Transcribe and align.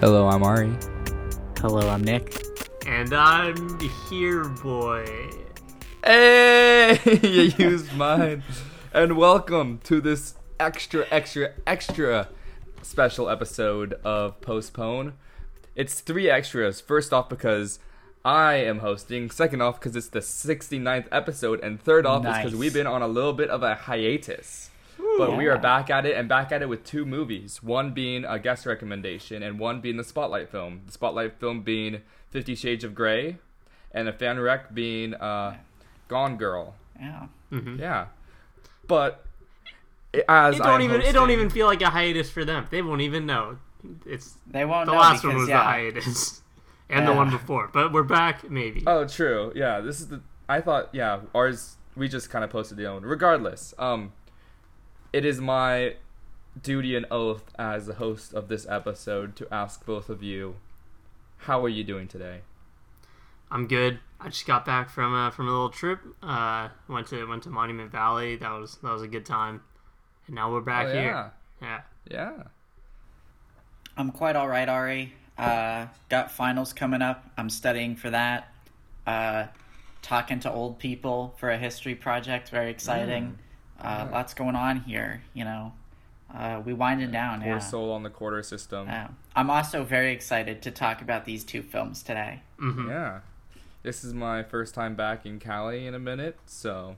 Hello, 0.00 0.28
I'm 0.28 0.42
Ari. 0.42 0.76
Hello, 1.58 1.88
I'm 1.88 2.02
Nick. 2.02 2.42
And 2.86 3.12
I'm 3.12 3.78
here, 4.08 4.44
boy. 4.44 5.04
Hey, 6.04 7.00
you 7.22 7.52
used 7.58 7.92
mine. 7.94 8.42
And 8.92 9.16
welcome 9.16 9.78
to 9.84 10.00
this 10.00 10.34
extra, 10.60 11.06
extra, 11.10 11.52
extra 11.66 12.28
special 12.82 13.28
episode 13.28 13.94
of 14.04 14.40
Postpone. 14.40 15.14
It's 15.74 16.00
three 16.00 16.30
extras. 16.30 16.80
First 16.80 17.12
off, 17.12 17.28
because 17.28 17.78
I 18.24 18.54
am 18.54 18.78
hosting. 18.78 19.30
Second 19.30 19.60
off, 19.60 19.80
because 19.80 19.96
it's 19.96 20.08
the 20.08 20.20
69th 20.20 21.06
episode. 21.10 21.60
And 21.60 21.80
third 21.80 22.06
off, 22.06 22.24
is 22.24 22.36
because 22.36 22.54
we've 22.56 22.74
been 22.74 22.86
on 22.86 23.02
a 23.02 23.08
little 23.08 23.32
bit 23.32 23.50
of 23.50 23.62
a 23.62 23.74
hiatus. 23.74 24.70
But 25.18 25.36
we 25.36 25.46
are 25.48 25.58
back 25.58 25.90
at 25.90 26.06
it 26.06 26.16
and 26.16 26.28
back 26.28 26.52
at 26.52 26.62
it 26.62 26.68
with 26.68 26.84
two 26.84 27.04
movies. 27.04 27.62
One 27.62 27.92
being 27.92 28.24
a 28.24 28.38
guest 28.38 28.66
recommendation 28.66 29.42
and 29.42 29.58
one 29.58 29.80
being 29.80 29.96
the 29.96 30.04
spotlight 30.04 30.50
film. 30.50 30.82
The 30.86 30.92
spotlight 30.92 31.38
film 31.38 31.62
being 31.62 32.02
Fifty 32.30 32.54
Shades 32.54 32.84
of 32.84 32.94
Grey 32.94 33.38
and 33.92 34.08
the 34.08 34.12
fan 34.12 34.38
rec 34.38 34.72
being 34.74 35.14
uh, 35.14 35.56
Gone 36.08 36.36
Girl. 36.36 36.74
Yeah. 37.00 37.26
Yeah. 37.50 38.06
But 38.86 39.24
as 40.28 40.56
It 40.56 40.58
don't 40.58 40.68
I'm 40.68 40.80
even 40.82 41.02
it 41.02 41.12
don't 41.12 41.30
even 41.30 41.50
feel 41.50 41.66
like 41.66 41.82
a 41.82 41.90
hiatus 41.90 42.30
for 42.30 42.44
them. 42.44 42.66
They 42.70 42.82
won't 42.82 43.00
even 43.00 43.26
know. 43.26 43.58
It's 44.06 44.34
They 44.46 44.64
won't 44.64 44.86
the 44.86 44.92
know 44.92 44.98
last 44.98 45.22
because 45.22 45.34
one 45.34 45.36
was 45.36 45.48
yeah. 45.48 45.58
the 45.58 45.62
hiatus, 45.64 46.42
and 46.90 47.06
the 47.06 47.12
one 47.12 47.30
before. 47.30 47.68
But 47.72 47.92
we're 47.92 48.02
back, 48.02 48.50
maybe. 48.50 48.82
Oh, 48.86 49.06
true. 49.06 49.52
Yeah, 49.54 49.80
this 49.80 50.00
is 50.00 50.08
the. 50.08 50.20
I 50.48 50.60
thought, 50.60 50.88
yeah, 50.92 51.20
ours. 51.34 51.76
We 51.94 52.08
just 52.08 52.30
kind 52.30 52.44
of 52.44 52.50
posted 52.50 52.78
the 52.78 52.86
own. 52.86 53.02
Regardless, 53.02 53.74
um, 53.78 54.12
it 55.12 55.24
is 55.24 55.40
my 55.40 55.94
duty 56.60 56.96
and 56.96 57.06
oath 57.10 57.50
as 57.58 57.86
the 57.86 57.94
host 57.94 58.34
of 58.34 58.48
this 58.48 58.66
episode 58.68 59.36
to 59.36 59.46
ask 59.52 59.84
both 59.86 60.08
of 60.08 60.22
you, 60.22 60.56
how 61.38 61.64
are 61.64 61.68
you 61.68 61.84
doing 61.84 62.08
today? 62.08 62.40
I'm 63.50 63.66
good. 63.66 64.00
I 64.20 64.28
just 64.28 64.46
got 64.46 64.66
back 64.66 64.90
from 64.90 65.14
uh, 65.14 65.30
from 65.30 65.48
a 65.48 65.50
little 65.50 65.70
trip. 65.70 66.00
Uh, 66.22 66.68
went 66.88 67.06
to 67.08 67.24
went 67.26 67.44
to 67.44 67.50
Monument 67.50 67.90
Valley. 67.90 68.36
That 68.36 68.50
was 68.50 68.76
that 68.82 68.92
was 68.92 69.02
a 69.02 69.08
good 69.08 69.24
time. 69.24 69.62
And 70.26 70.34
now 70.36 70.52
we're 70.52 70.60
back 70.60 70.86
oh, 70.88 70.92
here. 70.92 71.02
yeah, 71.02 71.30
Yeah. 71.62 71.80
yeah. 72.10 72.42
I'm 73.96 74.10
quite 74.12 74.36
all 74.36 74.48
right, 74.48 74.68
Ari. 74.68 75.14
Uh, 75.38 75.86
got 76.08 76.30
finals 76.30 76.72
coming 76.72 77.00
up. 77.00 77.24
I'm 77.36 77.48
studying 77.48 77.96
for 77.96 78.10
that. 78.10 78.52
Uh, 79.06 79.46
talking 80.02 80.40
to 80.40 80.52
old 80.52 80.78
people 80.78 81.34
for 81.38 81.50
a 81.50 81.56
history 81.56 81.94
project. 81.94 82.50
Very 82.50 82.70
exciting. 82.70 83.38
Uh, 83.80 84.08
lots 84.10 84.34
going 84.34 84.56
on 84.56 84.80
here. 84.80 85.22
You 85.34 85.44
know, 85.44 85.72
uh, 86.34 86.60
we 86.64 86.72
winding 86.72 87.10
down. 87.10 87.40
Poor 87.40 87.52
Yeah. 87.54 87.58
soul 87.58 87.92
on 87.92 88.02
the 88.02 88.10
quarter 88.10 88.42
system. 88.42 88.86
Yeah. 88.88 89.08
I'm 89.36 89.50
also 89.50 89.84
very 89.84 90.12
excited 90.12 90.62
to 90.62 90.70
talk 90.70 91.00
about 91.00 91.24
these 91.24 91.44
two 91.44 91.62
films 91.62 92.02
today. 92.02 92.42
hmm 92.58 92.88
Yeah. 92.88 93.20
This 93.84 94.02
is 94.02 94.12
my 94.12 94.42
first 94.42 94.74
time 94.74 94.96
back 94.96 95.24
in 95.24 95.38
Cali 95.38 95.86
in 95.86 95.94
a 95.94 95.98
minute, 96.00 96.36
so 96.46 96.96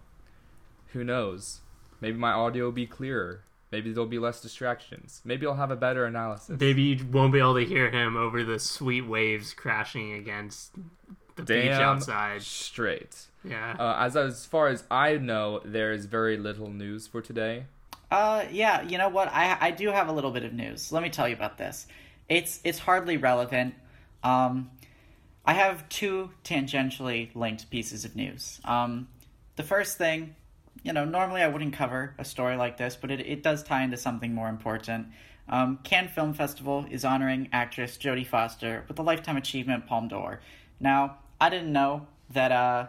who 0.92 1.04
knows? 1.04 1.60
Maybe 2.00 2.16
my 2.16 2.32
audio 2.32 2.64
will 2.64 2.72
be 2.72 2.86
clearer. 2.86 3.42
Maybe 3.70 3.92
there'll 3.92 4.08
be 4.08 4.18
less 4.18 4.40
distractions. 4.40 5.20
Maybe 5.24 5.46
I'll 5.46 5.54
have 5.54 5.70
a 5.70 5.76
better 5.76 6.04
analysis. 6.06 6.58
Maybe 6.58 6.82
you 6.82 7.06
won't 7.06 7.32
be 7.32 7.38
able 7.38 7.54
to 7.54 7.64
hear 7.64 7.90
him 7.90 8.16
over 8.16 8.42
the 8.42 8.58
sweet 8.58 9.02
waves 9.02 9.52
crashing 9.54 10.12
against 10.14 10.72
the 11.36 11.42
beach 11.44 11.70
outside. 11.70 12.42
straight. 12.42 13.26
Yeah. 13.44 13.76
Uh, 13.78 13.96
as 13.98 14.16
as 14.16 14.46
far 14.46 14.68
as 14.68 14.84
I 14.90 15.16
know, 15.16 15.60
there 15.64 15.92
is 15.92 16.06
very 16.06 16.36
little 16.36 16.70
news 16.70 17.06
for 17.06 17.22
today. 17.22 17.64
Uh, 18.10 18.44
yeah, 18.50 18.82
you 18.82 18.98
know 18.98 19.08
what? 19.08 19.28
I 19.28 19.56
I 19.60 19.70
do 19.70 19.88
have 19.88 20.08
a 20.08 20.12
little 20.12 20.30
bit 20.30 20.44
of 20.44 20.52
news. 20.52 20.92
Let 20.92 21.02
me 21.02 21.10
tell 21.10 21.28
you 21.28 21.34
about 21.34 21.58
this. 21.58 21.86
It's 22.28 22.60
it's 22.64 22.78
hardly 22.78 23.16
relevant. 23.16 23.74
Um, 24.22 24.70
I 25.44 25.54
have 25.54 25.88
two 25.88 26.30
tangentially 26.44 27.34
linked 27.34 27.70
pieces 27.70 28.04
of 28.04 28.14
news. 28.14 28.60
Um, 28.64 29.08
the 29.56 29.62
first 29.62 29.96
thing, 29.96 30.34
you 30.82 30.92
know, 30.92 31.04
normally 31.04 31.40
I 31.40 31.48
wouldn't 31.48 31.72
cover 31.72 32.14
a 32.18 32.24
story 32.24 32.56
like 32.56 32.76
this, 32.76 32.96
but 32.96 33.10
it 33.10 33.20
it 33.20 33.42
does 33.42 33.62
tie 33.62 33.82
into 33.82 33.96
something 33.96 34.34
more 34.34 34.48
important. 34.48 35.08
Um, 35.48 35.80
Cannes 35.82 36.08
Film 36.08 36.34
Festival 36.34 36.86
is 36.90 37.04
honoring 37.04 37.48
actress 37.52 37.96
Jodie 37.96 38.26
Foster 38.26 38.84
with 38.86 38.96
the 38.96 39.02
Lifetime 39.02 39.36
Achievement 39.36 39.86
Palme 39.86 40.06
d'Or. 40.06 40.40
Now, 40.78 41.16
I 41.40 41.48
didn't 41.48 41.72
know 41.72 42.06
that 42.30 42.52
uh, 42.52 42.86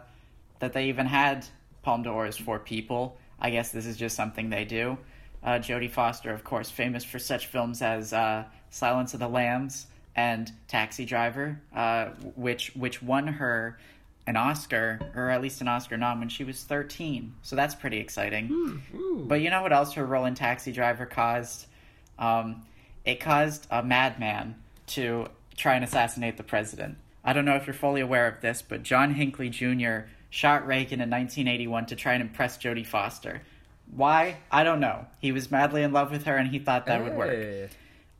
that 0.62 0.74
they 0.74 0.86
even 0.86 1.08
had 1.08 1.46
Palme 1.82 2.04
d'Ors 2.04 2.38
for 2.38 2.60
people. 2.60 3.18
I 3.40 3.50
guess 3.50 3.72
this 3.72 3.86
is 3.86 3.98
just 3.98 4.16
something 4.16 4.50
they 4.50 4.64
do. 4.64 4.98
Uh, 5.44 5.54
Jodie 5.54 5.90
Foster, 5.90 6.32
of 6.32 6.44
course, 6.44 6.70
famous 6.70 7.04
for 7.04 7.20
such 7.20 7.48
films 7.48 7.82
as 7.82 8.14
uh, 8.14 8.46
Silence 8.70 9.14
of 9.14 9.20
the 9.20 9.28
Lambs 9.28 9.88
and 10.16 10.52
Taxi 10.68 11.04
Driver, 11.04 11.60
uh, 11.76 12.06
which 12.36 12.72
which 12.76 13.02
won 13.02 13.28
her 13.28 13.78
an 14.28 14.38
Oscar 14.38 15.00
or 15.16 15.32
at 15.32 15.42
least 15.42 15.62
an 15.62 15.68
Oscar 15.68 15.98
nom 15.98 16.20
when 16.20 16.30
she 16.30 16.44
was 16.44 16.64
thirteen. 16.64 17.34
So 17.42 17.56
that's 17.56 17.74
pretty 17.74 17.98
exciting. 17.98 18.82
But 19.28 19.42
you 19.42 19.50
know 19.50 19.64
what 19.64 19.74
else 19.74 19.94
her 19.94 20.06
role 20.06 20.26
in 20.26 20.36
Taxi 20.36 20.72
Driver 20.72 21.08
caused? 21.08 21.66
Um, 22.20 22.64
it 23.04 23.20
caused 23.20 23.66
a 23.72 23.82
madman 23.82 24.56
to 24.88 25.28
try 25.58 25.74
and 25.74 25.84
assassinate 25.84 26.38
the 26.38 26.44
president. 26.44 26.98
I 27.24 27.34
don't 27.34 27.46
know 27.46 27.56
if 27.56 27.66
you're 27.66 27.74
fully 27.74 28.02
aware 28.02 28.28
of 28.28 28.42
this, 28.42 28.62
but 28.62 28.84
John 28.84 29.16
Hinckley 29.16 29.50
Jr. 29.50 30.02
shot 30.32 30.66
Reagan 30.66 31.02
in 31.02 31.10
1981 31.12 31.86
to 31.88 31.96
try 31.96 32.14
and 32.14 32.24
impress 32.24 32.58
Jodie 32.58 32.86
Foster. 32.86 33.44
Why? 33.94 34.38
I 34.50 34.64
don't 34.64 34.80
know. 34.80 35.06
He 35.20 35.32
was 35.32 35.52
madly 35.52 35.84
in 35.84 35.92
love 35.92 36.10
with 36.10 36.24
her 36.24 36.36
and 36.36 36.50
he 36.50 36.58
thought 36.58 36.88
that 36.88 37.04
would 37.04 37.14
work. 37.14 37.70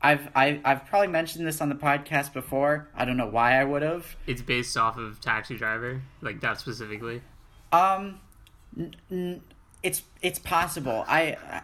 I've 0.00 0.28
I, 0.34 0.60
I've 0.64 0.86
probably 0.86 1.08
mentioned 1.08 1.46
this 1.46 1.60
on 1.60 1.68
the 1.68 1.74
podcast 1.74 2.32
before. 2.32 2.88
I 2.94 3.04
don't 3.04 3.16
know 3.16 3.28
why 3.28 3.58
I 3.58 3.64
would 3.64 3.82
have. 3.82 4.16
It's 4.26 4.42
based 4.42 4.76
off 4.76 4.98
of 4.98 5.20
Taxi 5.20 5.56
Driver, 5.56 6.02
like 6.20 6.40
that 6.40 6.60
specifically. 6.60 7.22
Um, 7.72 8.20
n- 8.76 8.94
n- 9.10 9.42
it's 9.82 10.02
it's 10.20 10.38
possible. 10.38 11.04
I, 11.08 11.36
I 11.50 11.62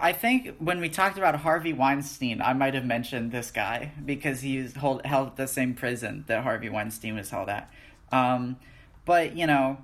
I 0.00 0.12
think 0.12 0.56
when 0.58 0.80
we 0.80 0.88
talked 0.88 1.16
about 1.16 1.36
Harvey 1.36 1.72
Weinstein, 1.72 2.40
I 2.42 2.54
might 2.54 2.74
have 2.74 2.84
mentioned 2.84 3.30
this 3.30 3.50
guy 3.50 3.92
because 4.04 4.40
he's 4.40 4.74
hold, 4.76 5.04
held 5.06 5.36
the 5.36 5.46
same 5.46 5.74
prison 5.74 6.24
that 6.26 6.42
Harvey 6.42 6.68
Weinstein 6.68 7.14
was 7.14 7.30
held 7.30 7.48
at. 7.48 7.70
Um, 8.10 8.56
but 9.04 9.36
you 9.36 9.46
know, 9.46 9.78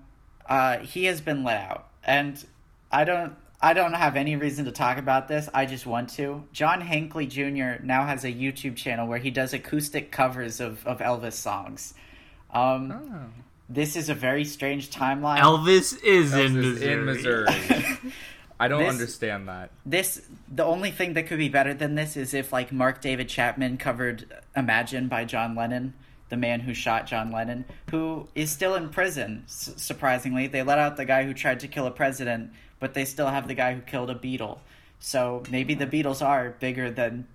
uh, 0.49 0.79
he 0.79 1.05
has 1.05 1.21
been 1.21 1.45
let 1.45 1.59
out, 1.71 1.89
and 2.05 2.43
I 2.91 3.05
don't. 3.05 3.35
I 3.63 3.75
don't 3.75 3.93
have 3.93 4.17
any 4.17 4.37
reason 4.37 4.65
to 4.65 4.73
talk 4.73 4.97
about 4.97 5.29
this. 5.29 5.47
I 5.53 5.67
just 5.67 5.85
want 5.85 6.09
to. 6.15 6.45
John 6.51 6.81
Hinckley 6.81 7.27
Jr. 7.27 7.83
now 7.83 8.07
has 8.07 8.25
a 8.25 8.33
YouTube 8.33 8.75
channel 8.77 9.07
where 9.07 9.19
he 9.19 9.31
does 9.31 9.53
acoustic 9.53 10.11
covers 10.11 10.61
of, 10.61 10.87
of 10.87 11.01
Elvis 11.01 11.35
songs. 11.35 11.93
Um, 12.55 12.91
Oh. 12.93 13.27
this 13.69 13.97
is 13.97 14.09
a 14.09 14.15
very 14.15 14.45
strange 14.47 14.89
timeline. 14.91 15.41
Elvis 15.41 16.03
is 16.03 16.33
Elvis 16.33 16.47
in 16.47 16.57
is 16.57 16.65
Missouri. 16.81 16.93
in 16.95 17.05
Missouri. 17.05 17.47
I 18.59 18.69
don't 18.69 18.81
This- 18.85 18.89
understand 18.91 19.49
that. 19.49 19.71
this 19.85 20.23
the 20.51 20.65
only 20.65 20.91
thing 20.91 21.13
that 21.13 21.27
could 21.27 21.37
be 21.39 21.51
better 21.51 21.75
than 21.75 21.97
this 21.97 22.17
is 22.17 22.33
if 22.33 22.55
like 22.55 22.73
Mark 22.73 23.03
David 23.03 23.29
Chapman 23.29 23.77
covered 23.77 24.27
Imagine 24.57 25.09
by 25.09 25.27
John 25.27 25.55
Lennon, 25.55 25.93
the 26.31 26.37
man 26.37 26.61
who 26.61 26.73
shot 26.73 27.07
John 27.07 27.31
Lennon, 27.31 27.65
who 27.91 28.27
is 28.35 28.51
still 28.51 28.75
in 28.77 28.89
prison. 28.89 29.43
S- 29.47 29.75
surprisingly, 29.77 30.47
they 30.47 30.63
let 30.63 30.79
out 30.79 30.97
the 30.97 31.05
guy 31.05 31.25
who 31.25 31.35
tried 31.35 31.61
to 31.61 31.69
kill 31.69 31.87
a 31.87 31.91
president, 31.91 32.53
but 32.79 32.95
they 32.95 33.05
still 33.05 33.29
have 33.29 33.47
the 33.47 33.55
guy 33.55 33.75
who 33.75 33.81
killed 33.83 34.09
a 34.11 34.15
Beatle. 34.15 34.59
So 35.01 35.43
maybe 35.51 35.75
the 35.75 35.87
Beatles 35.87 36.25
are 36.25 36.51
bigger 36.61 36.91
than 36.91 37.27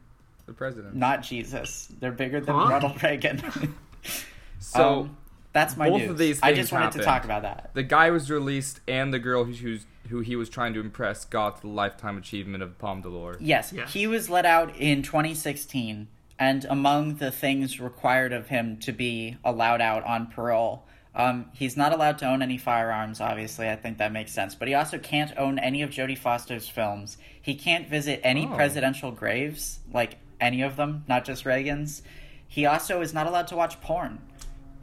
The 0.48 0.54
president. 0.54 0.96
not 0.96 1.22
Jesus. 1.24 1.88
They're 2.00 2.12
bigger 2.12 2.40
than 2.42 2.56
Huh? 2.56 2.68
Ronald 2.70 3.02
Reagan. 3.04 3.44
so 4.60 5.00
Um, 5.02 5.18
that's 5.54 5.78
my 5.78 5.90
both 5.90 6.02
news. 6.02 6.10
of 6.12 6.18
these 6.18 6.40
I 6.44 6.54
just 6.54 6.72
wanted 6.72 6.86
happened. 6.86 7.02
to 7.02 7.06
talk 7.06 7.24
about 7.26 7.42
that. 7.44 7.72
the 7.74 7.84
guy 7.84 8.12
was 8.12 8.30
released, 8.32 8.80
and 8.88 9.14
the 9.14 9.20
girl 9.20 9.44
who, 9.46 9.54
who's, 9.54 9.86
who 10.10 10.20
he 10.20 10.36
was 10.36 10.50
trying 10.50 10.74
to 10.74 10.80
impress 10.80 11.26
got 11.26 11.62
the 11.62 11.68
lifetime 11.68 12.18
achievement 12.18 12.62
of 12.64 12.78
Palme 12.78 13.02
d'Or. 13.02 13.38
Yes, 13.40 13.74
Yes. 13.74 13.92
he 13.94 14.06
was 14.08 14.30
let 14.30 14.46
out 14.46 14.76
in 14.78 15.02
2016, 15.02 16.08
and 16.40 16.66
among 16.66 17.16
the 17.16 17.32
things 17.32 17.80
required 17.80 18.34
of 18.34 18.48
him 18.50 18.78
to 18.78 18.92
be 18.92 19.38
allowed 19.44 19.82
out 19.82 20.04
on 20.04 20.28
parole, 20.28 20.84
um, 21.16 21.46
he's 21.54 21.78
not 21.78 21.94
allowed 21.94 22.18
to 22.20 22.26
own 22.28 22.42
any 22.42 22.58
firearms. 22.58 23.22
Obviously, 23.22 23.70
I 23.70 23.76
think 23.78 24.00
that 24.00 24.12
makes 24.12 24.34
sense. 24.34 24.54
But 24.54 24.68
he 24.68 24.74
also 24.74 24.98
can't 25.00 25.32
own 25.38 25.58
any 25.60 25.82
of 25.82 25.90
Jodie 25.92 26.18
Foster's 26.18 26.68
films. 26.68 27.18
He 27.42 27.56
can't 27.56 27.88
visit 27.88 28.20
any 28.24 28.46
Oh. 28.46 28.56
presidential 28.56 29.12
graves, 29.12 29.80
like 29.94 30.18
any 30.42 30.62
of 30.62 30.76
them, 30.76 31.06
not 31.08 31.24
just 31.24 31.46
Reagan's. 31.46 32.02
He 32.48 32.66
also 32.66 33.02
is 33.02 33.14
not 33.14 33.28
allowed 33.28 33.48
to 33.48 33.56
watch 33.56 33.80
porn. 33.80 34.20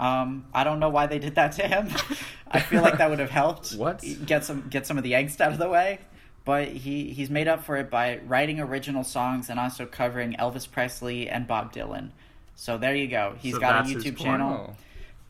Um, 0.01 0.47
I 0.55 0.65
don't 0.65 0.81
know 0.81 0.89
why 0.89 1.07
they 1.07 1.19
did 1.19 1.35
that 1.35 1.53
to 1.53 1.69
him. 1.69 1.89
I 2.51 2.61
feel 2.61 2.83
like 2.83 2.97
that 2.99 3.09
would 3.11 3.19
have 3.19 3.31
helped 3.31 3.73
What? 3.77 4.03
get 4.27 4.45
some 4.45 4.69
get 4.71 4.87
some 4.87 4.97
of 4.99 5.05
the 5.05 5.13
angst 5.13 5.41
out 5.41 5.53
of 5.53 5.59
the 5.59 5.69
way. 5.69 5.99
But 6.45 6.69
he, 6.69 7.13
he's 7.13 7.31
made 7.31 7.47
up 7.47 7.65
for 7.65 7.77
it 7.77 7.89
by 7.89 8.19
writing 8.27 8.59
original 8.59 9.05
songs 9.05 9.49
and 9.49 9.61
also 9.61 9.87
covering 9.87 10.35
Elvis 10.35 10.69
Presley 10.71 11.29
and 11.29 11.47
Bob 11.47 11.73
Dylan. 11.73 12.11
So 12.57 12.79
there 12.79 12.95
you 12.95 13.07
go. 13.07 13.37
He's 13.39 13.55
So 13.55 13.61
got 13.61 13.87
a 13.87 13.89
YouTube 13.89 14.17
channel. 14.19 14.77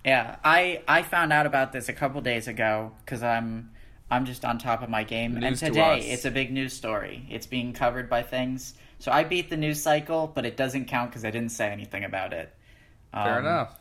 Yeah, 0.04 0.36
I 0.42 0.82
I 0.88 1.02
found 1.02 1.32
out 1.32 1.46
about 1.46 1.72
this 1.72 1.88
a 1.88 1.92
couple 1.92 2.20
days 2.22 2.48
ago 2.48 2.92
because 3.04 3.22
I'm 3.22 3.70
I'm 4.10 4.24
just 4.26 4.44
on 4.44 4.58
top 4.58 4.82
of 4.82 4.88
my 4.88 5.04
game. 5.04 5.32
and 5.36 5.44
News 5.44 5.60
to 5.60 5.66
today 5.66 5.98
us. 6.00 6.04
it's 6.06 6.24
a 6.24 6.30
big 6.30 6.50
news 6.52 6.72
story. 6.72 7.26
It's 7.30 7.46
being 7.46 7.72
covered 7.72 8.08
by 8.10 8.22
things. 8.22 8.74
So 8.98 9.12
I 9.12 9.24
beat 9.24 9.50
the 9.50 9.56
news 9.56 9.82
cycle, 9.82 10.30
but 10.34 10.44
it 10.46 10.56
doesn't 10.56 10.86
count 10.86 11.10
because 11.10 11.24
I 11.24 11.30
didn't 11.30 11.50
say 11.50 11.68
anything 11.70 12.04
about 12.04 12.32
it. 12.32 12.52
Fair 13.12 13.38
Um, 13.38 13.46
enough. 13.46 13.78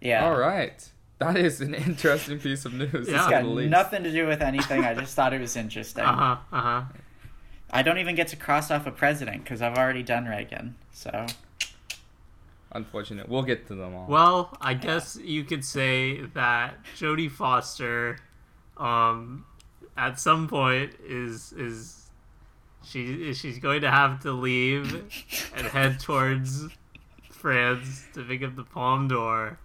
Yeah. 0.00 0.24
All 0.26 0.36
right. 0.36 0.88
That 1.20 1.36
is 1.36 1.60
an 1.60 1.74
interesting 1.86 2.38
piece 2.40 2.64
of 2.64 2.72
news. 2.74 3.06
to 3.06 3.12
Yeah. 3.12 3.24
say 3.26 3.30
Got 3.42 3.44
nothing 3.46 4.02
to 4.02 4.10
do 4.10 4.26
with 4.26 4.42
anything. 4.42 4.84
I 4.84 4.94
just 4.94 5.14
thought 5.14 5.32
it 5.32 5.40
was 5.40 5.54
interesting. 5.54 6.04
Uh 6.04 6.16
huh. 6.16 6.36
Uh 6.52 6.60
huh. 6.60 6.82
I 7.70 7.82
don't 7.82 7.98
even 7.98 8.16
get 8.16 8.26
to 8.28 8.36
cross 8.36 8.70
off 8.70 8.86
a 8.86 8.90
president 8.90 9.44
because 9.44 9.62
I've 9.62 9.76
already 9.76 10.02
done 10.02 10.24
Reagan. 10.26 10.74
So 10.92 11.26
Unfortunate. 12.72 13.28
We'll 13.28 13.42
get 13.42 13.66
to 13.68 13.74
them 13.74 13.94
all. 13.94 14.06
Well, 14.08 14.56
I 14.60 14.74
guess 14.74 15.16
you 15.22 15.44
could 15.44 15.64
say 15.64 16.22
that 16.34 16.74
Jodie 16.96 17.30
Foster, 17.30 18.18
um, 18.76 19.44
at 19.96 20.20
some 20.20 20.46
point 20.48 20.94
is 21.04 21.52
is 21.52 22.10
she 22.84 23.34
she's 23.34 23.58
going 23.58 23.80
to 23.82 23.90
have 23.90 24.20
to 24.20 24.32
leave 24.32 24.94
and 25.56 25.66
head 25.66 25.98
towards 26.00 26.66
France 27.28 28.04
to 28.14 28.22
pick 28.22 28.42
up 28.44 28.54
the 28.54 28.62
Palme 28.64 29.08
d'Or, 29.08 29.58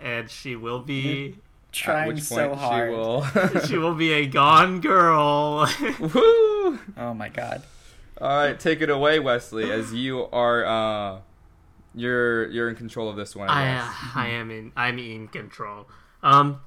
and 0.00 0.30
she 0.30 0.56
will 0.56 0.80
be 0.80 1.28
At 1.28 1.72
trying 1.72 2.08
which 2.08 2.22
so 2.22 2.48
point 2.48 2.58
hard. 2.60 2.90
she 2.90 2.96
will. 2.96 3.60
she 3.66 3.78
will 3.78 3.94
be 3.94 4.12
a 4.12 4.26
gone 4.26 4.80
girl. 4.80 5.68
Woo! 6.00 6.78
Oh 6.96 7.14
my 7.14 7.28
god. 7.28 7.62
All 8.20 8.28
right, 8.36 8.58
take 8.58 8.80
it 8.80 8.90
away, 8.90 9.18
Wesley, 9.18 9.70
as 9.72 9.92
you 9.92 10.26
are 10.32 10.64
uh, 10.64 11.18
you're 11.94 12.48
you're 12.50 12.68
in 12.68 12.76
control 12.76 13.08
of 13.08 13.16
this 13.16 13.34
one. 13.34 13.48
I, 13.48 13.62
I 13.62 13.64
guess. 13.74 13.84
uh, 13.86 14.18
I 14.20 14.28
am 14.28 14.50
in 14.50 14.72
I'm 14.76 14.98
in 14.98 15.28
control. 15.28 15.86
Um, 16.22 16.60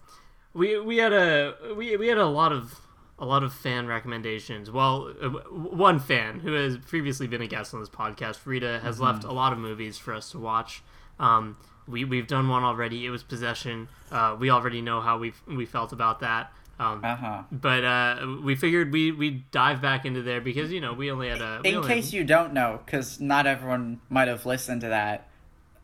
we 0.54 0.80
we 0.80 0.98
had 0.98 1.14
a 1.14 1.56
we 1.76 1.96
we 1.98 2.08
had 2.08 2.18
a 2.18 2.26
lot 2.26 2.52
of 2.52 2.80
a 3.20 3.26
lot 3.26 3.44
of 3.44 3.52
fan 3.54 3.88
recommendations. 3.88 4.70
Well, 4.70 5.14
uh, 5.22 5.30
one 5.30 6.00
fan 6.00 6.40
who 6.42 6.54
has 6.54 6.78
previously 6.78 7.26
been 7.28 7.42
a 7.42 7.48
guest 7.48 7.74
on 7.74 7.80
this 7.80 7.90
podcast, 7.90 8.46
Rita, 8.46 8.80
has 8.84 9.00
left 9.00 9.24
a 9.24 9.32
lot 9.32 9.54
of 9.54 9.58
movies 9.60 9.98
for 9.98 10.14
us 10.14 10.30
to 10.32 10.40
watch. 10.40 10.84
Um, 11.20 11.58
we 11.88 12.06
we've 12.06 12.28
done 12.28 12.48
one 12.50 12.64
already. 12.64 13.06
It 13.06 13.10
was 13.10 13.24
Possession. 13.24 13.88
Uh, 14.12 14.36
we 14.40 14.50
already 14.50 14.82
know 14.82 15.02
how 15.02 15.18
we 15.18 15.34
we 15.48 15.66
felt 15.66 15.92
about 15.94 16.20
that. 16.22 16.52
Um, 16.80 17.04
Uh 17.04 17.16
huh. 17.16 17.42
but 17.52 17.84
uh, 17.84 18.28
we 18.44 18.56
figured 18.56 18.92
we 18.92 19.12
we 19.12 19.44
dive 19.52 19.82
back 19.82 20.06
into 20.06 20.22
there 20.22 20.42
because 20.42 20.72
you 20.72 20.80
know 20.82 20.94
we 20.94 21.10
only 21.12 21.30
had 21.30 21.42
a. 21.42 21.62
In 21.64 21.76
only 21.76 21.88
case 21.88 22.14
you 22.14 22.24
don't 22.24 22.54
know, 22.54 22.80
because 22.86 23.20
not 23.20 23.48
everyone 23.48 24.00
might 24.10 24.28
have 24.28 24.46
listened 24.46 24.82
to 24.82 24.90
that, 24.90 25.28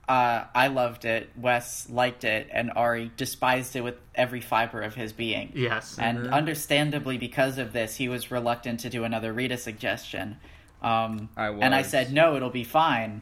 uh, 0.07 0.43
I 0.53 0.67
loved 0.67 1.05
it. 1.05 1.31
Wes 1.35 1.89
liked 1.89 2.23
it, 2.23 2.47
and 2.51 2.71
Ari 2.75 3.11
despised 3.17 3.75
it 3.75 3.81
with 3.81 3.95
every 4.13 4.41
fiber 4.41 4.81
of 4.81 4.93
his 4.93 5.13
being. 5.13 5.51
yes, 5.55 5.97
And 5.97 6.27
understandably, 6.27 7.17
because 7.17 7.57
of 7.57 7.73
this, 7.73 7.95
he 7.95 8.07
was 8.07 8.29
reluctant 8.29 8.81
to 8.81 8.89
do 8.89 9.03
another 9.03 9.33
Rita 9.33 9.57
suggestion. 9.57 10.37
Um, 10.83 11.29
I 11.37 11.47
And 11.47 11.73
I 11.73 11.81
said, 11.81 12.11
no, 12.13 12.35
it'll 12.35 12.49
be 12.49 12.65
fine. 12.65 13.21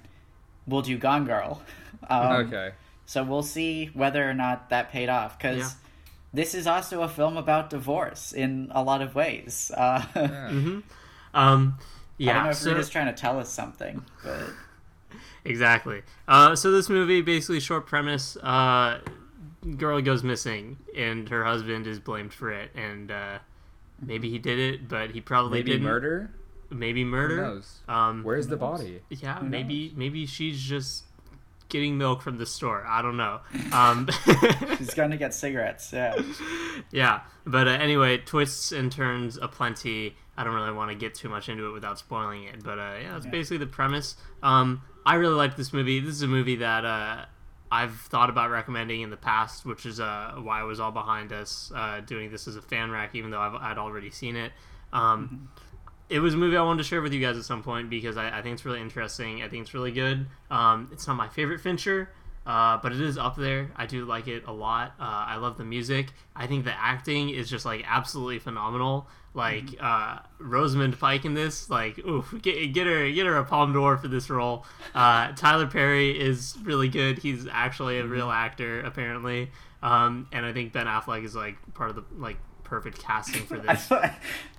We'll 0.67 0.81
do 0.81 0.97
Gone 0.97 1.25
Girl. 1.25 1.61
Um, 2.09 2.47
okay. 2.47 2.71
So 3.05 3.23
we'll 3.23 3.43
see 3.43 3.91
whether 3.93 4.27
or 4.27 4.33
not 4.33 4.69
that 4.71 4.91
paid 4.91 5.07
off. 5.07 5.37
Because 5.37 5.57
Yeah. 5.59 5.69
this 6.33 6.55
is 6.55 6.65
also 6.65 7.03
a 7.03 7.07
film 7.07 7.37
about 7.37 7.69
divorce 7.69 8.33
in 8.33 8.69
a 8.71 8.81
lot 8.81 9.01
of 9.03 9.13
ways. 9.13 9.71
Uh, 9.77 10.03
Yeah. 10.15 10.47
um, 10.47 10.83
I 11.33 11.43
don't 11.43 11.67
know 11.67 11.77
yeah. 12.17 12.49
if 12.49 12.55
so- 12.55 12.71
Rita's 12.71 12.89
trying 12.89 13.05
to 13.05 13.13
tell 13.13 13.39
us 13.39 13.49
something, 13.49 14.03
but 14.23 14.49
Exactly. 15.45 16.01
Uh, 16.27 16.55
so 16.55 16.71
this 16.71 16.89
movie, 16.89 17.21
basically, 17.21 17.59
short 17.59 17.85
premise: 17.85 18.35
uh, 18.37 18.99
girl 19.77 20.01
goes 20.01 20.23
missing, 20.23 20.77
and 20.97 21.29
her 21.29 21.43
husband 21.45 21.85
is 21.87 21.99
blamed 21.99 22.33
for 22.33 22.51
it. 22.51 22.71
And 22.75 23.11
uh, 23.11 23.39
maybe 24.01 24.29
he 24.29 24.39
did 24.39 24.57
it, 24.59 24.87
but 24.87 25.11
he 25.11 25.21
probably 25.21 25.59
Maybe 25.59 25.71
didn't. 25.71 25.85
murder. 25.85 26.31
Maybe 26.71 27.03
Who 27.03 27.09
murder. 27.09 27.37
knows? 27.41 27.79
Um, 27.87 28.23
Where's 28.23 28.47
the 28.47 28.57
body? 28.57 29.01
yeah, 29.09 29.39
Who 29.39 29.47
maybe 29.49 29.89
knows? 29.89 29.97
maybe 29.97 30.25
she's 30.25 30.59
just 30.61 31.03
getting 31.69 31.97
milk 31.97 32.21
from 32.21 32.37
the 32.37 32.45
store. 32.45 32.85
I 32.87 33.01
don't 33.01 33.17
know. 33.17 33.39
Um, 33.71 34.09
she's 34.77 34.93
going 34.93 35.11
to 35.11 35.17
get 35.17 35.33
cigarettes. 35.33 35.91
Yeah. 35.93 36.21
yeah, 36.91 37.21
but 37.45 37.67
uh, 37.67 37.71
anyway, 37.71 38.17
twists 38.17 38.71
and 38.71 38.91
turns 38.91 39.37
aplenty. 39.37 40.15
I 40.37 40.43
don't 40.43 40.53
really 40.55 40.71
want 40.73 40.89
to 40.91 40.95
get 40.95 41.13
too 41.15 41.29
much 41.29 41.49
into 41.49 41.67
it 41.67 41.71
without 41.71 41.99
spoiling 41.99 42.45
it, 42.45 42.63
but 42.63 42.79
uh, 42.79 42.95
yeah, 43.01 43.13
that's 43.13 43.25
Yeah. 43.25 43.31
basically 43.31 43.57
the 43.57 43.67
premise. 43.67 44.15
Um, 44.41 44.81
I 45.05 45.15
really 45.15 45.35
like 45.35 45.55
this 45.55 45.71
movie. 45.73 45.99
This 45.99 46.15
is 46.15 46.21
a 46.23 46.27
movie 46.27 46.55
that 46.57 46.83
uh, 46.85 47.25
I've 47.71 47.95
thought 48.01 48.29
about 48.29 48.49
recommending 48.49 49.01
in 49.01 49.09
the 49.09 49.17
past, 49.17 49.65
which 49.65 49.85
is 49.85 49.99
uh, 49.99 50.33
why 50.41 50.59
I 50.59 50.63
was 50.63 50.79
all 50.79 50.91
behind 50.91 51.31
us 51.33 51.71
uh, 51.75 52.01
doing 52.01 52.31
this 52.31 52.47
as 52.47 52.55
a 52.55 52.61
fan 52.61 52.91
rack, 52.91 53.13
even 53.15 53.29
though 53.31 53.39
I've, 53.39 53.55
I'd 53.55 53.77
already 53.77 54.09
seen 54.09 54.35
it. 54.35 54.51
Um, 54.93 55.49
it 56.11 56.19
was 56.19 56.33
a 56.33 56.37
movie 56.37 56.57
I 56.57 56.61
wanted 56.61 56.83
to 56.83 56.89
share 56.89 57.01
with 57.01 57.13
you 57.13 57.21
guys 57.21 57.37
at 57.37 57.45
some 57.45 57.63
point 57.63 57.89
because 57.89 58.17
I, 58.17 58.39
I 58.39 58.41
think 58.41 58.53
it's 58.53 58.65
really 58.65 58.81
interesting. 58.81 59.41
I 59.41 59.47
think 59.47 59.63
it's 59.63 59.73
really 59.73 59.93
good. 59.93 60.27
Um, 60.49 60.89
it's 60.91 61.07
not 61.07 61.15
my 61.15 61.29
favorite 61.29 61.61
Fincher, 61.61 62.09
uh, 62.45 62.77
but 62.83 62.91
it 62.91 62.99
is 62.99 63.17
up 63.17 63.37
there. 63.37 63.71
I 63.77 63.85
do 63.85 64.03
like 64.03 64.27
it 64.27 64.43
a 64.45 64.51
lot. 64.51 64.93
Uh, 64.99 65.03
I 65.03 65.37
love 65.37 65.57
the 65.57 65.63
music. 65.63 66.07
I 66.35 66.47
think 66.47 66.65
the 66.65 66.73
acting 66.73 67.29
is 67.29 67.49
just 67.49 67.65
like 67.65 67.85
absolutely 67.87 68.39
phenomenal. 68.39 69.07
Like 69.33 69.63
uh, 69.79 70.19
Rosamund 70.39 70.99
Pike 70.99 71.23
in 71.23 71.33
this, 71.33 71.69
like 71.69 71.97
oof, 71.99 72.35
get, 72.41 72.73
get 72.73 72.87
her 72.87 73.09
get 73.09 73.25
her 73.25 73.37
a 73.37 73.45
Palme 73.45 73.71
d'Or 73.71 73.97
for 73.97 74.09
this 74.09 74.29
role. 74.29 74.65
Uh, 74.93 75.31
Tyler 75.31 75.67
Perry 75.67 76.19
is 76.19 76.57
really 76.63 76.89
good. 76.89 77.19
He's 77.19 77.47
actually 77.49 77.99
a 77.99 78.05
real 78.05 78.29
actor 78.29 78.81
apparently, 78.81 79.49
um, 79.81 80.27
and 80.33 80.45
I 80.45 80.51
think 80.51 80.73
Ben 80.73 80.87
Affleck 80.87 81.23
is 81.23 81.33
like 81.33 81.55
part 81.73 81.91
of 81.91 81.95
the 81.95 82.03
like 82.17 82.35
perfect 82.65 82.99
casting 82.99 83.45
for 83.45 83.57
this. 83.59 83.89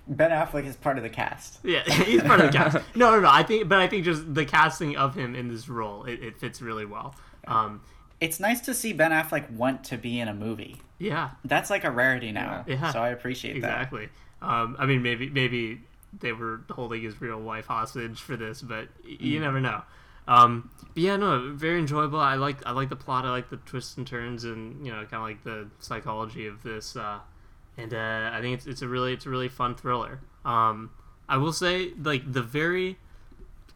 Ben 0.07 0.31
Affleck 0.31 0.65
is 0.65 0.75
part 0.75 0.97
of 0.97 1.03
the 1.03 1.09
cast. 1.09 1.59
Yeah, 1.63 1.83
he's 2.03 2.21
part 2.21 2.39
of 2.41 2.51
the 2.51 2.57
cast. 2.57 2.77
No, 2.95 3.11
no, 3.11 3.21
no. 3.21 3.29
I 3.31 3.43
think, 3.43 3.69
but 3.69 3.79
I 3.79 3.87
think 3.87 4.03
just 4.05 4.33
the 4.33 4.45
casting 4.45 4.97
of 4.97 5.15
him 5.15 5.33
in 5.35 5.47
this 5.47 5.69
role, 5.69 6.03
it, 6.05 6.21
it 6.21 6.37
fits 6.39 6.61
really 6.61 6.85
well. 6.85 7.15
Um, 7.47 7.81
It's 8.19 8.39
nice 8.39 8.61
to 8.61 8.73
see 8.73 8.93
Ben 8.93 9.11
Affleck 9.11 9.49
want 9.51 9.83
to 9.85 9.97
be 9.97 10.19
in 10.19 10.27
a 10.27 10.33
movie. 10.33 10.77
yeah, 10.99 11.31
That's 11.45 11.69
like 11.69 11.83
a 11.83 11.91
rarity 11.91 12.31
now. 12.31 12.65
Yeah. 12.67 12.91
So 12.91 12.99
I 13.01 13.09
appreciate 13.09 13.53
that. 13.61 13.67
exactly. 13.69 14.09
Um, 14.41 14.75
I 14.77 14.85
mean, 14.85 15.01
maybe 15.01 15.29
maybe 15.29 15.81
they 16.19 16.33
were 16.33 16.61
holding 16.69 17.01
his 17.01 17.19
real 17.21 17.39
wife 17.39 17.65
hostage 17.67 18.19
for 18.19 18.35
this, 18.35 18.61
but 18.61 18.89
y- 19.05 19.17
you 19.19 19.39
never 19.39 19.59
know. 19.61 19.81
Um, 20.27 20.69
but 20.93 21.01
yeah, 21.01 21.15
no, 21.15 21.51
very 21.53 21.79
enjoyable. 21.79 22.19
I 22.19 22.35
like 22.35 22.57
I 22.65 22.71
like 22.71 22.89
the 22.89 22.95
plot. 22.97 23.25
I 23.25 23.29
like 23.31 23.49
the 23.49 23.57
twists 23.57 23.95
and 23.97 24.05
turns, 24.05 24.43
and 24.43 24.85
you 24.85 24.91
know, 24.91 24.99
kind 25.05 25.15
of 25.15 25.21
like 25.21 25.43
the 25.45 25.69
psychology 25.79 26.45
of 26.47 26.61
this. 26.61 26.95
Uh, 26.97 27.19
and 27.77 27.93
uh, 27.93 28.31
I 28.33 28.41
think 28.41 28.55
it's 28.57 28.65
it's 28.65 28.81
a 28.81 28.87
really 28.87 29.13
it's 29.13 29.25
a 29.25 29.29
really 29.29 29.49
fun 29.49 29.75
thriller. 29.75 30.19
Um, 30.45 30.91
I 31.27 31.37
will 31.37 31.53
say, 31.53 31.93
like 31.99 32.31
the 32.31 32.41
very, 32.41 32.97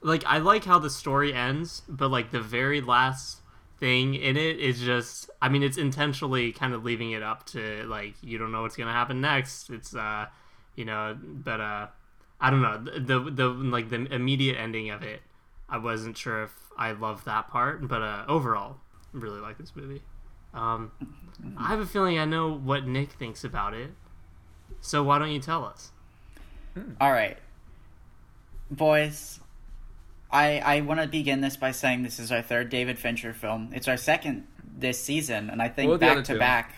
like 0.01 0.23
I 0.25 0.37
like 0.37 0.65
how 0.65 0.79
the 0.79 0.89
story 0.89 1.33
ends, 1.33 1.81
but 1.87 2.09
like 2.09 2.31
the 2.31 2.41
very 2.41 2.81
last 2.81 3.41
thing 3.79 4.15
in 4.15 4.37
it 4.37 4.59
is 4.59 4.81
just 4.81 5.29
I 5.41 5.49
mean 5.49 5.61
it's 5.63 5.77
intentionally 5.77 6.51
kind 6.51 6.73
of 6.73 6.83
leaving 6.83 7.11
it 7.11 7.21
up 7.21 7.45
to 7.47 7.83
like 7.85 8.15
you 8.21 8.37
don't 8.37 8.51
know 8.51 8.63
what's 8.63 8.75
gonna 8.75 8.91
happen 8.91 9.21
next. 9.21 9.69
It's 9.69 9.95
uh 9.95 10.27
you 10.75 10.85
know 10.85 11.15
but 11.21 11.61
uh 11.61 11.87
I 12.41 12.49
don't 12.49 12.61
know 12.61 12.77
the 12.77 13.19
the, 13.19 13.31
the 13.31 13.47
like 13.47 13.89
the 13.89 14.05
immediate 14.13 14.57
ending 14.57 14.89
of 14.89 15.03
it. 15.03 15.21
I 15.69 15.77
wasn't 15.77 16.17
sure 16.17 16.43
if 16.43 16.53
I 16.77 16.91
loved 16.91 17.25
that 17.25 17.49
part, 17.49 17.87
but 17.87 18.01
uh 18.01 18.25
overall 18.27 18.77
really 19.13 19.39
like 19.39 19.57
this 19.57 19.75
movie. 19.75 20.01
Um, 20.53 20.91
I 21.57 21.67
have 21.67 21.79
a 21.79 21.85
feeling 21.85 22.17
I 22.17 22.25
know 22.25 22.51
what 22.51 22.87
Nick 22.87 23.11
thinks 23.13 23.43
about 23.43 23.73
it. 23.73 23.91
So 24.81 25.03
why 25.03 25.19
don't 25.19 25.31
you 25.31 25.39
tell 25.39 25.65
us? 25.65 25.91
All 27.01 27.11
right, 27.11 27.37
boys. 28.69 29.39
I 30.31 30.59
I 30.59 30.81
want 30.81 30.99
to 31.01 31.07
begin 31.07 31.41
this 31.41 31.55
by 31.57 31.71
saying 31.71 32.03
this 32.03 32.19
is 32.19 32.31
our 32.31 32.41
third 32.41 32.69
David 32.69 32.99
Fincher 32.99 33.33
film. 33.33 33.69
It's 33.73 33.87
our 33.87 33.97
second 33.97 34.45
this 34.77 35.01
season, 35.01 35.49
and 35.49 35.61
I 35.61 35.69
think 35.69 35.89
What 35.89 35.93
were 35.93 35.97
the 36.05 36.11
other 36.11 36.15
back 36.21 36.25
to 36.25 36.33
two? 36.33 36.39
back, 36.39 36.75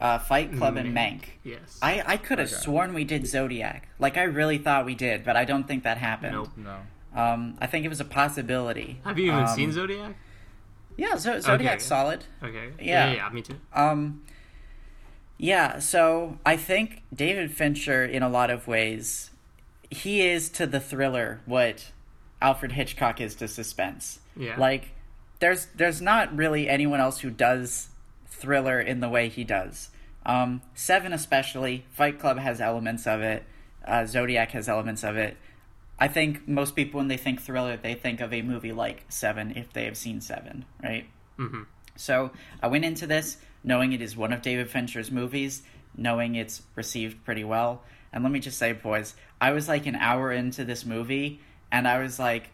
uh, 0.00 0.18
Fight 0.18 0.52
Club 0.56 0.76
and 0.76 0.94
Mank. 0.94 1.22
Yes. 1.44 1.78
I 1.80 2.02
I 2.06 2.16
could 2.16 2.38
have 2.38 2.48
Okay. 2.48 2.56
sworn 2.60 2.92
we 2.94 3.04
did 3.04 3.26
Zodiac. 3.26 3.88
Like 3.98 4.16
I 4.16 4.24
really 4.24 4.58
thought 4.58 4.84
we 4.84 4.94
did, 4.94 5.24
but 5.24 5.36
I 5.36 5.44
don't 5.44 5.66
think 5.66 5.84
that 5.84 5.96
happened. 5.98 6.32
Nope. 6.32 6.50
No. 6.56 6.76
Um, 7.14 7.56
I 7.60 7.66
think 7.66 7.84
it 7.86 7.88
was 7.88 8.00
a 8.00 8.04
possibility. 8.04 9.00
Have 9.04 9.18
you 9.18 9.26
even 9.28 9.40
Um, 9.44 9.46
seen 9.48 9.72
Zodiac? 9.72 10.14
Yeah, 10.98 11.14
so 11.14 11.40
Zodiac's 11.40 11.86
solid. 11.86 12.24
Okay. 12.42 12.72
yeah. 12.80 13.10
yeah, 13.10 13.14
yeah, 13.14 13.28
me 13.30 13.40
too. 13.40 13.54
Um, 13.72 14.22
yeah, 15.38 15.78
so 15.78 16.38
I 16.44 16.56
think 16.56 17.02
David 17.14 17.52
Fincher, 17.52 18.04
in 18.04 18.24
a 18.24 18.28
lot 18.28 18.50
of 18.50 18.66
ways, 18.66 19.30
he 19.88 20.20
is 20.26 20.50
to 20.50 20.66
the 20.66 20.80
thriller 20.80 21.40
what 21.46 21.92
Alfred 22.42 22.72
Hitchcock 22.72 23.20
is 23.20 23.36
to 23.36 23.46
suspense. 23.46 24.18
Yeah. 24.36 24.58
Like, 24.58 24.88
there's 25.38 25.66
there's 25.76 26.02
not 26.02 26.36
really 26.36 26.68
anyone 26.68 26.98
else 26.98 27.20
who 27.20 27.30
does 27.30 27.88
thriller 28.26 28.80
in 28.80 28.98
the 28.98 29.08
way 29.08 29.28
he 29.28 29.44
does. 29.44 29.90
Um, 30.26 30.62
Seven, 30.74 31.12
especially, 31.12 31.84
Fight 31.92 32.18
Club 32.18 32.38
has 32.38 32.60
elements 32.60 33.06
of 33.06 33.22
it. 33.22 33.44
Uh, 33.86 34.04
Zodiac 34.04 34.50
has 34.50 34.68
elements 34.68 35.04
of 35.04 35.16
it. 35.16 35.36
I 35.98 36.08
think 36.08 36.46
most 36.46 36.76
people, 36.76 36.98
when 36.98 37.08
they 37.08 37.16
think 37.16 37.40
thriller, 37.40 37.76
they 37.76 37.94
think 37.94 38.20
of 38.20 38.32
a 38.32 38.42
movie 38.42 38.72
like 38.72 39.04
Seven, 39.08 39.56
if 39.56 39.72
they 39.72 39.84
have 39.84 39.96
seen 39.96 40.20
Seven, 40.20 40.64
right? 40.82 41.08
hmm 41.36 41.62
So 41.96 42.30
I 42.62 42.68
went 42.68 42.84
into 42.84 43.06
this 43.06 43.38
knowing 43.64 43.92
it 43.92 44.00
is 44.00 44.16
one 44.16 44.32
of 44.32 44.40
David 44.42 44.70
Fincher's 44.70 45.10
movies, 45.10 45.62
knowing 45.96 46.36
it's 46.36 46.62
received 46.76 47.24
pretty 47.24 47.42
well. 47.44 47.82
And 48.12 48.22
let 48.22 48.32
me 48.32 48.38
just 48.38 48.58
say, 48.58 48.72
boys, 48.72 49.14
I 49.40 49.50
was 49.52 49.68
like 49.68 49.86
an 49.86 49.96
hour 49.96 50.32
into 50.32 50.64
this 50.64 50.84
movie, 50.86 51.40
and 51.72 51.86
I 51.88 51.98
was 52.00 52.18
like, 52.18 52.50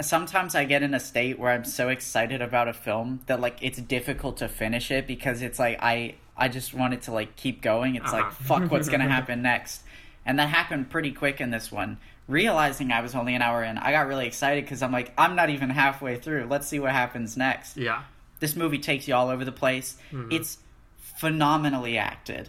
sometimes 0.00 0.54
I 0.54 0.64
get 0.64 0.82
in 0.82 0.94
a 0.94 1.00
state 1.00 1.38
where 1.38 1.52
I'm 1.52 1.64
so 1.64 1.88
excited 1.88 2.42
about 2.42 2.68
a 2.68 2.72
film 2.72 3.20
that 3.26 3.40
like 3.40 3.58
it's 3.62 3.78
difficult 3.80 4.36
to 4.38 4.48
finish 4.48 4.90
it 4.90 5.06
because 5.06 5.42
it's 5.42 5.58
like 5.58 5.78
I 5.80 6.16
I 6.36 6.48
just 6.48 6.74
want 6.74 6.94
it 6.94 7.02
to 7.02 7.12
like 7.12 7.36
keep 7.36 7.62
going. 7.62 7.94
It's 7.96 8.12
like 8.12 8.24
Uh-huh. 8.26 8.44
fuck, 8.60 8.70
what's 8.70 8.88
gonna 8.88 9.08
happen 9.08 9.42
next? 9.42 9.82
And 10.26 10.38
that 10.38 10.48
happened 10.48 10.90
pretty 10.90 11.12
quick 11.12 11.40
in 11.40 11.50
this 11.50 11.70
one. 11.70 11.98
Realizing 12.26 12.90
I 12.90 13.02
was 13.02 13.14
only 13.14 13.34
an 13.34 13.42
hour 13.42 13.62
in, 13.62 13.76
I 13.76 13.92
got 13.92 14.06
really 14.06 14.26
excited 14.26 14.64
because 14.64 14.82
I'm 14.82 14.92
like, 14.92 15.12
I'm 15.18 15.36
not 15.36 15.50
even 15.50 15.68
halfway 15.70 16.16
through. 16.16 16.46
Let's 16.48 16.66
see 16.66 16.78
what 16.78 16.92
happens 16.92 17.36
next 17.36 17.76
Yeah. 17.76 18.02
this 18.40 18.56
movie 18.56 18.78
takes 18.78 19.06
you 19.06 19.14
all 19.14 19.28
over 19.28 19.44
the 19.44 19.52
place. 19.52 19.96
It's 20.30 20.58
phenomenally 20.98 21.98
acted. 21.98 22.48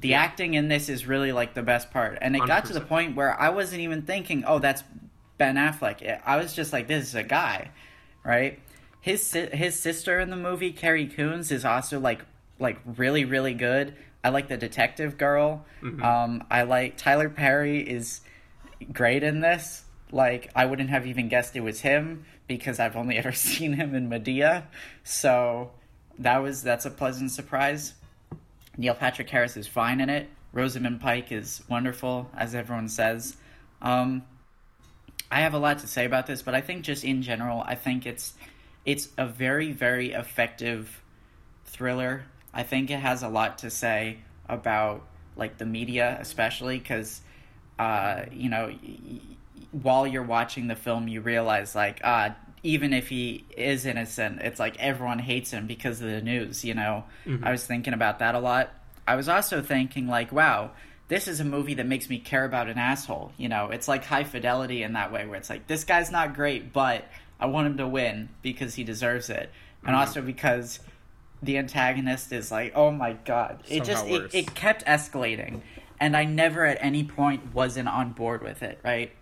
The 0.00 0.14
acting 0.14 0.54
in 0.54 0.68
this 0.68 0.88
is 0.88 1.06
really 1.06 1.32
like 1.32 1.54
the 1.54 1.62
best 1.62 1.90
part. 1.90 2.18
And 2.22 2.34
it 2.34 2.46
got 2.46 2.64
to 2.66 2.72
the 2.72 2.80
point 2.80 3.14
where 3.14 3.38
I 3.40 3.50
wasn't 3.50 3.82
even 3.82 4.02
thinking, 4.02 4.44
"Oh, 4.46 4.58
that's 4.58 4.82
Ben 5.38 5.56
Affleck." 5.56 6.20
I 6.24 6.36
was 6.36 6.54
just 6.54 6.72
like, 6.72 6.86
"This 6.88 7.04
is 7.08 7.14
a 7.14 7.22
guy." 7.22 7.68
Right? 8.24 8.58
His 9.00 9.22
si- 9.26 9.48
his 9.52 9.78
sister 9.78 10.18
in 10.20 10.30
the 10.30 10.36
movie, 10.36 10.72
Carrie 10.72 11.06
Coons, 11.06 11.50
is 11.52 11.64
also 11.66 12.00
like 12.00 12.22
like 12.58 12.78
really 12.86 13.24
really 13.26 13.52
good. 13.54 13.94
I 14.24 14.30
like 14.30 14.48
the 14.48 14.56
detective 14.56 15.18
girl. 15.18 15.66
Um, 16.02 16.44
I 16.50 16.62
like 16.62 16.96
Tyler 16.96 17.28
Perry 17.28 17.80
is 17.80 18.20
great 18.84 19.22
in 19.22 19.40
this. 19.40 19.84
Like 20.10 20.50
I 20.54 20.66
wouldn't 20.66 20.90
have 20.90 21.06
even 21.06 21.28
guessed 21.28 21.56
it 21.56 21.60
was 21.60 21.80
him 21.80 22.24
because 22.46 22.78
I've 22.80 22.96
only 22.96 23.16
ever 23.18 23.32
seen 23.32 23.74
him 23.74 23.94
in 23.94 24.08
Madea. 24.08 24.64
So 25.04 25.70
that 26.18 26.38
was 26.38 26.62
that's 26.62 26.84
a 26.84 26.90
pleasant 26.90 27.30
surprise. 27.30 27.94
Neil 28.76 28.94
Patrick 28.94 29.28
Harris 29.28 29.56
is 29.56 29.66
fine 29.66 30.00
in 30.00 30.08
it. 30.08 30.28
Rosamund 30.52 31.00
Pike 31.00 31.32
is 31.32 31.62
wonderful, 31.68 32.30
as 32.36 32.54
everyone 32.54 32.88
says. 32.88 33.36
Um, 33.80 34.22
I 35.30 35.40
have 35.40 35.54
a 35.54 35.58
lot 35.58 35.78
to 35.78 35.86
say 35.86 36.04
about 36.04 36.26
this, 36.26 36.42
but 36.42 36.54
I 36.54 36.60
think 36.60 36.84
just 36.84 37.04
in 37.04 37.22
general, 37.22 37.62
I 37.66 37.74
think 37.74 38.06
it's 38.06 38.34
it's 38.84 39.08
a 39.16 39.26
very 39.26 39.72
very 39.72 40.12
effective 40.12 41.02
thriller. 41.64 42.24
I 42.52 42.64
think 42.64 42.90
it 42.90 42.98
has 42.98 43.22
a 43.22 43.28
lot 43.28 43.58
to 43.58 43.70
say 43.70 44.18
about 44.48 45.06
like 45.36 45.56
the 45.56 45.64
media, 45.64 46.18
especially 46.20 46.78
because 46.78 47.22
uh, 47.78 48.22
you 48.30 48.48
know 48.48 48.72
while 49.72 50.06
you're 50.06 50.22
watching 50.22 50.68
the 50.68 50.76
film, 50.76 51.08
you 51.08 51.20
realize 51.20 51.74
like 51.74 52.00
uh, 52.04 52.30
even 52.62 52.92
if 52.92 53.08
he 53.08 53.44
is 53.56 53.86
innocent, 53.86 54.40
it's 54.42 54.60
like 54.60 54.78
everyone 54.78 55.18
hates 55.18 55.50
him 55.50 55.66
because 55.66 56.00
of 56.00 56.08
the 56.08 56.20
news. 56.20 56.64
You 56.64 56.74
know, 56.74 57.04
I 57.42 57.50
was 57.50 57.66
thinking 57.66 57.94
about 57.94 58.20
that 58.20 58.34
a 58.34 58.38
lot. 58.38 58.70
I 59.06 59.16
was 59.16 59.28
also 59.28 59.62
thinking 59.62 60.06
like, 60.06 60.30
wow, 60.30 60.70
this 61.08 61.26
is 61.26 61.40
a 61.40 61.44
movie 61.44 61.74
that 61.74 61.86
makes 61.86 62.08
me 62.08 62.18
care 62.18 62.44
about 62.44 62.68
an 62.68 62.78
asshole. 62.78 63.32
You 63.36 63.48
know, 63.48 63.70
it's 63.70 63.88
like 63.88 64.04
high 64.04 64.24
fidelity 64.24 64.82
in 64.82 64.92
that 64.92 65.12
way, 65.12 65.26
where 65.26 65.36
it's 65.36 65.50
like 65.50 65.66
this 65.66 65.84
guy's 65.84 66.10
not 66.10 66.34
great, 66.34 66.72
but 66.72 67.04
I 67.40 67.46
want 67.46 67.66
him 67.66 67.78
to 67.78 67.88
win 67.88 68.28
because 68.42 68.74
he 68.74 68.84
deserves 68.84 69.30
it, 69.30 69.50
and 69.84 69.96
also 69.96 70.22
because 70.22 70.78
the 71.42 71.58
antagonist 71.58 72.32
is 72.32 72.52
like, 72.52 72.72
oh 72.76 72.90
my 72.90 73.14
god, 73.14 73.62
it 73.68 73.84
just 73.84 74.06
it, 74.06 74.34
it 74.34 74.54
kept 74.54 74.84
escalating, 74.86 75.62
and 76.02 76.16
I 76.16 76.24
never 76.24 76.66
at 76.66 76.78
any 76.80 77.04
point 77.04 77.54
wasn't 77.54 77.88
on 77.88 78.10
board 78.10 78.42
with 78.42 78.60
it. 78.62 78.80
Right? 78.82 79.12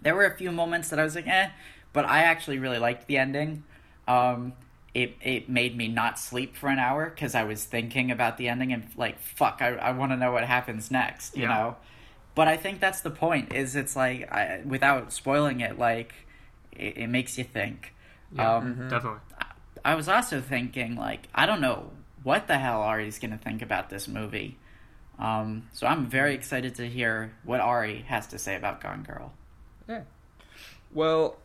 There 0.00 0.14
were 0.14 0.24
a 0.24 0.36
few 0.36 0.52
moments 0.52 0.88
that 0.90 1.00
I 1.00 1.04
was 1.04 1.16
like, 1.16 1.26
eh, 1.26 1.48
but 1.92 2.04
I 2.04 2.20
actually 2.22 2.60
really 2.60 2.78
liked 2.78 3.08
the 3.08 3.18
ending. 3.18 3.64
Um, 4.06 4.52
it 4.94 5.16
it 5.20 5.48
made 5.48 5.76
me 5.76 5.88
not 5.88 6.16
sleep 6.18 6.56
for 6.56 6.68
an 6.68 6.78
hour 6.78 7.10
because 7.10 7.34
I 7.34 7.42
was 7.42 7.64
thinking 7.64 8.12
about 8.12 8.38
the 8.38 8.46
ending 8.48 8.72
and 8.72 8.84
like, 8.96 9.18
fuck, 9.18 9.58
I 9.60 9.70
I 9.74 9.90
want 9.90 10.12
to 10.12 10.16
know 10.16 10.30
what 10.30 10.44
happens 10.44 10.90
next. 10.92 11.36
You 11.36 11.42
Yeah. 11.42 11.48
know. 11.48 11.76
But 12.36 12.46
I 12.46 12.56
think 12.56 12.78
that's 12.80 13.00
the 13.00 13.10
point. 13.10 13.52
Is 13.52 13.74
it's 13.74 13.96
like 13.96 14.30
I, 14.30 14.60
without 14.64 15.12
spoiling 15.12 15.60
it, 15.60 15.76
like 15.76 16.14
it, 16.70 16.98
it 16.98 17.06
makes 17.08 17.36
you 17.36 17.42
think. 17.44 17.94
Yeah. 18.32 18.56
Um, 18.56 18.88
Definitely. 18.88 19.20
I 19.84 19.94
was 19.94 20.08
also 20.08 20.40
thinking, 20.40 20.96
like, 20.96 21.28
I 21.34 21.46
don't 21.46 21.60
know 21.60 21.90
what 22.22 22.46
the 22.46 22.58
hell 22.58 22.82
Ari's 22.82 23.18
going 23.18 23.30
to 23.30 23.38
think 23.38 23.62
about 23.62 23.88
this 23.88 24.06
movie. 24.08 24.58
Um, 25.18 25.68
so 25.72 25.86
I'm 25.86 26.06
very 26.06 26.34
excited 26.34 26.74
to 26.76 26.86
hear 26.88 27.32
what 27.44 27.60
Ari 27.60 28.04
has 28.08 28.26
to 28.28 28.38
say 28.38 28.54
about 28.56 28.80
Gone 28.80 29.02
Girl. 29.02 29.32
Yeah. 29.88 30.02
Well, 30.92 31.36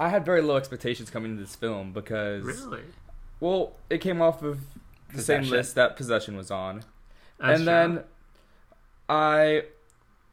I 0.00 0.08
had 0.08 0.24
very 0.24 0.40
low 0.42 0.56
expectations 0.56 1.10
coming 1.10 1.32
into 1.32 1.42
this 1.42 1.54
film 1.54 1.92
because 1.92 2.44
Really. 2.44 2.82
well, 3.40 3.72
it 3.90 3.98
came 4.00 4.22
off 4.22 4.42
of 4.42 4.60
the 5.14 5.22
same 5.22 5.44
list 5.44 5.74
that 5.74 5.96
Possession 5.96 6.36
was 6.36 6.50
on. 6.50 6.82
That's 7.38 7.56
and 7.56 7.56
true. 7.58 7.64
then 7.64 8.04
I 9.08 9.64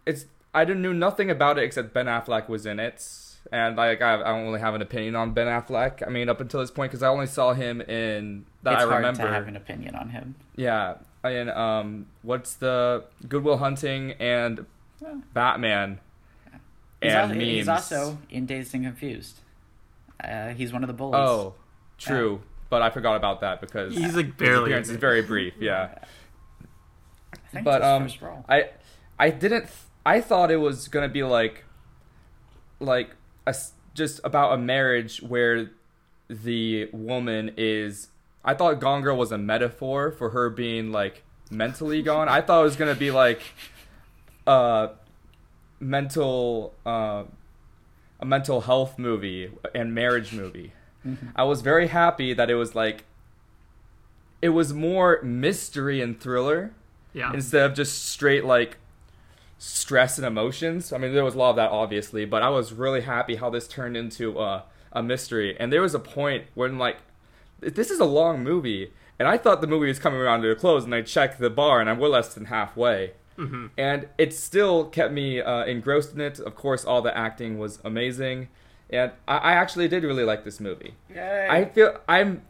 it's 0.05 0.25
I 0.53 0.65
didn't 0.65 0.81
knew 0.81 0.93
nothing 0.93 1.29
about 1.29 1.57
it 1.59 1.63
except 1.63 1.93
Ben 1.93 2.05
Affleck 2.07 2.47
was 2.47 2.65
in 2.65 2.79
it. 2.79 3.05
And 3.51 3.75
like 3.77 4.01
I, 4.01 4.15
I 4.15 4.23
don't 4.23 4.43
really 4.45 4.59
have 4.59 4.75
an 4.75 4.81
opinion 4.81 5.15
on 5.15 5.31
Ben 5.33 5.47
Affleck. 5.47 6.05
I 6.05 6.09
mean, 6.09 6.29
up 6.29 6.39
until 6.41 6.59
this 6.59 6.71
point, 6.71 6.91
because 6.91 7.03
I 7.03 7.07
only 7.07 7.25
saw 7.25 7.53
him 7.53 7.81
in 7.81 8.45
that 8.63 8.73
it's 8.73 8.83
I 8.83 8.85
hard 8.85 8.95
remember. 8.97 9.23
to 9.23 9.29
have 9.29 9.47
an 9.47 9.55
opinion 9.55 9.95
on 9.95 10.09
him. 10.09 10.35
Yeah, 10.55 10.95
and 11.23 11.49
um, 11.49 12.07
what's 12.21 12.55
the 12.55 13.03
Goodwill 13.27 13.57
Hunting 13.57 14.13
and 14.13 14.65
Yeah. 15.01 15.15
Batman 15.33 15.99
He's, 17.01 17.11
and 17.13 17.17
also, 17.21 17.33
memes. 17.33 17.43
he's 17.43 17.67
also 17.67 18.17
in 18.29 18.45
Dazed 18.45 18.75
and 18.75 18.83
Confused. 18.85 19.39
Uh, 20.23 20.49
he's 20.49 20.73
one 20.73 20.83
of 20.83 20.87
the 20.87 20.93
bullies. 20.93 21.15
oh, 21.17 21.53
true, 21.97 22.41
but 22.69 22.81
I 22.81 22.89
forgot 22.89 23.15
about 23.15 23.39
that 23.41 23.61
because 23.61 23.93
He's 23.93 24.15
like 24.15 24.25
his 24.25 24.33
appearance 24.33 24.89
in 24.89 24.95
is 24.95 24.99
very 24.99 25.21
brief. 25.21 25.53
Yeah, 25.59 25.95
I 27.53 27.61
but 27.61 27.81
um. 27.81 28.07
I 28.49 28.69
I 29.17 29.29
didn't. 29.29 29.61
th- 29.61 29.73
I 30.05 30.19
thought 30.21 30.51
it 30.51 30.57
was 30.57 30.87
gonna 30.89 31.07
be 31.09 31.23
like 31.23 31.63
like 32.79 33.11
a 33.45 33.51
s 33.51 33.73
just 33.93 34.19
about 34.23 34.53
a 34.53 34.57
marriage 34.57 35.21
where 35.21 35.71
the 36.29 36.89
woman 36.91 37.53
is. 37.57 38.09
I 38.43 38.53
thought 38.53 38.79
Gone 38.79 39.01
Girl 39.01 39.17
was 39.17 39.31
a 39.31 39.37
metaphor 39.37 40.11
for 40.11 40.29
her 40.31 40.49
being 40.49 40.91
like 40.91 41.23
mentally 41.51 42.01
gone. 42.01 42.29
I 42.29 42.41
thought 42.41 42.61
it 42.61 42.63
was 42.63 42.75
gonna 42.75 42.95
be 42.95 43.11
like 43.11 43.41
a 44.47 44.91
mental 45.79 46.73
uh, 46.85 47.23
a 48.19 48.25
mental 48.25 48.61
health 48.61 48.97
movie 48.99 49.51
and 49.73 49.93
marriage 49.93 50.33
movie. 50.33 50.73
I 51.35 51.43
was 51.43 51.61
very 51.61 51.87
happy 51.87 52.33
that 52.33 52.49
it 52.49 52.55
was 52.55 52.75
like 52.75 53.05
it 54.41 54.49
was 54.49 54.73
more 54.73 55.21
mystery 55.23 56.01
and 56.01 56.19
thriller 56.19 56.73
Yeah. 57.13 57.31
instead 57.33 57.63
of 57.69 57.73
just 57.75 58.05
straight 58.09 58.43
like 58.45 58.77
stress 59.57 60.17
and 60.17 60.27
emotions. 60.27 60.91
I 60.93 60.97
mean, 60.97 61.13
there 61.13 61.23
was 61.23 61.35
a 61.35 61.37
lot 61.37 61.51
of 61.51 61.55
that 61.55 61.71
obviously, 61.71 62.25
but 62.25 62.41
I 62.41 62.49
was 62.49 62.73
really 62.73 63.01
happy 63.01 63.35
how 63.37 63.49
this 63.49 63.67
turned 63.67 63.95
into 63.97 64.37
uh, 64.39 64.63
a 64.91 65.01
mystery. 65.01 65.55
And 65.59 65.71
there 65.71 65.81
was 65.81 65.95
a 65.95 65.99
point 65.99 66.45
when 66.53 66.77
like 66.77 66.97
this 67.61 67.89
is 67.91 67.99
a 67.99 68.05
long 68.05 68.43
movie, 68.43 68.91
and 69.17 69.27
I 69.27 69.37
thought 69.37 69.61
the 69.61 69.67
movie 69.67 69.87
was 69.87 69.99
coming 69.99 70.19
around 70.19 70.41
to 70.41 70.51
a 70.51 70.55
close, 70.55 70.83
and 70.85 70.93
I 70.93 71.01
checked 71.01 71.39
the 71.39 71.49
bar, 71.49 71.79
and 71.81 71.89
I'm 71.89 71.99
well 71.99 72.11
less 72.11 72.33
than 72.33 72.45
halfway. 72.45 73.11
hmm 73.35 73.67
And 73.77 74.07
it 74.17 74.33
still 74.33 74.85
kept 74.85 75.13
me 75.13 75.41
uh, 75.41 75.63
engrossed 75.65 76.13
in 76.13 76.21
it. 76.21 76.39
Of 76.39 76.55
course, 76.55 76.85
all 76.85 77.01
the 77.01 77.15
acting 77.17 77.57
was 77.57 77.79
amazing, 77.83 78.49
and 78.89 79.11
I, 79.27 79.37
I 79.37 79.51
actually 79.53 79.87
did 79.87 80.03
really 80.03 80.23
like 80.23 80.43
this 80.43 80.59
movie. 80.59 80.93
Yay. 81.13 81.47
I 81.49 81.65
feel 81.65 81.97
I'm 82.07 82.41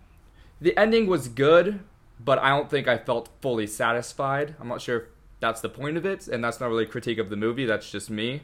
the 0.62 0.76
ending 0.78 1.08
was 1.08 1.28
good, 1.28 1.80
but 2.20 2.38
I 2.40 2.50
don't 2.50 2.70
think 2.70 2.88
I 2.88 2.98
felt 2.98 3.30
fully 3.42 3.68
satisfied. 3.68 4.56
I'm 4.60 4.68
not 4.68 4.82
sure 4.82 4.98
if 4.98 5.04
that's 5.40 5.62
the 5.62 5.70
point 5.70 5.96
of 5.98 6.06
it, 6.06 6.28
and 6.28 6.44
that's 6.44 6.60
not 6.60 6.70
really 6.70 6.84
a 6.84 6.88
critique 6.88 7.18
of 7.18 7.30
the 7.30 7.38
movie. 7.38 7.66
That's 7.66 7.90
just 7.90 8.10
me. 8.10 8.42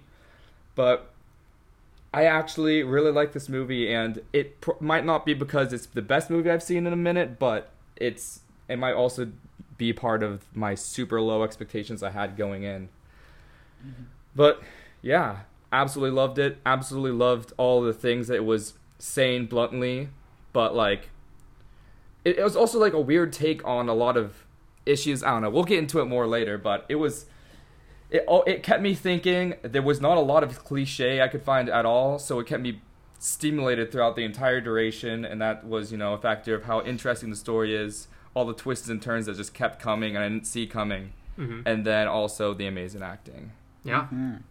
But 0.75 1.11
I 2.15 2.23
actually 2.23 2.81
really 2.81 3.11
like 3.11 3.33
this 3.33 3.49
movie, 3.49 3.93
and 3.93 4.21
it 4.31 4.61
pr- 4.61 4.71
might 4.79 5.05
not 5.05 5.25
be 5.25 5.33
because 5.33 5.73
it's 5.73 5.85
the 5.85 6.01
best 6.01 6.29
movie 6.29 6.49
I've 6.49 6.63
seen 6.63 6.87
in 6.87 6.93
a 6.93 6.95
minute, 6.95 7.37
but 7.37 7.71
it's 7.97 8.39
it 8.69 8.77
might 8.77 8.93
also 8.93 9.33
be 9.77 9.91
part 9.91 10.23
of 10.23 10.45
my 10.55 10.75
super 10.75 11.19
low 11.19 11.43
expectations 11.43 12.01
I 12.01 12.11
had 12.11 12.37
going 12.37 12.63
in. 12.63 12.87
Mm-hmm. 13.85 14.03
But 14.33 14.63
yeah, 15.01 15.39
absolutely 15.73 16.15
loved 16.15 16.39
it. 16.39 16.57
Absolutely 16.65 17.11
loved 17.11 17.51
all 17.57 17.81
the 17.81 17.91
things 17.91 18.29
that 18.29 18.35
it 18.35 18.45
was 18.45 18.75
saying 18.97 19.47
bluntly, 19.47 20.07
but 20.53 20.73
like 20.73 21.09
it, 22.23 22.37
it 22.37 22.43
was 22.45 22.55
also 22.55 22.79
like 22.79 22.93
a 22.93 23.01
weird 23.01 23.33
take 23.33 23.61
on 23.67 23.89
a 23.89 23.93
lot 23.93 24.15
of 24.15 24.45
issues. 24.85 25.21
I 25.21 25.31
don't 25.31 25.41
know. 25.41 25.49
We'll 25.49 25.65
get 25.65 25.79
into 25.79 25.99
it 25.99 26.05
more 26.05 26.27
later, 26.27 26.57
but 26.57 26.85
it 26.87 26.95
was 26.95 27.25
it 28.09 28.23
all 28.27 28.43
it 28.43 28.63
kept 28.63 28.81
me 28.81 28.93
thinking. 28.93 29.55
There 29.61 29.81
was 29.81 29.99
not 30.01 30.17
a 30.17 30.21
lot 30.21 30.43
of 30.43 30.63
cliche 30.63 31.21
I 31.21 31.27
could 31.27 31.43
find 31.43 31.69
at 31.69 31.85
all, 31.85 32.19
so 32.19 32.39
it 32.39 32.47
kept 32.47 32.61
me 32.61 32.81
stimulated 33.19 33.91
throughout 33.91 34.15
the 34.15 34.23
entire 34.23 34.61
duration, 34.61 35.25
and 35.25 35.41
that 35.41 35.65
was 35.65 35.91
you 35.91 35.97
know 35.97 36.13
a 36.13 36.17
factor 36.17 36.53
of 36.55 36.65
how 36.65 36.81
interesting 36.81 37.29
the 37.29 37.35
story 37.35 37.75
is. 37.75 38.07
All 38.33 38.45
the 38.45 38.53
twists 38.53 38.89
and 38.89 39.01
turns 39.01 39.27
that 39.27 39.37
just 39.37 39.53
kept 39.53 39.81
coming 39.81 40.15
and 40.15 40.25
I 40.25 40.27
didn't 40.27 40.45
see 40.45 40.67
coming, 40.67 41.13
hmm 41.37 41.61
and 41.65 41.85
then 41.85 42.07
also 42.07 42.53
the 42.53 42.67
amazing 42.67 43.01
acting. 43.01 43.51
Yeah. 43.83 44.07
Mhm. 44.11 44.41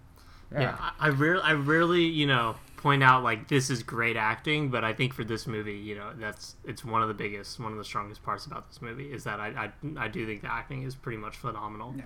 Yeah, 0.53 0.77
I, 0.79 0.93
I 1.07 1.09
rarely, 1.09 1.43
I 1.43 1.53
rarely, 1.55 2.05
you 2.05 2.27
know, 2.27 2.55
point 2.77 3.03
out 3.03 3.25
like 3.25 3.49
this 3.49 3.71
is 3.71 3.83
great 3.83 4.17
acting, 4.17 4.69
but 4.69 4.85
I 4.85 4.93
think 4.93 5.13
for 5.13 5.25
this 5.25 5.47
movie, 5.47 5.75
you 5.77 5.97
know, 5.97 6.13
that's 6.17 6.55
it's 6.65 6.85
one 6.85 7.03
of 7.03 7.09
the 7.09 7.15
biggest, 7.15 7.59
one 7.59 7.73
of 7.73 7.79
the 7.79 7.85
strongest 7.85 8.23
parts 8.23 8.47
about 8.47 8.69
this 8.69 8.81
movie 8.81 9.13
is 9.13 9.25
that 9.25 9.41
I, 9.41 9.71
I, 9.97 10.05
I 10.05 10.09
do 10.09 10.25
think 10.27 10.43
the 10.43 10.53
acting 10.53 10.83
is 10.83 10.95
pretty 10.95 11.19
much 11.19 11.37
phenomenal 11.37 11.95
Yeah. 11.97 12.05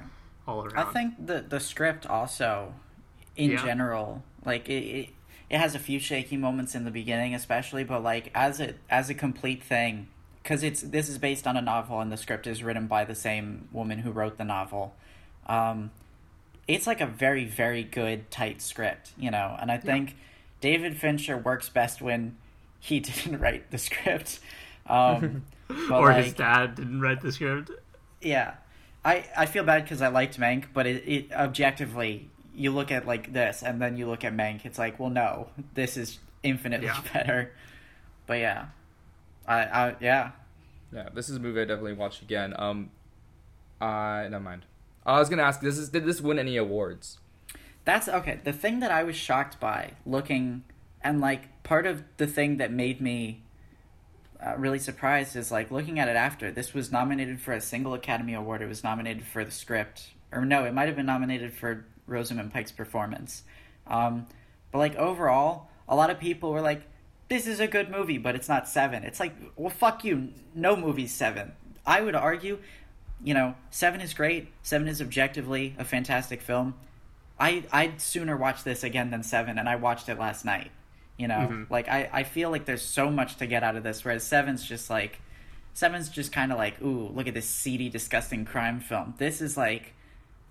All 0.49 0.67
I 0.75 0.85
think 0.85 1.14
the 1.25 1.45
the 1.47 1.61
script 1.61 2.07
also 2.07 2.75
in 3.37 3.50
Yeah. 3.52 3.62
general. 3.64 4.23
Like 4.45 4.69
it, 4.69 4.73
it, 4.85 5.09
it 5.50 5.59
has 5.59 5.75
a 5.75 5.78
few 5.78 5.99
shaky 5.99 6.37
moments 6.37 6.75
in 6.75 6.85
the 6.85 6.90
beginning, 6.90 7.35
especially, 7.35 7.85
but 7.85 8.02
like 8.02 8.31
as 8.35 8.59
it 8.61 8.78
as 8.90 9.11
a 9.11 9.14
complete 9.14 9.62
thing, 9.62 10.09
because 10.43 10.62
it's 10.62 10.81
this 10.81 11.09
is 11.09 11.19
based 11.19 11.47
on 11.47 11.57
a 11.57 11.62
novel 11.62 12.00
and 12.00 12.11
the 12.11 12.17
script 12.17 12.47
is 12.47 12.62
written 12.62 12.87
by 12.87 13.05
the 13.05 13.14
same 13.14 13.69
woman 13.73 13.99
who 14.00 14.11
wrote 14.11 14.38
the 14.38 14.45
novel. 14.45 14.95
Um, 15.47 15.90
it's 16.67 16.87
like 16.87 17.00
a 17.00 17.07
very 17.07 17.45
very 17.45 17.85
good 17.85 18.31
tight 18.31 18.61
script, 18.62 19.12
you 19.19 19.31
know, 19.31 19.57
and 19.61 19.71
I 19.71 19.76
think 19.78 20.17
David 20.61 20.97
Fincher 20.97 21.37
works 21.37 21.69
best 21.69 22.00
when 22.00 22.37
he 22.81 23.00
didn't 23.09 23.38
write 23.38 23.71
the 23.71 23.78
script. 23.78 24.40
Um, 24.87 25.43
or 25.90 26.09
like, 26.12 26.25
his 26.25 26.33
dad 26.35 26.75
didn't 26.75 27.00
write 27.00 27.21
the 27.21 27.33
script. 27.33 27.71
yeah, 28.23 28.55
I 29.05 29.25
I 29.37 29.47
feel 29.47 29.64
bad 29.64 29.85
because 29.85 30.02
I 30.02 30.09
liked 30.09 30.38
Mank, 30.38 30.67
but 30.75 30.87
it, 30.87 31.05
it 31.09 31.33
objectively, 31.33 32.28
you 32.55 32.71
look 32.73 32.90
at 32.90 33.07
like 33.07 33.33
this 33.33 33.62
and 33.62 33.81
then 33.81 33.97
you 33.97 34.07
look 34.09 34.25
at 34.25 34.33
Mank, 34.35 34.64
it's 34.64 34.78
like, 34.78 34.99
well, 34.99 35.11
no, 35.11 35.49
this 35.75 35.97
is 35.97 36.19
infinitely 36.43 36.87
Yeah. 36.87 37.00
better. 37.12 37.52
But 38.26 38.40
yeah, 38.40 38.67
I 39.47 39.59
I 39.64 39.97
yeah, 40.00 40.31
Yeah, 40.93 41.09
this 41.14 41.28
is 41.28 41.37
a 41.37 41.40
movie 41.40 41.61
I 41.61 41.64
definitely 41.64 41.95
watch 41.95 42.21
again. 42.23 42.55
Um, 42.59 42.90
I 43.81 44.26
never 44.31 44.40
mind. 44.43 44.64
I 45.07 45.19
was 45.19 45.28
gonna 45.28 45.43
ask, 45.43 45.61
this 45.61 45.78
is 45.78 45.88
did 45.88 46.05
this 46.05 46.21
win 46.21 46.38
any 46.38 46.57
awards? 46.57 47.19
that's 47.85 48.07
okay. 48.07 48.38
The 48.45 48.52
thing 48.52 48.81
that 48.81 48.90
I 48.90 49.02
was 49.02 49.17
shocked 49.17 49.59
by 49.61 49.93
looking 50.05 50.62
and 51.00 51.23
like 51.23 51.62
part 51.62 51.87
of 51.87 52.02
the 52.19 52.26
thing 52.26 52.59
that 52.59 52.71
made 52.71 53.00
me 53.00 53.43
uh, 54.45 54.54
really 54.57 54.78
surprised 54.78 55.35
is 55.37 55.50
like 55.50 55.71
looking 55.71 55.99
at 55.99 56.09
it 56.09 56.16
after 56.16 56.50
this 56.50 56.73
was 56.73 56.92
nominated 56.92 57.40
for 57.40 57.52
a 57.52 57.61
single 57.61 57.95
Academy 57.95 58.35
Award. 58.35 58.62
It 58.62 58.68
was 58.68 58.85
nominated 58.85 59.25
for 59.25 59.45
the 59.45 59.50
script, 59.50 60.11
or 60.33 60.45
no, 60.45 60.64
it 60.64 60.73
might 60.73 60.87
have 60.87 60.97
been 60.97 61.07
nominated 61.07 61.52
for 61.52 61.85
Rosamund 62.07 62.52
Pike's 62.52 62.73
performance. 62.73 63.42
Um, 63.87 64.26
but 64.71 64.78
like 64.78 64.97
overall, 64.97 65.68
a 65.88 65.97
lot 65.97 66.11
of 66.11 66.21
people 66.21 66.52
were 66.52 66.61
like, 66.61 66.83
"This 67.28 67.47
is 67.47 67.59
a 67.59 67.66
good 67.66 67.90
movie, 67.90 68.18
but 68.18 68.35
it's 68.35 68.49
not 68.49 68.68
seven. 68.68 69.02
It's 69.02 69.18
like, 69.18 69.35
well, 69.57 69.71
fuck 69.71 70.04
you. 70.04 70.28
No 70.54 70.76
movie's 70.76 71.12
seven. 71.12 71.52
I 71.87 72.00
would 72.00 72.14
argue, 72.14 72.59
you 73.25 73.35
know, 73.35 73.54
seven 73.71 74.00
is 74.00 74.14
great. 74.14 74.49
Seven 74.62 74.88
is 74.88 75.00
objectively 75.00 75.75
a 75.78 75.85
fantastic 75.85 76.42
film. 76.42 76.75
I 77.40 77.64
I'd 77.73 78.00
sooner 78.00 78.37
watch 78.37 78.62
this 78.62 78.85
again 78.85 79.11
than 79.11 79.23
seven, 79.23 79.59
and 79.59 79.68
I 79.68 79.76
watched 79.76 80.09
it 80.09 80.18
last 80.18 80.45
night. 80.45 80.71
You 81.18 81.28
know, 81.28 81.66
like 81.68 81.88
I 81.88 82.08
I 82.12 82.22
feel 82.22 82.50
like 82.50 82.64
there's 82.64 82.80
so 82.82 83.10
much 83.10 83.37
to 83.37 83.46
get 83.46 83.62
out 83.62 83.76
of 83.76 83.82
this, 83.82 84.04
whereas 84.04 84.22
seven's 84.22 84.64
just 84.64 84.88
like 84.88 85.20
seven's 85.75 86.08
just 86.08 86.32
kind 86.32 86.52
of 86.52 86.58
like 86.58 86.80
ooh 86.80 87.08
look 87.08 87.26
at 87.26 87.34
this 87.34 87.46
seedy 87.48 87.88
disgusting 87.88 88.44
crime 88.44 88.80
film. 88.80 89.14
This 89.18 89.40
is 89.40 89.56
like 89.56 89.94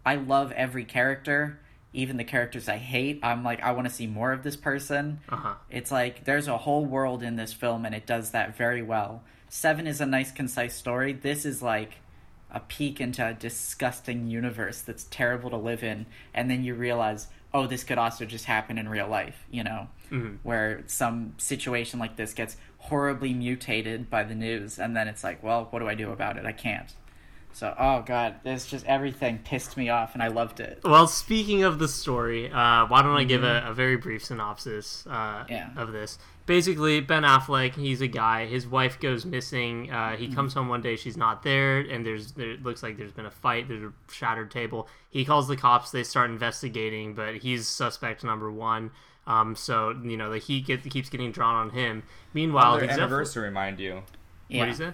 I 0.06 0.16
love 0.16 0.52
every 0.52 0.86
character, 0.86 1.60
even 1.94 2.18
the 2.18 2.24
characters 2.24 2.68
I 2.68 2.78
hate. 2.78 3.20
I'm 3.24 3.44
like 3.44 3.64
I 3.64 3.72
want 3.72 3.88
to 3.88 3.94
see 3.94 4.08
more 4.08 4.34
of 4.34 4.44
this 4.44 4.58
person. 4.58 5.22
Uh 5.30 5.36
huh. 5.38 5.54
It's 5.70 5.92
like 5.92 6.26
there's 6.26 6.48
a 6.50 6.58
whole 6.58 6.86
world 6.86 7.24
in 7.24 7.38
this 7.38 7.54
film, 7.54 7.86
and 7.86 7.96
it 7.96 8.06
does 8.06 8.32
that 8.32 8.58
very 8.58 8.82
well. 8.82 9.24
Seven 9.50 9.88
is 9.88 10.02
a 10.02 10.06
nice, 10.06 10.32
concise 10.32 10.76
story. 10.76 11.14
This 11.14 11.46
is 11.46 11.62
like 11.62 11.94
a 12.52 12.60
peek 12.60 13.00
into 13.00 13.26
a 13.26 13.34
disgusting 13.34 14.28
universe 14.28 14.82
that's 14.82 15.06
terrible 15.06 15.50
to 15.50 15.58
live 15.58 15.84
in, 15.84 16.06
and 16.34 16.50
then 16.50 16.64
you 16.64 16.74
realize, 16.74 17.28
oh, 17.54 17.66
this 17.68 17.84
could 17.84 17.98
also 17.98 18.26
just 18.26 18.46
happen 18.46 18.78
in 18.78 18.88
real 18.90 19.08
life, 19.08 19.46
you 19.50 19.64
know, 19.64 19.88
Mhm. 20.12 20.38
where 20.44 20.84
some 20.88 21.34
situation 21.38 22.00
like 22.00 22.16
this 22.18 22.34
gets 22.34 22.58
horribly 22.78 23.34
mutated 23.34 24.10
by 24.10 24.24
the 24.24 24.36
news, 24.36 24.78
and 24.80 24.96
then 24.96 25.08
it's 25.08 25.24
like, 25.24 25.42
well, 25.44 25.68
what 25.72 25.80
do 25.80 25.88
I 25.88 25.96
do 25.96 26.12
about 26.12 26.38
it? 26.38 26.46
I 26.46 26.52
can't. 26.52 26.94
So, 27.54 27.74
oh 27.80 28.04
god, 28.06 28.36
there's 28.44 28.68
just 28.68 28.86
everything 28.86 29.40
pissed 29.40 29.78
me 29.78 29.90
off, 29.90 30.14
and 30.14 30.22
I 30.22 30.28
loved 30.28 30.60
it. 30.60 30.80
Well, 30.84 31.08
speaking 31.08 31.64
of 31.64 31.80
the 31.80 31.88
story, 31.88 32.52
uh, 32.52 32.86
why 32.86 33.02
don't 33.02 33.18
I 33.18 33.24
give 33.24 33.44
a, 33.44 33.64
a 33.68 33.74
very 33.74 33.96
brief 33.98 34.24
synopsis 34.24 35.08
uh, 35.08 35.46
Yeah. 35.50 35.70
of 35.76 35.92
this? 35.92 36.20
Basically, 36.48 37.02
Ben 37.02 37.22
Affleck, 37.24 37.76
he's 37.76 38.02
a 38.02 38.08
guy. 38.08 38.46
His 38.48 38.66
wife 38.66 39.00
goes 39.00 39.26
missing. 39.26 39.92
Uh, 39.92 40.16
he 40.16 40.28
comes 40.34 40.54
home 40.54 40.70
one 40.70 40.82
day, 40.82 40.96
she's 40.96 41.18
not 41.18 41.44
there, 41.44 41.80
and 41.80 42.04
there's 42.06 42.32
there 42.32 42.52
it 42.52 42.64
looks 42.64 42.82
like 42.82 42.98
there's 42.98 43.12
been 43.12 43.26
a 43.28 43.32
fight. 43.32 43.68
There's 43.68 43.84
a 43.84 43.92
shattered 44.12 44.50
table. 44.50 44.88
He 45.12 45.26
calls 45.26 45.48
the 45.48 45.58
cops. 45.58 45.92
They 45.92 46.04
start 46.04 46.32
investigating, 46.32 47.14
but 47.14 47.36
he's 47.36 47.68
suspect 47.68 48.24
number 48.24 48.50
one. 48.52 48.92
Um, 49.28 49.56
so 49.56 49.94
you 50.04 50.16
know 50.18 50.32
the 50.32 50.40
heat 50.40 50.66
get, 50.66 50.90
keeps 50.90 51.10
getting 51.10 51.32
drawn 51.34 51.54
on 51.56 51.70
him. 51.72 52.04
Meanwhile, 52.34 52.78
Their 52.78 52.80
the 52.88 52.94
exec- 52.94 53.00
anniversary, 53.04 53.52
mind 53.52 53.80
you. 53.80 54.04
Yeah, 54.48 54.60
What 54.60 54.66
do 54.66 54.72
you 54.72 54.78
say? 54.78 54.94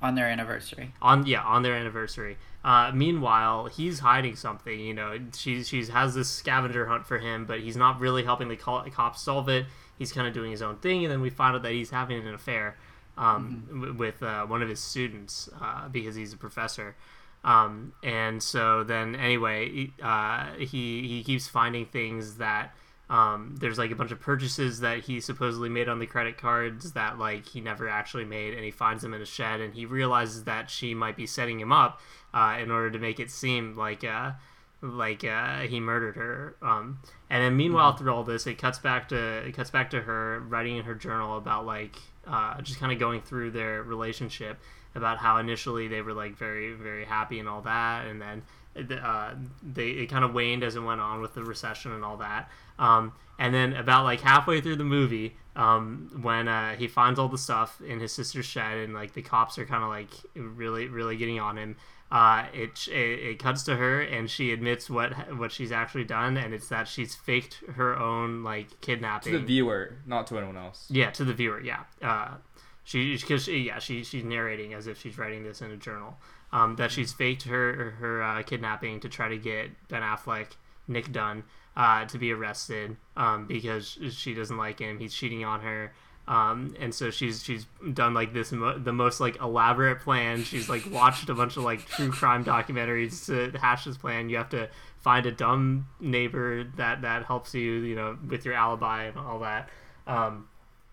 on 0.00 0.16
their 0.16 0.26
anniversary. 0.26 0.92
on 1.00 1.24
yeah 1.26 1.42
on 1.44 1.62
their 1.62 1.74
anniversary 1.76 2.36
uh, 2.64 2.90
meanwhile 2.92 3.66
he's 3.66 4.00
hiding 4.00 4.34
something 4.34 4.80
you 4.80 4.92
know 4.92 5.16
she 5.32 5.62
she's 5.62 5.90
has 5.90 6.12
this 6.16 6.28
scavenger 6.28 6.86
hunt 6.86 7.06
for 7.06 7.18
him 7.20 7.44
but 7.46 7.60
he's 7.60 7.76
not 7.76 8.00
really 8.00 8.24
helping 8.24 8.48
the 8.48 8.56
co- 8.56 8.82
cops 8.92 9.22
solve 9.22 9.48
it 9.48 9.64
he's 9.98 10.12
kind 10.12 10.26
of 10.26 10.34
doing 10.34 10.50
his 10.50 10.62
own 10.62 10.76
thing 10.76 11.04
and 11.04 11.12
then 11.12 11.20
we 11.20 11.30
find 11.30 11.54
out 11.56 11.62
that 11.62 11.72
he's 11.72 11.90
having 11.90 12.26
an 12.26 12.34
affair 12.34 12.76
um, 13.16 13.64
w- 13.68 13.92
with 13.94 14.22
uh, 14.22 14.44
one 14.46 14.62
of 14.62 14.68
his 14.68 14.80
students 14.80 15.48
uh, 15.60 15.88
because 15.88 16.14
he's 16.14 16.32
a 16.32 16.36
professor. 16.36 16.96
Um, 17.44 17.92
and 18.02 18.42
so 18.42 18.84
then 18.84 19.16
anyway 19.16 19.68
he- 19.70 19.92
uh, 20.02 20.52
he 20.58 21.06
he 21.08 21.22
keeps 21.24 21.48
finding 21.48 21.86
things 21.86 22.36
that 22.36 22.74
um, 23.10 23.56
there's 23.58 23.78
like 23.78 23.90
a 23.90 23.94
bunch 23.96 24.12
of 24.12 24.20
purchases 24.20 24.80
that 24.80 25.00
he 25.00 25.20
supposedly 25.20 25.68
made 25.68 25.88
on 25.88 25.98
the 25.98 26.06
credit 26.06 26.38
cards 26.38 26.92
that 26.92 27.18
like 27.18 27.46
he 27.48 27.60
never 27.60 27.88
actually 27.88 28.24
made 28.24 28.54
and 28.54 28.64
he 28.64 28.70
finds 28.70 29.02
them 29.02 29.12
in 29.12 29.20
a 29.20 29.26
shed 29.26 29.60
and 29.60 29.74
he 29.74 29.84
realizes 29.84 30.44
that 30.44 30.70
she 30.70 30.94
might 30.94 31.16
be 31.16 31.26
setting 31.26 31.60
him 31.60 31.72
up 31.72 32.00
uh, 32.32 32.56
in 32.60 32.70
order 32.70 32.90
to 32.90 32.98
make 32.98 33.20
it 33.20 33.30
seem 33.30 33.76
like 33.76 34.02
uh, 34.04 34.30
like 34.82 35.24
uh, 35.24 35.60
he 35.60 35.78
murdered 35.78 36.16
her 36.16 36.56
um, 36.60 36.98
and 37.30 37.42
then 37.42 37.56
meanwhile 37.56 37.96
through 37.96 38.12
all 38.12 38.24
this 38.24 38.46
it 38.46 38.58
cuts 38.58 38.80
back 38.80 39.08
to 39.08 39.16
it 39.16 39.54
cuts 39.54 39.70
back 39.70 39.90
to 39.90 40.02
her 40.02 40.40
writing 40.40 40.76
in 40.76 40.84
her 40.84 40.94
journal 40.94 41.38
about 41.38 41.64
like 41.64 41.96
uh, 42.26 42.60
just 42.62 42.80
kind 42.80 42.92
of 42.92 42.98
going 42.98 43.20
through 43.20 43.50
their 43.50 43.82
relationship 43.82 44.58
about 44.94 45.18
how 45.18 45.38
initially 45.38 45.88
they 45.88 46.02
were 46.02 46.12
like 46.12 46.36
very 46.36 46.72
very 46.72 47.04
happy 47.04 47.38
and 47.38 47.48
all 47.48 47.62
that 47.62 48.06
and 48.06 48.20
then 48.20 48.42
uh, 49.02 49.34
they 49.62 49.90
it 49.90 50.06
kind 50.06 50.24
of 50.24 50.34
waned 50.34 50.64
as 50.64 50.74
it 50.74 50.80
went 50.80 51.00
on 51.00 51.20
with 51.20 51.34
the 51.34 51.44
recession 51.44 51.92
and 51.92 52.04
all 52.04 52.16
that 52.16 52.50
um, 52.78 53.12
and 53.38 53.54
then 53.54 53.74
about 53.74 54.02
like 54.02 54.20
halfway 54.20 54.60
through 54.60 54.76
the 54.76 54.84
movie 54.84 55.36
um, 55.54 56.10
when 56.22 56.48
uh, 56.48 56.74
he 56.74 56.88
finds 56.88 57.18
all 57.18 57.28
the 57.28 57.38
stuff 57.38 57.80
in 57.86 58.00
his 58.00 58.10
sister's 58.10 58.46
shed 58.46 58.78
and 58.78 58.94
like 58.94 59.12
the 59.12 59.22
cops 59.22 59.58
are 59.58 59.66
kind 59.66 59.84
of 59.84 59.90
like 59.90 60.10
really 60.34 60.88
really 60.88 61.16
getting 61.16 61.38
on 61.38 61.56
him 61.56 61.76
uh, 62.12 62.44
it, 62.52 62.86
it 62.88 63.18
it 63.30 63.38
cuts 63.38 63.62
to 63.64 63.74
her 63.76 64.02
and 64.02 64.28
she 64.30 64.52
admits 64.52 64.90
what 64.90 65.14
what 65.38 65.50
she's 65.50 65.72
actually 65.72 66.04
done 66.04 66.36
and 66.36 66.52
it's 66.52 66.68
that 66.68 66.86
she's 66.86 67.14
faked 67.14 67.62
her 67.76 67.98
own 67.98 68.42
like 68.44 68.80
kidnapping 68.82 69.32
To 69.32 69.38
the 69.38 69.44
viewer, 69.44 69.96
not 70.06 70.26
to 70.26 70.36
anyone 70.36 70.58
else. 70.58 70.86
yeah, 70.90 71.10
to 71.12 71.24
the 71.24 71.32
viewer. 71.32 71.60
Yeah, 71.60 71.84
uh, 72.02 72.34
she 72.84 73.16
because 73.16 73.44
she, 73.44 73.58
yeah 73.60 73.78
she 73.78 74.04
she's 74.04 74.24
narrating 74.24 74.74
as 74.74 74.86
if 74.86 75.00
she's 75.00 75.16
writing 75.16 75.42
this 75.42 75.62
in 75.62 75.70
a 75.70 75.76
journal. 75.76 76.18
Um, 76.52 76.76
that 76.76 76.90
she's 76.90 77.14
faked 77.14 77.44
her 77.44 77.92
her 77.98 78.22
uh, 78.22 78.42
kidnapping 78.42 79.00
to 79.00 79.08
try 79.08 79.28
to 79.30 79.38
get 79.38 79.70
Ben 79.88 80.02
Affleck, 80.02 80.48
Nick 80.86 81.10
Dunne, 81.10 81.44
uh, 81.78 82.04
to 82.04 82.18
be 82.18 82.30
arrested 82.30 82.98
um, 83.16 83.46
because 83.46 83.98
she 84.10 84.34
doesn't 84.34 84.58
like 84.58 84.78
him. 84.78 84.98
He's 84.98 85.14
cheating 85.14 85.46
on 85.46 85.62
her. 85.62 85.94
Um, 86.28 86.76
and 86.78 86.94
so 86.94 87.10
she's 87.10 87.42
she's 87.42 87.66
done 87.92 88.14
like 88.14 88.32
this 88.32 88.52
mo- 88.52 88.78
the 88.78 88.92
most 88.92 89.20
like 89.20 89.40
elaborate 89.40 90.00
plan. 90.00 90.44
She's 90.44 90.68
like 90.68 90.88
watched 90.90 91.28
a 91.28 91.34
bunch 91.34 91.56
of 91.56 91.64
like 91.64 91.84
true 91.86 92.12
crime 92.12 92.44
documentaries 92.44 93.26
to 93.26 93.58
hash 93.58 93.84
this 93.84 93.96
plan. 93.96 94.28
You 94.28 94.36
have 94.36 94.50
to 94.50 94.68
find 94.98 95.26
a 95.26 95.32
dumb 95.32 95.88
neighbor 95.98 96.64
that 96.76 97.02
that 97.02 97.24
helps 97.24 97.54
you, 97.54 97.82
you 97.82 97.96
know, 97.96 98.16
with 98.28 98.44
your 98.44 98.54
alibi 98.54 99.04
and 99.04 99.18
all 99.18 99.40
that. 99.40 99.68
Um, 100.06 100.48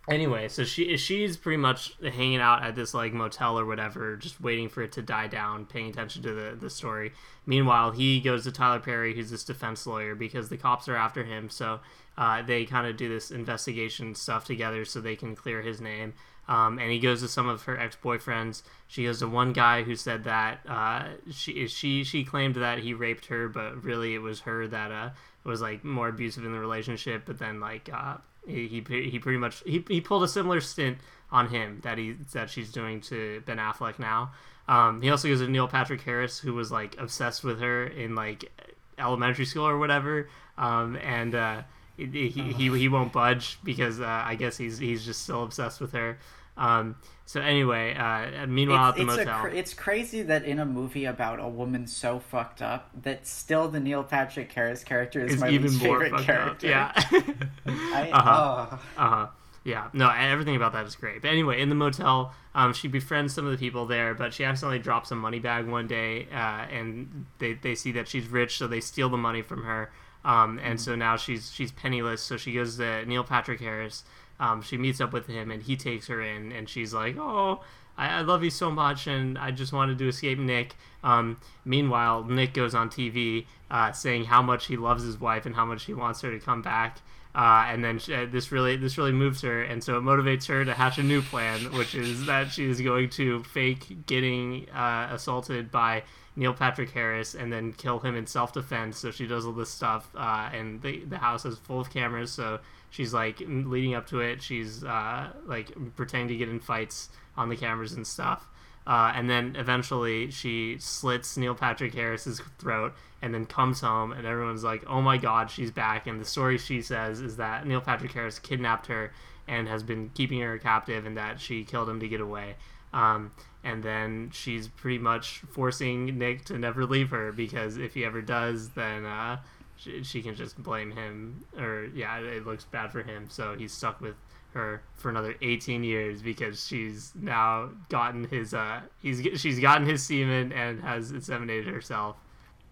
anyway, 0.10 0.48
so 0.48 0.64
she 0.64 0.98
she's 0.98 1.38
pretty 1.38 1.58
much 1.58 1.96
hanging 2.02 2.40
out 2.40 2.64
at 2.64 2.76
this 2.76 2.94
like 2.94 3.14
motel 3.14 3.60
or 3.60 3.66
whatever, 3.66 4.16
just 4.18 4.42
waiting 4.42 4.68
for 4.68 4.82
it 4.82 4.92
to 4.94 5.02
die 5.02 5.28
down, 5.28 5.66
paying 5.66 5.90
attention 5.90 6.24
to 6.24 6.34
the 6.34 6.58
the 6.60 6.70
story. 6.70 7.14
Meanwhile, 7.46 7.92
he 7.92 8.20
goes 8.20 8.44
to 8.44 8.52
Tyler 8.52 8.80
Perry, 8.80 9.14
who's 9.16 9.30
this 9.30 9.44
defense 9.44 9.86
lawyer, 9.86 10.16
because 10.16 10.50
the 10.50 10.58
cops 10.58 10.88
are 10.88 10.96
after 10.96 11.24
him. 11.24 11.50
So 11.50 11.80
uh, 12.20 12.42
they 12.42 12.66
kind 12.66 12.86
of 12.86 12.98
do 12.98 13.08
this 13.08 13.32
investigation 13.32 14.14
stuff 14.14 14.44
together, 14.44 14.84
so 14.84 15.00
they 15.00 15.16
can 15.16 15.38
clear 15.38 15.62
his 15.62 15.80
name. 15.80 16.14
Um, 16.50 16.78
and 16.78 16.92
he 16.92 17.00
goes 17.00 17.22
to 17.22 17.30
some 17.30 17.48
of 17.48 17.64
her 17.64 17.80
ex 17.80 17.96
boyfriends. 18.04 18.62
She 18.88 19.06
goes 19.06 19.20
to 19.20 19.28
one 19.28 19.54
guy 19.54 19.84
who 19.84 19.96
said 19.96 20.26
that 20.26 20.60
uh, 20.68 21.06
she 21.32 21.68
she 21.68 22.04
she 22.04 22.26
claimed 22.26 22.56
that 22.56 22.80
he 22.80 22.94
raped 22.94 23.28
her, 23.28 23.48
but 23.48 23.82
really 23.86 24.16
it 24.16 24.22
was 24.22 24.42
her 24.42 24.68
that 24.68 24.92
uh, 24.92 25.12
was 25.46 25.62
like 25.62 25.86
more 25.86 26.10
abusive 26.10 26.44
in 26.44 26.52
the 26.52 26.60
relationship. 26.60 27.24
But 27.26 27.40
then 27.40 27.62
like 27.62 27.90
uh, 27.94 28.18
he 28.46 28.68
he 28.68 29.10
he 29.10 29.18
pretty 29.18 29.38
much 29.38 29.64
he, 29.66 29.86
he 29.88 30.02
pulled 30.02 30.24
a 30.24 30.28
similar 30.28 30.60
stint 30.60 30.98
on 31.32 31.48
him 31.48 31.80
that 31.84 31.98
he 31.98 32.18
that 32.34 32.50
she's 32.50 32.70
doing 32.70 33.00
to 33.02 33.42
Ben 33.46 33.60
Affleck 33.60 33.98
now. 33.98 34.32
Um, 34.68 35.02
he 35.02 35.10
also 35.10 35.30
goes 35.30 35.40
to 35.40 35.48
Neil 35.48 35.70
Patrick 35.70 36.02
Harris, 36.02 36.38
who 36.38 36.54
was 36.54 36.70
like 36.70 36.98
obsessed 37.00 37.46
with 37.46 37.62
her 37.62 37.86
in 37.88 38.14
like 38.14 38.52
elementary 38.98 39.46
school 39.46 39.66
or 39.66 39.78
whatever. 39.78 40.28
Um, 40.58 40.98
and 40.98 41.34
uh, 41.34 41.62
he, 42.08 42.30
he, 42.30 42.78
he 42.78 42.88
won't 42.90 43.12
budge 43.12 43.60
because 43.64 44.00
uh, 44.00 44.06
I 44.06 44.36
guess 44.36 44.58
he's 44.58 44.78
he's 44.78 45.06
just 45.06 45.24
still 45.24 45.44
obsessed 45.44 45.82
with 45.82 45.92
her. 45.94 46.18
Um, 46.58 46.98
so 47.26 47.40
anyway, 47.40 47.96
uh, 47.96 48.46
meanwhile 48.48 48.90
it's, 48.90 49.00
at 49.00 49.06
the 49.06 49.14
it's 49.14 49.18
motel, 49.26 49.42
cr- 49.42 49.48
it's 49.48 49.74
crazy 49.74 50.22
that 50.24 50.44
in 50.44 50.60
a 50.60 50.66
movie 50.66 51.06
about 51.06 51.40
a 51.40 51.48
woman 51.48 51.88
so 51.88 52.20
fucked 52.20 52.62
up 52.62 52.90
that 53.04 53.26
still 53.26 53.70
the 53.70 53.80
Neil 53.80 54.04
Patrick 54.04 54.52
Harris 54.52 54.84
character 54.84 55.26
is 55.26 55.36
is 55.36 55.40
my 55.40 55.50
even 55.50 55.72
favorite 55.72 56.18
character. 56.22 56.52
up. 56.52 56.64
Yeah. 56.64 56.92
I, 57.66 58.10
Uh-huh. 58.14 58.68
oh. 58.72 58.80
Uh 58.98 59.10
huh. 59.10 59.28
Yeah. 59.64 59.90
No, 59.94 60.10
everything 60.10 60.56
about 60.56 60.74
that 60.74 60.86
is 60.86 60.96
great. 60.96 61.22
But 61.22 61.30
anyway, 61.30 61.62
in 61.62 61.70
the 61.70 61.76
motel, 61.76 62.34
um, 62.56 62.74
she 62.74 62.88
befriends 62.88 63.34
some 63.34 63.46
of 63.46 63.52
the 63.52 63.58
people 63.58 63.86
there, 63.86 64.14
but 64.14 64.34
she 64.34 64.44
accidentally 64.44 64.80
drops 64.80 65.12
a 65.12 65.16
money 65.16 65.40
bag 65.40 65.68
one 65.68 65.88
day, 65.88 66.28
uh, 66.34 66.66
and 66.72 67.26
they, 67.38 67.54
they 67.54 67.76
see 67.76 67.92
that 67.94 68.08
she's 68.08 68.28
rich, 68.28 68.58
so 68.58 68.68
they 68.68 68.80
steal 68.82 69.10
the 69.10 69.18
money 69.18 69.42
from 69.42 69.64
her. 69.64 69.92
Um, 70.26 70.60
and 70.62 70.80
so 70.80 70.96
now 70.96 71.18
she's 71.18 71.52
she's 71.52 71.72
penniless. 71.72 72.22
So 72.22 72.38
she 72.38 72.54
goes 72.54 72.78
to 72.78 73.06
Neil 73.06 73.24
Patrick 73.24 73.60
Harris. 73.60 74.04
Um, 74.40 74.62
she 74.62 74.78
meets 74.78 75.02
up 75.02 75.12
with 75.12 75.28
him, 75.28 75.52
and 75.52 75.64
he 75.64 75.76
takes 75.76 76.08
her 76.08 76.22
in, 76.22 76.52
and 76.52 76.68
she's 76.70 76.94
like, 76.94 77.18
"Oh, 77.18 77.62
I, 77.98 78.20
I 78.20 78.22
love 78.22 78.44
you 78.44 78.50
so 78.50 78.72
much, 78.72 79.08
and 79.08 79.38
I 79.38 79.52
just 79.52 79.74
wanted 79.74 79.98
to 80.00 80.08
escape 80.08 80.40
Nick." 80.40 80.76
Um, 81.04 81.40
meanwhile, 81.66 82.24
Nick 82.24 82.54
goes 82.54 82.76
on 82.76 82.90
TV 82.90 83.46
uh, 83.72 83.92
saying 83.92 84.26
how 84.26 84.42
much 84.42 84.68
he 84.68 84.78
loves 84.78 85.04
his 85.04 85.20
wife 85.20 85.46
and 85.46 85.56
how 85.56 85.66
much 85.66 85.86
he 85.86 85.94
wants 85.94 86.22
her 86.22 86.32
to 86.32 86.40
come 86.40 86.62
back. 86.62 87.00
Uh, 87.40 87.68
and 87.70 87.82
then 87.82 87.98
she, 87.98 88.14
uh, 88.14 88.26
this 88.30 88.52
really 88.52 88.76
this 88.76 88.98
really 88.98 89.14
moves 89.14 89.40
her, 89.44 89.64
and 89.64 89.82
so 89.82 89.98
it 89.98 90.02
motivates 90.02 90.46
her 90.48 90.66
to 90.66 90.74
hatch 90.74 90.98
a 90.98 91.04
new 91.04 91.22
plan, 91.22 91.58
which 91.72 91.96
is 91.96 92.26
that 92.26 92.52
she 92.52 92.70
is 92.70 92.82
going 92.82 93.10
to 93.10 93.42
fake 93.44 94.06
getting 94.06 94.70
uh, 94.72 95.08
assaulted 95.10 95.72
by 95.72 96.04
Neil 96.36 96.54
Patrick 96.54 96.90
Harris 96.90 97.36
and 97.36 97.52
then 97.52 97.72
kill 97.72 98.00
him 98.00 98.18
in 98.18 98.28
self 98.28 98.52
defense. 98.52 98.98
So 98.98 99.10
she 99.10 99.26
does 99.26 99.46
all 99.46 99.54
this 99.54 99.70
stuff, 99.70 100.10
uh, 100.18 100.50
and 100.52 100.82
the 100.82 101.06
the 101.06 101.18
house 101.18 101.46
is 101.46 101.58
full 101.60 101.80
of 101.80 101.90
cameras. 101.90 102.30
So 102.30 102.60
she's 102.90 103.14
like 103.14 103.40
leading 103.40 103.96
up 103.96 104.06
to 104.08 104.20
it, 104.20 104.44
she's 104.44 104.84
uh, 104.84 105.30
like 105.46 105.72
pretending 105.96 106.28
to 106.28 106.36
get 106.36 106.50
in 106.50 106.60
fights 106.60 107.08
on 107.38 107.48
the 107.48 107.56
cameras 107.56 107.94
and 107.94 108.06
stuff. 108.06 108.50
Uh, 108.90 109.12
and 109.14 109.30
then 109.30 109.56
eventually 109.56 110.32
she 110.32 110.76
slits 110.80 111.38
Neil 111.38 111.54
Patrick 111.54 111.94
Harris's 111.94 112.42
throat 112.58 112.92
and 113.22 113.32
then 113.36 113.46
comes 113.46 113.82
home 113.82 114.12
and 114.12 114.26
everyone's 114.26 114.64
like, 114.64 114.84
"Oh 114.88 115.00
my 115.00 115.18
God, 115.18 115.52
she's 115.52 115.70
back!" 115.70 116.08
And 116.08 116.20
the 116.20 116.26
story 116.26 116.58
she 116.58 116.82
says 116.82 117.22
is 117.22 117.38
that 117.38 117.68
Neil 117.68 117.82
Patrick 117.82 118.12
Harris 118.14 118.40
kidnapped 118.40 118.88
her 118.88 119.14
and 119.48 119.68
has 119.68 119.84
been 119.84 120.10
keeping 120.16 120.42
her 120.42 120.58
captive, 120.58 121.06
and 121.06 121.16
that 121.18 121.40
she 121.40 121.64
killed 121.64 121.88
him 121.88 122.00
to 122.00 122.08
get 122.08 122.20
away. 122.20 122.56
Um, 122.92 123.32
and 123.64 123.84
then 123.84 124.32
she's 124.34 124.68
pretty 124.68 124.98
much 124.98 125.42
forcing 125.52 126.18
Nick 126.18 126.46
to 126.46 126.58
never 126.58 126.84
leave 126.88 127.12
her 127.12 127.32
because 127.32 127.78
if 127.78 127.94
he 127.94 128.04
ever 128.06 128.24
does, 128.24 128.70
then 128.70 129.06
uh, 129.06 129.38
she, 129.76 130.04
she 130.04 130.24
can 130.24 130.34
just 130.34 130.58
blame 130.62 130.92
him, 130.92 131.46
or 131.60 131.90
yeah, 131.94 132.18
it 132.18 132.44
looks 132.44 132.66
bad 132.66 132.92
for 132.92 133.04
him. 133.04 133.28
So 133.30 133.56
he's 133.56 133.72
stuck 133.72 134.02
with 134.02 134.16
her 134.54 134.82
for 134.96 135.10
another 135.10 135.36
18 135.42 135.84
years 135.84 136.22
because 136.22 136.66
she's 136.68 137.12
now 137.16 137.70
gotten 137.90 138.24
his 138.28 138.54
uh 138.54 138.82
he's 139.02 139.22
she's 139.40 139.60
gotten 139.60 139.88
his 139.88 140.04
semen 140.04 140.52
and 140.52 140.82
has 140.82 141.12
inseminated 141.12 141.72
herself. 141.72 142.16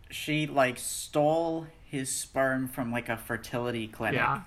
She 0.10 0.48
like 0.48 0.78
stole 0.80 1.68
his 1.86 2.12
sperm 2.12 2.68
from 2.68 2.92
like 2.92 3.10
a 3.10 3.18
fertility 3.18 3.88
clinic. 3.88 4.16
Yeah. 4.20 4.42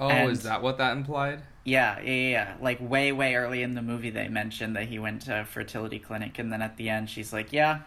Oh, 0.00 0.08
And- 0.08 0.30
is 0.30 0.42
that 0.44 0.62
what 0.62 0.78
that 0.78 0.96
implied? 0.96 1.42
Yeah, 1.64 2.00
yeah, 2.00 2.10
yeah, 2.12 2.30
yeah. 2.30 2.54
Like 2.62 2.78
way, 2.80 3.12
way 3.12 3.34
early 3.34 3.62
in 3.62 3.74
the 3.74 3.82
movie, 3.82 4.08
they 4.08 4.28
mentioned 4.28 4.74
that 4.76 4.86
he 4.88 4.98
went 4.98 5.20
to 5.22 5.40
a 5.40 5.44
fertility 5.44 5.98
clinic, 5.98 6.38
and 6.38 6.50
then 6.50 6.62
at 6.62 6.78
the 6.78 6.88
end, 6.88 7.10
she's 7.10 7.30
like, 7.30 7.52
"Yeah, 7.52 7.80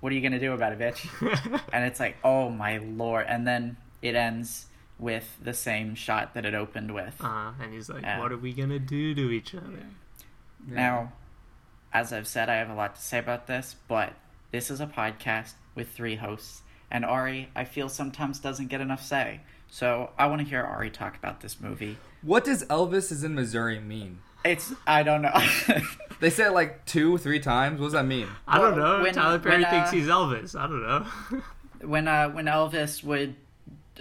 what 0.00 0.10
are 0.10 0.14
you 0.14 0.22
gonna 0.22 0.40
do 0.40 0.54
about 0.54 0.72
it, 0.72 0.78
bitch?" 0.78 1.60
and 1.72 1.84
it's 1.84 2.00
like, 2.00 2.16
"Oh 2.24 2.48
my 2.48 2.78
lord!" 2.78 3.26
And 3.28 3.46
then 3.46 3.76
it 4.00 4.14
ends 4.14 4.65
with 4.98 5.36
the 5.42 5.52
same 5.52 5.94
shot 5.94 6.34
that 6.34 6.44
it 6.46 6.54
opened 6.54 6.94
with. 6.94 7.16
Uh, 7.20 7.52
and 7.60 7.72
he's 7.72 7.88
like, 7.88 8.02
Yeah. 8.02 8.18
"What 8.20 8.32
are 8.32 8.36
we 8.38 8.52
gonna 8.52 8.78
do 8.78 9.14
to 9.14 9.30
each 9.30 9.54
other?" 9.54 9.86
Now, 10.66 11.12
as 11.92 12.12
I've 12.12 12.26
said, 12.26 12.48
I 12.48 12.54
have 12.56 12.70
a 12.70 12.74
lot 12.74 12.96
to 12.96 13.00
say 13.02 13.18
about 13.18 13.46
this, 13.46 13.76
but 13.88 14.14
this 14.50 14.70
is 14.70 14.80
a 14.80 14.86
podcast 14.86 15.52
with 15.74 15.90
three 15.90 16.16
hosts, 16.16 16.62
and 16.90 17.04
Ari, 17.04 17.50
I 17.54 17.64
feel 17.64 17.88
sometimes 17.88 18.38
doesn't 18.38 18.68
get 18.68 18.80
enough 18.80 19.02
say. 19.02 19.40
So 19.68 20.10
I 20.18 20.26
want 20.26 20.40
to 20.42 20.46
hear 20.46 20.62
Ari 20.62 20.90
talk 20.90 21.16
about 21.16 21.40
this 21.40 21.60
movie. 21.60 21.98
What 22.22 22.44
does 22.44 22.64
Elvis 22.64 23.12
is 23.12 23.22
in 23.24 23.34
Missouri 23.34 23.80
mean? 23.80 24.20
It's 24.44 24.72
I 24.86 25.02
don't 25.02 25.22
know. 25.22 25.34
They 26.18 26.30
say 26.30 26.46
it 26.46 26.52
like 26.52 26.86
two, 26.86 27.18
three 27.18 27.40
times. 27.40 27.78
What 27.78 27.88
does 27.88 27.92
that 27.92 28.06
mean? 28.06 28.26
I 28.48 28.56
don't 28.58 28.74
know. 28.78 29.02
when- 29.02 29.12
Tyler 29.12 29.38
Perry 29.38 29.60
when, 29.62 29.70
thinks 29.70 29.90
uh, 29.90 29.92
he's 29.92 30.06
Elvis. 30.06 30.58
I 30.58 30.62
don't 30.66 30.82
know. 30.82 31.42
when 31.86 32.08
uh 32.08 32.30
when 32.30 32.46
Elvis 32.46 33.04
would 33.04 33.34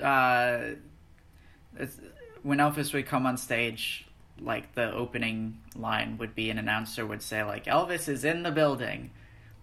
uh 0.01 0.75
it's- 1.75 1.99
when 2.43 2.60
Elvis 2.60 2.93
would 2.93 3.05
come 3.08 3.25
on 3.25 3.38
stage 3.38 4.05
like 4.39 4.75
the 4.75 4.91
opening 4.93 5.58
line 5.75 6.17
would 6.17 6.36
be 6.36 6.49
an 6.49 6.58
announcer 6.60 7.05
would 7.05 7.21
say 7.21 7.43
like 7.43 7.65
Elvis 7.65 8.08
is 8.10 8.23
in 8.23 8.43
the 8.43 8.51
building. 8.51 9.10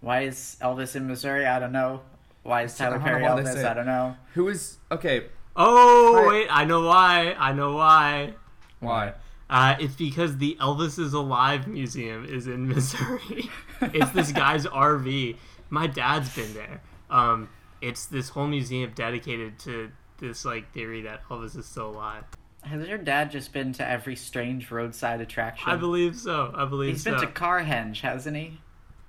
Why 0.00 0.22
is 0.22 0.56
Elvis 0.60 0.96
in 0.96 1.06
Missouri? 1.06 1.46
I 1.46 1.58
don't 1.60 1.72
know. 1.72 2.00
Why 2.42 2.62
is 2.62 2.74
I 2.80 2.84
Tyler 2.86 2.96
don't 2.96 3.04
Perry 3.04 3.22
Elvis? 3.24 3.52
say 3.52 3.64
I 3.64 3.74
don't 3.74 3.86
know. 3.86 4.16
Who 4.34 4.48
is 4.48 4.78
okay? 4.90 5.26
oh 5.54 6.22
Hi- 6.22 6.28
wait, 6.28 6.48
I 6.50 6.64
know 6.64 6.82
why. 6.86 7.34
I 7.38 7.52
know 7.52 7.72
why. 7.76 8.34
Why? 8.80 9.12
Uh, 9.48 9.76
it's 9.78 9.94
because 9.94 10.38
the 10.38 10.56
Elvis 10.60 10.98
is 10.98 11.12
Alive 11.12 11.68
Museum 11.68 12.24
is 12.24 12.46
in 12.46 12.66
Missouri. 12.74 13.50
it's 13.82 14.10
this 14.12 14.32
guy's 14.32 14.64
RV. 14.66 15.36
My 15.70 15.86
dad's 15.86 16.34
been 16.34 16.52
there. 16.54 16.80
Um, 17.10 17.48
it's 17.82 18.06
this 18.06 18.30
whole 18.30 18.46
museum 18.46 18.90
dedicated 18.94 19.58
to 19.60 19.92
this 20.22 20.44
like 20.46 20.72
theory 20.72 21.02
that 21.02 21.20
Elvis 21.28 21.56
is 21.58 21.66
still 21.66 21.90
alive. 21.90 22.24
Has 22.62 22.86
your 22.88 22.96
dad 22.98 23.30
just 23.30 23.52
been 23.52 23.72
to 23.74 23.86
every 23.86 24.14
strange 24.16 24.70
roadside 24.70 25.20
attraction? 25.20 25.68
I 25.70 25.76
believe 25.76 26.16
so. 26.16 26.52
I 26.56 26.64
believe 26.64 26.92
He's 26.94 27.02
so. 27.02 27.10
been 27.10 27.20
to 27.20 27.26
Carhenge, 27.26 28.00
hasn't 28.00 28.36
he? 28.36 28.60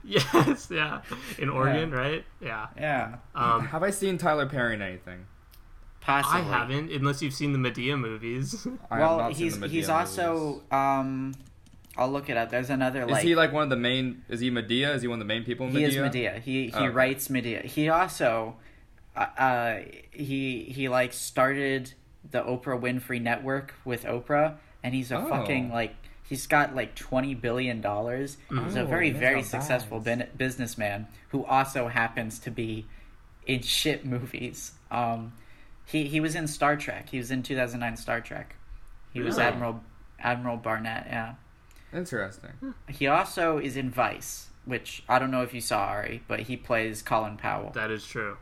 yes, 0.04 0.68
yeah, 0.72 1.02
in 1.38 1.48
Oregon, 1.50 1.92
right? 1.92 2.26
Yeah. 2.42 2.68
Yeah, 2.78 3.16
Um, 3.36 3.68
Have 3.68 3.84
I 3.84 3.92
seen 3.92 4.18
Tyler 4.18 4.48
Perry 4.48 4.74
in 4.74 4.82
anything? 4.82 5.28
possibly. 6.02 6.42
I 6.42 6.44
haven't, 6.44 6.92
unless 6.92 7.22
you've 7.22 7.34
seen 7.34 7.54
the 7.54 7.60
Madea 7.60 7.98
movies. 7.98 8.68
I 8.92 8.98
have 8.98 9.08
well, 9.08 9.18
not 9.20 9.36
seen 9.36 9.44
he's 9.46 9.60
the 9.60 9.68
he's 9.70 9.88
also 9.88 10.62
um, 10.72 11.34
I'll 11.96 12.12
look 12.12 12.30
it 12.30 12.36
up. 12.36 12.50
There's 12.50 12.70
another 12.70 13.08
Is 13.10 13.20
he 13.20 13.36
like 13.36 13.54
one 13.54 13.64
of 13.64 13.70
the 13.70 13.78
main? 13.78 14.24
Is 14.28 14.42
he 14.42 14.52
Madea? 14.52 14.96
Is 14.96 15.02
he 15.04 15.08
one 15.08 15.22
of 15.22 15.26
the 15.26 15.34
main 15.34 15.46
people 15.46 15.68
in 15.68 15.72
he 15.74 15.84
Madea? 15.84 15.88
is 15.88 15.96
Madea. 15.96 16.42
He 16.42 16.64
he 16.66 16.72
Oh, 16.74 16.88
writes 16.88 17.30
Madea. 17.30 17.64
He 17.64 17.88
also 17.88 18.56
uh, 19.16 19.20
uh 19.20 19.80
he 20.12 20.64
he 20.66 20.90
like 20.90 21.14
started 21.14 21.94
the 22.30 22.42
Oprah 22.42 22.80
Winfrey 22.80 23.22
Network 23.22 23.74
with 23.86 24.04
Oprah, 24.06 24.56
and 24.84 24.94
he's 24.96 25.12
a 25.12 25.18
Oh. 25.18 25.28
fucking 25.30 25.72
like 25.72 25.96
he's 26.24 26.48
got 26.48 26.74
like 26.76 26.96
twenty 26.96 27.36
billion 27.36 27.82
dollars. 27.82 28.38
He's 28.50 28.76
a 28.76 28.82
Oh, 28.82 28.86
very 28.86 29.10
that's 29.10 29.20
very 29.20 29.44
successful 29.44 30.00
bad. 30.00 30.20
bin- 30.20 30.30
businessman 30.38 31.08
who 31.30 31.46
also 31.46 31.88
happens 31.90 32.40
to 32.40 32.52
be 32.52 32.86
in 33.46 33.62
shit 33.62 34.06
movies. 34.06 34.72
Um, 34.90 35.34
he 35.86 36.06
he 36.08 36.20
was 36.20 36.34
in 36.36 36.48
Star 36.48 36.76
Trek. 36.78 37.10
He 37.10 37.18
was 37.18 37.30
in 37.32 37.44
two 37.44 37.56
thousand 37.56 37.82
nine 37.82 37.98
Star 37.98 38.22
Trek. 38.22 38.56
He 39.14 39.20
was 39.20 39.36
Really? 39.38 39.48
Admiral 39.50 39.84
Admiral 40.20 40.58
Barnett. 40.58 41.08
Yeah. 41.10 41.36
Interesting. 41.94 42.74
He 42.90 43.06
also 43.08 43.58
is 43.60 43.78
in 43.78 43.92
Vice, 43.92 44.48
which 44.66 45.04
I 45.08 45.20
don't 45.20 45.30
know 45.30 45.44
if 45.44 45.54
you 45.54 45.62
saw 45.62 45.80
Ari, 45.86 46.24
but 46.28 46.42
he 46.42 46.58
plays 46.58 47.02
Colin 47.04 47.38
Powell. 47.38 47.72
that 47.72 47.92
is 47.92 48.06
true. 48.08 48.38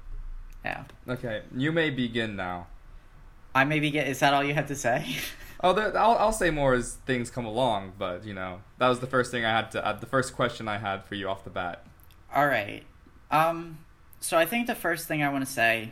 Yeah. 0.64 0.84
Okay, 1.08 1.42
you 1.56 1.72
may 1.72 1.90
begin 1.90 2.36
now. 2.36 2.68
I 3.54 3.64
maybe 3.66 3.92
get. 3.92 4.08
Is 4.08 4.20
that 4.20 4.34
all 4.34 4.44
you 4.44 4.54
had 4.54 4.68
to 4.70 4.76
say? 4.76 5.16
Oh, 5.64 5.74
there, 5.74 5.96
I'll 5.96 6.18
I'll 6.18 6.32
say 6.34 6.50
more 6.50 6.74
as 6.74 6.96
things 7.06 7.30
come 7.30 7.46
along, 7.46 7.94
but 8.00 8.26
you 8.26 8.34
know 8.34 8.62
that 8.80 8.88
was 8.88 9.00
the 9.00 9.06
first 9.06 9.30
thing 9.30 9.46
I 9.46 9.52
had 9.52 9.70
to. 9.74 9.86
Uh, 9.86 9.94
the 9.94 10.08
first 10.08 10.36
question 10.36 10.68
I 10.68 10.80
had 10.80 11.06
for 11.06 11.14
you 11.14 11.30
off 11.30 11.44
the 11.44 11.52
bat. 11.52 11.86
all 12.34 12.48
right. 12.48 12.82
Um. 13.30 13.78
So 14.22 14.40
I 14.40 14.48
think 14.48 14.66
the 14.66 14.74
first 14.74 15.08
thing 15.08 15.22
I 15.22 15.30
want 15.30 15.46
to 15.46 15.52
say, 15.52 15.92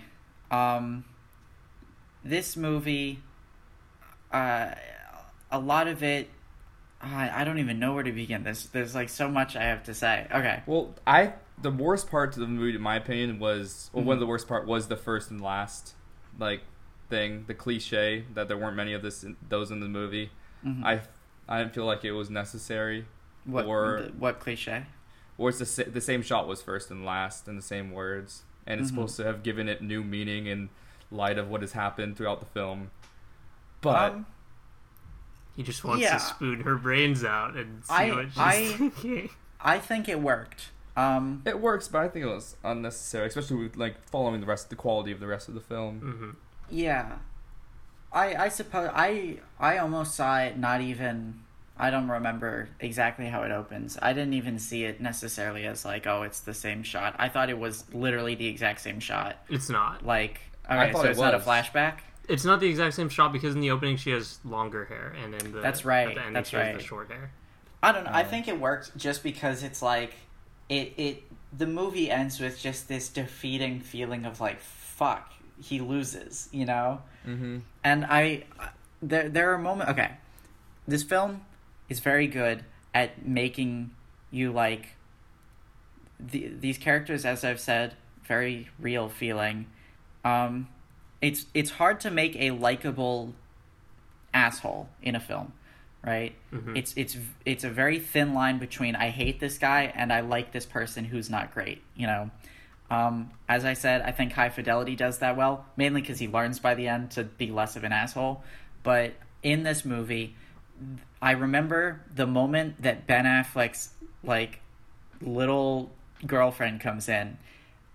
um, 0.50 1.06
this 2.24 2.58
movie, 2.58 3.20
uh, 4.32 4.72
a 5.52 5.60
lot 5.60 5.88
of 5.88 6.02
it. 6.02 6.30
I, 7.00 7.42
I 7.42 7.44
don't 7.44 7.60
even 7.60 7.78
know 7.78 7.94
where 7.94 8.04
to 8.04 8.12
begin. 8.12 8.44
There's 8.44 8.66
there's 8.70 8.96
like 8.96 9.10
so 9.10 9.30
much 9.30 9.56
I 9.56 9.66
have 9.66 9.84
to 9.84 9.94
say. 9.94 10.26
Okay. 10.34 10.64
Well, 10.66 10.96
I 11.06 11.34
the 11.62 11.72
worst 11.72 12.10
part 12.10 12.32
to 12.34 12.40
the 12.40 12.48
movie, 12.48 12.76
in 12.76 12.82
my 12.82 12.96
opinion, 12.96 13.40
was 13.40 13.90
well, 13.94 14.04
one 14.04 14.06
Mm-hmm. 14.06 14.12
of 14.14 14.20
the 14.22 14.26
worst 14.28 14.48
part 14.48 14.66
was 14.68 14.88
the 14.88 14.96
first 14.98 15.30
and 15.32 15.42
last, 15.42 15.94
like, 16.38 16.62
thing, 17.10 17.44
the 17.48 17.54
cliche 17.54 18.24
that 18.34 18.48
there 18.48 18.58
weren't 18.58 18.76
many 18.76 18.94
of 18.94 19.02
this 19.02 19.24
in, 19.24 19.36
those 19.50 19.72
in 19.72 19.80
the 19.80 19.88
movie. 19.90 20.32
Mhm. 20.66 20.84
I 20.84 21.02
I 21.48 21.60
didn't 21.60 21.74
feel 21.74 21.86
like 21.86 22.06
it 22.06 22.12
was 22.12 22.30
necessary. 22.30 23.06
What 23.46 23.66
or 23.66 24.02
the- 24.04 24.10
what 24.14 24.40
cliche? 24.40 24.86
or 25.38 25.50
it's 25.50 25.58
the 25.76 25.84
the 25.86 26.02
same 26.02 26.22
shot 26.22 26.48
was 26.48 26.62
first 26.62 26.92
and 26.92 27.04
last 27.06 27.48
in 27.48 27.56
the 27.56 27.62
same 27.62 27.92
words, 27.92 28.44
and 28.68 28.80
it's 28.80 28.92
Mhm. 28.92 28.94
supposed 28.96 29.16
to 29.18 29.24
have 29.24 29.42
given 29.42 29.68
it 29.68 29.82
new 29.82 30.04
meaning 30.04 30.46
in 30.46 30.70
light 31.12 31.38
of 31.40 31.50
what 31.50 31.62
has 31.62 31.72
happened 31.72 32.16
throughout 32.18 32.40
the 32.40 32.46
film. 32.46 32.92
But 33.82 34.14
Um, 34.14 34.26
He 35.56 35.64
just 35.64 35.84
wants 35.84 36.04
Yeah. 36.04 36.14
to 36.14 36.20
spoon 36.22 36.62
her 36.62 36.76
brains 36.78 37.24
out 37.26 37.56
and 37.58 37.84
see 37.84 37.94
I- 37.94 38.12
what 38.12 38.26
she's 38.30 38.38
I- 38.38 38.66
thinking. 38.78 39.30
I 39.60 39.78
think 39.80 40.08
it 40.08 40.22
worked. 40.22 40.70
Um. 41.00 41.42
it 41.46 41.60
works, 41.60 41.88
but 41.88 42.00
I 42.02 42.08
think 42.10 42.26
it 42.26 42.30
was 42.30 42.56
unnecessary, 42.64 43.28
especially 43.28 43.58
with 43.58 43.78
like 43.78 44.04
following 44.10 44.40
the 44.42 44.48
rest, 44.48 44.70
the 44.70 44.76
quality 44.76 45.12
of 45.12 45.20
the 45.20 45.28
rest 45.28 45.48
of 45.48 45.54
the 45.54 45.62
film. 45.62 46.00
hmm 46.00 46.30
Yeah, 46.76 47.18
I 48.12 48.36
I 48.36 48.50
suppose 48.50 48.90
I 48.94 49.38
I 49.60 49.78
almost 49.78 50.16
saw 50.16 50.40
it 50.40 50.58
not 50.58 50.82
even 50.82 51.42
I 51.78 51.92
don't 51.92 52.10
remember 52.10 52.70
exactly 52.82 53.28
how 53.28 53.44
it 53.44 53.52
opens. 53.52 53.98
I 54.02 54.12
didn't 54.14 54.34
even 54.34 54.60
see 54.60 54.84
it 54.84 55.00
necessarily 55.00 55.66
as 55.66 55.86
like, 55.86 56.06
oh, 56.08 56.24
it's 56.24 56.42
the 56.42 56.54
same 56.54 56.84
shot. 56.84 57.16
I 57.18 57.30
thought 57.30 57.50
it 57.50 57.58
was 57.58 57.86
literally 57.94 58.36
the 58.36 58.48
exact 58.48 58.82
same 58.82 59.00
shot. 59.00 59.38
It's 59.50 59.70
not. 59.70 60.06
Like, 60.06 60.42
I 60.68 60.84
okay, 60.84 60.92
thought 60.92 61.02
so 61.04 61.08
it 61.08 61.12
it's 61.12 61.20
not 61.20 61.34
a 61.36 61.40
flashback. 61.40 62.00
It's 62.28 62.44
not 62.44 62.60
the 62.60 62.68
exact 62.68 62.96
same 62.96 63.08
shot 63.10 63.32
because 63.32 63.56
in 63.56 63.62
the 63.62 63.72
opening 63.72 63.96
she 63.96 64.12
has 64.12 64.40
longer 64.44 64.86
hair, 64.86 65.14
and 65.24 65.34
in 65.34 65.52
the 65.54 65.62
That's 65.62 65.86
right, 65.86 66.10
At 66.10 66.16
the 66.16 66.20
ending 66.20 66.34
that's 66.34 66.50
she 66.50 66.58
has 66.58 66.66
right. 66.68 66.78
the 66.78 66.84
short 66.84 67.10
hair. 67.10 67.32
I 67.82 67.92
don't 67.94 68.04
know. 68.04 68.12
I 68.14 68.24
Oh. 68.24 68.28
think 68.28 68.48
it 68.50 68.60
worked 68.60 68.98
just 68.98 69.24
because 69.24 69.64
it's 69.64 69.82
like, 69.82 70.14
it 70.70 70.94
it 70.98 71.24
the 71.58 71.68
movie 71.68 72.10
ends 72.12 72.40
with 72.40 72.60
just 72.60 72.88
this 72.88 73.10
defeating 73.10 73.80
feeling 73.80 74.26
of 74.26 74.40
like, 74.40 74.60
fuck, 74.60 75.34
he 75.60 75.80
loses, 75.80 76.48
you 76.52 76.66
know. 76.66 77.02
Mm-hmm. 77.28 77.60
and 77.84 78.06
I 78.06 78.46
there 79.02 79.30
there 79.30 79.54
are 79.54 79.58
moments. 79.58 79.92
Okay, 79.92 80.12
this 80.88 81.04
film 81.04 81.42
is 81.90 82.00
very 82.00 82.28
good 82.28 82.64
at 82.94 83.26
making 83.26 83.92
you 84.32 84.52
like 84.52 84.96
the, 86.20 86.52
these 86.60 86.78
characters, 86.78 87.26
as 87.26 87.44
I've 87.44 87.60
said, 87.60 87.96
very 88.24 88.70
real 88.80 89.10
feeling. 89.10 89.68
Um, 90.24 90.68
it's 91.22 91.46
it's 91.54 91.72
hard 91.72 92.00
to 92.02 92.12
make 92.12 92.36
a 92.36 92.52
likable 92.52 93.34
asshole 94.34 94.90
in 95.02 95.16
a 95.16 95.20
film, 95.20 95.54
right? 96.06 96.34
Mhm. 96.54 96.78
It's 96.78 96.94
it's 96.96 97.18
it's 97.46 97.64
a 97.64 97.70
very 97.70 98.00
thin 98.00 98.34
line 98.34 98.58
between 98.58 98.96
I 98.96 99.10
hate 99.10 99.40
this 99.40 99.58
guy 99.58 99.92
and 99.96 100.12
I 100.14 100.22
like 100.22 100.52
this 100.52 100.66
person 100.66 101.06
who's 101.06 101.30
not 101.30 101.54
great. 101.54 101.82
You 101.96 102.08
know, 102.08 102.32
um, 102.90 103.32
as 103.48 103.66
I 103.66 103.74
said, 103.74 104.02
I 104.02 104.12
think 104.12 104.34
High 104.34 104.50
Fidelity 104.50 104.96
does 104.96 105.20
that 105.20 105.36
well, 105.38 105.66
mainly 105.78 106.02
because 106.02 106.20
he 106.20 106.28
learns 106.28 106.60
by 106.60 106.76
the 106.76 106.88
end 106.88 107.12
to 107.12 107.24
be 107.24 107.52
less 107.52 107.76
of 107.76 107.84
an 107.84 107.92
asshole. 107.92 108.44
But 108.84 109.14
in 109.44 109.64
this 109.64 109.84
movie, 109.86 110.36
I 111.22 111.32
remember 111.32 112.02
the 112.14 112.26
moment 112.28 112.82
that 112.82 113.06
Ben 113.06 113.26
Affleck's 113.26 113.90
like 114.24 114.62
little 115.22 115.92
girlfriend 116.26 116.82
comes 116.82 117.10
in. 117.10 117.38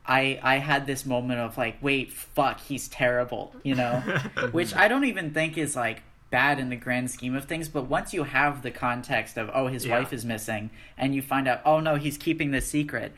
I 0.07 0.38
I 0.43 0.59
had 0.59 0.87
this 0.87 1.07
moment 1.07 1.40
of 1.40 1.57
like, 1.57 1.79
wait, 1.81 2.12
fuck, 2.12 2.61
he's 2.61 2.88
terrible, 2.88 3.55
you 3.62 3.75
know, 3.75 4.01
which 4.53 4.75
I 4.75 4.88
don't 4.88 5.05
even 5.07 5.33
think 5.33 5.57
is 5.57 5.75
like 5.75 6.03
bad 6.35 6.59
in 6.59 6.68
the 6.68 6.75
grand 6.75 7.12
scheme 7.12 7.37
of 7.37 7.44
things. 7.44 7.68
But 7.68 7.85
once 7.85 8.12
you 8.12 8.25
have 8.25 8.62
the 8.62 8.73
context 8.73 9.38
of 9.38 9.49
oh, 9.55 9.68
his 9.68 9.87
Yeah. 9.87 9.99
wife 9.99 10.12
is 10.12 10.25
missing, 10.25 10.70
and 10.99 11.14
you 11.14 11.23
find 11.23 11.47
out 11.47 11.61
oh 11.64 11.79
no, 11.79 11.94
he's 11.94 12.18
keeping 12.18 12.51
this 12.51 12.68
secret, 12.68 13.12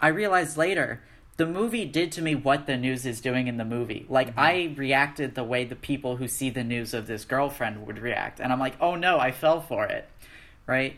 I 0.00 0.08
realized 0.08 0.56
later 0.56 1.02
the 1.36 1.44
movie 1.46 1.84
did 1.84 2.10
to 2.12 2.22
me 2.22 2.34
what 2.34 2.66
the 2.66 2.78
news 2.78 3.04
is 3.04 3.20
doing 3.20 3.48
in 3.48 3.58
the 3.58 3.66
movie. 3.66 4.06
Like 4.08 4.30
mm-hmm. 4.30 4.40
I 4.40 4.74
reacted 4.78 5.34
the 5.34 5.44
way 5.44 5.64
the 5.64 5.76
people 5.76 6.16
who 6.16 6.26
see 6.26 6.48
the 6.48 6.64
news 6.64 6.94
of 6.94 7.06
this 7.06 7.26
girlfriend 7.26 7.86
would 7.86 7.98
react, 7.98 8.40
and 8.40 8.50
I'm 8.50 8.60
like, 8.60 8.80
oh 8.80 8.94
no, 8.94 9.18
I 9.18 9.30
fell 9.30 9.60
for 9.60 9.84
it, 9.84 10.08
right? 10.66 10.96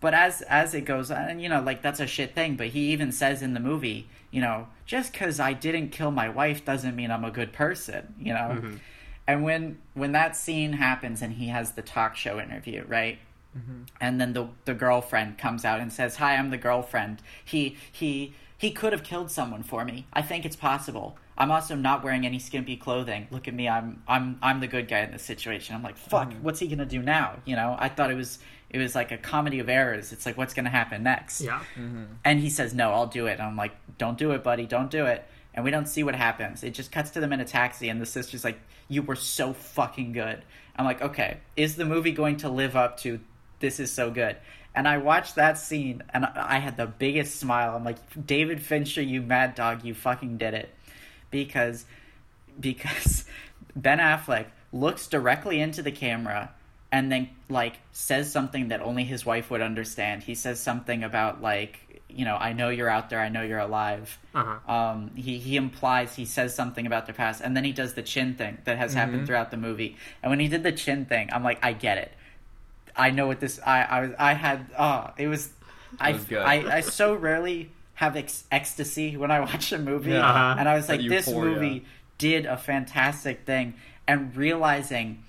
But 0.00 0.14
as 0.14 0.42
as 0.42 0.74
it 0.74 0.82
goes 0.82 1.10
on, 1.10 1.24
and 1.28 1.42
you 1.42 1.48
know, 1.48 1.60
like 1.60 1.82
that's 1.82 1.98
a 1.98 2.06
shit 2.06 2.36
thing. 2.36 2.54
But 2.54 2.68
he 2.68 2.92
even 2.92 3.10
says 3.10 3.42
in 3.42 3.54
the 3.54 3.60
movie, 3.60 4.08
you 4.30 4.40
know, 4.40 4.68
just 4.86 5.10
because 5.10 5.40
I 5.40 5.54
didn't 5.54 5.88
kill 5.88 6.12
my 6.12 6.28
wife 6.28 6.64
doesn't 6.64 6.94
mean 6.94 7.10
I'm 7.10 7.24
a 7.24 7.32
good 7.32 7.52
person, 7.52 8.14
you 8.20 8.32
know. 8.32 8.50
Mm-hmm. 8.54 8.76
And 9.26 9.44
when 9.44 9.78
when 9.94 10.12
that 10.12 10.36
scene 10.36 10.74
happens 10.74 11.22
and 11.22 11.34
he 11.34 11.48
has 11.48 11.72
the 11.72 11.82
talk 11.82 12.16
show 12.16 12.40
interview, 12.40 12.84
right? 12.86 13.18
Mm-hmm. 13.56 13.82
And 14.00 14.20
then 14.20 14.32
the 14.32 14.48
the 14.64 14.74
girlfriend 14.74 15.38
comes 15.38 15.64
out 15.64 15.80
and 15.80 15.92
says, 15.92 16.16
"Hi, 16.16 16.36
I'm 16.36 16.50
the 16.50 16.58
girlfriend. 16.58 17.22
He 17.44 17.76
he 17.90 18.34
he 18.56 18.70
could 18.70 18.92
have 18.92 19.02
killed 19.02 19.30
someone 19.30 19.62
for 19.62 19.84
me. 19.84 20.06
I 20.12 20.22
think 20.22 20.44
it's 20.44 20.56
possible. 20.56 21.16
I'm 21.38 21.50
also 21.50 21.74
not 21.74 22.04
wearing 22.04 22.26
any 22.26 22.38
skimpy 22.38 22.76
clothing. 22.76 23.26
Look 23.30 23.48
at 23.48 23.54
me. 23.54 23.68
I'm 23.68 24.02
I'm 24.06 24.38
I'm 24.42 24.60
the 24.60 24.66
good 24.66 24.86
guy 24.86 25.00
in 25.00 25.12
this 25.12 25.22
situation. 25.22 25.74
I'm 25.74 25.82
like, 25.82 25.96
fuck. 25.96 26.30
Mm-hmm. 26.30 26.42
What's 26.42 26.60
he 26.60 26.68
gonna 26.68 26.84
do 26.84 27.00
now? 27.00 27.36
You 27.44 27.56
know. 27.56 27.76
I 27.78 27.88
thought 27.88 28.10
it 28.10 28.16
was 28.16 28.38
it 28.68 28.78
was 28.78 28.94
like 28.94 29.10
a 29.10 29.16
comedy 29.16 29.58
of 29.58 29.68
errors. 29.68 30.12
It's 30.12 30.26
like, 30.26 30.36
what's 30.36 30.54
gonna 30.54 30.70
happen 30.70 31.02
next? 31.02 31.40
Yeah. 31.40 31.60
Mm-hmm. 31.76 32.04
And 32.24 32.40
he 32.40 32.50
says, 32.50 32.74
No, 32.74 32.92
I'll 32.92 33.06
do 33.06 33.26
it. 33.26 33.32
And 33.32 33.42
I'm 33.42 33.56
like, 33.56 33.72
Don't 33.98 34.18
do 34.18 34.32
it, 34.32 34.44
buddy. 34.44 34.66
Don't 34.66 34.90
do 34.90 35.06
it. 35.06 35.26
And 35.60 35.64
we 35.66 35.70
don't 35.70 35.88
see 35.88 36.02
what 36.02 36.14
happens. 36.14 36.64
It 36.64 36.72
just 36.72 36.90
cuts 36.90 37.10
to 37.10 37.20
them 37.20 37.34
in 37.34 37.40
a 37.40 37.44
taxi, 37.44 37.90
and 37.90 38.00
the 38.00 38.06
sister's 38.06 38.44
like, 38.44 38.58
You 38.88 39.02
were 39.02 39.14
so 39.14 39.52
fucking 39.52 40.12
good. 40.12 40.42
I'm 40.74 40.86
like, 40.86 41.02
Okay, 41.02 41.36
is 41.54 41.76
the 41.76 41.84
movie 41.84 42.12
going 42.12 42.38
to 42.38 42.48
live 42.48 42.76
up 42.76 42.96
to 43.00 43.20
this 43.58 43.78
is 43.78 43.92
so 43.92 44.10
good? 44.10 44.38
And 44.74 44.88
I 44.88 44.96
watched 44.96 45.34
that 45.34 45.58
scene, 45.58 46.02
and 46.14 46.24
I 46.24 46.60
had 46.60 46.78
the 46.78 46.86
biggest 46.86 47.38
smile. 47.38 47.76
I'm 47.76 47.84
like, 47.84 47.98
David 48.26 48.62
Fincher, 48.62 49.02
you 49.02 49.20
mad 49.20 49.54
dog, 49.54 49.84
you 49.84 49.92
fucking 49.92 50.38
did 50.38 50.54
it. 50.54 50.74
Because 51.30 51.84
because 52.58 53.26
Ben 53.76 53.98
Affleck 53.98 54.46
looks 54.72 55.08
directly 55.08 55.60
into 55.60 55.82
the 55.82 55.92
camera 55.92 56.54
and 56.90 57.12
then 57.12 57.28
like 57.50 57.80
says 57.92 58.32
something 58.32 58.68
that 58.68 58.80
only 58.80 59.04
his 59.04 59.26
wife 59.26 59.50
would 59.50 59.60
understand. 59.60 60.22
He 60.22 60.34
says 60.34 60.58
something 60.58 61.04
about 61.04 61.42
like, 61.42 61.89
you 62.14 62.24
know, 62.24 62.36
I 62.36 62.52
know 62.52 62.68
you're 62.68 62.88
out 62.88 63.10
there, 63.10 63.20
I 63.20 63.28
know 63.28 63.42
you're 63.42 63.58
alive. 63.58 64.18
Uh-huh. 64.34 64.72
Um, 64.72 65.10
he 65.14 65.38
he 65.38 65.56
implies 65.56 66.14
he 66.16 66.24
says 66.24 66.54
something 66.54 66.86
about 66.86 67.06
their 67.06 67.14
past, 67.14 67.40
and 67.40 67.56
then 67.56 67.64
he 67.64 67.72
does 67.72 67.94
the 67.94 68.02
chin 68.02 68.34
thing 68.34 68.58
that 68.64 68.78
has 68.78 68.94
happened 68.94 69.26
throughout 69.26 69.50
the 69.50 69.56
movie. 69.56 69.96
And 70.22 70.30
when 70.30 70.40
he 70.40 70.48
did 70.48 70.62
the 70.62 70.72
chin 70.72 71.04
thing, 71.06 71.30
I'm 71.32 71.42
like, 71.44 71.58
I 71.64 71.72
get 71.72 71.98
it. 71.98 72.12
I 72.96 73.10
know 73.10 73.26
what 73.26 73.40
this. 73.40 73.60
I 73.64 73.82
I 73.82 74.00
was 74.02 74.10
I 74.18 74.32
had. 74.34 74.66
Oh, 74.78 75.10
it 75.16 75.28
was. 75.28 75.50
I 75.98 76.12
was. 76.12 76.32
I 76.32 76.64
I 76.76 76.80
so 76.80 77.14
rarely 77.14 77.70
have 77.94 78.16
ex- 78.16 78.44
ecstasy 78.50 79.16
when 79.16 79.30
I 79.30 79.40
watch 79.40 79.72
a 79.72 79.78
movie, 79.78 80.12
Yeah. 80.12 80.28
Uh-huh. 80.28 80.56
and 80.58 80.68
I 80.68 80.74
was 80.74 80.88
like, 80.88 81.00
this 81.00 81.28
movie 81.28 81.84
did 82.18 82.46
a 82.46 82.56
fantastic 82.56 83.44
thing, 83.46 83.74
and 84.08 84.34
realizing, 84.36 85.22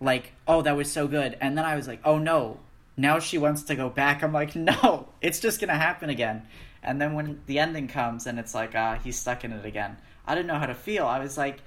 like, 0.00 0.32
oh, 0.46 0.62
that 0.62 0.76
was 0.76 0.90
so 0.90 1.06
good, 1.08 1.36
and 1.40 1.56
then 1.56 1.64
I 1.64 1.76
was 1.76 1.86
like, 1.88 2.00
oh 2.04 2.18
no, 2.18 2.58
now 2.96 3.18
she 3.18 3.38
wants 3.38 3.62
to 3.64 3.74
go 3.74 3.88
back. 3.88 4.22
I'm 4.22 4.32
like, 4.32 4.54
no, 4.56 5.08
it's 5.20 5.40
just 5.40 5.60
gonna 5.60 5.74
happen 5.74 6.10
again. 6.10 6.46
And 6.82 7.00
then 7.00 7.14
when 7.14 7.40
the 7.46 7.58
ending 7.58 7.88
comes 7.88 8.26
and 8.26 8.38
it's 8.38 8.54
like, 8.54 8.74
ah, 8.74 8.98
he's 9.02 9.18
stuck 9.18 9.44
in 9.44 9.52
it 9.52 9.64
again. 9.64 9.96
I 10.26 10.34
didn't 10.34 10.46
know 10.46 10.58
how 10.58 10.66
to 10.66 10.74
feel. 10.74 11.06
I 11.06 11.18
was 11.18 11.36
like, 11.36 11.58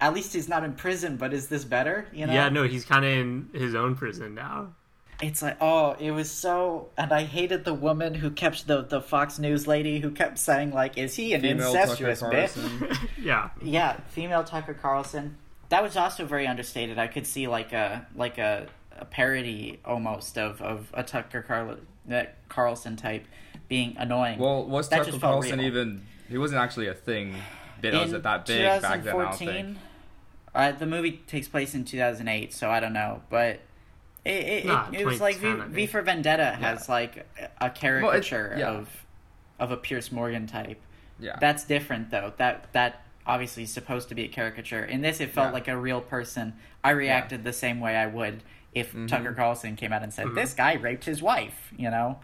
at 0.00 0.12
least 0.12 0.32
he's 0.32 0.48
not 0.48 0.64
in 0.64 0.74
prison, 0.74 1.16
but 1.16 1.32
is 1.32 1.48
this 1.48 1.64
better? 1.64 2.06
You 2.12 2.26
know? 2.26 2.32
Yeah, 2.32 2.48
no, 2.48 2.64
he's 2.64 2.84
kind 2.84 3.04
of 3.04 3.10
in 3.10 3.50
his 3.54 3.74
own 3.74 3.94
prison 3.94 4.34
now. 4.34 4.74
it's 5.22 5.40
like 5.40 5.56
oh 5.62 5.96
it 5.98 6.10
was 6.10 6.30
so 6.30 6.88
and 6.98 7.10
i 7.12 7.22
hated 7.22 7.64
the 7.64 7.72
woman 7.72 8.12
who 8.14 8.30
kept 8.30 8.66
the 8.66 8.82
the 8.82 9.00
fox 9.00 9.38
news 9.38 9.66
lady 9.66 9.98
who 9.98 10.10
kept 10.10 10.38
saying 10.38 10.70
like 10.72 10.98
is 10.98 11.14
he 11.16 11.32
an 11.32 11.40
Female 11.40 11.66
incestuous 11.68 12.20
bitch 12.20 13.08
yeah. 13.22 13.48
yeah 13.62 13.94
female 14.08 14.44
tucker 14.44 14.74
carlson 14.74 15.36
that 15.70 15.82
was 15.82 15.96
also 15.96 16.26
very 16.26 16.46
understated 16.46 16.98
i 16.98 17.06
could 17.06 17.26
see 17.26 17.46
like 17.48 17.72
a 17.72 18.06
like 18.14 18.36
a, 18.36 18.66
a 18.98 19.04
parody 19.04 19.78
almost 19.84 20.38
of 20.38 20.60
of 20.62 20.90
a 20.94 21.02
tucker 21.02 21.42
Carl- 21.42 21.78
that 22.06 22.36
carlson 22.48 22.96
type 22.96 23.26
being 23.68 23.96
annoying 23.98 24.38
Well, 24.38 24.64
was 24.64 24.88
That 24.90 25.04
Tucker 25.06 25.18
Carlson 25.18 25.58
real. 25.58 25.66
even? 25.68 26.06
He 26.28 26.38
wasn't 26.38 26.60
actually 26.60 26.86
a 26.86 26.94
thing. 26.94 27.34
Bit 27.80 27.94
was 27.94 28.10
In 28.10 28.16
it 28.16 28.22
that 28.22 28.46
big 28.46 28.80
back 28.82 29.02
then? 29.02 29.16
I 29.16 29.22
don't 29.24 29.34
think. 29.36 29.78
uh, 30.54 30.72
the 30.72 30.86
movie 30.86 31.20
takes 31.26 31.48
place 31.48 31.74
in 31.74 31.84
2008 31.84 32.52
so 32.54 32.70
i 32.70 32.80
don't 32.80 32.92
know 32.94 33.22
but 33.28 33.60
it, 34.24 34.30
it, 34.30 34.66
Nah, 34.66 34.88
it, 34.92 35.00
it 35.02 35.06
was 35.06 35.20
like 35.20 35.36
v, 35.36 35.42
2010, 35.48 35.60
I 35.60 35.68
v 35.68 35.74
think. 35.82 35.90
for 35.90 36.02
vendetta 36.02 36.44
has 36.52 36.88
like 36.88 37.26
a 37.60 37.70
caricature 37.70 38.54
yeah. 38.58 38.68
of 38.70 39.04
of 39.58 39.70
a 39.72 39.76
pierce 39.76 40.10
morgan 40.12 40.46
type 40.46 40.80
Yeah. 41.18 41.36
That's 41.40 41.64
different 41.64 42.10
though. 42.10 42.32
That 42.36 42.72
that 42.72 43.02
obviously 43.26 43.62
is 43.64 43.72
supposed 43.72 44.08
to 44.10 44.14
be 44.14 44.24
a 44.24 44.28
caricature. 44.28 44.84
In 44.84 45.00
this, 45.00 45.18
it 45.20 45.30
felt 45.30 45.48
Yeah. 45.48 45.52
like 45.52 45.66
a 45.68 45.76
real 45.76 46.00
person. 46.00 46.52
I 46.84 46.90
reacted 46.90 47.42
the 47.42 47.52
same 47.54 47.80
way 47.80 47.96
I 47.96 48.06
would 48.06 48.42
if 48.76 48.88
Mm-hmm. 48.90 49.06
Tucker 49.06 49.32
Carlson 49.32 49.74
came 49.74 49.92
out 49.92 50.02
and 50.04 50.12
said, 50.14 50.34
"This 50.34 50.52
guy 50.54 50.74
raped 50.74 51.04
his 51.04 51.20
wife." 51.22 51.72
You 51.76 51.90
know, 51.90 52.20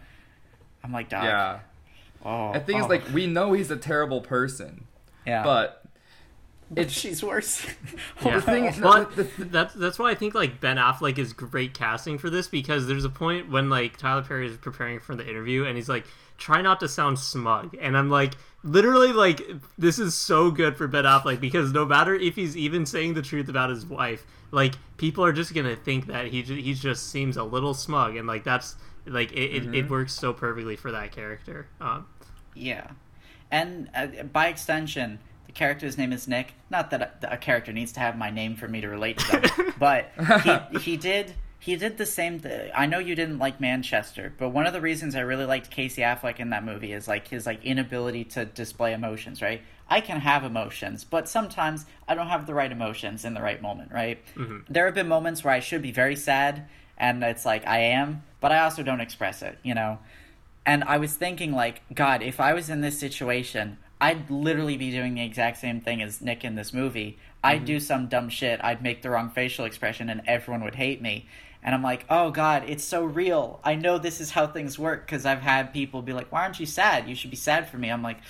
I'm 0.85 0.93
like, 0.93 1.09
dog. 1.09 1.25
yeah. 1.25 1.59
Oh, 2.25 2.53
The 2.53 2.61
thing 2.61 2.77
is, 2.79 2.85
oh. 2.85 2.89
like, 2.89 3.03
we 3.13 3.27
know 3.27 3.53
he's 3.53 3.71
a 3.73 3.77
terrible 3.77 4.21
person, 4.21 4.85
yeah, 5.27 5.43
but 5.43 5.83
but 6.71 6.91
she's 6.91 7.23
worse. 7.25 7.67
Yeah. 8.25 8.37
the 8.37 8.43
thing 8.43 8.65
is- 8.67 8.79
but 8.79 9.17
the- 9.17 9.25
the- 9.25 9.45
that's 9.47 9.75
that's 9.75 9.99
why 9.99 10.11
I 10.11 10.15
think 10.15 10.35
like 10.35 10.61
Ben 10.61 10.77
Affleck 10.77 11.19
is 11.19 11.33
great 11.33 11.75
casting 11.75 12.19
for 12.19 12.31
this 12.31 12.47
because 12.49 12.87
there's 12.87 13.05
a 13.05 13.11
point 13.11 13.51
when 13.51 13.69
like 13.71 13.97
Tyler 13.97 14.23
Perry 14.23 14.47
is 14.47 14.57
preparing 14.57 15.01
for 15.01 15.17
the 15.17 15.29
interview 15.29 15.65
and 15.65 15.77
he's 15.77 15.89
like, 15.89 16.05
try 16.39 16.63
not 16.63 16.79
to 16.81 16.89
sound 16.89 17.19
smug, 17.19 17.77
and 17.81 17.97
I'm 17.97 18.09
like, 18.11 18.35
literally 18.63 19.13
like 19.13 19.41
this 19.79 19.99
is 19.99 20.15
so 20.15 20.51
good 20.51 20.77
for 20.77 20.87
Ben 20.87 21.05
Affleck 21.05 21.41
because 21.41 21.73
no 21.73 21.85
matter 21.85 22.15
if 22.15 22.37
he's 22.37 22.57
even 22.57 22.87
saying 22.87 23.15
the 23.15 23.23
truth 23.23 23.49
about 23.49 23.71
his 23.71 23.85
wife, 23.85 24.25
like 24.53 24.75
people 24.99 25.25
are 25.25 25.33
just 25.33 25.55
gonna 25.55 25.77
think 25.77 26.07
that 26.07 26.27
he 26.29 26.43
he 26.43 26.75
just 26.75 27.11
seems 27.11 27.37
a 27.37 27.45
little 27.45 27.75
smug, 27.75 28.17
and 28.17 28.29
like 28.29 28.45
that's 28.45 28.77
like 29.07 29.33
it, 29.33 29.57
it, 29.57 29.63
Mm-hmm. 29.65 29.75
it 29.75 29.91
works 29.91 30.15
so 30.15 30.33
perfectly 30.33 30.77
for 30.77 30.93
that 30.93 31.13
character. 31.13 31.69
Um, 31.81 32.07
Yeah, 32.55 32.89
and 33.51 33.89
uh, 33.95 34.07
by 34.33 34.49
extension, 34.49 35.19
the 35.47 35.53
character's 35.53 35.99
name 35.99 36.13
is 36.13 36.29
Nick. 36.29 36.55
Not 36.71 36.91
that 36.91 37.03
a, 37.23 37.35
a 37.35 37.37
character 37.37 37.73
needs 37.73 37.93
to 37.93 38.01
have 38.01 38.17
my 38.17 38.31
name 38.31 38.57
for 38.57 38.69
me 38.69 38.81
to 38.81 38.89
relate 38.89 39.19
to 39.19 39.41
them, 39.41 39.75
but 39.79 40.11
he, 40.45 40.79
he 40.79 40.97
did 40.97 41.35
he 41.59 41.77
did 41.77 41.97
the 41.99 42.07
same. 42.07 42.41
Th- 42.41 42.71
I 42.75 42.87
know 42.87 42.99
you 42.99 43.15
didn't 43.15 43.39
like 43.39 43.61
Manchester, 43.61 44.33
but 44.37 44.51
one 44.51 44.67
of 44.67 44.73
the 44.73 44.81
reasons 44.81 45.15
I 45.15 45.21
really 45.21 45.47
liked 45.47 45.71
Casey 45.71 46.03
Affleck 46.03 46.41
in 46.41 46.51
that 46.51 46.65
movie 46.65 46.93
is 46.93 47.09
like 47.09 47.29
his 47.29 47.47
like 47.47 47.65
inability 47.65 48.25
to 48.27 48.45
display 48.45 48.93
emotions. 48.93 49.41
Right, 49.41 49.63
I 49.93 50.01
can 50.01 50.21
have 50.21 50.43
emotions, 50.43 51.05
but 51.05 51.29
sometimes 51.29 51.85
I 52.09 52.15
don't 52.15 52.29
have 52.29 52.47
the 52.47 52.55
right 52.55 52.73
emotions 52.73 53.27
in 53.27 53.35
the 53.35 53.43
right 53.43 53.61
moment. 53.61 53.93
Right, 53.93 54.25
mm-hmm. 54.35 54.61
there 54.73 54.87
have 54.87 54.95
been 54.95 55.07
moments 55.07 55.45
where 55.45 55.53
I 55.53 55.61
should 55.61 55.83
be 55.83 55.93
very 55.93 56.17
sad. 56.17 56.67
and 56.97 57.23
it's 57.23 57.45
like 57.45 57.67
I 57.67 57.81
am, 57.81 58.23
but 58.41 58.53
I 58.53 58.61
also 58.61 58.83
don't 58.83 59.03
express 59.03 59.43
it, 59.43 59.59
you 59.63 59.75
know. 59.75 59.99
And 60.65 60.83
I 60.85 60.97
was 60.97 61.13
thinking 61.15 61.53
like, 61.53 61.83
God, 61.93 62.23
if 62.23 62.41
I 62.41 62.55
was 62.55 62.71
in 62.71 62.81
this 62.81 62.99
situation, 62.99 63.77
I'd 64.01 64.31
literally 64.31 64.79
be 64.79 64.91
doing 64.91 65.15
the 65.15 65.25
exact 65.25 65.59
same 65.59 65.83
thing 65.83 66.01
as 66.01 66.23
Nick 66.23 66.43
in 66.43 66.55
this 66.55 66.73
movie. 66.73 67.19
I'd 67.45 67.57
mm-hmm. 67.57 67.65
do 67.67 67.81
some 67.81 68.07
dumb 68.07 68.31
shit. 68.31 68.65
I'd 68.65 68.83
make 68.83 69.03
the 69.03 69.11
wrong 69.11 69.29
facial 69.29 69.67
expression, 69.67 70.09
and 70.09 70.23
everyone 70.27 70.65
would 70.65 70.77
hate 70.77 71.03
me. 71.03 71.27
And 71.63 71.75
I'm 71.75 71.83
like, 71.83 72.07
oh 72.09 72.31
God, 72.31 72.65
it's 72.67 72.85
so 72.85 73.05
real. 73.05 73.61
I 73.63 73.75
know 73.75 73.99
this 73.99 74.23
is 74.23 74.31
how 74.31 74.47
things 74.47 74.79
work 74.79 75.07
because 75.07 75.27
I've 75.27 75.43
had 75.43 75.75
people 75.75 76.01
be 76.01 76.15
like, 76.15 76.33
why 76.33 76.43
aren't 76.45 76.61
you 76.61 76.67
sad? 76.67 77.09
You 77.09 77.15
should 77.15 77.31
be 77.31 77.37
sad 77.37 77.69
for 77.69 77.77
me. 77.77 77.91
I'm 77.91 78.03
like, 78.03 78.21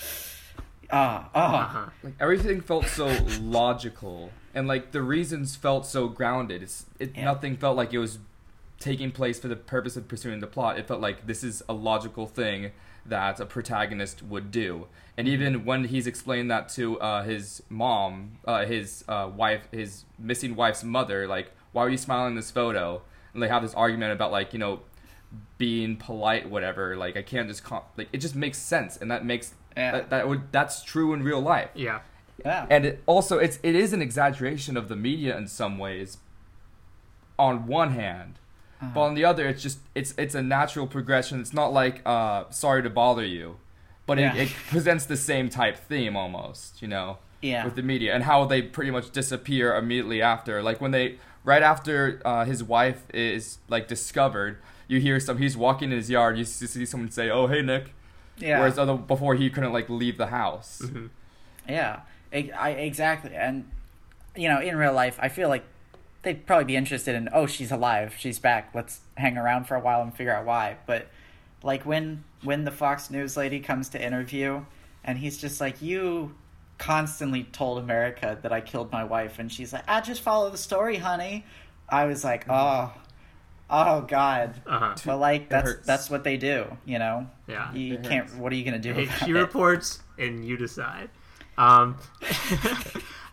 ah, 0.92 1.30
ah. 1.34 1.64
Uh-huh. 1.64 1.90
like 2.02 2.14
everything 2.20 2.60
felt 2.60 2.86
so 2.86 3.06
logical 3.40 4.30
and 4.54 4.68
like 4.68 4.92
the 4.92 5.02
reasons 5.02 5.56
felt 5.56 5.86
so 5.86 6.08
grounded 6.08 6.62
it's 6.62 6.86
it 6.98 7.12
Yeah. 7.16 7.24
nothing 7.24 7.56
felt 7.56 7.76
like 7.76 7.92
it 7.92 7.98
was 7.98 8.18
taking 8.78 9.10
place 9.12 9.38
for 9.38 9.48
the 9.48 9.56
purpose 9.56 9.96
of 9.96 10.08
pursuing 10.08 10.40
the 10.40 10.46
plot 10.46 10.78
it 10.78 10.86
felt 10.88 11.00
like 11.00 11.26
this 11.26 11.42
is 11.44 11.62
a 11.68 11.72
logical 11.72 12.26
thing 12.26 12.72
that 13.06 13.40
a 13.40 13.46
protagonist 13.46 14.22
would 14.22 14.50
do 14.50 14.86
and 15.16 15.26
Mm-hmm. 15.26 15.34
even 15.42 15.64
when 15.64 15.84
he's 15.84 16.06
explained 16.06 16.50
that 16.50 16.68
to 16.70 16.98
uh, 17.00 17.22
his 17.22 17.62
mom 17.68 18.38
uh, 18.46 18.64
his 18.66 19.04
uh, 19.08 19.30
wife 19.34 19.62
his 19.72 20.04
missing 20.18 20.54
wife's 20.56 20.82
mother 20.84 21.26
like 21.26 21.52
why 21.72 21.82
are 21.84 21.90
you 21.90 21.98
smiling 21.98 22.32
in 22.32 22.36
this 22.36 22.50
photo 22.50 23.02
and 23.34 23.42
they 23.42 23.48
have 23.48 23.62
this 23.62 23.74
argument 23.74 24.12
about 24.12 24.30
like 24.32 24.52
you 24.52 24.58
know 24.58 24.80
being 25.58 25.96
polite 25.96 26.48
whatever 26.50 26.94
like 26.96 27.16
i 27.16 27.22
can't 27.22 27.48
just 27.48 27.64
com- 27.64 27.82
like 27.96 28.08
it 28.12 28.18
just 28.18 28.34
makes 28.34 28.58
sense 28.58 28.96
and 28.98 29.10
that 29.10 29.24
makes 29.24 29.54
Yeah. 29.76 29.92
that, 29.92 30.10
that 30.10 30.28
would 30.28 30.52
that's 30.52 30.82
true 30.82 31.12
in 31.14 31.22
real 31.22 31.40
life 31.40 31.70
Yeah. 31.74 32.00
Yeah. 32.44 32.66
and 32.70 32.84
it 32.84 33.02
also 33.06 33.38
it's 33.38 33.58
it 33.62 33.74
is 33.74 33.92
an 33.92 34.02
exaggeration 34.02 34.76
of 34.76 34.88
the 34.88 34.96
media 34.96 35.36
in 35.36 35.46
some 35.48 35.78
ways 35.78 36.18
on 37.38 37.66
one 37.66 37.92
hand 37.92 38.38
but 38.94 39.00
on 39.00 39.14
the 39.14 39.24
other 39.24 39.46
it's 39.46 39.62
just 39.62 39.78
it's 39.94 40.12
it's 40.18 40.34
a 40.34 40.42
natural 40.42 40.86
progression 40.86 41.40
it's 41.40 41.52
not 41.54 41.72
like 41.72 42.02
uh 42.04 42.44
sorry 42.50 42.82
to 42.82 42.90
bother 42.90 43.24
you 43.24 43.56
but 44.06 44.18
Yeah. 44.18 44.34
it, 44.34 44.48
it 44.50 44.54
presents 44.68 45.06
the 45.06 45.16
same 45.16 45.48
type 45.48 45.76
theme 45.76 46.16
almost 46.16 46.82
you 46.82 46.88
know 46.88 47.18
Yeah. 47.40 47.64
with 47.64 47.76
the 47.76 47.82
media 47.82 48.12
and 48.14 48.24
how 48.24 48.44
they 48.44 48.60
pretty 48.60 48.90
much 48.90 49.10
disappear 49.12 49.74
immediately 49.76 50.20
after 50.20 50.62
like 50.62 50.80
when 50.80 50.90
they 50.90 51.18
right 51.44 51.62
after 51.62 52.20
uh, 52.24 52.44
his 52.44 52.62
wife 52.62 53.02
is 53.14 53.58
like 53.68 53.86
discovered 53.88 54.58
you 54.88 55.00
hear 55.00 55.18
some 55.20 55.38
he's 55.38 55.56
walking 55.56 55.90
in 55.92 55.96
his 55.96 56.10
yard 56.10 56.36
you 56.36 56.44
see 56.44 56.66
see 56.66 56.84
someone 56.84 57.10
say 57.10 57.30
oh 57.30 57.46
hey 57.46 57.62
nick 57.62 57.94
yeah. 58.42 58.58
whereas 58.58 58.78
other 58.78 58.96
before 58.96 59.34
he 59.34 59.48
couldn't 59.48 59.72
like 59.72 59.88
leave 59.88 60.18
the 60.18 60.26
house 60.26 60.82
Mm-hmm. 60.84 61.06
Yeah, 61.68 62.00
I, 62.32 62.50
I, 62.58 62.70
exactly. 62.70 63.34
And 63.34 63.70
you 64.36 64.48
know, 64.48 64.60
in 64.60 64.76
real 64.76 64.92
life, 64.92 65.18
I 65.20 65.28
feel 65.28 65.48
like 65.48 65.64
they'd 66.22 66.46
probably 66.46 66.64
be 66.64 66.76
interested 66.76 67.14
in, 67.14 67.28
oh, 67.32 67.46
she's 67.46 67.70
alive, 67.70 68.14
she's 68.18 68.38
back. 68.38 68.70
Let's 68.74 69.00
hang 69.16 69.36
around 69.36 69.64
for 69.64 69.74
a 69.74 69.80
while 69.80 70.02
and 70.02 70.14
figure 70.14 70.34
out 70.34 70.46
why. 70.46 70.76
But 70.86 71.08
like 71.62 71.84
when 71.84 72.24
when 72.42 72.64
the 72.64 72.70
Fox 72.70 73.10
News 73.10 73.36
lady 73.36 73.60
comes 73.60 73.90
to 73.90 74.04
interview, 74.04 74.64
and 75.04 75.18
he's 75.18 75.38
just 75.38 75.60
like, 75.60 75.82
you 75.82 76.34
constantly 76.78 77.44
told 77.44 77.78
America 77.78 78.38
that 78.42 78.52
I 78.52 78.60
killed 78.60 78.90
my 78.90 79.04
wife, 79.04 79.38
and 79.38 79.52
she's 79.52 79.72
like, 79.72 79.84
I 79.86 80.00
just 80.00 80.22
follow 80.22 80.50
the 80.50 80.58
story, 80.58 80.96
honey. 80.96 81.44
I 81.88 82.06
was 82.06 82.24
like, 82.24 82.46
oh, 82.48 82.92
oh 83.72 84.02
God. 84.02 84.60
Uh-huh. 84.66 84.94
But 85.04 85.16
like 85.18 85.48
that's 85.48 85.74
that's 85.86 86.10
what 86.10 86.22
they 86.24 86.36
do, 86.36 86.66
you 86.84 86.98
know. 86.98 87.26
Yeah. 87.48 87.72
You 87.74 87.94
It 87.94 88.02
can't. 88.04 88.28
hurts. 88.28 88.34
What 88.38 88.52
are 88.52 88.56
you 88.56 88.64
gonna 88.64 88.78
do? 88.78 88.92
Hey, 88.92 89.04
about 89.04 89.18
she 89.24 89.30
it? 89.30 89.34
reports 89.34 90.00
and 90.18 90.44
you 90.44 90.56
decide. 90.56 91.08
Um, 91.58 91.96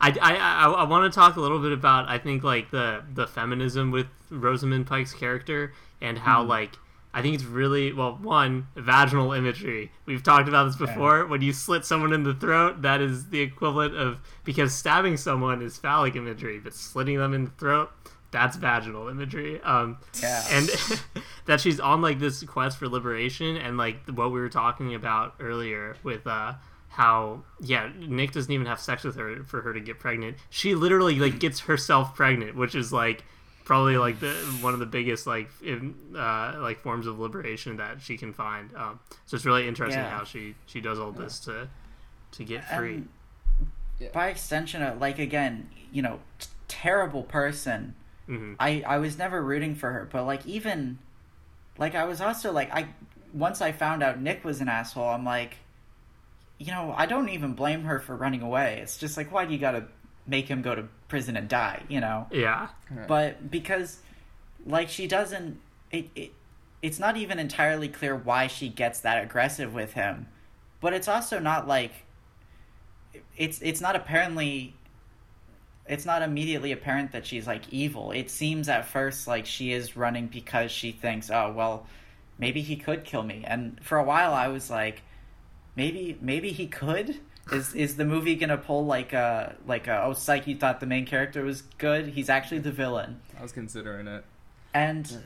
I, 0.02 0.12
I, 0.22 0.36
I, 0.36 0.70
I 0.72 0.84
want 0.84 1.12
to 1.12 1.16
talk 1.16 1.36
a 1.36 1.42
little 1.42 1.60
bit 1.60 1.72
about 1.72 2.08
I 2.08 2.18
think 2.18 2.44
like 2.44 2.72
the 2.72 3.04
the 3.14 3.28
feminism 3.28 3.92
with 3.92 4.08
Rosamund 4.30 4.88
Pike's 4.88 5.14
character 5.14 5.74
and 6.02 6.18
how 6.18 6.44
Hmm. 6.44 6.50
like 6.50 6.72
I 7.14 7.22
think 7.24 7.34
it's 7.36 7.44
really 7.44 7.92
well 7.92 8.18
one 8.22 8.68
vaginal 8.76 9.34
imagery. 9.34 9.92
We've 10.06 10.22
talked 10.22 10.48
about 10.48 10.66
this 10.66 10.76
before. 10.76 11.26
When 11.26 11.42
you 11.42 11.52
slit 11.54 11.84
someone 11.84 12.14
in 12.14 12.22
the 12.24 12.36
throat, 12.36 12.84
that 12.84 13.02
is 13.02 13.30
the 13.30 13.42
equivalent 13.42 13.96
of 13.96 14.20
because 14.44 14.74
stabbing 14.76 15.18
someone 15.18 15.62
is 15.64 15.78
phallic 15.78 16.16
imagery, 16.16 16.60
but 16.60 16.74
slitting 16.76 17.18
them 17.18 17.34
in 17.34 17.46
the 17.46 17.52
throat 17.52 17.90
that's 18.32 18.58
vaginal 18.58 19.08
imagery. 19.08 19.60
Um, 19.62 19.98
Yeah. 20.22 20.44
and 20.52 20.70
that 21.46 21.60
she's 21.62 21.80
on 21.80 22.02
like 22.02 22.20
this 22.20 22.44
quest 22.44 22.78
for 22.78 22.88
liberation 22.88 23.58
and 23.58 23.78
like 23.78 24.08
what 24.10 24.32
we 24.32 24.40
were 24.40 24.50
talking 24.50 24.94
about 24.96 25.36
earlier 25.40 25.96
with 26.04 26.28
uh 26.28 26.54
how 26.90 27.44
yeah 27.60 27.90
nick 28.00 28.32
doesn't 28.32 28.52
even 28.52 28.66
have 28.66 28.80
sex 28.80 29.04
with 29.04 29.16
her 29.16 29.44
for 29.44 29.62
her 29.62 29.74
to 29.74 29.80
get 29.80 30.00
pregnant 30.00 30.36
she 30.50 30.74
literally 30.76 31.16
like 31.20 31.40
gets 31.40 31.62
herself 31.62 32.16
pregnant 32.16 32.56
which 32.56 32.74
is 32.76 32.92
like 32.92 33.24
probably 33.64 33.96
like 33.98 34.20
the 34.20 34.34
one 34.62 34.74
of 34.74 34.80
the 34.80 34.86
biggest 34.88 35.26
like 35.28 35.50
in, 35.64 35.94
uh 36.16 36.56
like 36.60 36.80
forms 36.80 37.06
of 37.08 37.20
liberation 37.20 37.78
that 37.78 38.02
she 38.02 38.18
can 38.18 38.34
find 38.34 38.76
um 38.76 39.00
so 39.28 39.36
it's 39.36 39.46
really 39.46 39.68
interesting 39.68 40.02
Yeah. 40.04 40.10
how 40.10 40.24
she 40.24 40.56
she 40.66 40.82
does 40.82 40.98
all 41.00 41.12
this 41.12 41.40
to 41.42 41.68
to 42.32 42.44
get 42.44 42.64
free 42.76 43.04
by 44.14 44.30
extension, 44.30 44.82
uh, 44.82 44.96
like 45.00 45.20
again, 45.20 45.70
you 45.92 46.02
know, 46.02 46.20
t- 46.40 46.48
terrible 46.70 47.24
person. 47.24 47.96
Hmm 48.30 48.54
I 48.60 48.84
I 48.86 48.98
was 49.00 49.18
never 49.18 49.42
rooting 49.42 49.76
for 49.76 49.92
her, 49.92 50.08
but 50.12 50.24
like 50.26 50.46
even, 50.46 51.00
like 51.78 51.96
I 51.96 52.06
was 52.06 52.22
also 52.22 52.52
like 52.52 52.72
I 52.72 52.90
once 53.34 53.62
I 53.62 53.72
found 53.72 54.04
out 54.04 54.22
Nick 54.22 54.46
was 54.46 54.62
an 54.62 54.70
asshole, 54.70 55.10
I'm 55.10 55.26
like, 55.26 55.58
you 56.60 56.72
know, 56.72 56.94
I 56.96 57.06
don't 57.06 57.30
even 57.30 57.54
blame 57.54 57.84
her 57.84 58.00
for 58.00 58.16
running 58.16 58.42
away. 58.42 58.80
It's 58.82 58.98
just 58.98 59.18
like 59.18 59.32
why 59.32 59.46
do 59.46 59.54
you 59.54 59.60
gotta 59.60 59.86
make 60.28 60.48
him 60.48 60.62
go 60.62 60.76
to 60.76 60.88
prison 61.08 61.36
and 61.36 61.48
die? 61.50 61.84
You 61.90 62.00
know 62.02 62.28
yeah 62.32 62.68
but 63.08 63.50
because 63.50 64.00
like 64.66 64.90
she 64.90 65.08
doesn't 65.08 65.60
it, 65.92 66.10
it 66.16 66.32
it's 66.82 67.00
not 67.00 67.18
even 67.18 67.40
entirely 67.40 67.88
clear 67.88 68.16
why 68.16 68.48
she 68.48 68.70
gets 68.70 69.00
that 69.02 69.24
aggressive 69.24 69.74
with 69.74 69.94
him 69.94 70.28
but 70.82 70.94
it's 70.94 71.08
also 71.08 71.40
not 71.40 71.68
like 71.68 72.06
it's 73.38 73.62
it's 73.62 73.82
not 73.82 73.96
apparently 73.96 74.76
it's 75.90 76.06
not 76.06 76.22
immediately 76.22 76.72
apparent 76.72 77.12
that 77.12 77.26
she's 77.26 77.46
like 77.48 77.64
evil. 77.74 78.12
It 78.12 78.30
seems 78.30 78.70
at 78.70 78.86
first 78.88 79.28
like 79.28 79.46
she 79.46 79.74
is 79.74 79.98
running 79.98 80.28
because 80.28 80.72
she 80.72 80.92
thinks 80.94 81.30
oh 81.30 81.52
well 81.52 81.86
maybe 82.38 82.62
he 82.62 82.76
could 82.78 83.04
kill 83.04 83.24
me. 83.24 83.44
And 83.46 83.80
for 83.84 83.98
a 83.98 84.04
while 84.04 84.34
i 84.34 84.48
was 84.48 84.70
like 84.70 85.02
maybe 85.76 86.18
maybe 86.22 86.52
he 86.52 86.68
could? 86.68 87.18
Is 87.52 87.74
is 87.74 87.96
the 87.96 88.06
movie 88.06 88.36
gonna 88.36 88.58
pull 88.58 88.86
like 88.86 89.12
a 89.14 89.56
like 89.66 89.88
a 89.88 90.04
oh 90.04 90.14
psych 90.14 90.46
you 90.48 90.56
thought 90.56 90.80
the 90.80 90.86
main 90.86 91.06
character 91.06 91.44
was 91.44 91.64
good? 91.80 92.10
He's 92.10 92.30
actually 92.30 92.60
the 92.60 92.72
villain. 92.72 93.20
I 93.38 93.42
was 93.42 93.52
considering 93.52 94.08
it. 94.08 94.24
and 94.74 95.26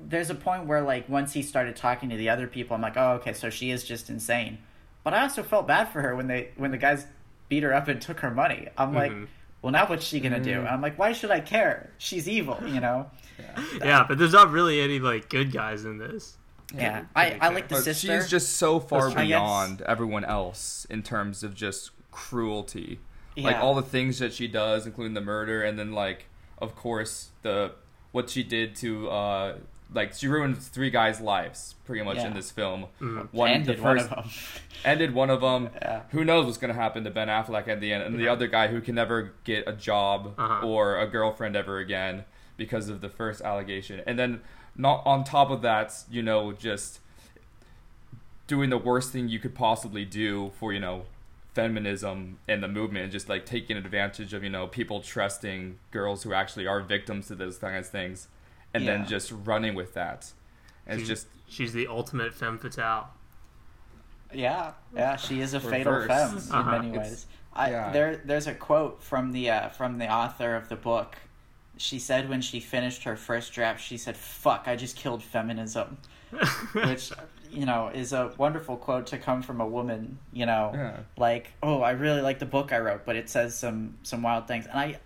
there's 0.00 0.30
a 0.30 0.34
point 0.34 0.66
where 0.66 0.82
like 0.82 1.08
once 1.08 1.32
he 1.34 1.42
started 1.42 1.76
talking 1.76 2.08
to 2.10 2.16
the 2.16 2.30
other 2.30 2.46
people 2.46 2.74
i'm 2.74 2.80
like 2.80 2.96
oh 2.96 3.12
okay 3.12 3.32
so 3.34 3.48
she 3.50 3.70
is 3.70 3.84
just 3.84 4.10
insane. 4.10 4.58
But 5.04 5.14
i 5.14 5.22
also 5.22 5.42
felt 5.42 5.66
bad 5.66 5.88
for 5.88 6.02
her 6.02 6.14
when 6.14 6.26
they 6.26 6.50
when 6.56 6.70
the 6.72 6.78
guys 6.78 7.06
beat 7.48 7.62
her 7.62 7.72
up 7.72 7.86
and 7.88 8.00
took 8.02 8.20
her 8.20 8.30
money. 8.30 8.68
I'm 8.76 8.92
like 8.92 9.12
Mhm. 9.12 9.28
Well 9.66 9.72
now 9.72 9.84
what's 9.88 10.04
she 10.06 10.20
gonna 10.20 10.38
do. 10.38 10.52
And 10.60 10.68
i'm 10.68 10.80
like 10.80 10.96
why 10.96 11.12
should 11.12 11.32
i 11.32 11.40
care? 11.40 11.90
She's 11.98 12.28
evil 12.28 12.58
you 12.66 12.78
know? 12.80 13.10
Yeah 13.82 14.04
but 14.08 14.16
there's 14.18 14.32
not 14.32 14.50
really 14.52 14.80
any 14.80 15.00
like 15.00 15.28
good 15.28 15.50
guys 15.52 15.84
in 15.84 15.98
this. 15.98 16.36
Yeah, 16.74 17.00
to 17.00 17.06
I, 17.16 17.38
I 17.40 17.48
like 17.48 17.68
the 17.68 17.74
But 17.76 17.84
sister. 17.84 18.20
she's 18.20 18.28
just 18.30 18.54
so 18.56 18.78
far 18.80 19.02
That's 19.02 19.14
guess- 19.14 19.26
beyond 19.26 19.82
everyone 19.82 20.24
else 20.24 20.86
in 20.90 21.02
terms 21.02 21.42
of 21.42 21.54
just 21.54 21.90
cruelty. 22.10 22.98
Like 23.36 23.56
all 23.56 23.74
the 23.74 23.82
things 23.82 24.18
that 24.20 24.32
she 24.32 24.48
does, 24.48 24.86
including 24.86 25.12
the 25.14 25.20
murder, 25.20 25.62
and 25.62 25.78
then 25.78 25.92
like, 25.92 26.26
of 26.58 26.74
course, 26.74 27.30
the 27.42 27.72
what 28.12 28.30
she 28.30 28.42
did 28.42 28.74
to 28.76 29.10
uh 29.10 29.56
like 29.92 30.12
she 30.14 30.26
ruined 30.28 30.58
three 30.58 30.90
guys' 30.90 31.20
lives 31.20 31.74
pretty 31.84 32.02
much 32.02 32.16
Yeah. 32.16 32.26
in 32.28 32.34
this 32.34 32.50
film. 32.50 32.86
Mhm. 33.00 33.28
One 33.32 33.50
ended 33.50 33.78
the 33.78 33.82
one 33.82 33.98
first 33.98 34.10
of 34.10 34.16
them 34.24 34.30
ended 34.84 35.14
one 35.14 35.30
of 35.30 35.40
them. 35.40 35.70
Yeah. 35.82 36.02
Who 36.10 36.24
knows 36.24 36.44
what's 36.46 36.58
gonna 36.58 36.74
happen 36.74 37.04
to 37.04 37.10
Ben 37.10 37.28
Affleck 37.28 37.68
at 37.68 37.80
the 37.80 37.92
end, 37.92 38.02
and 38.02 38.18
the 38.18 38.28
other 38.28 38.46
guy 38.48 38.66
who 38.68 38.80
can 38.80 38.94
never 38.96 39.32
get 39.44 39.64
a 39.66 39.72
job 39.72 40.34
Uh-huh. 40.38 40.66
or 40.66 40.98
a 40.98 41.06
girlfriend 41.06 41.54
ever 41.56 41.78
again 41.78 42.24
because 42.56 42.88
of 42.88 43.00
the 43.00 43.08
first 43.08 43.40
allegation, 43.42 44.00
and 44.06 44.18
then 44.18 44.40
not 44.76 45.02
on 45.06 45.24
top 45.24 45.50
of 45.50 45.62
that, 45.62 45.92
you 46.10 46.22
know, 46.22 46.52
just 46.52 47.00
doing 48.46 48.70
the 48.70 48.78
worst 48.78 49.12
thing 49.12 49.28
you 49.28 49.38
could 49.38 49.54
possibly 49.54 50.04
do 50.04 50.50
for 50.58 50.72
you 50.72 50.80
know 50.80 51.04
feminism 51.54 52.38
and 52.46 52.62
the 52.62 52.68
movement 52.68 53.02
and 53.04 53.12
just 53.12 53.28
like 53.28 53.46
taking 53.46 53.76
advantage 53.76 54.34
of 54.34 54.44
you 54.44 54.50
know 54.50 54.66
people 54.66 55.00
trusting 55.00 55.78
girls 55.90 56.22
who 56.22 56.32
actually 56.34 56.66
are 56.66 56.80
victims 56.82 57.28
to 57.28 57.34
those 57.34 57.56
kinds 57.58 57.86
of 57.86 57.92
things 57.92 58.28
and 58.76 58.86
then 58.88 59.06
just 59.06 59.32
running 59.44 59.74
with 59.74 59.94
that 59.94 60.32
and 60.86 61.00
it's 61.00 61.08
She's- 61.08 61.20
just 61.24 61.26
she's 61.48 61.72
the 61.72 61.86
ultimate 61.86 62.34
femme 62.34 62.58
fatale 62.58 63.08
Yeah, 64.32 64.72
yeah, 64.94 65.16
she 65.16 65.40
is 65.40 65.54
a 65.54 65.60
fatal 65.60 65.92
Reverse. 65.92 66.08
femme 66.48 66.58
Uh-huh. 66.60 66.74
in 66.76 66.82
many 66.82 66.88
It's- 66.90 67.10
ways. 67.10 67.26
I, 67.52 67.70
yeah. 67.70 67.90
There, 67.90 68.16
there's 68.22 68.46
a 68.46 68.54
quote 68.54 69.02
from 69.02 69.32
the 69.32 69.48
uh, 69.50 69.68
from 69.70 69.96
the 69.98 70.10
author 70.12 70.54
of 70.56 70.68
the 70.68 70.76
book. 70.76 71.16
She 71.78 71.98
said 71.98 72.28
when 72.28 72.42
she 72.42 72.60
finished 72.60 73.04
her 73.04 73.16
first 73.16 73.52
draft, 73.54 73.80
she 73.82 73.96
said, 73.96 74.14
"Fuck, 74.16 74.64
I 74.66 74.76
just 74.76 74.94
killed 74.96 75.22
feminism," 75.22 75.96
which 76.72 77.12
you 77.50 77.64
know 77.64 77.88
is 77.88 78.12
a 78.12 78.32
wonderful 78.36 78.76
quote 78.76 79.06
to 79.06 79.16
come 79.18 79.40
from 79.40 79.62
a 79.62 79.66
woman. 79.66 80.18
You 80.34 80.44
know, 80.44 80.70
Yeah. 80.74 80.96
like, 81.16 81.52
oh, 81.62 81.80
I 81.80 81.92
really 81.92 82.20
like 82.20 82.40
the 82.40 82.46
book 82.46 82.72
I 82.74 82.78
wrote, 82.78 83.06
but 83.06 83.16
it 83.16 83.30
says 83.30 83.56
some 83.58 83.96
some 84.02 84.22
wild 84.22 84.46
things. 84.46 84.66
And 84.66 84.78
I, 84.78 84.98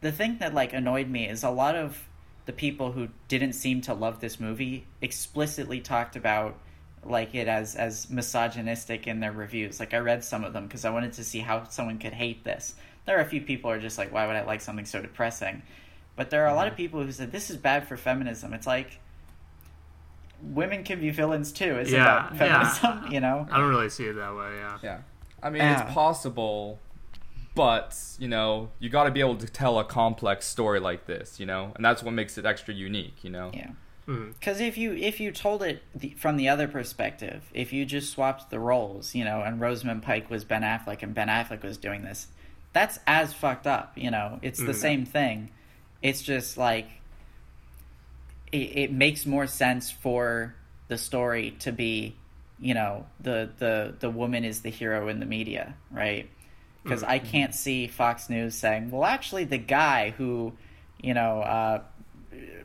the 0.00 0.10
thing 0.10 0.38
that 0.38 0.54
like 0.54 0.72
annoyed 0.72 1.08
me 1.08 1.28
is 1.28 1.44
a 1.44 1.50
lot 1.50 1.76
of 1.76 1.96
the 2.44 2.52
people 2.52 2.92
who 2.92 3.08
didn't 3.28 3.52
seem 3.52 3.80
to 3.82 3.94
love 3.94 4.20
this 4.20 4.40
movie 4.40 4.86
explicitly 5.00 5.80
talked 5.80 6.16
about 6.16 6.58
like 7.04 7.34
it 7.34 7.48
as 7.48 7.74
as 7.74 8.08
misogynistic 8.10 9.06
in 9.06 9.20
their 9.20 9.32
reviews. 9.32 9.80
Like 9.80 9.94
I 9.94 9.98
read 9.98 10.24
some 10.24 10.44
of 10.44 10.52
them 10.52 10.66
because 10.66 10.84
I 10.84 10.90
wanted 10.90 11.12
to 11.14 11.24
see 11.24 11.40
how 11.40 11.64
someone 11.64 11.98
could 11.98 12.12
hate 12.12 12.44
this. 12.44 12.74
There 13.06 13.18
are 13.18 13.22
a 13.22 13.26
few 13.26 13.40
people 13.40 13.70
who 13.70 13.76
are 13.76 13.80
just 13.80 13.98
like, 13.98 14.12
why 14.12 14.26
would 14.26 14.36
I 14.36 14.44
like 14.44 14.60
something 14.60 14.84
so 14.84 15.02
depressing? 15.02 15.62
But 16.14 16.30
there 16.30 16.44
are 16.44 16.50
a 16.50 16.54
lot 16.54 16.66
of 16.66 16.74
mm-hmm. 16.74 16.82
people 16.82 17.02
who 17.02 17.10
said 17.10 17.32
this 17.32 17.50
is 17.50 17.56
bad 17.56 17.88
for 17.88 17.96
feminism. 17.96 18.52
It's 18.54 18.66
like 18.66 19.00
women 20.42 20.84
can 20.84 21.00
be 21.00 21.10
villains 21.10 21.52
too. 21.52 21.78
Is 21.78 21.90
Yeah, 21.90 22.28
about 22.28 22.34
yeah. 22.34 22.68
feminism, 22.68 23.12
you 23.12 23.20
know. 23.20 23.46
I 23.50 23.58
don't 23.58 23.70
really 23.70 23.90
see 23.90 24.04
it 24.04 24.14
that 24.14 24.34
way. 24.34 24.56
Yeah. 24.56 24.78
Yeah. 24.82 24.98
I 25.42 25.50
mean, 25.50 25.62
Yeah. 25.62 25.82
it's 25.82 25.92
possible, 25.92 26.78
but, 27.54 27.96
you 28.18 28.28
know, 28.28 28.70
you 28.78 28.88
got 28.88 29.04
to 29.04 29.10
be 29.10 29.20
able 29.20 29.36
to 29.36 29.46
tell 29.46 29.78
a 29.78 29.84
complex 29.84 30.46
story 30.46 30.80
like 30.80 31.06
this, 31.06 31.38
you 31.38 31.46
know? 31.46 31.72
And 31.74 31.84
that's 31.84 32.02
what 32.02 32.12
makes 32.14 32.38
it 32.38 32.46
extra 32.46 32.72
unique, 32.74 33.22
you 33.22 33.30
know? 33.30 33.50
Yeah. 33.54 33.70
Because 34.04 34.60
if 34.60 34.76
you 34.76 34.92
if 34.94 35.20
you 35.20 35.30
told 35.30 35.62
it 35.62 35.80
the, 35.94 36.10
from 36.18 36.36
the 36.36 36.48
other 36.48 36.66
perspective, 36.66 37.44
if 37.54 37.72
you 37.72 37.84
just 37.84 38.10
swapped 38.12 38.50
the 38.50 38.58
roles, 38.58 39.14
you 39.14 39.24
know, 39.24 39.42
and 39.42 39.60
Rosamund 39.60 40.02
Pike 40.02 40.28
was 40.28 40.44
Ben 40.44 40.62
Affleck 40.62 41.02
and 41.04 41.14
Ben 41.14 41.28
Affleck 41.28 41.62
was 41.62 41.76
doing 41.78 42.02
this, 42.02 42.26
that's 42.72 42.98
as 43.06 43.32
fucked 43.32 43.66
up. 43.66 43.92
You 43.96 44.10
know, 44.10 44.40
it's 44.42 44.58
the 44.58 44.72
Mhm. 44.72 44.74
same 44.74 45.04
thing. 45.06 45.50
It's 46.02 46.20
just 46.20 46.58
like 46.58 46.88
it, 48.50 48.76
it 48.76 48.92
makes 48.92 49.24
more 49.24 49.46
sense 49.46 49.90
for 49.90 50.54
the 50.88 50.98
story 50.98 51.52
to 51.60 51.70
be, 51.72 52.16
you 52.60 52.74
know, 52.74 53.06
the 53.20 53.50
the 53.58 53.94
the 54.00 54.10
woman 54.10 54.44
is 54.44 54.62
the 54.62 54.70
hero 54.70 55.06
in 55.08 55.20
the 55.20 55.26
media, 55.26 55.74
right? 55.92 56.28
Because 56.82 57.02
I 57.04 57.18
can't 57.18 57.54
see 57.54 57.86
Fox 57.86 58.28
News 58.28 58.54
saying, 58.56 58.90
well, 58.90 59.04
actually, 59.04 59.44
the 59.44 59.58
guy 59.58 60.10
who, 60.10 60.52
you 61.00 61.14
know, 61.14 61.40
uh, 61.42 61.82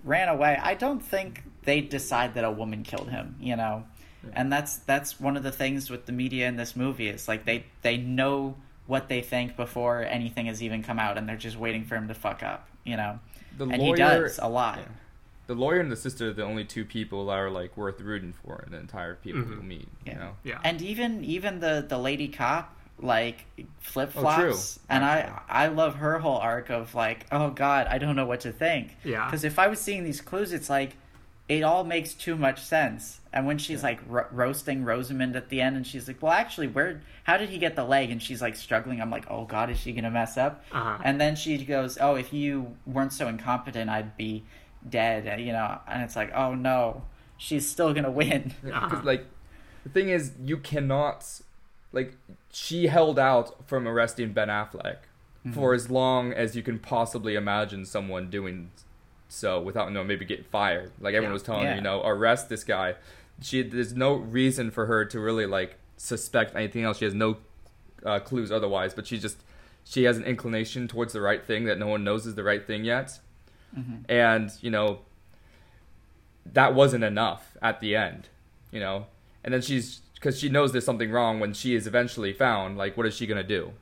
ran 0.04 0.28
away. 0.30 0.58
I 0.62 0.74
don't 0.74 1.00
think 1.02 1.44
they 1.64 1.82
decide 1.82 2.34
that 2.36 2.44
a 2.44 2.52
woman 2.52 2.84
killed 2.84 3.10
him, 3.10 3.36
you 3.40 3.56
know. 3.56 3.84
And 4.34 4.52
that's 4.52 4.78
that's 4.78 5.20
one 5.20 5.38
of 5.38 5.44
the 5.44 5.52
things 5.52 5.90
with 5.90 6.06
the 6.06 6.12
media 6.12 6.48
in 6.48 6.58
this 6.58 6.76
movie 6.76 7.08
is 7.08 7.28
like 7.28 7.46
they 7.46 7.66
they 7.82 7.98
know 7.98 8.56
what 8.86 9.08
they 9.08 9.22
think 9.22 9.56
before 9.56 10.02
anything 10.04 10.48
has 10.48 10.62
even 10.64 10.82
come 10.84 10.98
out 11.00 11.18
and 11.18 11.28
they're 11.30 11.38
just 11.38 11.58
waiting 11.58 11.86
for 11.86 11.96
him 11.96 12.08
to 12.08 12.14
fuck 12.14 12.42
up, 12.44 12.68
you 12.86 12.98
know. 12.98 13.20
The 13.58 13.66
and 13.66 13.78
lawyer, 13.82 13.96
he 13.96 14.02
does 14.02 14.40
a 14.42 14.50
lot. 14.50 14.80
yeah. 14.80 14.86
The 15.48 15.54
lawyer 15.56 15.80
and 15.80 15.90
the 15.92 15.96
sister 15.96 16.30
are 16.30 16.34
the 16.34 16.44
only 16.44 16.66
two 16.66 16.84
people 16.84 17.28
that 17.28 17.34
are, 17.38 17.50
like, 17.50 17.78
worth 17.78 18.02
rooting 18.02 18.34
for 18.34 18.64
in 18.66 18.74
the 18.74 18.80
entire 18.80 19.16
people 19.16 19.44
Mhm. 19.44 19.56
you 19.56 19.62
meet, 19.64 19.88
Yeah. 20.06 20.14
you 20.14 20.20
know? 20.20 20.32
Yeah. 20.44 20.60
And 20.64 20.82
even 20.82 21.24
even 21.24 21.60
the 21.62 21.86
the 21.88 21.98
lady 21.98 22.28
cop 22.28 22.77
like 23.00 23.46
flip 23.80 24.12
Oh, 24.16 24.22
flops, 24.22 24.40
true, 24.76 24.84
and 24.90 25.04
I. 25.06 25.42
I 25.48 25.68
love 25.68 25.96
her 25.96 26.20
whole 26.20 26.38
arc 26.38 26.70
of 26.70 26.96
like, 26.96 27.26
oh 27.32 27.50
god, 27.52 27.88
I 27.88 27.98
don't 27.98 28.16
know 28.16 28.26
what 28.26 28.42
to 28.42 28.52
think. 28.52 28.96
Yeah. 29.04 29.26
Because 29.26 29.44
if 29.44 29.60
I 29.60 29.68
was 29.68 29.80
seeing 29.80 30.04
these 30.04 30.22
clues, 30.22 30.52
it's 30.52 30.70
like 30.70 30.96
it 31.48 31.64
all 31.64 31.84
makes 31.86 32.14
too 32.14 32.36
much 32.36 32.62
sense. 32.62 33.22
And 33.32 33.46
when 33.46 33.58
she's 33.58 33.82
like 33.84 34.00
ro- 34.08 34.26
roasting 34.32 34.84
Rosamund 34.84 35.36
at 35.36 35.50
the 35.50 35.62
end, 35.62 35.78
and 35.78 35.86
she's 35.86 36.08
like, 36.08 36.22
"Well, 36.22 36.32
actually, 36.34 36.68
where? 36.68 37.02
How 37.24 37.38
did 37.38 37.50
he 37.50 37.58
get 37.60 37.76
the 37.76 37.84
leg?" 37.86 38.10
And 38.10 38.22
she's 38.22 38.42
like 38.42 38.56
struggling. 38.56 39.00
I'm 39.00 39.12
like, 39.12 39.26
"Oh 39.30 39.46
God, 39.46 39.70
is 39.70 39.80
she 39.80 39.94
gonna 39.94 40.10
mess 40.12 40.38
up?" 40.38 40.64
Uh-huh. 40.72 40.98
And 41.04 41.22
then 41.22 41.36
she 41.36 41.58
goes, 41.64 41.98
"Oh, 42.02 42.16
if 42.16 42.34
you 42.34 42.76
weren't 42.88 43.14
so 43.14 43.28
incompetent, 43.28 43.90
I'd 43.92 44.18
be 44.18 44.44
dead." 44.90 45.40
You 45.40 45.54
know, 45.54 45.80
and 45.88 46.02
it's 46.02 46.16
like, 46.16 46.34
"Oh 46.34 46.56
no, 46.56 47.04
she's 47.38 47.70
still 47.70 47.94
gonna 47.94 48.12
win." 48.12 48.54
Because 48.64 48.92
Uh-huh. 48.94 49.02
like, 49.04 49.26
the 49.84 49.90
thing 49.90 50.10
is, 50.10 50.32
you 50.44 50.58
cannot, 50.58 51.24
like, 51.98 52.14
she 52.52 52.88
held 52.88 53.18
out 53.20 53.68
from 53.68 53.88
arresting 53.88 54.32
Ben 54.34 54.48
Affleck 54.48 54.98
for 55.54 55.74
as 55.74 55.90
long 55.90 56.34
as 56.34 56.56
you 56.56 56.62
can 56.64 56.78
possibly 56.80 57.36
imagine 57.36 57.86
someone 57.86 58.30
doing 58.30 58.70
so 59.30 59.62
without, 59.62 59.88
you 59.88 59.94
know, 59.94 60.04
maybe 60.04 60.26
getting 60.26 60.44
fired. 60.46 60.92
Like 61.00 61.14
everyone 61.14 61.32
Yeah. 61.32 61.34
was 61.34 61.44
telling 61.44 61.64
Yeah. 61.64 61.70
her, 61.72 61.76
you 61.78 61.82
know, 61.82 62.02
arrest 62.06 62.50
this 62.50 62.64
guy. 62.66 62.96
She 63.42 63.62
there's 63.62 63.94
no 63.96 64.14
reason 64.16 64.72
for 64.72 64.86
her 64.88 65.06
to 65.06 65.20
really 65.20 65.46
like 65.46 65.76
suspect 65.98 66.56
anything 66.56 66.84
else. 66.84 66.98
She 66.98 67.06
has 67.06 67.14
no 67.14 67.38
uh, 68.06 68.20
clues 68.20 68.52
otherwise, 68.52 68.94
but 68.94 69.08
she 69.08 69.18
just 69.20 69.38
she 69.86 70.04
has 70.04 70.18
an 70.18 70.24
inclination 70.26 70.88
towards 70.88 71.14
the 71.14 71.22
right 71.22 71.44
thing 71.46 71.64
that 71.66 71.78
no 71.78 71.88
one 71.88 72.04
knows 72.04 72.26
is 72.26 72.36
the 72.36 72.44
right 72.44 72.66
thing 72.66 72.84
yet. 72.84 73.20
And 74.10 74.52
you 74.62 74.72
know, 74.72 75.00
that 76.54 76.74
wasn't 76.74 77.04
enough 77.04 77.56
at 77.62 77.80
the 77.80 77.96
end, 77.96 78.30
you 78.72 78.80
know. 78.80 79.06
And 79.44 79.54
then 79.54 79.62
she's 79.62 80.02
because 80.20 80.40
she 80.40 80.50
knows 80.50 80.72
there's 80.72 80.86
something 80.86 81.12
wrong 81.12 81.40
when 81.40 81.54
she 81.54 81.76
is 81.76 81.86
eventually 81.86 82.34
found. 82.34 82.78
Like, 82.78 82.98
what 82.98 83.06
is 83.06 83.16
she 83.16 83.28
gonna 83.28 83.44
do? 83.44 83.74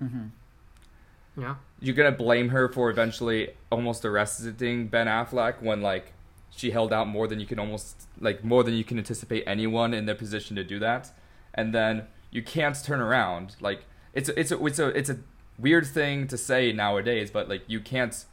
Mm-hmm. 0.00 1.40
Yeah. 1.40 1.56
You're 1.80 1.94
gonna 1.94 2.12
blame 2.12 2.50
her 2.50 2.68
for 2.68 2.90
eventually 2.90 3.50
almost 3.70 4.04
arresting 4.04 4.88
Ben 4.88 5.06
Affleck 5.06 5.60
when 5.60 5.80
like 5.80 6.12
she 6.50 6.70
held 6.70 6.92
out 6.92 7.08
more 7.08 7.26
than 7.26 7.40
you 7.40 7.46
can 7.46 7.58
almost 7.58 8.06
like 8.20 8.44
more 8.44 8.62
than 8.62 8.74
you 8.74 8.84
can 8.84 8.98
anticipate 8.98 9.42
anyone 9.46 9.92
in 9.92 10.06
their 10.06 10.14
position 10.14 10.56
to 10.56 10.64
do 10.64 10.78
that, 10.78 11.10
and 11.54 11.74
then 11.74 12.06
you 12.30 12.42
can't 12.42 12.82
turn 12.84 13.00
around. 13.00 13.56
Like 13.60 13.84
it's 14.14 14.28
a, 14.28 14.38
it's 14.38 14.52
a 14.52 14.64
it's 14.64 14.78
a 14.78 14.88
it's 14.88 15.10
a 15.10 15.18
weird 15.58 15.86
thing 15.86 16.28
to 16.28 16.38
say 16.38 16.72
nowadays, 16.72 17.30
but 17.30 17.48
like 17.48 17.62
you 17.66 17.80
can't 17.80 18.24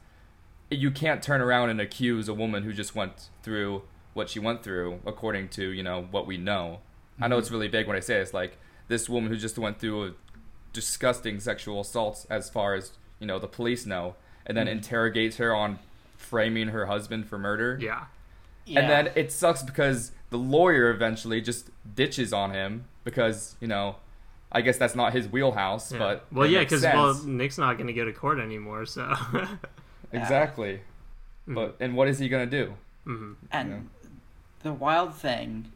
you 0.70 0.90
can't 0.90 1.22
turn 1.22 1.40
around 1.40 1.70
and 1.70 1.80
accuse 1.80 2.28
a 2.28 2.34
woman 2.34 2.62
who 2.62 2.72
just 2.72 2.94
went 2.94 3.30
through 3.42 3.82
what 4.14 4.28
she 4.28 4.38
went 4.38 4.62
through 4.62 5.00
according 5.06 5.48
to 5.48 5.70
you 5.70 5.82
know 5.82 6.06
what 6.10 6.26
we 6.26 6.36
know 6.36 6.80
i 7.20 7.28
know 7.28 7.38
it's 7.38 7.48
mm-hmm. 7.48 7.56
really 7.56 7.68
big 7.68 7.86
when 7.86 7.96
i 7.96 8.00
say 8.00 8.16
it's 8.16 8.34
like 8.34 8.58
this 8.88 9.08
woman 9.08 9.30
who 9.30 9.36
just 9.36 9.58
went 9.58 9.78
through 9.78 10.06
a 10.06 10.12
disgusting 10.72 11.40
sexual 11.40 11.80
assaults 11.80 12.26
as 12.30 12.50
far 12.50 12.74
as 12.74 12.92
you 13.20 13.26
know 13.26 13.38
the 13.38 13.46
police 13.46 13.86
know 13.86 14.14
and 14.46 14.56
then 14.56 14.66
mm-hmm. 14.66 14.76
interrogates 14.76 15.36
her 15.36 15.54
on 15.54 15.78
framing 16.16 16.68
her 16.68 16.86
husband 16.86 17.26
for 17.26 17.38
murder 17.38 17.78
Yeah. 17.80 18.04
Yeah. 18.64 18.80
and 18.80 18.90
then 18.90 19.12
it 19.14 19.32
sucks 19.32 19.62
because 19.62 20.12
the 20.30 20.36
lawyer 20.36 20.90
eventually 20.90 21.40
just 21.40 21.70
ditches 21.94 22.32
on 22.32 22.50
him 22.50 22.84
because 23.04 23.56
you 23.60 23.68
know 23.68 23.96
i 24.52 24.60
guess 24.60 24.76
that's 24.76 24.94
not 24.94 25.12
his 25.12 25.26
wheelhouse 25.28 25.92
yeah. 25.92 25.98
but 25.98 26.26
well, 26.32 26.46
yeah, 26.46 26.60
because 26.60 26.82
well. 26.82 27.14
Nick's 27.24 27.58
not 27.58 27.74
going 27.74 27.86
to 27.86 27.92
go 27.92 28.04
to 28.04 28.12
court 28.12 28.38
anymore, 28.38 28.84
so. 28.86 29.14
exactly 30.12 30.80
but 31.46 31.74
mm-hmm. 31.74 31.82
and 31.82 31.96
what 31.96 32.08
is 32.08 32.18
he 32.18 32.28
gonna 32.28 32.46
do 32.46 32.74
Mhm. 33.06 33.36
and 33.50 33.70
Yeah. 33.70 34.08
the 34.62 34.72
wild 34.72 35.14
thing 35.14 35.72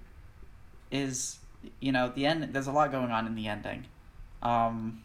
is 0.93 1.39
you 1.81 1.91
know 1.91 2.13
the 2.15 2.27
end 2.27 2.53
there's 2.53 2.67
a 2.69 2.73
lot 2.73 2.93
going 2.93 3.11
on 3.11 3.27
in 3.27 3.35
the 3.35 3.47
ending 3.49 3.85
um 4.43 5.03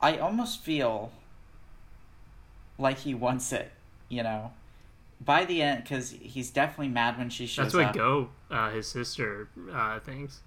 i 0.00 0.16
almost 0.16 0.60
feel 0.62 1.10
like 2.78 2.98
he 2.98 3.14
wants 3.14 3.52
it 3.52 3.72
you 4.08 4.22
know 4.22 4.52
by 5.20 5.44
the 5.44 5.60
end 5.62 5.82
because 5.82 6.10
he's 6.12 6.50
definitely 6.50 6.88
mad 6.88 7.18
when 7.18 7.28
she 7.28 7.44
shows 7.46 7.72
That's 7.72 7.74
what 7.74 7.86
up 7.86 7.94
Go, 7.94 8.28
uh, 8.50 8.70
his 8.70 8.86
sister, 8.86 9.48
uh, 9.72 9.98
thinks. 10.00 10.40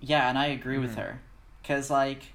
yeah 0.00 0.28
and 0.28 0.38
i 0.38 0.46
agree 0.46 0.78
with 0.78 0.92
Mhm. 0.92 0.98
her 0.98 1.20
because 1.60 1.90
like 1.90 2.34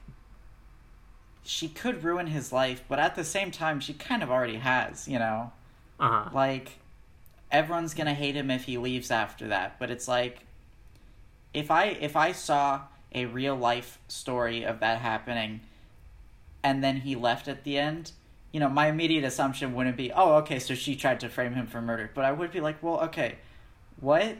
she 1.44 1.70
could 1.70 2.04
ruin 2.04 2.28
his 2.28 2.52
life 2.52 2.84
but 2.90 3.00
at 3.00 3.16
the 3.16 3.24
same 3.24 3.52
time 3.52 3.80
she 3.80 3.94
kind 3.94 4.22
of 4.22 4.30
already 4.30 4.58
has 4.58 5.08
you 5.08 5.18
know 5.20 5.52
Uh 6.00 6.10
huh. 6.10 6.30
like 6.34 6.80
everyone's 7.52 7.94
gonna 7.94 8.14
hate 8.14 8.36
him 8.36 8.52
if 8.52 8.66
he 8.66 8.78
leaves 8.78 9.10
after 9.12 9.48
that 9.48 9.80
but 9.80 9.90
it's 9.90 10.08
like 10.10 10.40
if 11.54 11.72
i 11.72 11.86
if 11.86 12.16
i 12.16 12.32
saw 12.32 12.82
a 13.14 13.26
real 13.26 13.56
life 13.56 14.00
story 14.08 14.64
of 14.64 14.80
that 14.80 15.00
happening 15.00 15.62
and 16.64 16.84
then 16.84 16.98
he 16.98 17.16
left 17.16 17.48
at 17.48 17.64
the 17.64 17.78
end 17.78 18.12
you 18.52 18.60
know 18.60 18.70
my 18.70 18.88
immediate 18.88 19.24
assumption 19.24 19.74
wouldn't 19.74 19.98
be 19.98 20.12
oh 20.12 20.36
okay 20.36 20.60
so 20.60 20.74
she 20.74 20.96
tried 20.96 21.20
to 21.20 21.30
frame 21.30 21.54
him 21.54 21.68
for 21.68 21.82
murder. 21.82 22.10
But 22.14 22.26
i 22.26 22.32
would 22.32 22.52
be 22.52 22.62
like 22.62 22.82
well 22.82 23.00
okay 23.02 23.36
what? 24.00 24.38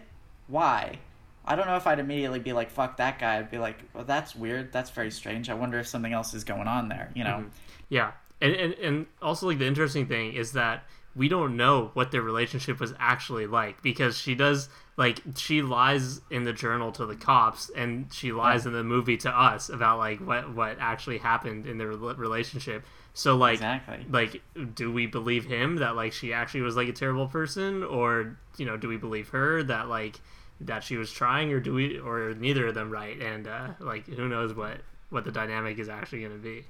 Why? 0.48 1.00
I 1.46 1.56
don't 1.56 1.66
know 1.66 1.78
if 1.78 1.88
i'd 1.88 2.00
immediately 2.00 2.40
be 2.40 2.54
like 2.54 2.70
fuck 2.70 2.98
that 2.98 3.20
guy. 3.20 3.38
I'd 3.38 3.52
be 3.52 3.58
like 3.58 3.80
well 3.94 4.04
that's 4.04 4.36
weird. 4.36 4.72
That's 4.72 4.90
very 4.90 5.12
strange. 5.12 5.50
I 5.50 5.54
wonder 5.54 5.80
if 5.80 5.88
something 5.88 6.14
else 6.14 6.34
is 6.34 6.44
going 6.44 6.68
on 6.68 6.90
there 6.90 7.12
you 7.16 7.24
know? 7.24 7.30
Mm-hmm. 7.30 7.48
Yeah, 7.90 8.12
and, 8.42 8.54
and 8.54 8.74
and 8.74 9.06
also 9.22 9.48
like 9.48 9.60
the 9.60 9.68
interesting 9.68 10.08
thing 10.08 10.34
is 10.34 10.54
that 10.54 10.84
we 11.18 11.28
don't 11.28 11.58
know 11.58 11.90
what 11.94 12.12
their 12.12 12.22
relationship 12.22 12.80
was 12.80 12.94
actually 13.00 13.48
like 13.48 13.82
because 13.82 14.18
she 14.18 14.36
does 14.36 14.70
like 14.98 15.20
she 15.36 15.62
lies 15.62 16.22
in 16.30 16.44
the 16.44 16.54
journal 16.54 16.92
to 16.92 17.06
the 17.06 17.16
cops 17.16 17.72
and 17.76 18.12
she 18.14 18.32
lies 18.32 18.66
in 18.66 18.74
the 18.74 18.84
movie 18.84 19.18
to 19.18 19.30
us 19.30 19.70
about 19.70 19.98
like 19.98 20.20
what 20.20 20.54
what 20.54 20.78
actually 20.80 21.18
happened 21.18 21.66
in 21.66 21.78
their 21.78 21.88
relationship. 21.88 22.86
So 23.14 23.36
like 23.36 23.56
exactly. 23.56 24.06
like 24.10 24.42
do 24.76 24.92
we 24.92 25.08
believe 25.08 25.46
him 25.46 25.78
that 25.78 25.96
like 25.96 26.14
she 26.14 26.34
actually 26.34 26.62
was 26.62 26.76
like 26.76 26.88
a 26.88 26.94
terrible 26.94 27.28
person? 27.28 27.84
Or 27.84 28.38
you 28.58 28.66
know 28.66 28.78
do 28.78 28.88
we 28.88 28.98
believe 28.98 29.30
her 29.30 29.64
that 29.64 29.88
like 29.90 30.20
that 30.62 30.84
she 30.84 30.98
was 30.98 31.12
trying? 31.12 31.52
Or 31.52 31.60
do 31.60 31.74
we 31.74 32.00
or 32.00 32.36
neither 32.36 32.68
of 32.68 32.76
them 32.76 32.92
right? 32.92 33.20
And 33.20 33.48
uh 33.48 33.70
like 33.80 34.06
who 34.06 34.30
knows 34.30 34.54
what 34.54 34.82
what 35.10 35.26
the 35.26 35.32
dynamic 35.32 35.80
is 35.80 35.90
actually 35.90 36.20
going 36.22 36.34
to 36.34 36.38
be. 36.38 36.66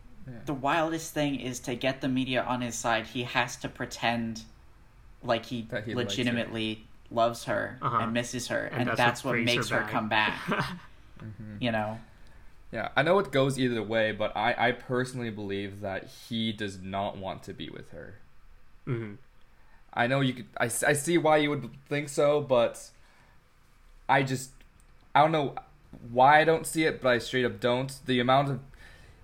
The 0.46 0.54
wildest 0.54 1.14
thing 1.14 1.40
is 1.40 1.60
to 1.62 1.76
get 1.76 2.02
the 2.02 2.08
media 2.08 2.44
on 2.44 2.62
his 2.62 2.76
side 2.76 3.06
he 3.08 3.24
has 3.24 3.56
to 3.58 3.70
pretend 3.70 4.44
like 5.24 5.46
he, 5.46 5.68
he 5.86 5.96
likes 5.96 6.26
her. 6.28 6.40
legitimately 6.40 6.84
loves 7.12 7.46
her 7.46 7.78
Uh-huh. 7.82 7.98
and 8.02 8.14
misses 8.14 8.48
her 8.48 8.66
and, 8.66 8.88
that's 8.90 8.98
that's, 8.98 9.24
what 9.24 9.36
what 9.36 9.44
makes 9.44 9.70
her 9.70 9.78
her, 9.78 9.82
back. 9.84 9.92
come 9.92 10.10
back 10.10 10.40
you 11.60 11.72
know 11.72 12.00
Yeah, 12.72 12.90
I 12.96 13.04
know 13.04 13.18
it 13.20 13.32
goes 13.32 13.58
either 13.58 13.82
way, 13.82 14.12
but 14.12 14.36
I, 14.36 14.54
I 14.58 14.72
personally 14.74 15.30
believe 15.30 15.80
that 15.82 16.10
he 16.28 16.52
does 16.52 16.80
not 16.82 17.18
want 17.18 17.44
to 17.44 17.54
be 17.54 17.70
with 17.70 17.92
her. 17.92 18.16
hmm 18.86 19.14
I 19.94 20.06
know 20.08 20.22
you 20.22 20.34
could. 20.34 20.46
I, 20.60 20.66
I 20.66 20.94
see 20.94 21.18
why 21.18 21.38
you 21.38 21.50
would 21.50 21.70
think 21.90 22.10
so, 22.10 22.42
but 22.42 22.92
I 24.10 24.24
just 24.24 24.52
I 25.16 25.22
don't 25.22 25.32
know 25.32 25.56
why 26.12 26.40
I 26.40 26.44
don't 26.44 26.66
see 26.68 26.84
it, 26.86 27.02
but 27.02 27.10
I 27.10 27.18
straight 27.20 27.46
up 27.46 27.60
don't. 27.60 27.92
The 28.06 28.20
amount 28.20 28.50
of 28.50 28.60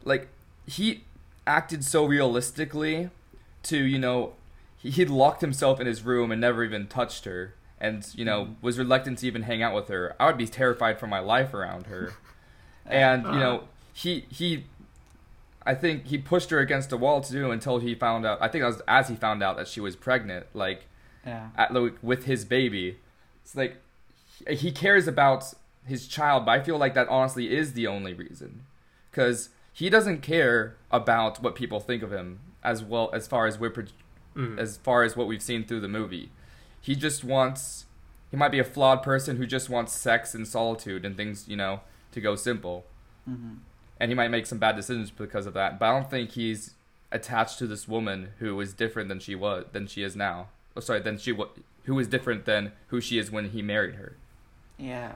like 0.03 0.27
he 0.65 1.03
acted 1.45 1.83
so 1.83 2.05
realistically 2.05 3.09
to 3.63 3.77
you 3.77 3.99
know 3.99 4.33
he, 4.77 4.89
he'd 4.89 5.09
locked 5.09 5.41
himself 5.41 5.79
in 5.79 5.87
his 5.87 6.03
room 6.03 6.31
and 6.31 6.39
never 6.39 6.63
even 6.63 6.87
touched 6.87 7.25
her 7.25 7.53
and 7.79 8.07
you 8.15 8.23
know 8.25 8.45
mm. 8.45 8.55
was 8.61 8.79
reluctant 8.79 9.19
to 9.19 9.27
even 9.27 9.43
hang 9.43 9.61
out 9.61 9.75
with 9.75 9.89
her. 9.89 10.15
I 10.19 10.27
would 10.27 10.37
be 10.37 10.47
terrified 10.47 10.99
for 10.99 11.07
my 11.07 11.19
life 11.19 11.53
around 11.53 11.87
her. 11.87 12.13
And 12.85 13.23
you 13.23 13.29
uh. 13.29 13.39
know 13.39 13.63
he 13.93 14.25
he 14.29 14.65
i 15.65 15.73
think 15.73 16.05
he 16.07 16.17
pushed 16.17 16.49
her 16.49 16.59
against 16.59 16.91
a 16.91 16.97
wall 16.97 17.21
too 17.21 17.49
until 17.49 17.79
he 17.79 17.95
found 17.95 18.25
out 18.25 18.37
i 18.41 18.49
think 18.49 18.61
that 18.61 18.67
was 18.67 18.81
as 18.89 19.07
he 19.07 19.15
found 19.15 19.41
out 19.41 19.55
that 19.55 19.69
she 19.69 19.79
was 19.79 19.95
pregnant 19.95 20.45
like 20.53 20.81
Yeah. 21.25 21.47
at, 21.55 21.73
like, 21.73 21.93
with 22.01 22.25
his 22.25 22.43
baby. 22.43 22.97
It's 23.41 23.55
like 23.55 23.77
he- 24.49 24.55
he 24.55 24.71
cares 24.73 25.07
about 25.07 25.45
his 25.85 26.07
child 26.07 26.45
but 26.45 26.51
i 26.51 26.61
feel 26.61 26.77
like 26.77 26.93
that 26.95 27.07
honestly 27.07 27.55
is 27.55 27.71
the 27.71 27.87
only 27.87 28.13
reason. 28.13 28.65
Because 29.09 29.47
he 29.73 29.89
doesn't 29.89 30.21
care 30.21 30.75
about 30.91 31.41
what 31.41 31.55
people 31.55 31.79
think 31.79 32.03
of 32.03 32.11
him 32.11 32.39
as 32.63 32.83
well 32.83 33.09
as 33.13 33.27
far 33.27 33.45
as 33.47 33.57
we're 33.59 33.69
pro- 33.71 33.85
Mhm. 34.35 34.57
as 34.57 34.77
far 34.77 35.03
as 35.03 35.15
what 35.17 35.27
we've 35.27 35.41
seen 35.41 35.63
through 35.65 35.79
the 35.81 35.87
movie 35.87 36.31
he 36.81 36.95
just 36.95 37.23
wants 37.23 37.85
he 38.31 38.37
might 38.37 38.51
be 38.51 38.59
a 38.59 38.63
flawed 38.63 39.03
person 39.03 39.37
who 39.37 39.45
just 39.45 39.69
wants 39.69 39.93
sex 39.93 40.33
and 40.33 40.47
solitude 40.47 41.05
and 41.05 41.15
things 41.17 41.47
you 41.47 41.55
know 41.55 41.81
to 42.11 42.19
go 42.21 42.35
simple 42.35 42.85
hmm 43.25 43.55
and 43.99 44.09
he 44.09 44.15
might 44.15 44.29
make 44.31 44.45
some 44.45 44.57
bad 44.57 44.75
decisions 44.75 45.11
because 45.11 45.45
of 45.45 45.53
that 45.53 45.77
but 45.79 45.85
i 45.85 45.91
don't 45.91 46.09
think 46.09 46.31
he's 46.31 46.73
attached 47.11 47.59
to 47.59 47.67
this 47.67 47.87
woman 47.87 48.29
who 48.39 48.59
is 48.59 48.73
different 48.73 49.07
than 49.07 49.19
she 49.19 49.35
was 49.35 49.65
than 49.71 49.85
she 49.87 50.01
is 50.03 50.15
now 50.15 50.47
oh 50.75 50.79
sorry 50.79 50.99
than 50.99 51.17
she 51.17 51.31
wa- 51.31 51.47
who 51.85 51.97
is 51.99 52.07
different 52.07 52.45
than 52.45 52.71
who 52.87 52.99
she 52.99 53.17
is 53.19 53.29
when 53.29 53.49
he 53.49 53.61
married 53.61 53.95
her 53.95 54.15
Yeah. 54.77 55.11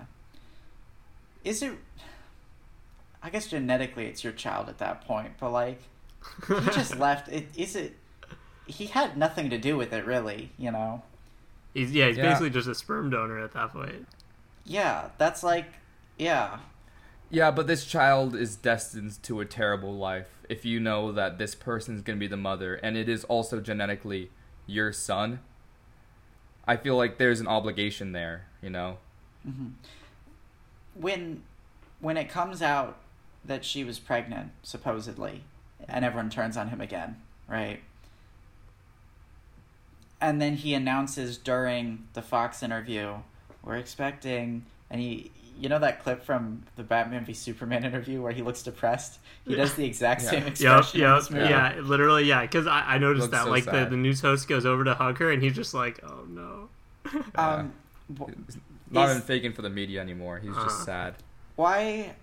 Is 1.43 1.61
it? 1.63 1.73
I 3.27 3.29
guess 3.29 3.47
genetically 3.47 4.05
it's 4.05 4.23
your 4.23 4.31
child 4.31 4.69
at 4.69 4.77
that 4.77 5.05
point, 5.05 5.33
but 5.37 5.51
like 5.51 5.81
he 6.47 6.53
just 6.71 6.97
left. 6.97 7.27
It 7.27 7.47
is 7.57 7.75
it. 7.75 7.97
He 8.65 8.85
had 8.85 9.17
nothing 9.17 9.49
to 9.49 9.57
do 9.57 9.75
with 9.75 9.91
it, 9.91 10.05
really. 10.05 10.51
You 10.57 10.71
know. 10.71 11.03
He's 11.73 11.91
yeah, 11.91 12.07
he's 12.07 12.15
Yeah. 12.17 12.29
basically 12.29 12.51
just 12.51 12.69
a 12.69 12.73
sperm 12.73 13.09
donor 13.09 13.37
at 13.37 13.51
that 13.51 13.73
point. 13.73 14.07
Yeah, 14.63 15.09
that's 15.17 15.43
like, 15.43 15.65
yeah, 16.17 16.59
Yeah, 17.29 17.51
but 17.51 17.67
this 17.67 17.85
child 17.85 18.33
is 18.33 18.55
destined 18.55 19.21
to 19.23 19.41
a 19.41 19.45
terrible 19.45 19.93
life 19.95 20.29
if 20.47 20.63
you 20.63 20.79
know 20.79 21.11
that 21.11 21.37
this 21.37 21.53
person's 21.53 22.01
going 22.01 22.17
to 22.17 22.19
be 22.19 22.27
the 22.27 22.37
mother 22.37 22.75
and 22.75 22.95
it 22.95 23.09
is 23.09 23.25
also 23.25 23.59
genetically 23.59 24.31
your 24.65 24.93
son. 24.93 25.39
I 26.65 26.77
feel 26.77 26.95
like 26.95 27.17
there's 27.17 27.41
an 27.41 27.47
obligation 27.47 28.13
there, 28.13 28.47
you 28.61 28.69
know? 28.69 28.97
Mm-hmm. 29.47 29.67
when 30.95 31.43
when 31.99 32.17
it 32.17 32.29
comes 32.29 32.61
out 32.61 32.97
that 33.47 33.65
she 33.65 33.83
was 33.83 33.97
pregnant, 33.99 34.51
supposedly, 34.63 35.43
and 35.87 36.03
everyone 36.05 36.29
turns 36.29 36.55
on 36.57 36.69
him 36.69 36.81
again, 36.81 37.17
right? 37.47 37.79
And 40.19 40.41
then 40.41 40.55
he 40.55 40.73
announces 40.73 41.37
during 41.37 42.07
the 42.13 42.21
Fox 42.21 42.63
interview, 42.63 43.15
we're 43.63 43.75
expecting, 43.75 44.65
and 44.89 44.99
he, 44.99 45.31
you 45.59 45.69
know 45.69 45.79
that 45.79 46.03
clip 46.03 46.23
from 46.23 46.63
the 46.75 46.83
Batman 46.83 47.23
v 47.25 47.33
Superman 47.33 47.83
interview 47.85 48.21
where 48.21 48.31
he 48.31 48.41
looks 48.41 48.63
depressed? 48.63 49.19
He 49.47 49.55
does 49.55 49.73
the 49.75 49.85
exact 49.85 50.21
Yeah. 50.23 50.29
same 50.29 50.39
Yep, 50.43 50.47
expression 50.51 51.01
in 51.01 51.07
yep, 51.07 51.19
this 51.19 51.29
movie. 51.31 51.45
yeah, 51.49 51.75
literally, 51.81 52.23
yeah. 52.25 52.41
Because 52.41 52.67
I, 52.67 52.81
I 52.95 52.97
noticed 52.97 53.31
that, 53.31 53.43
so 53.45 53.49
like 53.51 53.65
the, 53.65 53.71
sad. 53.71 53.89
the 53.91 53.97
news 53.97 54.21
host 54.21 54.47
goes 54.47 54.65
over 54.65 54.83
to 54.83 54.93
hug 54.95 55.17
her, 55.19 55.31
and 55.31 55.41
he's 55.41 55.53
just 55.55 55.73
like, 55.73 55.99
"Oh 56.03 56.25
no." 56.27 56.69
Um, 57.35 57.73
wh- 58.19 58.29
not 58.91 59.09
even 59.09 59.21
faking 59.21 59.53
for 59.53 59.61
the 59.61 59.69
media 59.69 60.01
anymore. 60.01 60.39
He's 60.39 60.51
Uh-huh. 60.51 60.63
just 60.63 60.83
sad. 60.83 61.15
why 61.55 62.15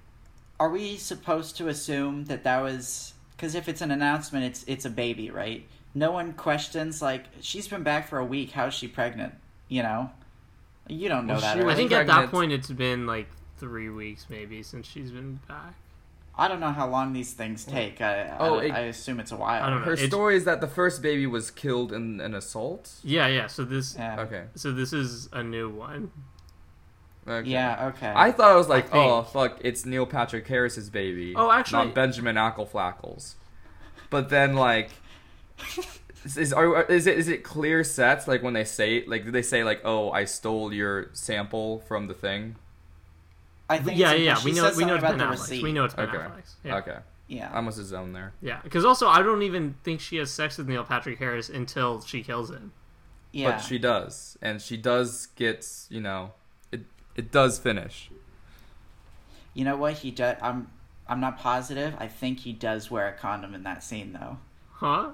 are 0.61 0.69
we 0.71 0.97
supposed 0.97 1.57
to 1.57 1.69
assume 1.69 2.25
that 2.27 2.45
that 2.45 2.63
was 2.63 3.13
because 3.37 3.55
if 3.55 3.69
it's 3.69 3.81
an 3.81 3.91
announcement 3.91 4.45
it's 4.45 4.65
it's 4.67 4.85
a 4.85 4.91
baby 4.91 5.31
right 5.31 5.67
no 5.95 6.11
one 6.11 6.33
questions 6.33 7.01
like 7.03 7.25
she's 7.41 7.69
been 7.69 7.83
back 7.83 8.09
for 8.09 8.19
a 8.19 8.25
week 8.25 8.51
how's 8.53 8.75
she 8.75 8.87
pregnant 8.89 9.35
you 9.69 9.83
know 9.83 10.11
you 10.89 11.09
don't 11.09 11.27
know 11.27 11.35
Well, 11.35 11.41
that 11.43 11.57
she 11.59 11.65
I 11.65 11.75
think 11.75 11.93
at 11.93 12.07
that 12.07 12.31
point 12.31 12.53
it's 12.53 12.71
been 12.71 13.07
like 13.07 13.29
three 13.59 13.89
weeks 13.89 14.27
maybe 14.29 14.63
since 14.63 14.87
she's 14.87 15.11
been 15.11 15.41
back. 15.49 15.75
i 16.37 16.47
don't 16.49 16.61
know 16.61 16.73
how 16.73 16.89
long 16.89 17.13
these 17.13 17.33
things 17.33 17.65
take 17.65 18.01
i, 18.01 18.37
Oh, 18.39 18.59
I, 18.59 18.65
it- 18.65 18.73
I 18.73 18.81
assume 18.81 19.19
it's 19.21 19.33
a 19.33 19.37
while 19.37 19.63
I 19.63 19.71
don't 19.71 19.81
know. 19.81 19.85
Her 19.87 19.93
it's- 19.95 20.09
story 20.09 20.37
is 20.37 20.45
that 20.45 20.61
the 20.61 20.67
first 20.69 21.01
baby 21.03 21.27
was 21.27 21.51
killed 21.51 21.93
in 21.93 22.21
an 22.21 22.35
assault. 22.35 22.93
Yeah, 23.05 23.27
yeah. 23.29 23.47
So 23.47 23.65
this, 23.65 23.95
yeah 23.97 24.21
Okay. 24.21 24.45
so 24.55 24.73
this 24.73 24.93
is 24.93 25.29
a 25.33 25.43
new 25.43 25.69
one. 25.71 26.11
Okay. 27.27 27.49
yeah 27.49 27.89
okay 27.95 28.13
I 28.15 28.31
thought 28.33 28.51
I 28.51 28.57
was 28.57 28.69
like, 28.69 28.95
I 28.95 28.99
oh 28.99 29.23
fuck, 29.23 29.59
it's 29.63 29.85
Neil 29.87 30.07
Patrick 30.07 30.47
Harris's 30.47 30.91
baby. 30.91 31.35
Oh, 31.37 31.51
actually- 31.51 31.87
not 31.87 31.95
Benjamin 31.95 32.37
Ackleflackles. 32.37 33.35
But 34.11 34.29
then 34.29 34.55
like, 34.55 34.91
is 36.25 36.37
is, 36.37 36.53
are, 36.53 36.83
is 36.85 37.07
it 37.07 37.19
is 37.19 37.29
it 37.29 37.43
clear 37.45 37.85
sets 37.85 38.27
like 38.29 38.43
when 38.43 38.55
they 38.55 38.65
say 38.65 39.05
like 39.07 39.25
do 39.25 39.31
they 39.31 39.43
say 39.43 39.65
like 39.65 39.81
oh 39.85 40.11
I 40.11 40.25
stole 40.25 40.73
your 40.73 41.11
sample 41.13 41.81
from 41.81 42.07
the 42.07 42.15
thing? 42.15 42.57
i 43.69 43.79
think 43.79 43.99
yeah, 43.99 44.13
it's- 44.13 44.25
yeah. 44.25 44.45
We 44.45 44.53
know, 44.53 44.65
says 44.69 44.77
we 44.77 44.85
know 44.85 44.95
it's 44.97 45.03
Ben 45.03 45.15
about 45.15 45.19
the 45.19 45.25
Affleck. 45.37 45.41
receipt 45.41 45.63
We 45.63 45.73
know 45.73 45.85
it's 45.85 45.95
Ben 45.95 46.09
Okay. 46.09 46.19
Affleck. 46.19 46.55
Yeah, 46.63 46.77
Okay, 46.77 46.99
yeah 47.29 47.51
I 47.53 47.61
must 47.63 47.79
have 47.79 47.87
zoned 47.87 48.15
there. 48.15 48.33
yeah. 48.43 48.61
Because 48.63 48.85
also, 48.85 49.09
I 49.09 49.23
don't 49.23 49.43
even 49.43 49.75
think 49.85 50.01
she 50.01 50.17
has 50.19 50.31
sex 50.31 50.59
with 50.59 50.69
Neil 50.69 50.85
Patrick 50.85 51.19
Harris 51.19 51.49
until 51.49 52.03
she 52.03 52.23
kills 52.23 52.51
him. 52.51 52.73
yeah 53.33 53.53
But 53.53 53.59
she 53.61 53.79
does, 53.79 54.37
and 54.43 54.61
she 54.61 54.77
does 54.77 55.29
get 55.35 55.67
you 55.89 56.01
know, 56.03 56.33
it 57.17 57.21
it 57.27 57.33
does 57.33 57.59
finish. 57.59 58.11
you 59.55 59.65
know 59.65 59.77
what 59.77 59.95
he 59.95 60.11
does 60.11 60.37
i'm 60.43 60.69
i'm 61.09 61.21
not 61.21 61.39
positive 61.39 61.95
i 61.99 62.07
think 62.09 62.41
he 62.41 62.53
does 62.53 62.91
wear 62.91 63.09
a 63.09 63.13
condom 63.13 63.55
in 63.55 63.63
that 63.63 63.83
scene 63.83 64.13
though 64.13 64.39
Huh? 64.77 65.11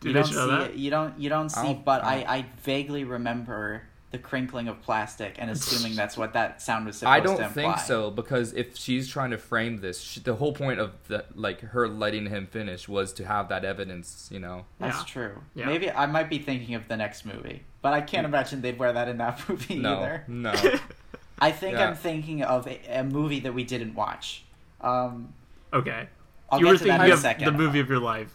Did 0.00 0.08
you 0.08 0.12
don't 0.12 0.26
show 0.26 0.32
see 0.44 0.50
that? 0.50 0.70
it. 0.72 0.76
You 0.76 0.90
don't. 0.90 1.18
You 1.20 1.28
don't 1.28 1.48
see. 1.50 1.60
I'll- 1.60 1.74
but 1.74 2.02
I, 2.02 2.22
I'll- 2.22 2.28
I 2.40 2.46
vaguely 2.62 3.04
remember 3.04 3.82
the 4.10 4.18
crinkling 4.18 4.66
of 4.68 4.82
plastic 4.82 5.36
and 5.38 5.50
assuming 5.50 5.94
that's 5.94 6.16
what 6.16 6.32
that 6.32 6.60
sound 6.60 6.84
was 6.86 6.96
supposed 6.98 7.12
I 7.14 7.20
don't 7.20 7.40
imply. 7.40 7.50
think 7.74 7.78
so 7.78 8.10
because 8.10 8.52
if 8.54 8.76
she's 8.76 9.06
trying 9.08 9.30
to 9.30 9.38
frame 9.38 9.80
this, 9.80 10.00
she, 10.00 10.20
the 10.20 10.34
whole 10.34 10.52
point 10.52 10.80
of 10.80 10.92
the 11.08 11.26
like 11.34 11.60
her 11.60 11.86
letting 11.88 12.26
him 12.26 12.46
finish 12.48 12.88
was 12.88 13.12
to 13.14 13.24
have 13.26 13.48
that 13.50 13.64
evidence, 13.64 14.28
you 14.32 14.40
know. 14.40 14.64
That's 14.80 14.98
Yeah. 14.98 15.04
true. 15.04 15.42
Yeah. 15.54 15.66
Maybe 15.66 15.90
I 15.90 16.06
might 16.06 16.28
be 16.28 16.38
thinking 16.38 16.74
of 16.74 16.88
the 16.88 16.96
next 16.96 17.24
movie, 17.24 17.62
but 17.80 17.92
I 17.92 18.00
can't 18.00 18.26
imagine 18.26 18.60
they'd 18.62 18.78
wear 18.78 18.92
that 18.94 19.08
in 19.08 19.18
that 19.18 19.40
movie 19.48 19.76
No, 19.76 19.98
either. 19.98 20.24
no. 20.26 20.52
I 21.40 21.52
think 21.52 21.74
Yeah. 21.76 21.88
I'm 21.88 21.94
thinking 21.96 22.42
of 22.42 22.66
a, 22.66 22.80
a 23.00 23.04
movie 23.04 23.40
that 23.40 23.54
we 23.54 23.64
didn't 23.64 23.94
watch. 23.94 24.44
Um, 24.80 25.32
Okay. 25.72 26.08
I'll 26.50 26.58
you 26.60 26.64
get 26.66 26.70
were 26.72 26.78
to 26.78 26.84
that 26.84 26.90
thinking 26.90 27.04
in 27.06 27.10
a 27.10 27.14
of 27.14 27.20
second. 27.20 27.44
the 27.46 27.52
movie 27.52 27.80
of 27.80 27.88
your 27.88 27.98
life. 28.00 28.34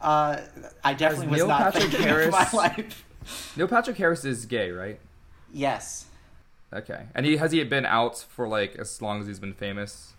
Uh, 0.00 0.40
I 0.82 0.94
definitely 0.94 1.28
was 1.28 1.38
Neil 1.38 1.48
not 1.48 1.60
Patrick 1.62 1.82
thinking 1.84 2.02
Harris- 2.02 2.26
of 2.26 2.32
my 2.32 2.50
life. 2.52 3.04
Neil 3.56 3.68
Patrick 3.68 3.96
Harris 3.96 4.24
is 4.24 4.46
gay, 4.46 4.70
right? 4.70 4.98
Yes. 5.52 6.06
Okay, 6.72 7.06
and 7.14 7.24
he 7.24 7.36
has 7.36 7.52
he 7.52 7.62
been 7.64 7.86
out 7.86 8.18
for 8.18 8.48
like 8.48 8.74
as 8.76 9.00
long 9.00 9.20
as 9.20 9.26
he's 9.26 9.38
been 9.38 9.54
famous? 9.54 10.12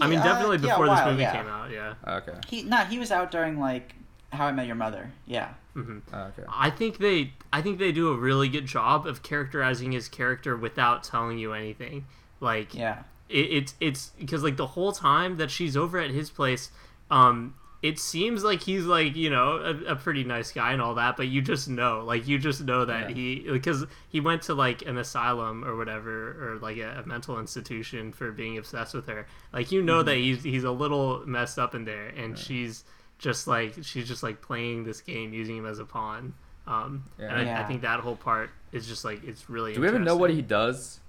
I 0.00 0.06
mean, 0.06 0.18
Yeah, 0.20 0.24
definitely 0.24 0.56
yeah, 0.58 0.64
a 0.64 0.68
before 0.70 0.86
this 0.86 0.94
while, 0.98 1.10
movie 1.10 1.22
yeah. 1.22 1.36
came 1.36 1.46
out. 1.48 1.70
Yeah. 1.70 1.94
Okay, 2.06 2.32
He 2.48 2.62
nah. 2.62 2.84
He 2.86 2.98
was 2.98 3.10
out 3.12 3.30
during 3.30 3.60
like 3.60 3.94
How 4.32 4.46
I 4.46 4.52
Met 4.52 4.66
Your 4.66 4.76
Mother. 4.76 5.10
Yeah. 5.26 5.50
Hmm 5.76 5.98
okay. 6.12 6.42
I 6.48 6.70
think 6.70 6.98
they 6.98 7.32
I 7.52 7.60
think 7.62 7.78
they 7.78 7.92
do 7.92 8.08
a 8.10 8.16
really 8.16 8.48
good 8.48 8.66
job 8.66 9.06
of 9.06 9.22
characterizing 9.22 9.92
his 9.92 10.08
character 10.08 10.56
without 10.56 11.04
telling 11.04 11.38
you 11.38 11.52
anything. 11.52 12.06
Like 12.40 12.74
Yeah. 12.74 13.02
it, 13.28 13.46
it's 13.58 13.74
it's 13.80 14.10
because 14.18 14.42
like 14.42 14.56
the 14.56 14.66
whole 14.68 14.92
time 14.92 15.36
that 15.36 15.50
she's 15.50 15.76
over 15.76 15.98
at 15.98 16.10
his 16.10 16.30
place, 16.30 16.70
um, 17.10 17.54
it 17.82 17.98
seems 17.98 18.42
like 18.42 18.62
he's 18.62 18.84
like 18.84 19.14
you 19.16 19.28
know 19.30 19.56
a, 19.58 19.92
a 19.92 19.96
pretty 19.96 20.24
nice 20.24 20.50
guy 20.50 20.72
and 20.72 20.80
all 20.80 20.94
that, 20.94 21.16
but 21.16 21.28
you 21.28 21.42
just 21.42 21.68
know 21.68 22.02
like 22.04 22.26
you 22.26 22.38
just 22.38 22.62
know 22.64 22.84
that 22.86 23.10
Yeah. 23.10 23.14
he 23.14 23.46
because 23.50 23.84
he 24.08 24.18
went 24.20 24.42
to 24.42 24.54
like 24.54 24.80
an 24.86 24.96
asylum 24.96 25.62
or 25.64 25.76
whatever 25.76 26.52
or 26.54 26.58
like 26.58 26.78
a, 26.78 27.02
a 27.04 27.06
mental 27.06 27.38
institution 27.38 28.12
for 28.12 28.32
being 28.32 28.56
obsessed 28.56 28.94
with 28.94 29.06
her. 29.08 29.26
Like 29.52 29.70
you 29.72 29.82
know 29.82 30.02
that 30.02 30.16
he's 30.16 30.42
he's 30.42 30.64
a 30.64 30.70
little 30.72 31.22
messed 31.26 31.58
up 31.58 31.74
in 31.74 31.84
there, 31.84 32.06
and 32.08 32.38
she's 32.38 32.82
just 33.18 33.46
like 33.46 33.74
she's 33.82 34.06
just 34.08 34.22
like 34.22 34.40
playing 34.42 34.84
this 34.84 35.00
game 35.00 35.32
using 35.32 35.56
him 35.58 35.66
as 35.66 35.78
a 35.78 35.84
pawn. 35.84 36.34
Um, 36.66 37.04
Yeah. 37.18 37.34
and 37.38 37.48
I, 37.50 37.60
I 37.62 37.64
think 37.64 37.82
that 37.82 38.00
whole 38.00 38.16
part 38.16 38.50
is 38.72 38.86
just 38.86 39.04
like 39.04 39.22
it's 39.24 39.48
really. 39.48 39.70
Interesting. 39.70 39.74
Do 39.74 39.80
we 39.82 39.88
even 39.88 40.04
know 40.04 40.16
what 40.16 40.30
he 40.30 40.42
does? 40.42 41.00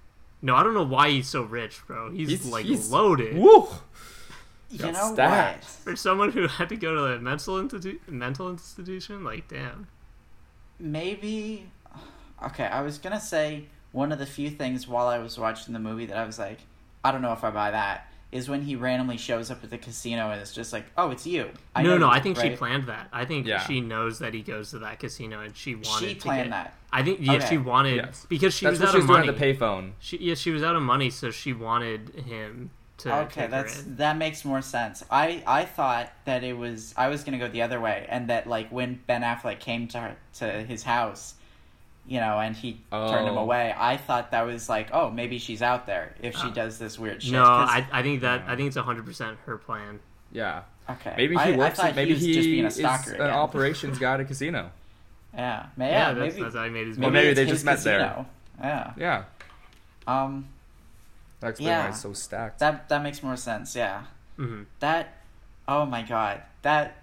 No, 0.41 0.55
I 0.55 0.63
don't 0.63 0.73
know 0.75 0.83
why 0.85 1.09
he's 1.09 1.27
so 1.27 1.41
rich, 1.43 1.81
bro. 1.87 2.11
He's, 2.11 2.29
He's- 2.29 2.45
like 2.45 2.65
he's- 2.65 2.91
loaded. 2.91 3.35
Woo! 3.37 3.67
You 4.69 4.79
Got 4.79 4.93
know 4.93 5.13
stacked. 5.13 5.63
what? 5.63 5.71
For 5.71 5.95
someone 5.95 6.31
who 6.33 6.45
had 6.47 6.69
to 6.69 6.75
go 6.75 6.93
to 6.93 7.03
a 7.15 7.19
mental 7.19 7.55
institu- 7.55 7.99
mental 8.07 8.49
institution, 8.49 9.23
like 9.23 9.47
damn. 9.47 9.87
maybe 10.79 11.69
okay 12.43 12.65
i 12.65 12.81
was 12.81 12.97
gonna 12.99 13.19
say 13.19 13.65
one 13.91 14.11
of 14.11 14.19
the 14.19 14.25
few 14.25 14.49
things 14.49 14.87
while 14.87 15.07
i 15.07 15.17
was 15.17 15.39
watching 15.39 15.73
the 15.73 15.79
movie 15.79 16.05
that 16.05 16.17
i 16.17 16.23
was 16.25 16.37
like 16.37 16.59
i 17.03 17.11
don't 17.11 17.21
know 17.23 17.33
if 17.33 17.43
i 17.43 17.49
buy 17.49 17.71
that 17.71 18.06
is 18.31 18.49
when 18.49 18.61
he 18.61 18.75
randomly 18.75 19.17
shows 19.17 19.49
up 19.49 19.63
at 19.63 19.69
the 19.69 19.77
casino 19.77 20.29
and 20.31 20.41
it's 20.41 20.53
just 20.53 20.73
like, 20.73 20.85
oh, 20.97 21.11
it's 21.11 21.25
you. 21.25 21.49
I 21.75 21.81
no, 21.81 21.91
know 21.91 21.97
no, 21.97 22.05
you, 22.07 22.11
I 22.11 22.19
think 22.19 22.37
she 22.37 22.49
planned 22.51 22.87
that. 22.87 23.07
I 23.13 23.23
think 23.25 23.47
Yeah. 23.47 23.59
she 23.59 23.79
knows 23.79 24.19
that 24.19 24.33
he 24.33 24.41
goes 24.41 24.71
to 24.71 24.79
that 24.79 24.99
casino 24.99 25.39
and 25.41 25.55
she 25.55 25.75
wanted 25.75 26.09
She 26.09 26.15
to 26.15 26.21
planned 26.21 26.43
get- 26.45 26.51
that. 26.51 26.73
I 26.91 27.03
think 27.03 27.19
yeah, 27.21 27.33
Okay. 27.33 27.47
she 27.49 27.57
wanted 27.57 27.95
Yes. 27.97 28.25
because 28.29 28.53
she 28.53 28.65
That's 28.65 28.79
was 28.79 28.81
what 28.81 28.87
out 28.89 28.91
she 28.93 28.97
was 28.97 29.03
of 29.05 29.09
money. 29.09 29.27
at 29.29 29.37
the 29.37 29.45
payphone. 29.45 29.91
She 29.99 30.17
yeah, 30.17 30.35
she 30.35 30.51
was 30.51 30.63
out 30.63 30.75
of 30.75 30.81
money, 30.81 31.09
so 31.09 31.31
she 31.31 31.53
wanted 31.53 32.09
him 32.25 32.71
to 32.99 33.13
Okay, 33.13 33.41
take 33.41 33.51
that's 33.51 33.75
her 33.75 33.87
in. 33.87 33.95
that 33.97 34.17
makes 34.17 34.43
more 34.43 34.61
sense. 34.61 35.03
I 35.11 35.43
I 35.45 35.65
thought 35.65 36.11
that 36.25 36.43
it 36.43 36.57
was 36.57 36.93
I 36.97 37.07
was 37.09 37.23
gonna 37.23 37.37
go 37.37 37.47
the 37.47 37.61
other 37.61 37.79
way, 37.79 38.05
and 38.09 38.27
that 38.29 38.47
like 38.47 38.69
when 38.71 38.99
Ben 39.07 39.21
Affleck 39.21 39.59
came 39.59 39.87
to 39.89 39.99
her, 39.99 40.15
to 40.35 40.45
his 40.63 40.83
house, 40.83 41.35
you 42.07 42.19
know, 42.19 42.39
and 42.39 42.55
he 42.55 42.81
turned 42.91 43.27
him 43.27 43.37
Oh. 43.37 43.41
away, 43.41 43.73
I 43.77 43.97
thought 43.97 44.31
that 44.31 44.43
was 44.45 44.69
like, 44.69 44.89
oh, 44.93 45.09
maybe 45.09 45.37
she's 45.39 45.61
out 45.61 45.85
there 45.85 46.15
if 46.21 46.35
she 46.35 46.47
Oh. 46.47 46.51
does 46.51 46.79
this 46.79 46.97
weird 46.97 47.21
shit. 47.21 47.33
No, 47.33 47.43
I, 47.43 47.85
I 47.91 48.01
think 48.01 48.21
that 48.21 48.43
I 48.47 48.55
think 48.55 48.67
it's 48.67 48.77
hundred 48.77 49.05
percent 49.05 49.37
her 49.45 49.57
plan. 49.57 49.99
Yeah. 50.31 50.61
okay. 50.89 51.13
Maybe 51.17 51.35
he 51.35 51.41
I, 51.41 51.53
I 51.53 51.57
works. 51.57 51.77
thought 51.77 51.87
at, 51.89 51.95
maybe 51.95 52.15
he 52.15 52.27
he, 52.27 52.33
just 52.33 52.45
being 52.45 52.63
a 52.65 52.67
is 52.67 52.75
stalker. 52.75 53.13
an 53.15 53.29
operations 53.31 53.99
guy 53.99 54.13
at 54.15 54.19
a 54.21 54.25
casino. 54.25 54.71
Yeah, 55.33 55.65
ma- 55.75 55.85
yeah, 55.85 55.91
Yeah, 55.91 56.13
that's, 56.13 56.33
maybe. 56.33 56.43
that's 56.43 56.55
how 56.55 56.63
he 56.63 56.69
made 56.71 56.87
his 56.87 56.97
Well, 56.97 57.11
money. 57.11 57.21
maybe 57.25 57.33
they 57.35 57.43
his 57.43 57.51
just 57.51 57.65
met 57.65 57.79
there. 57.83 58.25
Yeah. 58.59 58.93
Yeah. 58.97 59.23
Um. 60.07 60.47
That 61.41 61.49
explains 61.49 61.69
why 61.69 61.83
Yeah. 61.83 61.89
it's 61.89 62.01
so 62.01 62.13
stacked. 62.13 62.59
That 62.59 62.89
that 62.89 63.03
makes 63.03 63.21
more 63.21 63.35
sense. 63.35 63.75
Yeah. 63.75 64.03
hmm 64.37 64.63
That. 64.79 65.13
Oh 65.67 65.85
my 65.85 66.01
god. 66.01 66.41
That. 66.63 66.95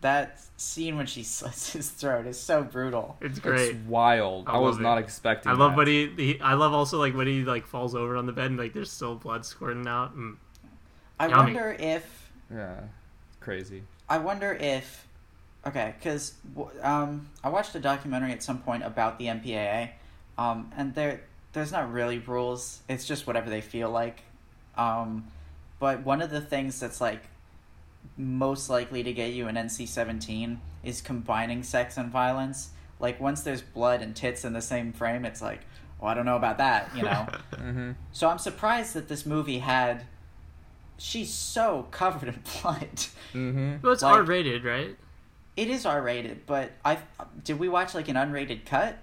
That 0.00 0.40
scene 0.56 0.96
when 0.96 1.06
she 1.06 1.22
slits 1.36 1.72
his 1.72 1.90
throat 1.90 2.26
is 2.26 2.38
so 2.40 2.62
brutal. 2.62 3.16
It's 3.20 3.38
It's 3.38 3.40
great. 3.40 3.76
wild. 3.86 4.48
I 4.48 4.52
I, 4.52 4.58
was 4.58 4.78
it. 4.78 4.82
not 4.82 4.98
expecting. 4.98 5.50
I 5.52 5.54
love 5.54 5.72
that. 5.72 5.78
when 5.78 5.86
he, 5.86 6.06
he. 6.16 6.40
I 6.40 6.54
love 6.54 6.72
also 6.72 6.98
like 6.98 7.14
when 7.14 7.26
he 7.26 7.44
like 7.44 7.66
falls 7.66 7.94
over 7.94 8.16
on 8.16 8.26
the 8.26 8.32
bed 8.32 8.46
and 8.46 8.58
like 8.58 8.72
there's 8.72 8.90
still 8.90 9.14
blood 9.14 9.44
squirting 9.44 9.86
out. 9.86 10.16
Mm. 10.16 10.36
I 11.18 11.28
Yummy. 11.28 11.52
wonder 11.54 11.76
if 11.78 12.30
Yeah. 12.52 12.80
Crazy. 13.40 13.82
I 14.08 14.18
wonder 14.18 14.52
if 14.54 15.06
okay, 15.66 15.94
because 15.98 16.34
um, 16.82 17.28
I 17.44 17.48
watched 17.50 17.74
a 17.74 17.80
documentary 17.80 18.32
at 18.32 18.42
some 18.42 18.58
point 18.58 18.82
about 18.82 19.18
the 19.18 19.26
MPAA, 19.26 19.90
um, 20.38 20.70
and 20.76 20.94
there 20.94 21.20
there's 21.52 21.72
not 21.72 21.92
really 21.92 22.18
rules. 22.18 22.80
It's 22.88 23.04
just 23.06 23.26
whatever 23.26 23.50
they 23.50 23.60
feel 23.60 23.90
like. 23.90 24.22
Um, 24.76 25.26
but 25.78 26.00
one 26.04 26.22
of 26.22 26.30
the 26.30 26.40
things 26.40 26.80
that's 26.80 27.00
like 27.00 27.22
most 28.20 28.70
likely 28.70 29.02
to 29.02 29.12
get 29.12 29.32
you 29.32 29.48
an 29.48 29.56
NC 29.56 29.88
seventeen 29.88 30.60
is 30.84 31.00
combining 31.00 31.62
sex 31.62 31.96
and 31.96 32.10
violence. 32.10 32.70
Like 32.98 33.20
once 33.20 33.42
there's 33.42 33.62
blood 33.62 34.02
and 34.02 34.14
tits 34.14 34.44
in 34.44 34.52
the 34.52 34.60
same 34.62 34.92
frame, 34.92 35.24
it's 35.24 35.40
like, 35.42 35.60
oh, 36.02 36.06
I 36.06 36.14
don't 36.14 36.26
know 36.26 36.36
about 36.36 36.58
that, 36.58 36.90
you 36.96 37.02
know. 37.02 37.26
Mm-hmm. 37.60 37.90
So 38.12 38.28
I'm 38.28 38.38
surprised 38.38 38.94
that 38.94 39.08
this 39.08 39.26
movie 39.26 39.58
had. 39.58 40.04
She's 40.96 41.32
so 41.32 41.86
covered 41.90 42.28
in 42.28 42.42
blood. 42.62 42.88
Mm-hmm. 43.34 43.76
Well, 43.82 43.92
it's 43.92 44.02
Like- 44.02 44.14
R 44.16 44.22
rated, 44.22 44.64
right? 44.64 44.96
It 45.56 45.68
is 45.68 45.84
R 45.84 46.00
rated, 46.00 46.46
but 46.46 46.72
I 46.84 46.98
did 47.44 47.58
we 47.58 47.68
watch 47.68 47.94
like 47.94 48.08
an 48.08 48.16
unrated 48.16 48.64
cut? 48.64 48.96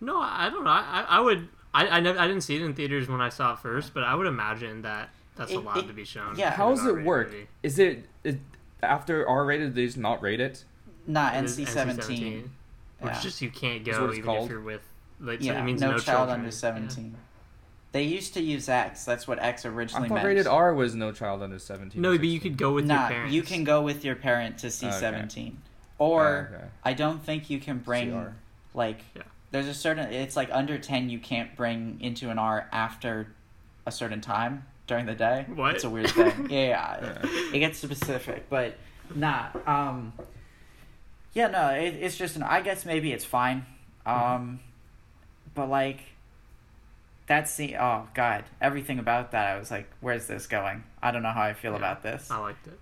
No, 0.00 0.18
I 0.20 0.46
I 0.46 0.50
don't 0.50 0.64
know. 0.64 0.70
I, 0.70 0.84
I 1.08 1.16
I 1.16 1.20
would. 1.20 1.48
I 1.72 1.88
I, 1.88 2.00
never, 2.00 2.18
I 2.18 2.26
didn't 2.26 2.42
see 2.42 2.56
it 2.56 2.62
in 2.62 2.74
theaters 2.74 3.08
when 3.08 3.20
I 3.20 3.28
saw 3.30 3.52
it 3.54 3.58
first, 3.60 3.94
but 3.94 4.02
I 4.04 4.14
would 4.14 4.26
imagine 4.26 4.82
that 4.82 5.08
that's 5.38 5.50
It- 5.52 5.56
allowed 5.56 5.78
it- 5.78 5.86
to 5.86 5.92
be 5.94 6.04
shown. 6.04 6.36
yeah. 6.36 6.50
How 6.50 6.70
does 6.70 6.84
it 6.84 7.02
work? 7.02 7.30
movie. 7.30 7.46
Is 7.62 7.78
it, 7.78 8.06
it 8.24 8.38
after 8.82 9.26
R 9.26 9.44
rated? 9.46 9.74
They 9.74 9.86
just 9.86 9.96
not 9.96 10.20
rate 10.20 10.40
it? 10.40 10.64
Not 11.06 11.32
NC 11.34 11.64
seventeen. 11.66 12.50
Which 13.00 13.12
Yeah. 13.14 13.20
just 13.20 13.40
you 13.40 13.50
can't 13.50 13.84
go 13.84 14.00
what 14.02 14.10
it's 14.10 14.18
even 14.18 14.30
if 14.34 14.50
you're 14.50 14.60
with. 14.60 14.82
Like, 15.20 15.40
so 15.40 15.46
Yeah, 15.46 15.60
it 15.60 15.64
means 15.64 15.80
no, 15.80 15.92
no, 15.92 15.98
child 15.98 16.04
children. 16.28 16.34
under 16.40 16.46
Yeah. 16.46 16.50
seventeen. 16.50 17.16
They 17.92 18.02
used 18.02 18.34
to 18.34 18.42
use 18.42 18.68
X. 18.68 19.04
That's 19.04 19.26
what 19.26 19.38
X 19.42 19.64
originally 19.64 20.08
thought 20.08 20.16
meant. 20.16 20.26
rated 20.26 20.46
R 20.46 20.74
was 20.74 20.94
no 20.94 21.10
child 21.12 21.42
under 21.42 21.58
seventeen. 21.58 22.02
No, 22.02 22.12
or 22.12 22.18
but 22.18 22.26
you 22.26 22.38
could 22.40 22.58
go 22.58 22.72
with 22.74 22.86
your 22.86 22.98
parents. 22.98 23.32
you 23.32 23.42
can 23.42 23.64
go 23.64 23.80
with 23.80 24.04
your 24.04 24.14
parent 24.16 24.58
to 24.58 24.70
see 24.70 24.86
oh, 24.86 24.90
Okay. 24.90 24.98
seventeen, 24.98 25.62
or 25.96 26.50
Oh, 26.52 26.54
okay. 26.56 26.64
I 26.84 26.92
don't 26.92 27.22
think 27.24 27.48
you 27.48 27.58
can 27.60 27.78
bring 27.78 28.10
CR. 28.12 28.34
like. 28.74 29.04
Yeah. 29.14 29.22
There's 29.50 29.66
a 29.68 29.74
certain. 29.74 30.12
It's 30.12 30.36
like 30.36 30.50
under 30.52 30.76
ten. 30.76 31.08
You 31.08 31.18
can't 31.18 31.56
bring 31.56 31.98
into 32.02 32.28
an 32.30 32.38
R 32.38 32.68
after 32.72 33.28
a 33.86 33.90
certain 33.90 34.20
time 34.20 34.64
during 34.88 35.06
the 35.06 35.14
day. 35.14 35.46
What? 35.54 35.76
It's 35.76 35.84
a 35.84 35.90
weird 35.90 36.10
thing. 36.10 36.46
yeah, 36.50 36.66
yeah. 37.00 37.18
Yeah. 37.22 37.50
it 37.54 37.58
gets 37.60 37.78
specific, 37.78 38.48
but 38.50 38.74
nah. 39.14 39.46
Um, 39.66 40.12
yeah, 41.34 41.46
no, 41.46 41.68
it, 41.68 41.94
it's 41.94 42.16
just 42.16 42.34
an. 42.34 42.42
I 42.42 42.60
guess 42.62 42.84
maybe 42.84 43.12
it's 43.12 43.24
fine. 43.24 43.64
Um, 44.04 44.58
but 45.54 45.68
like, 45.68 46.00
that's 47.28 47.54
the. 47.56 47.76
Oh 47.76 48.08
God, 48.14 48.44
everything 48.60 48.98
about 48.98 49.30
that. 49.32 49.54
I 49.54 49.58
was 49.58 49.70
like, 49.70 49.88
where's 50.00 50.26
this 50.26 50.46
going? 50.48 50.82
I 51.00 51.12
don't 51.12 51.22
know 51.22 51.30
how 51.30 51.42
I 51.42 51.52
feel 51.52 51.72
Yeah. 51.72 51.78
about 51.78 52.02
this. 52.02 52.30
I 52.30 52.38
liked 52.38 52.66
it. 52.66 52.78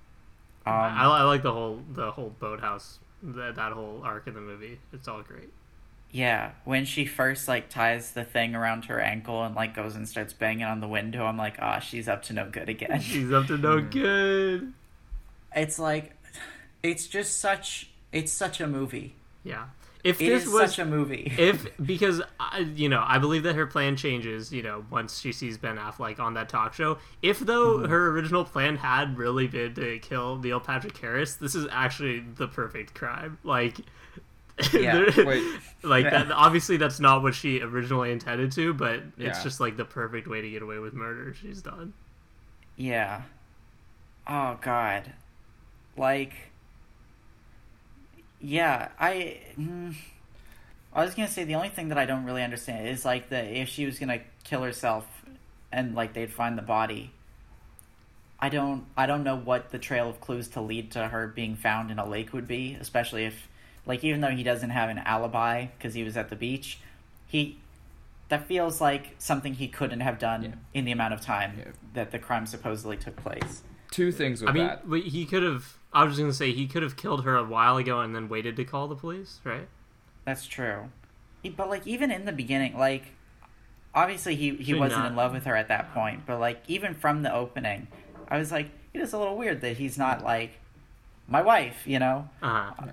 Um, 0.64 0.72
I, 0.74 1.04
I 1.04 1.22
like 1.24 1.42
the 1.42 1.52
whole 1.52 1.80
the 1.92 2.10
whole 2.10 2.34
boathouse 2.40 2.98
that 3.22 3.56
that 3.56 3.72
whole 3.72 4.00
arc 4.04 4.26
of 4.26 4.34
the 4.34 4.40
movie. 4.40 4.78
It's 4.92 5.08
all 5.08 5.22
great. 5.22 5.50
Yeah, 6.16 6.52
when 6.64 6.86
she 6.86 7.04
first 7.04 7.46
like 7.46 7.68
ties 7.68 8.12
the 8.12 8.24
thing 8.24 8.54
around 8.54 8.86
her 8.86 8.98
ankle 9.00 9.44
and 9.44 9.54
like 9.54 9.74
goes 9.74 9.94
and 9.96 10.08
starts 10.08 10.32
banging 10.32 10.64
on 10.64 10.80
the 10.80 10.88
window, 10.88 11.24
I'm 11.26 11.36
like, 11.36 11.56
ah, 11.60 11.78
she's 11.78 12.08
up 12.08 12.22
to 12.24 12.32
no 12.32 12.48
good 12.50 12.68
again. 12.70 13.00
She's 13.02 13.30
up 13.32 13.46
to 13.48 13.58
no 13.58 13.80
good. 13.82 14.72
it's 15.54 15.78
like, 15.78 16.12
it's 16.82 17.06
just 17.06 17.38
such. 17.38 17.90
It's 18.12 18.32
such 18.32 18.60
a 18.60 18.66
movie. 18.66 19.14
Yeah. 19.44 19.66
If 20.04 20.20
It 20.20 20.30
this 20.30 20.44
is 20.44 20.48
was 20.48 20.70
such 20.70 20.78
a 20.78 20.84
movie. 20.84 21.32
if 21.36 21.66
because 21.84 22.22
I, 22.38 22.60
you 22.60 22.88
know 22.88 23.04
I 23.06 23.18
believe 23.18 23.42
that 23.42 23.56
her 23.56 23.66
plan 23.66 23.96
changes 23.96 24.52
you 24.52 24.62
know 24.62 24.84
once 24.88 25.18
she 25.20 25.32
sees 25.32 25.58
Ben 25.58 25.76
Affleck 25.76 26.20
on 26.20 26.34
that 26.34 26.48
talk 26.48 26.74
show. 26.74 26.98
If 27.22 27.40
though 27.40 27.78
Mm-hmm. 27.78 27.90
her 27.90 28.08
original 28.10 28.44
plan 28.44 28.76
had 28.76 29.18
really 29.18 29.48
been 29.48 29.74
to 29.74 29.98
kill 29.98 30.36
Neil 30.38 30.60
Patrick 30.60 30.96
Harris, 30.96 31.34
this 31.36 31.54
is 31.56 31.66
actually 31.72 32.20
the 32.20 32.46
perfect 32.48 32.94
crime. 32.94 33.38
Like, 33.42 33.78
Yeah. 34.72 35.04
Wait. 35.24 35.42
like 35.82 36.04
that. 36.10 36.30
Obviously, 36.32 36.76
that's 36.76 36.98
not 37.00 37.22
what 37.22 37.34
she 37.34 37.60
originally 37.60 38.10
intended 38.12 38.52
to, 38.52 38.72
but 38.74 38.96
it's 39.18 39.38
Yeah. 39.38 39.42
just 39.42 39.60
like 39.60 39.76
the 39.76 39.84
perfect 39.84 40.26
way 40.28 40.40
to 40.40 40.50
get 40.50 40.62
away 40.62 40.78
with 40.78 40.94
murder. 40.94 41.34
She's 41.34 41.62
done. 41.62 41.92
Yeah. 42.76 43.22
Oh 44.26 44.58
God. 44.60 45.12
Like. 45.96 46.32
Yeah, 48.40 48.88
I. 48.98 49.38
Mm, 49.58 49.94
I 50.92 51.04
was 51.04 51.14
gonna 51.14 51.28
say 51.28 51.44
the 51.44 51.54
only 51.54 51.68
thing 51.68 51.88
that 51.88 51.98
I 51.98 52.06
don't 52.06 52.24
really 52.24 52.42
understand 52.42 52.88
is 52.88 53.04
like 53.04 53.28
the 53.28 53.38
if 53.60 53.68
she 53.68 53.86
was 53.86 53.98
gonna 53.98 54.20
kill 54.44 54.62
herself, 54.62 55.06
and 55.72 55.94
like 55.94 56.12
they'd 56.14 56.32
find 56.32 56.56
the 56.56 56.62
body. 56.62 57.12
I 58.38 58.48
don't. 58.50 58.84
I 58.96 59.06
don't 59.06 59.24
know 59.24 59.36
what 59.36 59.70
the 59.70 59.78
trail 59.78 60.08
of 60.10 60.20
clues 60.20 60.48
to 60.48 60.60
lead 60.60 60.90
to 60.92 61.08
her 61.08 61.26
being 61.28 61.56
found 61.56 61.90
in 61.90 61.98
a 61.98 62.06
lake 62.06 62.32
would 62.34 62.46
be, 62.46 62.76
especially 62.78 63.24
if, 63.24 63.48
like, 63.86 64.04
even 64.04 64.20
though 64.20 64.30
he 64.30 64.42
doesn't 64.42 64.70
have 64.70 64.88
an 64.90 64.98
alibi 64.98 65.66
because 65.78 65.94
he 65.94 66.02
was 66.02 66.16
at 66.16 66.28
the 66.28 66.36
beach, 66.36 66.78
he. 67.26 67.58
That 68.28 68.48
feels 68.48 68.80
like 68.80 69.14
something 69.18 69.54
he 69.54 69.68
couldn't 69.68 70.00
have 70.00 70.18
done 70.18 70.42
Yeah. 70.42 70.50
in 70.74 70.84
the 70.84 70.90
amount 70.90 71.14
of 71.14 71.20
time 71.20 71.52
Yeah. 71.58 71.64
that 71.94 72.10
the 72.10 72.18
crime 72.18 72.44
supposedly 72.44 72.96
took 72.96 73.14
place. 73.14 73.62
Two 73.92 74.10
things 74.10 74.40
with 74.40 74.50
I 74.50 74.52
mean, 74.52 74.66
that. 74.66 74.90
but 74.90 75.02
he 75.02 75.24
could 75.24 75.44
have. 75.44 75.76
I 75.92 76.02
was 76.02 76.14
just 76.14 76.20
gonna 76.20 76.32
say 76.32 76.50
he 76.52 76.66
could 76.66 76.82
have 76.82 76.96
killed 76.96 77.24
her 77.24 77.36
a 77.36 77.44
while 77.44 77.76
ago 77.76 78.00
and 78.00 78.16
then 78.16 78.28
waited 78.28 78.56
to 78.56 78.64
call 78.64 78.88
the 78.88 78.96
police, 78.96 79.38
right? 79.44 79.68
That's 80.24 80.44
true. 80.44 80.90
He- 81.44 81.50
But 81.50 81.70
like 81.70 81.86
even 81.86 82.10
in 82.10 82.24
the 82.24 82.32
beginning, 82.32 82.76
like 82.76 83.12
obviously 83.94 84.34
he 84.34 84.56
he 84.56 84.72
Should 84.72 84.80
wasn't 84.80 85.02
not. 85.02 85.10
in 85.12 85.16
love 85.16 85.32
with 85.32 85.44
her 85.44 85.54
at 85.54 85.68
that 85.68 85.94
point, 85.94 86.26
but 86.26 86.40
like 86.40 86.62
even 86.66 86.94
from 86.94 87.22
the 87.22 87.32
opening, 87.32 87.86
I 88.28 88.38
was 88.38 88.50
like, 88.50 88.70
it 88.92 89.00
is 89.00 89.12
a 89.12 89.18
little 89.18 89.36
weird 89.36 89.60
that 89.60 89.76
he's 89.76 89.96
not 89.96 90.24
like 90.24 90.58
my 91.28 91.42
wife, 91.42 91.86
you 91.86 92.00
know? 92.00 92.28
Uh 92.42 92.72
huh. 92.76 92.86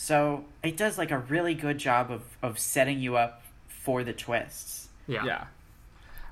So 0.00 0.44
it 0.62 0.76
does 0.76 0.96
like 0.96 1.10
a 1.10 1.18
really 1.18 1.54
good 1.54 1.76
job 1.78 2.10
of 2.12 2.22
of 2.40 2.58
setting 2.60 3.00
you 3.00 3.16
up 3.16 3.42
for 3.68 4.04
the 4.04 4.12
twists. 4.12 4.88
Yeah. 5.08 5.24
Yeah. 5.24 5.44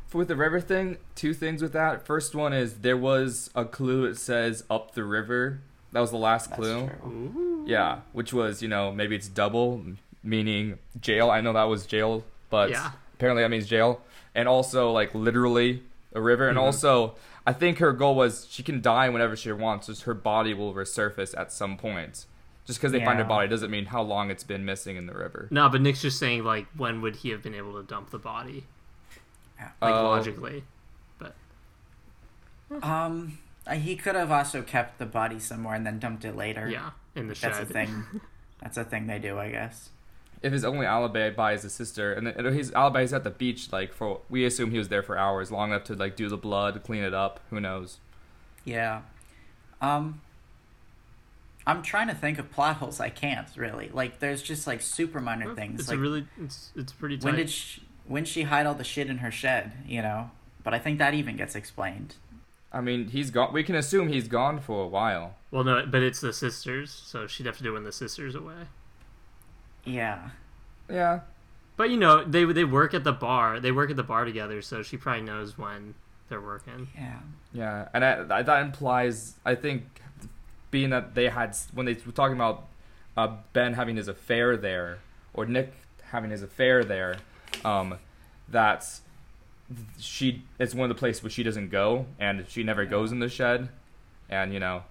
For 0.07 0.19
with 0.19 0.29
the 0.29 0.37
river 0.37 0.61
thing, 0.61 0.99
two 1.17 1.35
things 1.35 1.61
with 1.61 1.73
that. 1.73 2.07
First 2.07 2.33
one 2.37 2.53
is 2.53 2.75
there 2.75 2.97
was 2.97 3.51
a 3.57 3.65
clue. 3.65 4.05
It 4.05 4.19
says 4.19 4.63
up 4.71 4.95
the 4.95 5.03
river. 5.03 5.59
That 5.91 5.99
was 6.01 6.13
the 6.13 6.17
last 6.17 6.51
That's 6.51 6.61
clue. 6.61 6.89
true. 7.03 7.65
Yeah, 7.67 8.01
which 8.13 8.33
was 8.33 8.63
you 8.63 8.69
know 8.69 8.93
maybe 8.93 9.17
it's 9.17 9.27
double, 9.29 9.83
meaning 10.23 10.79
jail. 11.01 11.29
I 11.29 11.41
know 11.41 11.53
that 11.55 11.65
was 11.65 11.87
jail, 11.87 12.23
but 12.51 12.71
Yeah. 12.71 12.93
apparently 13.15 13.43
that 13.43 13.49
means 13.51 13.67
jail, 13.67 14.01
and 14.33 14.47
also 14.49 14.93
like 14.93 15.13
literally 15.13 15.83
a 16.15 16.21
river, 16.21 16.49
and 16.49 16.57
Mhm. 16.57 16.63
also 16.63 17.17
I 17.45 17.53
think 17.53 17.79
her 17.79 17.93
goal 17.93 18.15
was 18.15 18.47
she 18.49 18.63
can 18.63 18.81
die 18.81 19.09
whenever 19.09 19.35
she 19.35 19.51
wants, 19.51 19.89
just 19.89 20.03
her 20.05 20.15
body 20.15 20.55
will 20.55 20.73
resurface 20.73 21.37
at 21.37 21.51
some 21.53 21.77
point. 21.77 22.27
Just 22.67 22.81
because 22.81 22.93
they 22.93 23.05
find 23.05 23.21
a 23.21 23.25
body 23.25 23.47
doesn't 23.49 23.71
mean 23.71 23.87
how 23.87 24.03
long 24.03 24.31
it's 24.31 24.43
been 24.45 24.65
missing 24.65 24.97
in 24.97 25.07
the 25.07 25.15
river. 25.15 25.47
No, 25.51 25.69
but 25.69 25.81
Nick's 25.81 26.03
just 26.03 26.19
saying 26.19 26.43
like 26.45 26.67
when 26.77 27.01
would 27.03 27.17
he 27.17 27.31
have 27.31 27.43
been 27.43 27.55
able 27.55 27.75
to 27.81 27.83
dump 27.87 28.11
the 28.11 28.19
body? 28.19 28.65
Like 29.59 29.95
Oh. 29.95 30.05
logically. 30.05 30.65
But 31.19 31.35
um 32.83 33.39
uh, 33.67 33.75
he 33.75 33.97
could 33.97 34.15
have 34.15 34.31
also 34.31 34.63
kept 34.63 34.99
the 34.99 35.07
body 35.07 35.39
somewhere 35.39 35.75
and 35.75 35.87
then 35.87 35.99
dumped 35.99 36.25
it 36.25 36.37
later. 36.37 36.69
Yeah. 36.69 36.91
In 37.15 37.29
the 37.29 37.35
shed. 37.35 37.53
That's 37.53 37.71
a 37.71 37.73
thing. 37.73 38.05
That's 38.63 38.77
a 38.77 38.85
thing 38.85 39.07
they 39.07 39.19
do, 39.19 39.39
I 39.39 39.51
guess. 39.51 39.91
If 40.43 40.53
his 40.53 40.65
only 40.65 40.87
alibi 40.87 41.53
is 41.53 41.63
his 41.63 41.73
sister, 41.73 42.13
and 42.13 42.27
then- 42.27 42.35
and 42.37 42.55
his 42.55 42.71
alibi 42.73 43.03
is 43.03 43.13
at 43.13 43.25
the 43.25 43.31
beach, 43.31 43.73
like 43.73 43.93
for 43.93 44.21
we 44.29 44.45
assume 44.45 44.71
he 44.71 44.79
was 44.79 44.89
there 44.89 45.03
for 45.03 45.17
hours, 45.19 45.51
long 45.51 45.71
enough 45.71 45.85
to 45.85 45.95
like 45.95 46.15
do 46.17 46.29
the 46.29 46.37
blood, 46.37 46.83
clean 46.85 47.03
it 47.03 47.15
up. 47.15 47.41
Who 47.51 47.61
knows? 47.61 47.99
Yeah. 48.65 49.03
Um 49.81 50.21
I'm 51.67 51.83
trying 51.83 52.09
to 52.09 52.15
think 52.15 52.39
of 52.39 52.51
plot 52.51 52.77
holes. 52.77 53.01
I 53.01 53.09
can't 53.09 53.49
really. 53.57 53.89
Like 53.93 54.21
there's 54.21 54.43
just 54.43 54.67
like 54.67 54.81
super 54.81 55.21
minor 55.21 55.55
things. 55.55 55.81
It's 55.81 55.89
like 55.89 55.99
a 55.99 56.01
really 56.01 56.27
it's 56.41 56.71
it's 56.77 56.93
pretty 56.93 57.19
tight. 57.19 57.25
when 57.25 57.37
did 57.37 57.51
she, 57.51 57.83
when 58.07 58.25
she 58.25 58.43
hide 58.43 58.67
all 58.67 58.75
the 58.75 58.85
shit 58.85 59.09
in 59.09 59.19
her 59.19 59.31
shed, 59.31 59.73
you 59.87 60.01
know? 60.03 60.31
But 60.63 60.75
I 60.75 60.79
think 60.79 60.99
that 60.99 61.15
even 61.15 61.37
gets 61.37 61.55
explained. 61.55 62.17
I 62.73 62.81
mean, 62.81 63.09
he's 63.09 63.31
gone. 63.31 63.53
We 63.53 63.63
can 63.63 63.75
assume 63.75 64.09
he's 64.09 64.29
gone 64.29 64.61
for 64.61 64.85
a 64.85 64.89
while. 64.89 65.37
well, 65.51 65.65
no, 65.65 65.87
but 65.87 66.03
it's 66.03 66.21
the 66.21 66.33
sisters, 66.33 66.91
so 66.91 67.27
she'd 67.27 67.47
have 67.47 67.57
to 67.59 67.63
do 67.63 67.71
it 67.71 67.75
when 67.75 67.85
the 67.85 67.93
sisters 67.93 68.35
away. 68.35 68.67
Yeah. 69.85 70.31
Yeah. 70.91 71.21
But 71.77 71.91
you 71.91 71.97
know, 71.97 72.25
they 72.25 72.45
they 72.45 72.65
work 72.65 72.95
at 72.95 73.05
the 73.05 73.13
bar. 73.13 73.61
They 73.61 73.73
work 73.73 73.91
at 73.91 73.97
the 73.97 74.03
bar 74.03 74.25
together, 74.25 74.63
so 74.63 74.83
she 74.83 74.97
probably 74.97 75.23
knows 75.23 75.57
when 75.57 75.95
they're 76.29 76.41
working. 76.41 76.89
Yeah. 76.95 77.19
Yeah, 77.53 77.89
and 77.95 78.05
I, 78.05 78.39
I, 78.39 78.43
that 78.43 78.63
implies, 78.63 79.35
I 79.45 79.55
think, 79.55 80.01
being 80.77 80.91
that 80.91 81.15
they 81.15 81.31
had 81.31 81.57
when 81.73 81.87
they 81.87 81.95
were 82.05 82.13
talking 82.13 82.37
about 82.37 82.67
uh, 83.17 83.29
Ben 83.55 83.73
having 83.73 83.97
his 83.97 84.09
affair 84.09 84.59
there, 84.59 84.99
or 85.33 85.47
Nick 85.47 85.73
having 86.11 86.31
his 86.31 86.43
affair 86.43 86.85
there, 86.85 87.17
um, 87.65 87.95
that 88.51 88.85
she 89.99 90.43
it's 90.59 90.75
one 90.75 90.91
of 90.91 90.95
the 90.95 90.99
places 91.01 91.23
where 91.23 91.31
she 91.31 91.43
doesn't 91.43 91.71
go, 91.71 92.05
and 92.19 92.45
she 92.47 92.63
never 92.63 92.85
goes 92.85 93.11
in 93.11 93.21
the 93.21 93.29
shed, 93.31 93.71
and 94.29 94.53
you 94.53 94.61
know, 94.61 94.83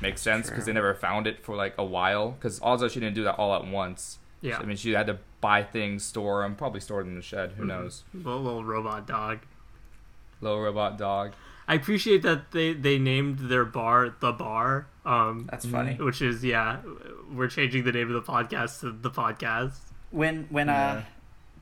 makes 0.00 0.20
sense 0.22 0.48
because 0.48 0.64
they 0.66 0.72
never 0.72 0.94
found 0.94 1.26
it 1.26 1.44
for 1.44 1.56
like 1.56 1.74
a 1.76 1.84
while. 1.84 2.30
Because 2.30 2.60
also 2.60 2.86
she 2.86 3.00
didn't 3.00 3.16
do 3.16 3.24
that 3.24 3.34
all 3.34 3.52
at 3.56 3.66
once. 3.66 4.18
Yeah, 4.42 4.58
I 4.58 4.62
mean, 4.64 4.76
she 4.76 4.92
had 4.92 5.08
to 5.08 5.18
buy 5.40 5.64
things, 5.64 6.04
store 6.04 6.42
them, 6.42 6.54
probably 6.54 6.78
stored 6.80 7.04
them 7.04 7.10
in 7.14 7.16
the 7.16 7.22
shed. 7.22 7.54
Who 7.56 7.64
Mhm. 7.64 7.66
knows? 7.68 8.04
little, 8.14 8.42
little 8.44 8.64
robot 8.64 9.08
dog. 9.08 9.40
Little 10.40 10.60
robot 10.60 10.98
dog. 10.98 11.32
I 11.66 11.74
appreciate 11.74 12.22
that 12.22 12.52
they 12.52 12.74
they 12.74 12.96
named 12.98 13.38
their 13.50 13.64
bar 13.64 14.14
the 14.20 14.30
bar. 14.32 14.86
Um, 15.04 15.48
That's 15.50 15.66
funny. 15.66 15.94
which 15.94 16.22
is 16.22 16.44
yeah, 16.44 16.78
we're 17.32 17.48
changing 17.48 17.84
the 17.84 17.92
name 17.92 18.14
of 18.14 18.24
the 18.24 18.32
podcast 18.32 18.80
to 18.80 18.92
the 18.92 19.10
podcast. 19.10 19.74
When 20.10 20.46
when 20.50 20.68
Yeah. 20.68 20.82
uh 20.92 21.02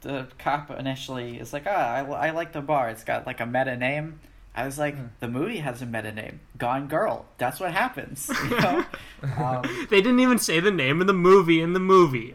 the 0.03 0.27
cop 0.39 0.71
initially 0.71 1.39
is 1.39 1.53
like, 1.53 1.65
"Ah, 1.67 1.95
I, 1.95 2.01
I 2.01 2.31
like 2.31 2.53
the 2.53 2.61
bar. 2.63 2.89
It's 2.91 3.05
got 3.05 3.27
like 3.27 3.41
a 3.41 3.47
meta 3.47 3.77
name." 3.77 4.21
I 4.55 4.65
was 4.67 4.79
like, 4.79 4.95
Hmm. 4.97 5.07
"The 5.21 5.29
movie 5.29 5.59
has 5.59 5.81
a 5.81 5.87
meta 5.87 6.11
name. 6.13 6.41
Gone 6.59 6.87
Girl. 6.89 7.25
That's 7.39 7.61
what 7.61 7.73
happens." 7.73 8.31
You 8.45 8.61
know? 8.61 8.85
um, 9.39 9.87
They 9.91 10.01
didn't 10.03 10.21
even 10.21 10.39
say 10.39 10.61
the 10.61 10.71
name 10.71 11.01
of 11.01 11.07
the 11.07 11.13
movie 11.15 11.61
in 11.61 11.73
the 11.73 11.81
movie. 11.81 12.35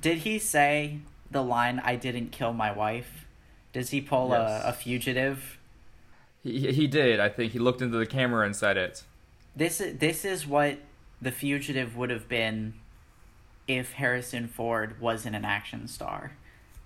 did 0.00 0.18
he 0.18 0.38
say 0.38 0.98
the 1.30 1.42
line 1.42 1.80
"I 1.84 1.96
didn't 1.96 2.30
kill 2.32 2.52
my 2.52 2.72
wife"? 2.72 3.26
Does 3.72 3.90
he 3.90 4.00
pull 4.00 4.30
Yes. 4.30 4.64
a, 4.64 4.68
a 4.68 4.72
fugitive? 4.72 5.58
He, 6.42 6.58
he- 6.60 6.72
he 6.72 6.86
did. 6.86 7.20
I 7.20 7.28
think 7.28 7.52
he 7.52 7.58
looked 7.58 7.82
into 7.82 7.96
the 7.98 8.06
camera 8.06 8.44
and 8.46 8.54
said 8.56 8.76
it. 8.76 9.02
This 9.56 9.80
is 9.80 9.98
this 9.98 10.24
is 10.24 10.46
what 10.46 10.78
the 11.22 11.30
fugitive 11.30 11.96
would 11.96 12.10
have 12.10 12.28
been 12.28 12.74
if 13.66 13.92
Harrison 13.92 14.48
Ford 14.48 15.00
wasn't 15.00 15.36
an 15.36 15.44
action 15.44 15.88
star. 15.88 16.32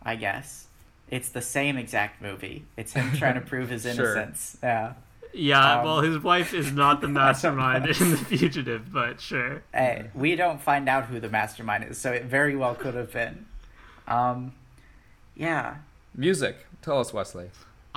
I 0.02 0.16
guess 0.16 0.66
it's 1.10 1.28
the 1.30 1.40
same 1.42 1.76
exact 1.76 2.20
movie. 2.22 2.64
It's 2.76 2.92
him 2.92 3.12
trying 3.16 3.34
to 3.34 3.40
prove 3.40 3.70
his 3.70 3.82
Sure. 3.94 4.16
innocence. 4.16 4.58
Yeah. 4.62 4.92
Yeah, 5.34 5.78
Um, 5.80 5.84
well, 5.84 6.00
his 6.00 6.18
wife 6.20 6.54
is 6.54 6.72
not 6.72 7.00
the 7.02 7.08
mastermind 7.22 7.86
in 7.86 8.10
the 8.12 8.16
fugitive, 8.16 8.90
but 8.92 9.20
sure. 9.20 9.62
Hey, 9.74 10.06
we 10.14 10.36
don't 10.36 10.60
find 10.60 10.88
out 10.88 11.04
who 11.06 11.20
the 11.20 11.28
mastermind 11.28 11.84
is, 11.84 11.98
so 11.98 12.12
it 12.12 12.24
very 12.24 12.56
well 12.56 12.74
could 12.74 12.94
have 12.94 13.12
been. 13.12 13.44
Um, 14.06 14.52
yeah. 15.36 15.76
Music. 16.14 16.64
Tell 16.80 16.98
us, 17.00 17.12
Wesley. 17.12 17.50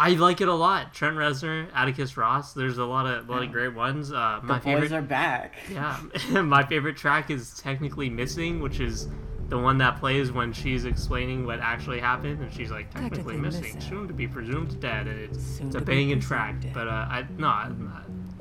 I 0.04 0.10
like 0.16 0.41
it 0.41 0.47
a 0.47 0.54
lot. 0.54 0.93
Trent 0.93 1.16
Reznor, 1.16 1.68
Atticus 1.76 2.18
Ross. 2.18 2.54
There's 2.54 2.78
a 2.80 2.86
lot 2.86 3.06
of 3.06 3.30
lot 3.30 3.43
of 3.43 3.52
great 3.52 3.74
ones. 3.76 4.12
Uh, 4.12 4.39
The 4.41 4.47
my 4.47 4.56
boys 4.56 4.64
favorite, 4.64 4.91
are 4.93 5.02
back. 5.02 5.56
yeah, 5.72 5.99
my 6.41 6.64
favorite 6.66 6.97
track 6.97 7.30
is 7.30 7.60
technically 7.60 8.10
missing, 8.10 8.62
which 8.62 8.80
is 8.80 9.08
the 9.49 9.60
one 9.60 9.78
that 9.80 9.99
plays 9.99 10.32
when 10.32 10.54
she's 10.54 10.86
explaining 10.86 11.45
what 11.45 11.60
actually 11.60 11.99
happened, 11.99 12.41
and 12.41 12.52
she's 12.52 12.72
like 12.72 12.89
technically, 12.89 13.18
Technically 13.18 13.38
missing, 13.38 13.62
missing. 13.76 13.82
soon 13.82 14.08
to 14.08 14.14
be 14.14 14.28
presumed 14.28 14.80
dead, 14.80 15.08
and 15.08 15.20
it's, 15.20 15.60
it's 15.60 15.76
a 15.76 15.80
to 15.80 15.86
be 15.86 15.86
banging 15.86 16.20
track. 16.20 16.62
dead. 16.62 16.74
But 16.74 16.88
uh, 16.88 16.91
I 16.91 17.26
no, 17.38 17.47
I, 17.47 17.70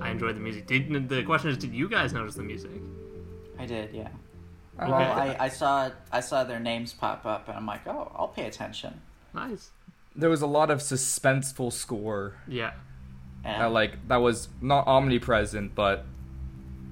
I 0.01 0.11
enjoyed 0.11 0.37
the 0.37 0.41
music. 0.41 0.67
Did, 0.67 1.09
the 1.09 1.23
question 1.25 1.51
is, 1.51 1.59
did 1.59 1.75
you 1.75 1.89
guys 1.89 2.13
notice 2.15 2.37
the 2.37 2.43
music? 2.43 2.71
I 3.59 3.67
did, 3.67 3.93
yeah. 3.93 4.09
I 4.79 4.89
Well, 4.89 4.95
I, 4.95 5.37
I 5.39 5.49
saw 5.49 5.91
I 6.11 6.21
saw 6.21 6.45
their 6.45 6.61
names 6.61 6.95
pop 6.95 7.27
up, 7.27 7.49
and 7.49 7.57
I'm 7.59 7.67
like, 7.67 7.87
oh, 7.87 8.11
I'll 8.17 8.29
pay 8.29 8.47
attention. 8.47 9.01
Nice. 9.35 9.71
There 10.17 10.31
was 10.31 10.43
a 10.43 10.47
lot 10.47 10.71
of 10.71 10.79
suspenseful 10.81 11.73
score 11.73 12.35
Yeah. 12.49 12.73
And 13.45 13.61
that 13.63 13.73
like 13.73 14.09
that 14.09 14.19
was 14.19 14.49
not 14.61 14.87
omnipresent, 14.87 15.75
but 15.75 16.05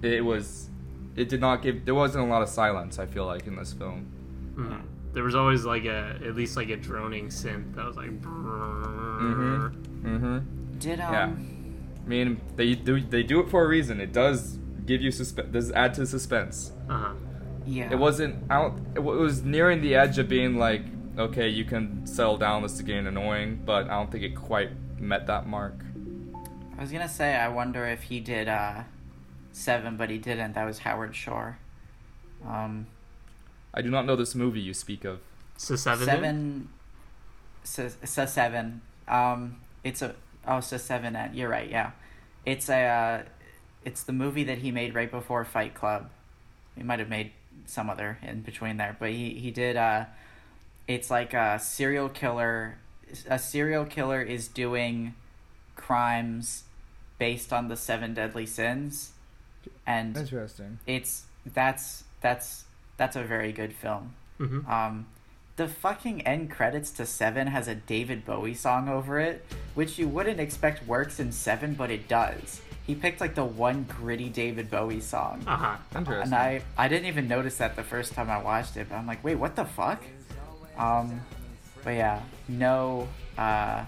it 0.02 0.24
was. 0.24 0.70
It 1.16 1.28
did 1.28 1.40
not 1.40 1.60
give. 1.62 1.84
There 1.84 1.94
wasn't 1.94 2.24
a 2.24 2.26
lot 2.28 2.40
of 2.42 2.48
silence. 2.48 2.98
I 2.98 3.04
feel 3.06 3.26
like 3.26 3.46
in 3.46 3.56
this 3.56 3.72
film. 3.74 4.06
Mhm. 4.54 4.80
There 5.12 5.24
was 5.24 5.34
always 5.34 5.64
like 5.66 5.84
a 5.84 6.18
at 6.24 6.34
least 6.36 6.56
like 6.56 6.70
a 6.70 6.76
droning 6.76 7.26
synth 7.28 7.74
that 7.74 7.84
was 7.84 7.96
like. 7.96 8.10
Mhm. 8.22 9.72
Mm-hmm. 10.04 10.78
did 10.78 11.00
um, 11.00 11.12
Yeah. 11.12 11.24
I 12.04 12.08
mean, 12.08 12.40
they 12.56 12.74
do 12.74 13.00
they 13.00 13.22
do 13.22 13.40
it 13.40 13.50
for 13.50 13.64
a 13.64 13.68
reason. 13.68 14.00
It 14.00 14.12
does 14.12 14.58
give 14.86 15.02
you 15.02 15.10
suspense. 15.10 15.48
Does 15.52 15.72
add 15.72 15.92
to 15.94 16.06
suspense. 16.06 16.72
Uh-huh. 16.88 17.12
yeah. 17.66 17.90
It 17.92 17.98
wasn't 17.98 18.50
out. 18.50 18.78
It 18.94 19.00
wa- 19.02 19.12
it 19.14 19.20
was 19.20 19.42
nearing 19.42 19.82
the 19.82 19.94
edge 19.94 20.18
of 20.18 20.28
being 20.28 20.56
like, 20.56 20.82
okay, 21.18 21.48
you 21.48 21.64
can 21.64 22.06
settle 22.06 22.36
down. 22.36 22.62
This 22.62 22.74
is 22.74 22.82
getting 22.82 23.06
annoying, 23.06 23.62
but 23.64 23.86
I 23.86 23.94
don't 23.94 24.10
think 24.10 24.24
it 24.24 24.34
quite 24.34 24.70
met 24.98 25.26
that 25.26 25.46
mark. 25.46 25.74
I 26.76 26.80
was 26.80 26.92
gonna 26.92 27.08
say, 27.08 27.34
I 27.34 27.48
wonder 27.48 27.86
if 27.86 28.04
he 28.04 28.20
did 28.20 28.48
uh, 28.48 28.84
seven, 29.52 29.96
but 29.96 30.10
he 30.10 30.18
didn't. 30.18 30.54
That 30.54 30.64
was 30.64 30.78
Howard 30.80 31.14
Shore. 31.14 31.58
Um, 32.46 32.86
I 33.74 33.82
do 33.82 33.90
not 33.90 34.06
know 34.06 34.14
this 34.14 34.34
movie 34.34 34.60
you 34.60 34.72
speak 34.72 35.04
of. 35.04 35.18
So 35.56 35.74
seven. 35.74 36.06
seven. 36.06 36.68
So, 37.64 37.90
so 38.04 38.26
seven. 38.26 38.80
Um, 39.08 39.60
it's 39.82 40.02
a 40.02 40.14
oh, 40.46 40.60
so 40.60 40.76
seven. 40.76 41.18
You're 41.34 41.48
right. 41.48 41.68
Yeah, 41.68 41.90
it's 42.46 42.68
a. 42.68 42.84
Uh, 42.84 43.22
it's 43.84 44.02
the 44.02 44.12
movie 44.12 44.44
that 44.44 44.58
he 44.58 44.70
made 44.70 44.94
right 44.94 45.10
before 45.10 45.44
Fight 45.44 45.74
Club. 45.74 46.10
He 46.76 46.82
might 46.82 46.98
have 46.98 47.08
made 47.08 47.32
some 47.66 47.90
other 47.90 48.18
in 48.22 48.42
between 48.42 48.76
there, 48.76 48.96
but 48.98 49.10
he 49.10 49.30
he 49.30 49.50
did. 49.50 49.76
Uh, 49.76 50.04
it's 50.88 51.10
like 51.10 51.34
a 51.34 51.58
serial 51.60 52.08
killer. 52.08 52.78
A 53.28 53.38
serial 53.38 53.84
killer 53.84 54.20
is 54.20 54.48
doing 54.48 55.14
crimes 55.76 56.64
based 57.18 57.52
on 57.52 57.68
the 57.68 57.76
seven 57.76 58.14
deadly 58.14 58.46
sins, 58.46 59.12
and 59.86 60.16
Interesting. 60.16 60.78
it's 60.86 61.24
that's 61.54 62.04
that's 62.20 62.64
that's 62.96 63.16
a 63.16 63.22
very 63.24 63.52
good 63.52 63.72
film. 63.72 64.14
hmm 64.38 64.60
Um, 64.70 65.06
the 65.56 65.66
fucking 65.68 66.22
end 66.22 66.50
credits 66.52 66.92
to 66.92 67.04
Seven 67.06 67.48
has 67.48 67.66
a 67.66 67.74
David 67.74 68.24
Bowie 68.24 68.54
song 68.54 68.88
over 68.88 69.18
it, 69.18 69.44
which 69.74 69.98
you 69.98 70.06
wouldn't 70.06 70.38
expect 70.38 70.86
works 70.86 71.18
in 71.18 71.32
Seven, 71.32 71.74
but 71.74 71.90
it 71.90 72.06
does. 72.06 72.60
He 72.86 72.94
picked 72.94 73.20
like 73.20 73.34
the 73.34 73.44
one 73.44 73.84
gritty 73.88 74.28
David 74.28 74.70
Bowie 74.70 75.00
song, 75.00 75.42
Uh 75.46 75.56
huh. 75.56 75.76
Interesting. 75.96 76.22
and 76.32 76.34
I 76.34 76.62
I 76.76 76.88
didn't 76.88 77.06
even 77.06 77.26
notice 77.26 77.56
that 77.58 77.74
the 77.74 77.82
first 77.82 78.12
time 78.12 78.30
I 78.30 78.40
watched 78.42 78.76
it. 78.76 78.88
But 78.88 78.96
I'm 78.96 79.06
like, 79.06 79.24
wait, 79.24 79.34
what 79.36 79.56
the 79.56 79.64
fuck? 79.64 80.02
Um, 80.78 81.20
but 81.84 81.90
yeah, 81.90 82.22
no, 82.48 83.08
uh, 83.36 83.84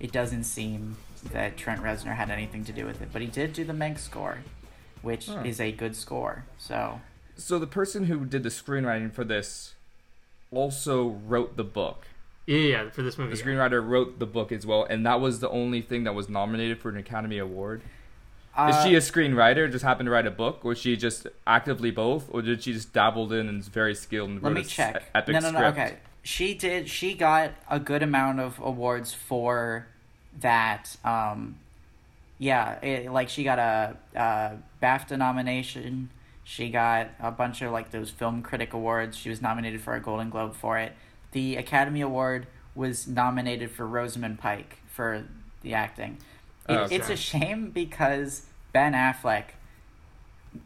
it 0.00 0.12
doesn't 0.12 0.44
seem 0.44 0.96
that 1.32 1.56
Trent 1.56 1.82
Reznor 1.82 2.14
had 2.14 2.30
anything 2.30 2.64
to 2.64 2.72
do 2.72 2.84
with 2.86 3.00
it, 3.00 3.08
but 3.12 3.22
he 3.22 3.28
did 3.28 3.52
do 3.52 3.64
the 3.64 3.72
Mank 3.72 3.98
score, 3.98 4.38
which 5.02 5.26
Huh. 5.28 5.42
is 5.44 5.60
a 5.60 5.72
good 5.72 5.96
score. 5.96 6.44
So 6.58 7.00
So 7.36 7.58
the 7.58 7.66
person 7.66 8.04
who 8.04 8.24
did 8.24 8.42
the 8.42 8.48
screenwriting 8.48 9.12
for 9.12 9.24
this 9.24 9.74
also 10.50 11.08
wrote 11.26 11.56
the 11.56 11.64
book. 11.64 12.06
Yeah, 12.46 12.58
yeah, 12.58 12.90
for 12.90 13.02
this 13.02 13.16
movie. 13.16 13.34
The 13.34 13.38
yeah. 13.38 13.44
screenwriter 13.44 13.86
wrote 13.86 14.18
the 14.18 14.26
book 14.26 14.52
as 14.52 14.66
well, 14.66 14.84
and 14.84 15.04
that 15.06 15.20
was 15.20 15.40
the 15.40 15.48
only 15.48 15.80
thing 15.80 16.04
that 16.04 16.14
was 16.14 16.28
nominated 16.28 16.78
for 16.78 16.90
an 16.90 16.96
Academy 16.98 17.38
Award. 17.38 17.80
uh, 18.56 18.66
Is 18.72 18.84
she 18.84 18.94
a 18.94 18.98
screenwriter, 19.00 19.70
just 19.72 19.82
happened 19.84 20.06
to 20.06 20.10
write 20.10 20.26
a 20.26 20.30
book, 20.30 20.60
or 20.64 20.74
she 20.74 20.96
just 20.96 21.26
actively 21.46 21.90
both, 21.90 22.28
or 22.30 22.42
did 22.42 22.62
she 22.62 22.72
just 22.74 22.92
dabbled 22.92 23.32
in 23.32 23.48
and 23.48 23.60
is 23.60 23.68
very 23.68 23.94
skilled 23.94 24.28
and 24.30 24.42
Let 24.42 24.50
wrote 24.50 24.54
me 24.56 24.60
a 24.60 24.64
s- 24.64 24.70
check. 24.70 25.02
epic 25.14 25.32
no, 25.32 25.40
no, 25.40 25.50
no. 25.52 25.58
script? 25.58 25.78
Okay, 25.78 25.96
she 26.24 26.54
did. 26.54 26.88
She 26.88 27.14
got 27.14 27.52
a 27.70 27.78
good 27.78 28.02
amount 28.02 28.40
of 28.40 28.58
awards 28.58 29.14
for 29.14 29.86
that. 30.40 30.96
Um, 31.04 31.56
yeah, 32.38 32.80
it, 32.80 33.12
like 33.12 33.28
she 33.28 33.44
got 33.44 33.60
a, 33.60 33.96
a 34.16 34.56
BAFTA 34.82 35.16
nomination. 35.16 36.10
She 36.42 36.70
got 36.70 37.10
a 37.20 37.30
bunch 37.30 37.62
of 37.62 37.70
like 37.70 37.90
those 37.92 38.10
film 38.10 38.42
critic 38.42 38.72
awards. 38.72 39.16
She 39.16 39.30
was 39.30 39.40
nominated 39.40 39.80
for 39.80 39.94
a 39.94 40.00
Golden 40.00 40.30
Globe 40.30 40.56
for 40.56 40.78
it. 40.78 40.92
The 41.32 41.56
Academy 41.56 42.00
Award 42.00 42.46
was 42.74 43.06
nominated 43.06 43.70
for 43.70 43.86
Rosamund 43.86 44.40
Pike 44.40 44.78
for 44.88 45.24
the 45.62 45.74
acting. 45.74 46.18
It, 46.68 46.72
Oh, 46.72 46.76
okay. 46.84 46.96
It's 46.96 47.10
a 47.10 47.16
shame 47.16 47.70
because 47.70 48.46
Ben 48.72 48.94
Affleck 48.94 49.44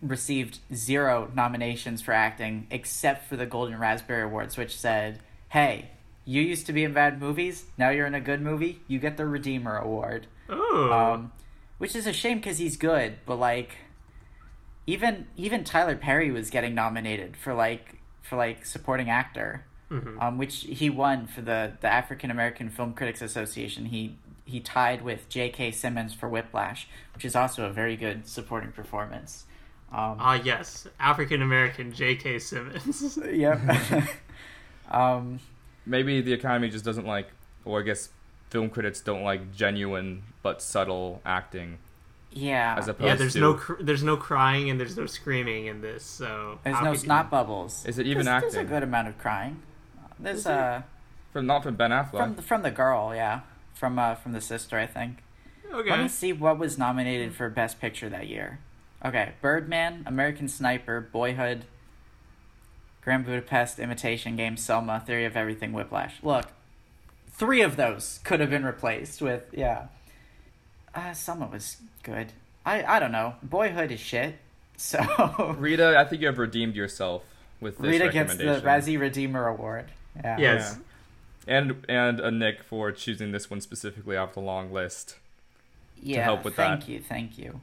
received 0.01 0.59
zero 0.73 1.31
nominations 1.35 2.03
for 2.03 2.13
acting 2.13 2.67
except 2.71 3.27
for 3.27 3.37
the 3.37 3.47
Golden 3.47 3.79
Raspberry 3.79 4.23
Awards, 4.23 4.57
which 4.57 4.77
said, 4.77 5.21
"Hey, 5.49 5.91
you 6.25 6.43
used 6.43 6.67
to 6.67 6.73
be 6.73 6.85
in 6.85 6.93
bad 6.93 7.21
movies. 7.21 7.65
Now 7.77 7.91
you're 7.91 8.07
in 8.07 8.15
a 8.15 8.21
good 8.21 8.41
movie. 8.41 8.81
You 8.87 8.99
get 8.99 9.17
the 9.17 9.27
Redeemer 9.27 9.77
Award." 9.77 10.27
Oh. 10.49 10.93
Um, 10.93 11.33
which 11.79 11.95
is 11.95 12.07
a 12.07 12.13
shame 12.13 12.39
because 12.39 12.59
he's 12.59 12.77
good, 12.77 13.19
but 13.25 13.37
like, 13.37 13.77
even 14.87 15.27
even 15.37 15.65
Tyler 15.65 15.97
Perry 15.97 16.31
was 16.31 16.51
getting 16.51 16.75
nominated 16.75 17.37
for 17.37 17.55
like 17.55 17.99
for 18.23 18.37
like 18.37 18.67
supporting 18.67 19.09
actor, 19.09 19.65
mm-hmm. 19.91 20.21
um, 20.21 20.39
which 20.39 20.63
he 20.63 20.91
won 20.91 21.27
for 21.27 21.41
the 21.41 21.73
the 21.81 21.89
African 21.89 22.31
American 22.31 22.69
Film 22.69 22.93
Critics 22.95 23.23
Association. 23.23 23.87
He 23.87 24.17
he 24.45 24.61
tied 24.61 25.03
with 25.03 25.29
J.K. 25.29 25.73
Simmons 25.73 26.15
for 26.15 26.29
Whiplash, 26.29 26.89
which 27.15 27.25
is 27.25 27.37
also 27.37 27.67
a 27.67 27.71
very 27.71 27.97
good 27.97 28.27
supporting 28.27 28.73
performance. 28.73 29.45
Um, 29.93 30.17
Ah, 30.19 30.41
yes, 30.43 30.87
African 30.99 31.43
American 31.43 31.93
J.K. 31.93 32.39
Simmons. 32.39 33.19
yep. 33.31 33.61
um, 34.91 35.41
Maybe 35.87 36.21
the 36.21 36.33
Academy 36.35 36.69
just 36.69 36.85
doesn't 36.85 37.07
like, 37.07 37.29
or 37.65 37.81
I 37.81 37.83
guess 37.83 38.11
film 38.51 38.69
critics 38.71 39.01
don't 39.01 39.23
like 39.23 39.55
genuine 39.55 40.23
but 40.43 40.61
subtle 40.63 41.21
acting. 41.25 41.79
yeah. 42.33 42.75
As 42.79 42.89
opposed 42.89 43.07
yeah, 43.07 43.15
there's 43.15 43.33
to- 43.35 43.41
no 43.41 43.55
cr- 43.55 43.81
there's 43.83 44.03
no 44.03 44.17
crying 44.17 44.69
and 44.71 44.79
there's 44.79 44.97
no 44.97 45.07
screaming 45.07 45.67
in 45.67 45.81
this. 45.81 46.05
So 46.05 46.59
There's 46.65 46.77
how 46.77 46.85
no 46.85 46.91
could 46.93 47.01
you- 47.01 47.05
snot 47.07 47.31
bubbles. 47.31 47.85
Is 47.87 47.99
it 47.99 48.07
even 48.07 48.25
there's, 48.27 48.43
There's 48.43 48.55
a 48.57 48.65
good 48.65 48.83
amount 48.83 49.09
of 49.09 49.19
crying. 49.19 49.63
There's 50.19 50.47
a 50.47 50.53
uh 50.53 50.83
From 51.33 51.47
not 51.47 51.63
from 51.63 51.77
Ben 51.77 51.91
Affleck. 51.91 52.11
from 52.19 52.37
the, 52.37 52.43
from 52.43 52.63
the 52.63 52.71
girl, 52.71 53.15
yeah, 53.15 53.41
from 53.75 53.99
uh 53.99 54.15
from 54.15 54.33
the 54.33 54.41
sister, 54.41 54.79
I 54.79 54.87
think. 54.87 55.23
Okay. 55.73 55.91
Let 55.91 56.01
me 56.01 56.09
see 56.09 56.33
what 56.33 56.59
was 56.59 56.79
nominated 56.79 57.35
for 57.35 57.49
Best 57.51 57.81
Picture 57.81 58.09
that 58.09 58.27
year. 58.27 58.59
Okay, 59.05 59.33
Birdman, 59.43 60.03
American 60.07 60.49
Sniper, 60.49 61.01
Boyhood, 61.01 61.65
Grand 63.09 63.25
Budapest, 63.25 63.79
Imitation 63.79 64.37
Game, 64.37 64.59
Selma, 64.59 65.01
Theory 65.01 65.25
of 65.25 65.35
Everything, 65.35 65.73
Whiplash. 65.73 66.17
Look, 66.23 66.45
three 67.31 67.63
of 67.63 67.77
those 67.77 68.21
could 68.23 68.39
have 68.39 68.51
been 68.51 68.67
replaced 68.67 69.23
with 69.23 69.45
yeah. 69.51 69.87
Uh, 70.95 71.15
Selma 71.15 71.47
was 71.47 71.79
good. 72.03 72.35
I 72.67 72.85
I 72.85 72.99
don't 73.01 73.11
know. 73.13 73.37
Boyhood 73.43 73.91
is 73.91 74.01
shit. 74.01 74.35
So 74.77 75.57
Rita, 75.59 75.97
I 75.99 76.05
think 76.05 76.21
you 76.21 76.29
have 76.29 76.39
redeemed 76.39 76.77
yourself 76.77 77.25
with 77.61 77.79
this 77.79 77.91
Rita 77.93 78.11
gets 78.11 78.37
the 78.37 78.45
recommendation. 78.47 78.95
Razzie 78.95 79.01
Redeemer 79.01 79.49
Award. 79.49 79.87
Yeah. 80.15 80.37
Yes. 80.39 80.79
And 81.47 81.85
and 81.89 82.21
a 82.21 82.31
Nick 82.31 82.63
for 82.63 82.93
choosing 82.93 83.33
this 83.33 83.49
one 83.51 83.63
specifically 83.63 84.17
off 84.19 84.35
the 84.35 84.41
long 84.41 84.71
list. 84.71 85.17
yeah, 86.01 86.19
To 86.19 86.23
help 86.23 86.45
with 86.45 86.57
thank 86.57 86.81
that. 86.81 86.87
Thank 86.87 86.89
you, 86.91 87.01
thank 87.01 87.39
you. 87.39 87.61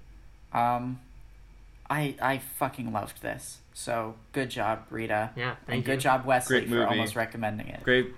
Um, 0.51 0.99
I 1.89 2.15
I 2.21 2.37
fucking 2.39 2.91
loved 2.91 3.21
this. 3.21 3.59
So 3.73 4.15
good 4.31 4.49
job, 4.49 4.83
Rita, 4.89 5.31
Yeah. 5.35 5.49
and 5.51 5.57
Thank 5.67 5.85
good 5.85 5.93
you. 5.95 6.01
job, 6.01 6.25
Wesley, 6.25 6.59
Great 6.59 6.69
for 6.69 6.75
movie. 6.75 6.85
almost 6.85 7.15
recommending 7.15 7.67
it. 7.67 7.83
Great 7.83 8.13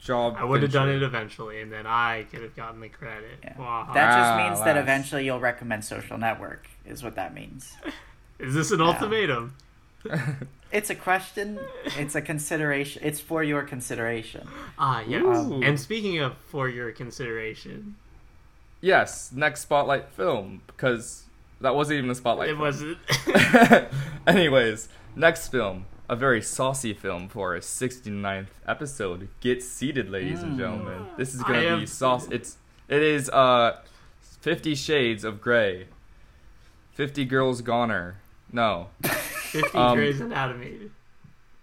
job. 0.00 0.36
I 0.38 0.44
would 0.44 0.62
have 0.62 0.72
done 0.72 0.88
it 0.90 1.02
eventually, 1.02 1.60
and 1.62 1.72
then 1.72 1.86
I 1.86 2.26
could 2.30 2.42
have 2.42 2.54
gotten 2.56 2.80
the 2.80 2.88
credit. 2.88 3.38
Yeah. 3.42 3.58
Wow. 3.58 3.90
That 3.94 4.16
just 4.16 4.32
Ah, 4.32 4.36
means 4.46 4.58
that 4.60 4.76
alas. 4.76 4.82
eventually 4.82 5.24
you'll 5.24 5.40
recommend 5.40 5.84
Social 5.84 6.18
Network, 6.18 6.66
is 6.84 7.02
what 7.02 7.14
that 7.16 7.32
means. 7.34 7.76
Is 8.38 8.54
this 8.54 8.70
an 8.70 8.80
Yeah. 8.80 8.86
ultimatum? 8.86 9.54
It's 10.72 10.90
a 10.90 10.94
question. 10.96 11.58
It's 11.96 12.16
a 12.16 12.20
consideration. 12.20 13.00
It's 13.04 13.20
for 13.20 13.42
your 13.44 13.62
consideration. 13.62 14.48
Ah, 14.78 15.00
yes. 15.06 15.22
Ooh. 15.22 15.62
And 15.62 15.78
speaking 15.80 16.18
of 16.18 16.36
for 16.36 16.68
your 16.68 16.90
consideration, 16.92 17.94
Yes, 18.80 19.30
next 19.32 19.60
spotlight 19.62 20.10
film 20.10 20.60
because 20.66 21.25
that 21.60 21.74
wasn't 21.74 21.98
even 21.98 22.10
a 22.10 22.14
spotlight. 22.14 22.48
it 22.48 22.52
film. 22.52 22.60
wasn't. 22.60 22.98
Anyways, 24.26 24.88
next 25.14 25.48
film, 25.48 25.86
a 26.08 26.16
very 26.16 26.42
saucy 26.42 26.92
film 26.92 27.28
for 27.28 27.54
our 27.54 27.60
69th 27.60 28.46
episode. 28.66 29.28
Get 29.40 29.62
seated, 29.62 30.10
ladies 30.10 30.42
and 30.42 30.54
Mm. 30.54 30.58
gentlemen. 30.58 31.06
This 31.16 31.34
is 31.34 31.42
gonna 31.42 31.58
am 31.60 31.80
be 31.80 31.86
sauce. 31.86 32.28
It's 32.30 32.56
it 32.88 33.02
is 33.02 33.28
uh, 33.30 33.78
Fifty 34.20 34.74
Shades 34.74 35.24
of 35.24 35.40
Grey. 35.40 35.86
Fifty 36.92 37.24
Girls 37.24 37.60
Goner. 37.62 38.16
No, 38.52 38.88
50 39.02 39.76
Um, 39.76 39.96
Grey's 39.96 40.20
Anatomy. 40.20 40.90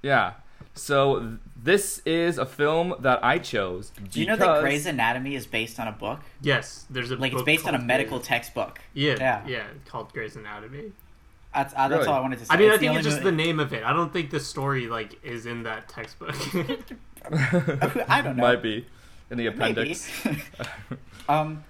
yeah. 0.01 0.33
So 0.75 1.37
this 1.64 2.01
is 2.05 2.38
a 2.38 2.45
film 2.45 2.93
that 2.99 3.24
I 3.24 3.38
chose. 3.39 3.91
Do 4.11 4.20
you 4.20 4.26
know 4.26 4.36
that 4.36 4.45
because- 4.45 4.61
Grey's 4.61 4.86
Anatomy 4.86 5.36
is 5.36 5.45
based 5.47 5.80
on 5.80 5.88
a 5.88 5.91
book? 5.93 6.20
Yes, 6.41 6.86
there's 6.89 7.09
a 7.11 7.16
Like 7.16 7.34
it's 7.34 7.41
based 7.43 7.66
on 7.68 7.74
a 7.76 7.80
medical 7.80 8.18
Grey's- 8.18 8.28
textbook. 8.28 8.80
Yeah, 8.93 9.16
Yeah. 9.20 9.47
yeah, 9.47 9.64
called 9.86 10.11
Grey's 10.14 10.36
Anatomy. 10.36 10.91
That's 11.53 11.74
uh, 11.76 11.88
that's 11.88 11.99
Really? 11.99 12.07
all 12.07 12.16
I 12.16 12.20
wanted 12.20 12.39
to 12.39 12.45
say. 12.45 12.53
I 12.53 12.57
mean, 12.57 12.70
I 12.72 12.78
think 12.78 12.91
it's 12.91 12.97
only 12.97 13.03
just 13.03 13.24
the 13.24 13.32
name 13.32 13.59
of 13.59 13.74
it. 13.74 13.84
I 13.84 13.93
don't 13.93 14.11
think 14.11 14.32
the 14.32 14.39
story 14.39 14.88
like 14.88 15.24
is 15.24 15.45
in 15.45 15.64
that 15.64 15.88
textbook. 15.88 16.36
I 17.32 18.22
don't 18.24 18.36
know. 18.38 18.41
Might 18.43 18.64
be 18.64 18.86
in 19.30 19.38
the 19.38 19.45
appendix. 19.47 20.11
um, 21.30 21.64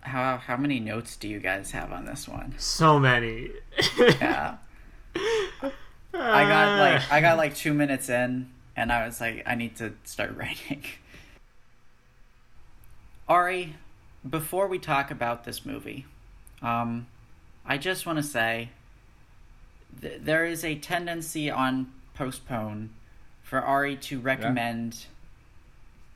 how 0.00 0.36
how 0.36 0.56
many 0.58 0.78
notes 0.78 1.16
do 1.16 1.26
you 1.26 1.40
guys 1.40 1.70
have 1.70 1.90
on 1.90 2.04
this 2.04 2.28
one? 2.28 2.54
so 2.58 2.98
many. 3.00 3.50
Yeah. 3.98 4.56
I 5.16 6.44
got 6.46 6.78
like 6.78 7.10
I 7.12 7.20
got 7.20 7.36
like 7.38 7.54
two 7.56 7.74
minutes 7.74 8.08
in, 8.08 8.50
and 8.76 8.92
I 8.92 9.06
was 9.06 9.20
like, 9.20 9.42
I 9.46 9.54
need 9.54 9.76
to 9.76 9.92
start 10.04 10.36
writing. 10.36 10.84
Ari, 13.28 13.74
before 14.28 14.66
we 14.68 14.78
talk 14.78 15.10
about 15.10 15.44
this 15.44 15.64
movie, 15.64 16.06
um, 16.62 17.06
I 17.64 17.78
just 17.78 18.06
want 18.06 18.18
to 18.18 18.22
say 18.22 18.70
th- 20.00 20.20
there 20.22 20.44
is 20.44 20.64
a 20.64 20.74
tendency 20.74 21.50
on 21.50 21.92
postpone 22.14 22.90
for 23.42 23.60
Ari 23.60 23.96
to 23.96 24.20
recommend 24.20 25.06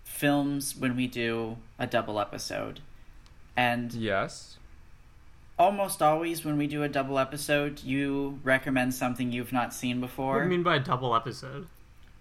films 0.04 0.76
when 0.76 0.96
we 0.96 1.06
do 1.06 1.56
a 1.78 1.86
double 1.86 2.18
episode, 2.18 2.80
and 3.56 3.92
yes. 3.92 4.56
almost 5.58 6.02
always 6.02 6.44
when 6.44 6.58
we 6.58 6.66
do 6.66 6.82
a 6.82 6.88
double 6.88 7.18
episode, 7.18 7.82
you 7.82 8.40
recommend 8.42 8.94
something 8.94 9.32
you've 9.32 9.52
not 9.52 9.72
seen 9.72 10.00
before. 10.00 10.34
What 10.34 10.38
do 10.40 10.44
you 10.44 10.50
mean 10.50 10.62
by 10.62 10.76
a 10.76 10.80
double 10.80 11.14
episode? 11.14 11.68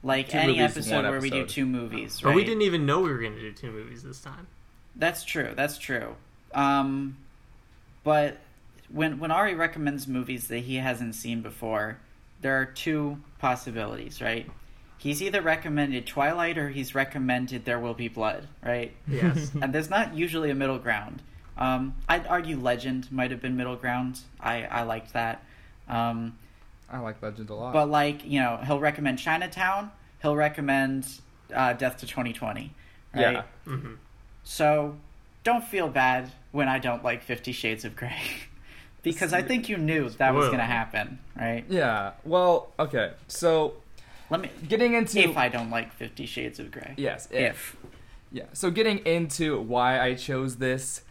Like 0.07 0.29
Two 0.29 0.37
any 0.37 0.59
episode 0.59 1.03
one 1.03 1.11
where 1.11 1.19
we 1.19 1.29
do 1.29 1.45
two 1.45 1.65
movies, 1.65 2.21
But 2.21 2.33
we 2.33 2.43
didn't 2.43 2.63
even 2.63 2.85
know 2.85 3.01
we 3.01 3.11
were 3.11 3.19
going 3.19 3.35
to 3.35 3.41
do 3.41 3.51
two 3.51 3.71
movies 3.71 4.01
this 4.03 4.19
time. 4.19 4.47
That's 4.95 5.23
true. 5.23 5.53
That's 5.55 5.77
true. 5.77 6.15
Um, 6.55 7.17
but 8.03 8.37
when 8.89 9.19
when 9.19 9.31
Ari 9.31 9.53
recommends 9.55 10.07
movies 10.07 10.47
that 10.47 10.59
he 10.59 10.77
hasn't 10.77 11.13
seen 11.15 11.41
before, 11.41 11.99
there 12.41 12.59
are 12.59 12.65
two 12.65 13.17
possibilities, 13.39 14.21
right? 14.21 14.49
He's 14.97 15.21
either 15.21 15.41
recommended 15.41 16.07
Twilight 16.07 16.57
or 16.57 16.69
he's 16.69 16.95
recommended 16.95 17.65
There 17.65 17.79
Will 17.79 17.93
Be 17.93 18.07
Blood, 18.07 18.47
right? 18.65 18.93
Yes. 19.07 19.51
and 19.61 19.71
there's 19.71 19.91
not 19.91 20.15
usually 20.15 20.49
a 20.49 20.55
middle 20.55 20.79
ground. 20.79 21.21
Um, 21.57 21.95
I'd 22.09 22.25
argue 22.27 22.57
Legend 22.59 23.11
might 23.11 23.29
have 23.31 23.41
been 23.41 23.57
middle 23.57 23.75
ground. 23.75 24.21
I 24.39 24.63
I 24.63 24.83
liked 24.83 25.13
that. 25.13 25.43
Um, 25.87 26.37
I 26.89 26.99
like 26.99 27.21
Legend 27.21 27.49
a 27.49 27.53
lot. 27.53 27.73
but 27.73 27.89
like 27.89 28.25
you 28.25 28.39
know, 28.39 28.57
he'll 28.65 28.79
recommend 28.79 29.19
Chinatown. 29.19 29.91
He'll 30.21 30.35
recommend 30.35 31.07
uh, 31.53 31.73
Death 31.73 31.97
to 31.97 32.05
2020. 32.07 32.73
Right? 33.13 33.21
yeah. 33.33 33.43
hmm 33.65 33.93
So 34.43 34.97
don't 35.43 35.63
feel 35.63 35.87
bad 35.87 36.31
when 36.51 36.67
I 36.67 36.79
don't 36.79 37.03
like 37.03 37.23
Fifty 37.23 37.51
Shades 37.51 37.85
of 37.85 37.95
Grey. 37.95 38.19
because 39.03 39.31
I 39.33 39.41
think 39.41 39.69
you 39.69 39.77
knew 39.77 40.09
that 40.09 40.33
was 40.33 40.47
going 40.47 40.57
to 40.59 40.65
happen, 40.65 41.19
right? 41.35 41.63
Yeah. 41.69 42.11
Well, 42.25 42.71
okay. 42.77 43.13
So 43.27 43.75
Let 44.29 44.41
me. 44.41 44.49
getting 44.67 44.93
into 44.93 45.19
If 45.19 45.37
I 45.37 45.47
don't 45.49 45.69
like 45.69 45.93
Fifty 45.93 46.25
Shades 46.25 46.59
of 46.59 46.71
Grey. 46.71 46.93
yes, 46.97 47.27
If. 47.31 47.75
Yeah. 48.31 48.43
So 48.53 48.69
getting 48.71 48.99
into 49.05 49.57
why 49.61 50.01
I 50.01 50.13
chose 50.15 50.57
this, 50.57 51.01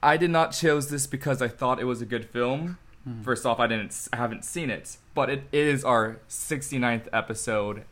I 0.00 0.16
did 0.16 0.30
not 0.30 0.52
chose 0.52 0.88
this 0.90 1.08
because 1.08 1.42
I 1.42 1.48
thought 1.48 1.80
it 1.80 1.84
was 1.84 2.00
a 2.00 2.06
good 2.06 2.24
film. 2.26 2.78
First 3.24 3.44
off, 3.44 3.58
I 3.58 3.66
didn't 3.66 4.06
I 4.12 4.16
haven't 4.16 4.44
seen 4.44 4.70
it, 4.70 4.96
but 5.12 5.28
it 5.28 5.42
is 5.50 5.84
our 5.84 6.18
69th 6.28 7.08
episode 7.12 7.82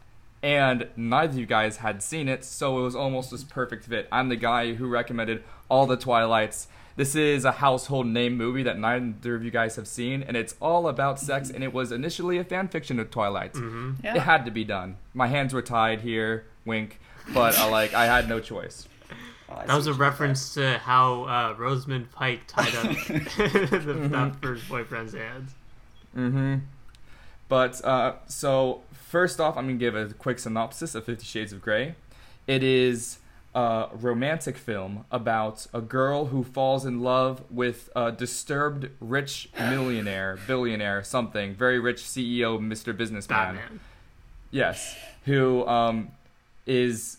and 0.43 0.89
neither 0.97 1.33
of 1.33 1.39
you 1.39 1.47
guys 1.47 1.79
had 1.79 2.03
seen 2.03 2.29
it, 2.29 2.45
so 2.45 2.79
it 2.79 2.83
was 2.83 2.95
almost 2.97 3.31
this 3.31 3.45
perfect 3.45 3.85
fit. 3.87 4.09
I'm 4.11 4.29
the 4.29 4.37
guy 4.37 4.75
who 4.75 4.87
recommended 4.89 5.43
all 5.69 5.87
the 5.87 5.97
Twilights. 5.97 6.69
This 6.97 7.15
is 7.15 7.45
a 7.45 7.53
household 7.53 8.07
name 8.07 8.37
movie 8.37 8.63
that 8.65 8.79
neither 8.79 9.35
of 9.35 9.45
you 9.45 9.51
guys 9.51 9.77
have 9.77 9.87
seen, 9.89 10.23
and 10.23 10.37
it's 10.37 10.55
all 10.61 10.89
about 10.89 11.19
sex, 11.21 11.49
and 11.51 11.63
it 11.65 11.73
was 11.73 11.93
initially 11.93 12.39
a 12.39 12.45
fan 12.45 12.69
fiction 12.69 12.99
of 12.99 13.11
Twilight. 13.11 13.53
hmm 13.57 13.93
Yeah. 14.03 14.17
It 14.17 14.21
had 14.21 14.45
to 14.45 14.51
be 14.51 14.65
done. 14.65 14.97
My 15.15 15.27
hands 15.29 15.55
were 15.55 15.63
tied 15.63 16.01
here, 16.01 16.45
wink, 16.65 16.99
but 17.33 17.59
uh, 17.59 17.71
like 17.71 17.95
I 17.95 18.07
had 18.07 18.29
no 18.29 18.41
choice. 18.41 18.87
Oh, 19.49 19.63
That 19.67 19.75
was 19.77 19.87
a 19.87 19.91
what 19.91 19.97
you 19.97 20.01
reference 20.03 20.55
to 20.55 20.79
how 20.79 21.25
uh, 21.25 21.55
Rosamund 21.59 22.13
Pike 22.13 22.43
tied 22.47 22.75
up 22.75 22.83
the, 23.07 24.09
that 24.11 24.37
first 24.41 24.69
boyfriend's 24.69 25.13
hands. 25.13 25.53
Mm-hmm. 26.17 26.57
But 27.49 27.85
uh, 27.85 28.15
so 28.29 28.83
first 29.11 29.41
off, 29.41 29.57
I'm 29.57 29.67
gonna 29.67 29.79
give 29.79 29.97
a 29.97 30.15
quick 30.15 30.39
synopsis 30.39 30.95
of 30.95 31.05
Fifty 31.05 31.25
Shades 31.27 31.53
of 31.53 31.61
Grey. 31.61 31.97
It 32.47 32.63
is 32.63 33.19
a 33.55 33.89
romantic 33.93 34.57
film 34.57 35.05
about 35.11 35.67
a 35.75 35.81
girl 35.81 36.27
who 36.27 36.45
falls 36.45 36.87
in 36.87 37.01
love 37.01 37.43
with 37.51 37.91
a 37.97 38.13
disturbed 38.13 38.89
rich 39.01 39.49
millionaire, 39.59 40.39
billionaire, 40.47 41.03
something 41.03 41.55
very 41.55 41.81
rich 41.81 42.03
CEO, 42.03 42.59
Mr. 42.61 42.97
Businessman. 42.97 43.57
Batman. 43.57 43.81
Yes, 44.53 44.97
who 45.25 45.67
um, 45.67 46.13
is 46.67 47.19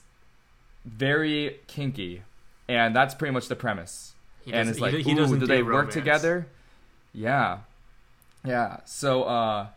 very 0.86 1.60
kinky, 1.68 2.24
and 2.68 2.96
that's 2.96 3.14
pretty 3.14 3.34
much 3.34 3.48
the 3.50 3.56
premise. 3.56 4.14
He 4.46 4.54
and 4.54 4.70
it's 4.70 4.80
like, 4.80 4.94
he 4.94 5.12
ooh, 5.12 5.28
do 5.28 5.40
do 5.40 5.46
they 5.46 5.62
work 5.62 5.92
together? 5.92 6.48
Yeah, 7.14 7.60
yeah. 8.46 8.78
So, 8.86 9.24
uh, 9.24 9.68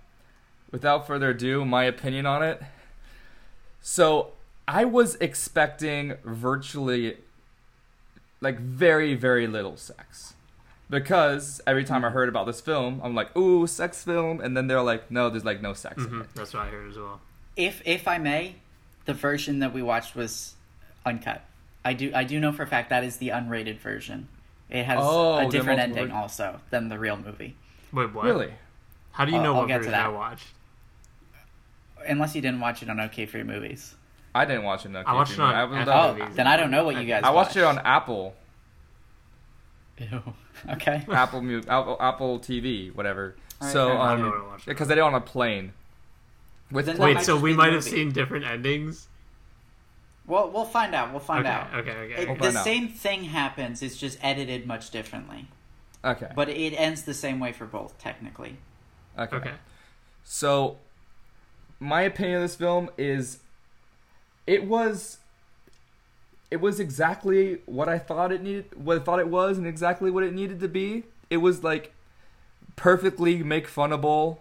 without 0.75 1.07
further 1.07 1.31
ado, 1.31 1.65
my 1.65 1.85
opinion 1.85 2.27
on 2.27 2.43
it. 2.43 2.61
So, 3.81 4.33
I 4.67 4.85
was 4.85 5.15
expecting 5.17 6.15
virtually, 6.25 7.19
like, 8.41 8.59
very, 8.59 9.15
very 9.15 9.47
little 9.47 9.77
sex. 9.77 10.35
Because 10.91 11.61
every 11.65 11.85
time 11.85 12.05
I 12.05 12.11
heard 12.11 12.29
about 12.29 12.47
this 12.47 12.61
film, 12.61 13.01
I'm 13.05 13.15
like, 13.15 13.35
ooh, 13.37 13.67
sex 13.69 14.03
film. 14.03 14.41
And 14.41 14.57
then 14.57 14.67
they're 14.67 14.83
like, 14.83 15.11
no, 15.13 15.31
there's 15.31 15.45
like 15.45 15.63
no 15.63 15.73
sex 15.75 15.97
in 15.99 16.11
Mhm, 16.11 16.21
it. 16.23 16.29
That's 16.35 16.53
what 16.53 16.65
I 16.65 16.69
heard 16.69 16.91
as 16.91 16.97
well. 16.99 17.21
If 17.57 17.81
if 17.87 18.07
I 18.09 18.19
may, 18.19 18.57
the 19.07 19.15
version 19.15 19.61
that 19.61 19.73
we 19.73 19.81
watched 19.81 20.15
was 20.15 20.55
uncut. 21.07 21.43
I 21.85 21.95
do 21.95 22.13
I 22.15 22.25
do 22.25 22.39
know 22.39 22.53
for 22.53 22.65
a 22.65 22.67
fact 22.67 22.91
that 22.91 23.03
is 23.03 23.17
the 23.17 23.29
unrated 23.31 23.79
version. 23.79 24.29
It 24.69 24.85
has 24.85 24.99
Oh, 25.01 25.39
a 25.39 25.51
different 25.51 25.79
multiple 25.79 25.99
ending 26.03 26.11
also 26.15 26.61
than 26.71 26.91
the 26.91 26.99
real 26.99 27.17
movie. 27.17 27.57
Wait, 27.93 28.13
what? 28.13 28.25
Really? 28.27 28.53
How 29.13 29.25
do 29.25 29.31
you 29.31 29.39
I'll- 29.39 29.43
know 29.45 29.55
I'll 29.55 29.61
what 29.63 29.69
get 29.69 29.79
to 29.79 29.85
version 29.85 29.95
I 29.95 30.03
that. 30.03 30.13
watched? 30.15 30.49
Unless 32.07 32.35
you 32.35 32.43
didn't 32.43 32.61
watch 32.61 32.83
it 32.83 32.91
on 32.91 33.01
OK 33.01 33.27
Free 33.27 33.43
Movies. 33.43 33.95
I 34.35 34.45
didn't 34.45 34.65
watch 34.65 34.85
it. 34.85 34.89
No, 34.91 35.03
I 35.07 35.15
watched 35.15 35.33
it 35.35 35.41
on 35.41 35.55
I 35.55 35.59
haven't 35.61 35.79
Apple 35.79 35.93
Oh, 35.95 36.15
Movies. 36.15 36.37
then 36.37 36.47
I 36.47 36.57
don't 36.57 36.71
know 36.71 36.85
what 36.85 36.97
you 36.97 37.05
guys. 37.07 37.23
I 37.25 37.31
watched 37.31 37.57
it 37.57 37.63
on 37.65 37.79
Apple, 37.79 38.35
Ew. 39.99 40.23
Okay. 40.71 41.05
Apple, 41.13 41.61
Apple, 41.69 41.97
Apple 42.01 42.39
TV, 42.41 42.95
whatever. 42.95 43.37
Alright, 43.61 43.73
so, 43.73 43.89
fair. 43.89 43.99
I 43.99 44.13
um, 44.15 44.19
don't 44.21 44.29
know 44.31 44.37
what 44.37 44.45
I 44.45 44.49
watched. 44.49 44.67
because 44.67 44.89
they 44.89 44.95
did 44.95 45.01
it 45.01 45.05
on 45.05 45.15
a 45.15 45.21
plane. 45.21 45.73
With 46.71 46.87
Then 46.87 46.97
that 46.97 47.03
Wait, 47.03 47.21
so 47.21 47.37
we 47.37 47.53
might 47.55 47.73
have 47.73 47.85
seen 47.85 48.11
different 48.13 48.45
endings? 48.47 49.09
Well, 50.27 50.51
we'll 50.51 50.65
find 50.65 50.95
out. 50.95 51.11
We'll 51.11 51.21
find 51.21 51.47
okay, 51.47 51.55
out. 51.55 51.75
okay, 51.75 51.91
okay, 51.91 52.23
It- 52.23 52.29
We'll 52.29 52.37
the 52.39 52.45
find 52.45 52.57
out. 52.57 52.65
same 52.65 52.89
thing 52.89 53.25
happens. 53.25 53.83
It's 53.83 53.97
just 53.97 54.19
edited 54.23 54.67
much 54.67 54.91
differently, 54.91 55.49
okay, 56.05 56.31
but 56.35 56.49
it 56.49 56.73
ends 56.75 57.03
the 57.03 57.15
same 57.15 57.39
way 57.41 57.53
for 57.53 57.67
both 57.67 57.99
technically. 57.99 58.57
okay, 59.19 59.37
okay. 59.37 59.53
So, 60.25 60.79
my 61.85 62.03
opinion 62.03 62.37
of 62.37 62.43
this 62.43 62.57
film 62.57 62.91
is, 62.97 63.39
it 64.47 64.67
was, 64.67 65.19
it 66.51 66.61
was 66.61 66.81
exactly 66.81 67.59
what 67.67 67.89
I 67.89 67.99
thought 67.99 68.33
it 68.33 68.43
needed, 68.43 68.67
what 68.77 68.99
I 68.99 69.01
thought 69.01 69.19
it 69.19 69.29
was, 69.29 69.59
and 69.59 69.67
exactly 69.67 70.11
what 70.11 70.25
it 70.25 70.33
needed 70.33 70.61
to 70.61 70.69
be. 70.69 71.05
It 71.31 71.39
was 71.39 71.65
like 71.65 71.93
perfectly 72.77 73.43
make 73.43 73.69
funnable. 73.69 74.39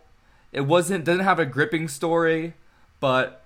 It 0.52 0.62
wasn't 0.62 1.06
didn't 1.06 1.24
have 1.24 1.40
a 1.40 1.46
gripping 1.46 1.88
story, 1.88 2.54
but 3.00 3.44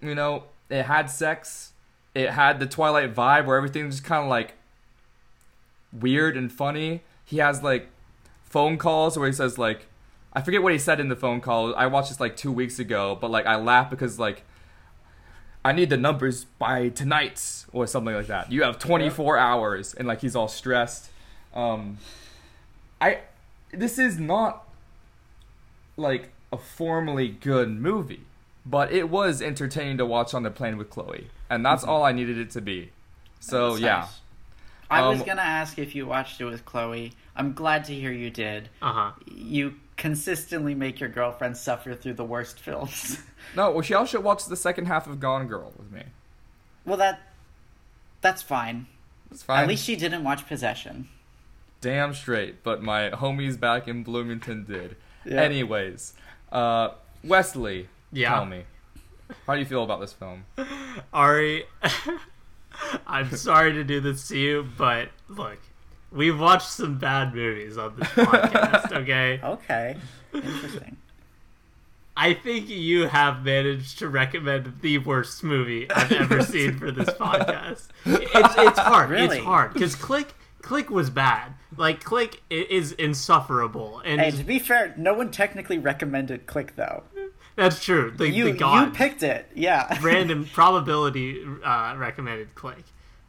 you 0.00 0.14
know 0.14 0.44
it 0.68 0.84
had 0.84 1.10
sex. 1.10 1.72
It 2.14 2.30
had 2.30 2.60
the 2.60 2.66
Twilight 2.66 3.14
vibe 3.14 3.46
where 3.46 3.56
everything's 3.56 3.96
just 3.96 4.04
kind 4.04 4.22
of 4.22 4.28
like 4.28 4.54
weird 5.92 6.36
and 6.36 6.52
funny. 6.52 7.02
He 7.24 7.38
has 7.38 7.62
like 7.62 7.88
phone 8.44 8.78
calls 8.78 9.18
where 9.18 9.28
he 9.28 9.32
says 9.32 9.58
like 9.58 9.86
I 10.32 10.42
forget 10.42 10.62
what 10.62 10.72
he 10.72 10.78
said 10.78 11.00
in 11.00 11.08
the 11.08 11.16
phone 11.16 11.40
call. 11.40 11.74
I 11.74 11.86
watched 11.86 12.08
this 12.10 12.20
like 12.20 12.36
two 12.36 12.52
weeks 12.52 12.78
ago, 12.78 13.18
but 13.20 13.30
like 13.30 13.46
I 13.46 13.56
laugh 13.56 13.90
because 13.90 14.18
like 14.18 14.42
I 15.64 15.72
need 15.72 15.90
the 15.90 15.96
numbers 15.96 16.44
by 16.44 16.88
tonight 16.88 17.64
or 17.72 17.86
something 17.86 18.14
like 18.14 18.28
that. 18.28 18.50
You 18.50 18.62
have 18.62 18.78
24 18.78 19.36
hours, 19.36 19.92
and 19.94 20.06
like 20.08 20.20
he's 20.20 20.34
all 20.36 20.48
stressed. 20.48 21.10
Um, 21.54 21.98
I 23.00 23.18
this 23.72 23.98
is 23.98 24.18
not 24.18 24.66
like 25.96 26.30
a 26.52 26.56
formally 26.56 27.28
good 27.28 27.70
movie, 27.70 28.22
but 28.64 28.92
it 28.92 29.10
was 29.10 29.42
entertaining 29.42 29.98
to 29.98 30.06
watch 30.06 30.32
on 30.32 30.42
the 30.44 30.50
plane 30.50 30.76
with 30.76 30.90
Chloe, 30.90 31.28
and 31.48 31.64
that's 31.64 31.84
all 31.84 32.04
I 32.04 32.12
needed 32.12 32.38
it 32.38 32.50
to 32.52 32.60
be. 32.60 32.90
So 33.40 33.74
yeah, 33.76 33.98
nice. 34.00 34.20
I 34.90 35.08
was 35.08 35.20
Um, 35.20 35.26
gonna 35.26 35.42
ask 35.42 35.78
if 35.78 35.94
you 35.94 36.06
watched 36.06 36.40
it 36.40 36.44
with 36.44 36.64
Chloe. 36.64 37.12
I'm 37.36 37.52
glad 37.52 37.84
to 37.86 37.94
hear 37.94 38.12
you 38.12 38.30
did. 38.30 38.68
Uh 38.80 38.92
huh. 38.92 39.10
You 39.26 39.74
consistently 40.00 40.74
make 40.74 40.98
your 40.98 41.10
girlfriend 41.10 41.54
suffer 41.56 41.94
through 41.94 42.14
the 42.14 42.24
worst 42.24 42.58
films. 42.58 43.18
no, 43.54 43.70
well 43.70 43.82
she 43.82 43.92
also 43.92 44.18
watched 44.18 44.48
the 44.48 44.56
second 44.56 44.86
half 44.86 45.06
of 45.06 45.20
Gone 45.20 45.46
Girl 45.46 45.72
with 45.76 45.92
me. 45.92 46.02
well, 46.86 46.96
that 46.96 47.20
that's 48.22 48.40
fine. 48.42 48.86
It's 49.30 49.42
fine. 49.42 49.62
At 49.62 49.68
least 49.68 49.84
she 49.84 49.96
didn't 49.96 50.24
watch 50.24 50.46
Possession. 50.48 51.08
Damn 51.82 52.14
straight, 52.14 52.62
but 52.64 52.82
my 52.82 53.10
homies 53.10 53.60
back 53.60 53.86
in 53.88 54.02
Bloomington 54.02 54.64
did. 54.64 54.96
Yeah. 55.24 55.42
Anyways, 55.42 56.14
uh, 56.50 56.90
Wesley, 57.22 57.88
Yeah. 58.12 58.30
tell 58.30 58.46
me, 58.46 58.64
how 59.46 59.52
do 59.54 59.60
you 59.60 59.66
feel 59.66 59.84
about 59.84 60.00
this 60.00 60.12
film? 60.14 60.44
Ari, 61.12 61.64
I'm 63.06 63.30
sorry 63.36 63.72
to 63.74 63.84
do 63.84 64.00
this 64.00 64.28
to 64.28 64.38
you, 64.38 64.66
but 64.78 65.08
look, 65.28 65.58
we've 66.12 66.38
watched 66.38 66.68
some 66.70 66.98
bad 66.98 67.34
movies 67.34 67.76
on 67.78 67.96
this 67.96 68.08
podcast, 68.08 68.92
okay? 69.02 69.40
Okay, 69.42 69.96
interesting. 70.32 70.96
I 72.16 72.34
think 72.34 72.68
you 72.68 73.06
have 73.06 73.44
managed 73.44 73.98
to 74.00 74.08
recommend 74.08 74.80
the 74.82 74.98
worst 74.98 75.42
movie 75.42 75.90
I've 75.90 76.12
ever 76.12 76.42
seen 76.44 76.78
for 76.78 76.90
this 76.90 77.08
podcast. 77.10 77.88
It's, 78.04 78.54
it's 78.58 78.78
hard. 78.78 79.10
Really? 79.10 79.36
It's 79.38 79.44
hard 79.44 79.72
because 79.72 79.94
Click 79.94 80.34
Click 80.60 80.90
was 80.90 81.08
bad. 81.08 81.54
Like 81.76 82.04
Click 82.04 82.42
is 82.50 82.92
insufferable, 82.92 84.02
and 84.04 84.20
hey, 84.20 84.32
to 84.32 84.44
be 84.44 84.58
fair, 84.58 84.92
no 84.98 85.14
one 85.14 85.30
technically 85.30 85.78
recommended 85.78 86.46
Click 86.46 86.76
though. 86.76 87.04
that's 87.56 87.82
true. 87.82 88.10
The, 88.10 88.28
You 88.28 88.52
the 88.52 88.58
god 88.58 88.88
you 88.88 88.92
picked 88.92 89.22
it, 89.22 89.48
yeah. 89.54 89.96
random 90.02 90.46
probability 90.52 91.42
uh, 91.64 91.94
recommended 91.96 92.54
Click. 92.54 92.84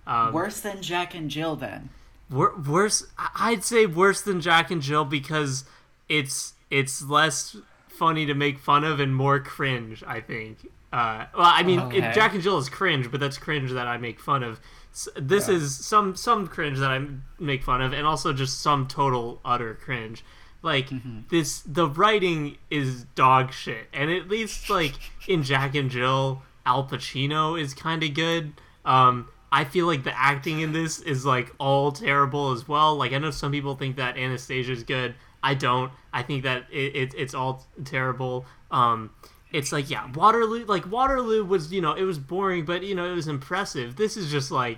Um, 0.06 0.34
Worse 0.34 0.60
than 0.60 0.82
Jack 0.82 1.16
and 1.16 1.30
Jill, 1.30 1.56
then. 1.56 1.90
Wor- 2.32 2.56
worse 2.58 3.06
i'd 3.36 3.64
say 3.64 3.86
worse 3.86 4.22
than 4.22 4.40
jack 4.42 4.72
and 4.72 4.82
jill 4.82 5.06
because 5.06 5.66
it's 6.10 6.54
it's 6.70 7.02
less 7.04 7.58
funny 7.88 8.26
to 8.26 8.34
make 8.34 8.58
fun 8.60 8.84
of 8.84 9.00
and 9.00 9.16
more 9.16 9.40
cringe 9.40 10.04
i 10.08 10.20
think. 10.22 10.68
Uh, 10.94 11.26
well 11.36 11.46
i 11.54 11.64
mean 11.64 11.80
Okay. 11.80 11.98
it, 12.00 12.14
jack 12.14 12.34
and 12.34 12.42
jill 12.44 12.58
is 12.58 12.70
cringe 12.70 13.12
but 13.12 13.20
that's 13.20 13.38
cringe 13.38 13.72
that 13.72 13.88
i 13.88 13.98
make 13.98 14.20
fun 14.20 14.44
of. 14.44 14.60
S- 14.94 15.08
this 15.16 15.48
is 15.48 15.74
some 15.86 16.16
some 16.18 16.48
cringe 16.48 16.78
that 16.80 16.92
I 16.92 17.06
make 17.40 17.64
fun 17.64 17.82
of 17.82 17.94
and 17.94 18.06
also 18.06 18.34
just 18.34 18.60
some 18.62 18.88
total 18.88 19.40
utter 19.46 19.74
cringe. 19.74 20.22
Like 20.64 20.90
this 21.30 21.62
the 21.62 21.88
writing 21.88 22.58
is 22.70 23.06
dog 23.16 23.54
shit 23.54 23.88
and 23.94 24.12
at 24.12 24.28
least 24.28 24.70
like 24.70 24.96
in 25.30 25.44
jack 25.44 25.76
and 25.76 25.90
jill 25.90 26.42
al 26.66 26.84
pacino 26.86 27.58
is 27.58 27.74
kind 27.74 28.04
of 28.04 28.14
good. 28.14 28.52
Um 28.84 29.30
I 29.52 29.66
feel 29.66 29.86
like 29.86 30.04
the 30.04 30.18
acting 30.18 30.62
in 30.62 30.72
this 30.72 31.00
is 31.02 31.26
like 31.26 31.54
all 31.60 31.92
terrible 31.92 32.52
as 32.52 32.68
well. 32.68 32.96
Like 32.96 33.12
I 33.14 33.18
know 33.18 33.32
some 33.32 33.52
people 33.52 33.76
think 33.76 33.98
that 33.98 34.18
Anastasia 34.18 34.72
is 34.72 34.84
good. 34.84 35.16
I 35.44 35.56
don't. 35.56 35.92
I 36.14 36.24
think 36.24 36.44
that 36.44 36.66
it, 36.72 36.96
it 36.96 37.14
it's 37.18 37.34
all 37.34 37.66
terrible. 37.84 38.46
Um, 38.70 39.10
it's 39.52 39.72
like 39.72 39.90
yeah, 39.90 40.10
Waterloo. 40.14 40.66
Like 40.66 40.90
Waterloo 40.90 41.44
was 41.44 41.74
you 41.74 41.82
know 41.82 41.94
it 41.94 42.04
was 42.04 42.18
boring, 42.20 42.64
but 42.66 42.84
you 42.84 42.96
know 42.96 43.12
it 43.12 43.16
was 43.16 43.28
impressive. 43.28 43.96
This 43.98 44.16
is 44.16 44.32
just 44.32 44.52
like, 44.52 44.78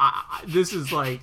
I, 0.00 0.22
I- 0.40 0.44
this 0.46 0.72
is 0.72 0.90
like 0.92 1.20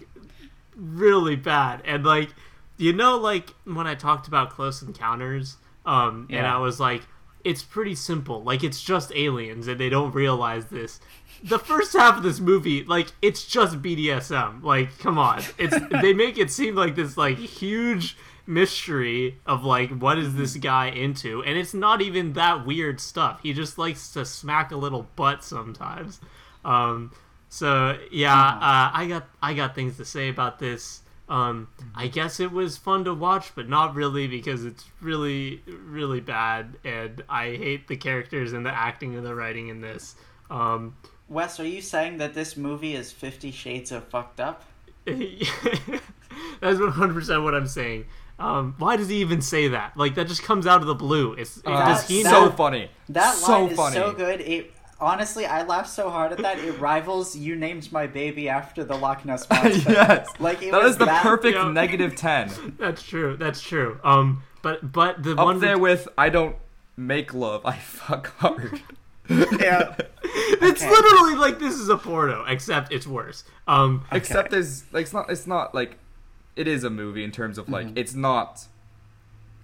really 0.76 1.36
bad. 1.36 1.82
And 1.86 2.06
like 2.06 2.30
you 2.78 2.93
know 2.93 3.18
like 3.18 3.49
when 3.66 3.88
I 3.88 3.95
talked 3.95 4.28
about 4.28 4.52
Close 4.52 4.82
Encounters, 4.82 5.58
um, 5.86 6.28
and 6.30 6.45
I 6.45 6.58
was 6.60 6.80
like, 6.80 7.02
it's 7.43 7.64
pretty 7.64 7.95
simple. 7.95 8.43
Like 8.43 8.64
it's 8.64 8.82
just 8.82 9.12
aliens, 9.16 9.68
and 9.68 9.80
they 9.80 9.89
don't 9.89 10.14
realize 10.14 10.66
this 10.68 10.99
the 11.43 11.59
first 11.59 11.93
half 11.93 12.17
of 12.17 12.23
this 12.23 12.39
movie, 12.39 12.83
like 12.83 13.07
it's 13.21 13.45
just 13.45 13.81
BDSM. 13.81 14.63
Like, 14.63 14.97
come 14.99 15.17
on, 15.17 15.41
it's 15.57 15.75
they 16.01 16.13
make 16.13 16.37
it 16.37 16.51
seem 16.51 16.75
like 16.75 16.95
this 16.95 17.17
like 17.17 17.37
huge 17.37 18.17
mystery 18.47 19.39
of 19.45 19.63
like 19.63 19.89
what 19.91 20.17
is 20.17 20.35
this 20.35 20.55
guy 20.57 20.87
into, 20.87 21.43
and 21.43 21.57
it's 21.57 21.73
not 21.73 22.01
even 22.01 22.33
that 22.33 22.65
weird 22.65 22.99
stuff. 22.99 23.39
He 23.43 23.53
just 23.53 23.77
likes 23.77 24.11
to 24.13 24.25
smack 24.25 24.71
a 24.71 24.77
little 24.77 25.07
butt 25.15 25.43
sometimes. 25.43 26.19
Um, 26.63 27.11
so 27.49 27.97
yeah, 28.11 28.33
uh, 28.33 28.91
I 28.93 29.05
got 29.07 29.27
I 29.41 29.53
got 29.53 29.75
things 29.75 29.97
to 29.97 30.05
say 30.05 30.29
about 30.29 30.59
this. 30.59 31.01
Um, 31.29 31.69
I 31.95 32.07
guess 32.07 32.41
it 32.41 32.51
was 32.51 32.75
fun 32.77 33.05
to 33.05 33.13
watch, 33.13 33.55
but 33.55 33.69
not 33.69 33.95
really 33.95 34.27
because 34.27 34.65
it's 34.65 34.83
really, 34.99 35.63
really 35.65 36.19
bad, 36.19 36.75
and 36.83 37.23
I 37.29 37.55
hate 37.55 37.87
the 37.87 37.95
characters 37.95 38.51
and 38.51 38.65
the 38.65 38.73
acting 38.73 39.15
and 39.15 39.25
the 39.25 39.33
writing 39.33 39.69
in 39.69 39.79
this. 39.79 40.15
Um, 40.49 40.93
Wes, 41.32 41.59
are 41.61 41.65
you 41.65 41.82
saying 41.82 42.17
that 42.17 42.34
this 42.34 42.57
movie 42.57 42.93
is 42.93 43.11
Fifty 43.11 43.51
Shades 43.51 43.91
of 43.91 44.03
fucked 44.09 44.39
up? 44.41 44.63
That's 45.05 46.79
one 46.79 46.91
hundred 46.91 47.13
percent 47.13 47.43
what 47.43 47.55
I'm 47.55 47.67
saying. 47.67 48.05
Um, 48.39 48.75
why 48.79 48.97
does 48.97 49.07
he 49.09 49.17
even 49.17 49.41
say 49.41 49.69
that? 49.69 49.95
Like 49.95 50.15
that 50.15 50.27
just 50.27 50.43
comes 50.43 50.67
out 50.67 50.82
of 50.82 50.88
the 50.88 50.95
blue. 50.95 51.34
It's 51.34 51.61
Uh, 51.65 51.86
does 51.86 52.07
he 52.07 52.23
that- 52.23 52.32
know? 52.32 52.49
so 52.49 52.51
funny. 52.51 52.89
That 53.09 53.36
so 53.36 53.51
line 53.63 53.69
is 53.71 53.77
funny. 53.77 53.95
so 53.95 54.11
good. 54.13 54.41
It 54.41 54.73
honestly, 54.99 55.45
I 55.45 55.63
laughed 55.63 55.89
so 55.89 56.09
hard 56.09 56.32
at 56.34 56.39
that. 56.39 56.59
It 56.59 56.79
rivals 56.79 57.36
"You 57.36 57.55
named 57.55 57.91
my 57.91 58.07
baby 58.07 58.49
after 58.49 58.84
the 58.84 58.95
Loch 58.95 59.23
Ness 59.25 59.49
monster." 59.49 59.91
yes, 59.93 60.27
like 60.39 60.61
it 60.61 60.71
that 60.71 60.84
was 60.84 60.91
is 60.93 60.97
the 60.97 61.05
that- 61.05 61.23
perfect 61.23 61.55
Yeah. 61.55 61.71
negative 61.71 62.15
ten. 62.15 62.49
That's 62.77 63.03
true. 63.03 63.38
That's 63.38 63.61
true. 63.61 63.99
Um, 64.03 64.43
but 64.61 64.91
but 64.91 65.23
the 65.23 65.32
Up 65.34 65.45
one 65.45 65.59
there 65.59 65.77
with 65.77 66.07
I 66.17 66.29
don't 66.29 66.55
make 66.97 67.34
love, 67.34 67.65
I 67.65 67.77
fuck 67.77 68.36
hard. 68.39 68.82
Yeah. 69.30 69.95
it's 70.24 70.82
okay. 70.82 70.89
literally 70.89 71.36
like 71.36 71.59
this 71.59 71.76
is 71.76 71.89
a 71.89 71.97
porno, 71.97 72.43
except 72.45 72.91
it's 72.91 73.07
worse. 73.07 73.43
Um, 73.67 74.05
Except 74.11 74.51
there's 74.51 74.84
like 74.93 75.03
it's 75.03 75.13
not 75.13 75.30
it's 75.30 75.47
not 75.47 75.74
like 75.76 75.97
it 76.55 76.67
is 76.67 76.84
a 76.84 76.89
movie 76.89 77.24
in 77.24 77.32
terms 77.32 77.57
of 77.57 77.69
like 77.69 77.88
Mm-hmm. 77.88 77.97
it's 77.97 78.13
not. 78.13 78.65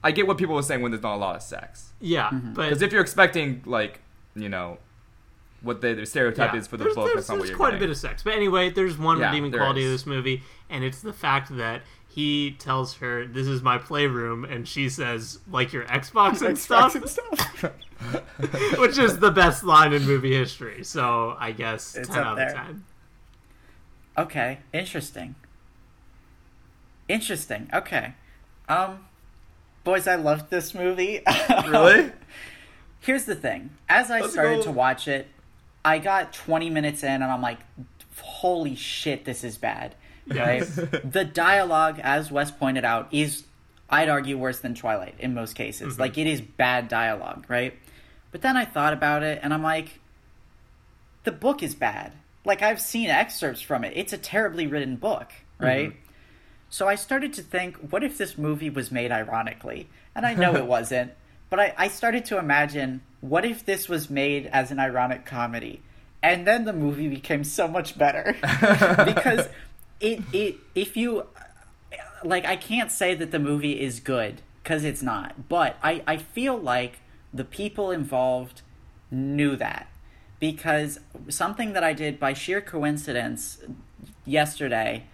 I 0.03 0.12
get 0.12 0.28
what 0.28 0.38
people 0.38 0.55
were 0.55 0.62
saying 0.64 0.82
when 0.82 0.91
there's 0.91 1.03
not 1.03 1.16
a 1.16 1.18
lot 1.18 1.36
of 1.36 1.41
sex. 1.41 1.91
Yeah, 1.99 2.30
Mm-hmm. 2.30 2.53
but 2.53 2.64
Because 2.70 2.82
if 2.82 2.91
you're 2.91 3.01
expecting 3.01 3.62
like 3.66 3.99
you 4.36 4.47
know 4.49 4.78
what 5.62 5.82
the, 5.82 5.95
the 5.95 6.05
stereotype 6.05 6.53
yeah, 6.53 6.60
is 6.60 6.68
for 6.68 6.78
the 6.78 6.84
there's, 6.86 6.95
book, 6.95 7.05
there's, 7.08 7.16
that's 7.16 7.30
not 7.30 7.39
what 7.39 7.47
you're 7.47 7.58
quite 7.58 7.70
getting. 7.72 7.80
a 7.80 7.88
bit 7.88 7.89
of 7.89 7.97
sex. 7.97 8.22
But 8.24 8.34
anyway, 8.36 8.70
there's 8.70 8.95
one 8.97 9.20
Yeah, 9.20 9.30
redeeming 9.30 9.49
there 9.51 9.60
quality 9.60 9.84
of 9.86 9.91
this 9.91 10.05
movie, 10.05 10.43
and 10.70 10.84
it's 10.84 11.01
the 11.01 11.14
fact 11.14 11.55
that 11.58 11.82
he 12.18 12.49
tells 12.57 12.95
her, 12.95 13.28
"This 13.28 13.45
is 13.45 13.61
my 13.61 13.78
playroom," 13.78 14.43
and 14.43 14.68
she 14.68 14.89
says, 14.89 15.38
"Like 15.51 15.72
your 15.72 15.84
Xbox 15.86 16.41
and 16.41 16.57
stuff," 16.57 16.95
which 18.80 18.97
is 18.97 19.20
the 19.20 19.30
best 19.30 19.63
line 19.63 19.93
in 19.93 20.01
movie 20.01 20.34
history. 20.36 20.84
So 20.84 21.36
I 21.38 21.51
guess 21.51 21.95
It's 21.95 22.09
ten 22.09 22.18
out 22.24 22.38
there. 22.38 22.47
of 22.47 22.53
ten. 22.55 22.86
Okay, 24.18 24.57
interesting. 24.74 25.36
Interesting. 27.07 27.70
Okay. 27.72 28.15
Um 28.68 29.05
boys, 29.84 30.07
I 30.07 30.15
loved 30.15 30.49
this 30.49 30.74
movie. 30.74 31.22
really? 31.68 32.11
Here's 32.99 33.26
the 33.26 33.36
thing. 33.36 33.70
As 33.88 34.09
I 34.09 34.22
Let's 34.22 34.34
started 34.34 34.57
go. 34.57 34.63
to 34.63 34.72
watch 34.72 35.07
it, 35.07 35.28
I 35.86 35.99
got 35.99 36.34
20 36.34 36.72
minutes 36.72 37.03
in 37.03 37.22
and 37.22 37.26
I'm 37.26 37.43
like, 37.43 37.59
holy 38.18 38.74
shit, 38.74 39.24
this 39.24 39.43
is 39.43 39.55
bad. 39.59 39.93
Right? 40.28 40.61
The 41.03 41.25
dialogue, 41.25 41.99
as 42.03 42.32
Wes 42.32 42.51
pointed 42.51 42.86
out, 42.86 43.07
is, 43.11 43.43
I'd 43.89 44.09
argue, 44.09 44.38
worse 44.38 44.59
than 44.59 44.75
Twilight 44.75 45.15
in 45.19 45.34
most 45.34 45.53
cases. 45.53 45.93
Mm-hmm. 45.93 46.01
Like, 46.01 46.17
it 46.17 46.28
is 46.28 46.41
bad 46.41 46.88
dialogue, 46.88 47.45
right? 47.47 47.73
But 48.32 48.41
then 48.41 48.57
I 48.57 48.65
thought 48.65 48.93
about 48.93 49.23
it 49.23 49.39
and 49.41 49.53
I'm 49.53 49.63
like, 49.63 49.99
the 51.23 51.32
book 51.32 51.63
is 51.63 51.75
bad. 51.75 52.13
Like, 52.45 52.61
I've 52.61 52.82
seen 52.82 53.09
excerpts 53.09 53.61
from 53.61 53.84
it. 53.84 53.93
It's 53.95 54.13
a 54.13 54.17
terribly 54.17 54.67
written 54.67 54.95
book, 54.95 55.30
mm-hmm. 55.30 55.65
right? 55.65 55.93
So 56.69 56.88
I 56.88 56.95
started 56.95 57.34
to 57.34 57.41
think, 57.41 57.78
what 57.78 58.03
if 58.03 58.17
this 58.17 58.38
movie 58.38 58.69
was 58.69 58.91
made 58.91 59.11
ironically? 59.11 59.89
And 60.15 60.25
I 60.25 60.34
know 60.34 60.55
it 60.55 60.65
wasn't, 60.78 61.11
but 61.49 61.59
I, 61.59 61.73
I 61.78 61.88
started 61.88 62.25
to 62.25 62.38
imagine, 62.38 63.01
what 63.21 63.45
if 63.45 63.65
this 63.65 63.88
was 63.88 64.09
made 64.09 64.47
as 64.47 64.71
an 64.71 64.80
ironic 64.80 65.25
comedy? 65.25 65.82
And 66.21 66.45
then 66.45 66.65
the 66.65 66.73
movie 66.73 67.07
became 67.07 67.43
so 67.43 67.67
much 67.67 67.97
better. 67.97 68.36
because 68.41 69.47
it, 70.00 70.22
it 70.34 70.56
if 70.76 70.95
you 70.95 71.26
like 72.24 72.45
I 72.45 72.56
can't 72.56 72.91
say 72.91 73.14
that 73.16 73.32
the 73.32 73.39
movie 73.39 73.80
is 73.80 74.00
good 74.00 74.41
because 74.64 74.84
it's 74.84 75.02
not, 75.02 75.48
but 75.48 75.78
I, 75.82 76.04
I 76.06 76.18
feel 76.18 76.58
like 76.58 77.00
the 77.34 77.45
people 77.45 77.91
involved 77.91 78.62
knew 79.10 79.56
that 79.56 79.88
because 80.39 81.00
something 81.30 81.74
that 81.74 81.84
I 81.84 81.93
did 81.93 82.20
by 82.20 82.34
sheer 82.34 82.62
coincidence 82.62 83.60
yesterday, 84.26 85.06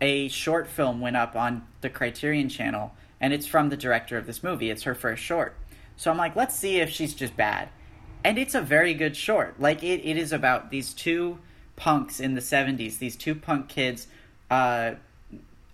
a 0.00 0.28
short 0.28 0.68
film 0.68 1.00
went 1.00 1.16
up 1.16 1.34
on 1.34 1.66
the 1.80 1.88
Criterion 1.88 2.48
channel 2.48 2.92
and 3.20 3.32
it's 3.32 3.46
from 3.46 3.70
the 3.70 3.76
director 3.76 4.16
of 4.16 4.26
this 4.26 4.42
movie. 4.42 4.70
It's 4.70 4.82
her 4.82 4.94
first 4.94 5.22
short. 5.22 5.56
So 5.96 6.10
I'm 6.10 6.16
like, 6.16 6.36
let's 6.36 6.54
see 6.54 6.78
if 6.78 6.90
she's 6.90 7.14
just 7.14 7.36
bad. 7.36 7.70
And 8.22 8.38
it's 8.38 8.54
a 8.54 8.60
very 8.60 8.94
good 8.94 9.16
short. 9.16 9.58
Like 9.58 9.82
it, 9.82 10.06
it 10.08 10.16
is 10.16 10.32
about 10.32 10.70
these 10.70 10.92
two 10.92 11.38
punks 11.76 12.20
in 12.20 12.34
the 12.34 12.40
70s, 12.40 12.98
these 12.98 13.16
two 13.16 13.34
punk 13.34 13.68
kids 13.68 14.06
uh, 14.50 14.94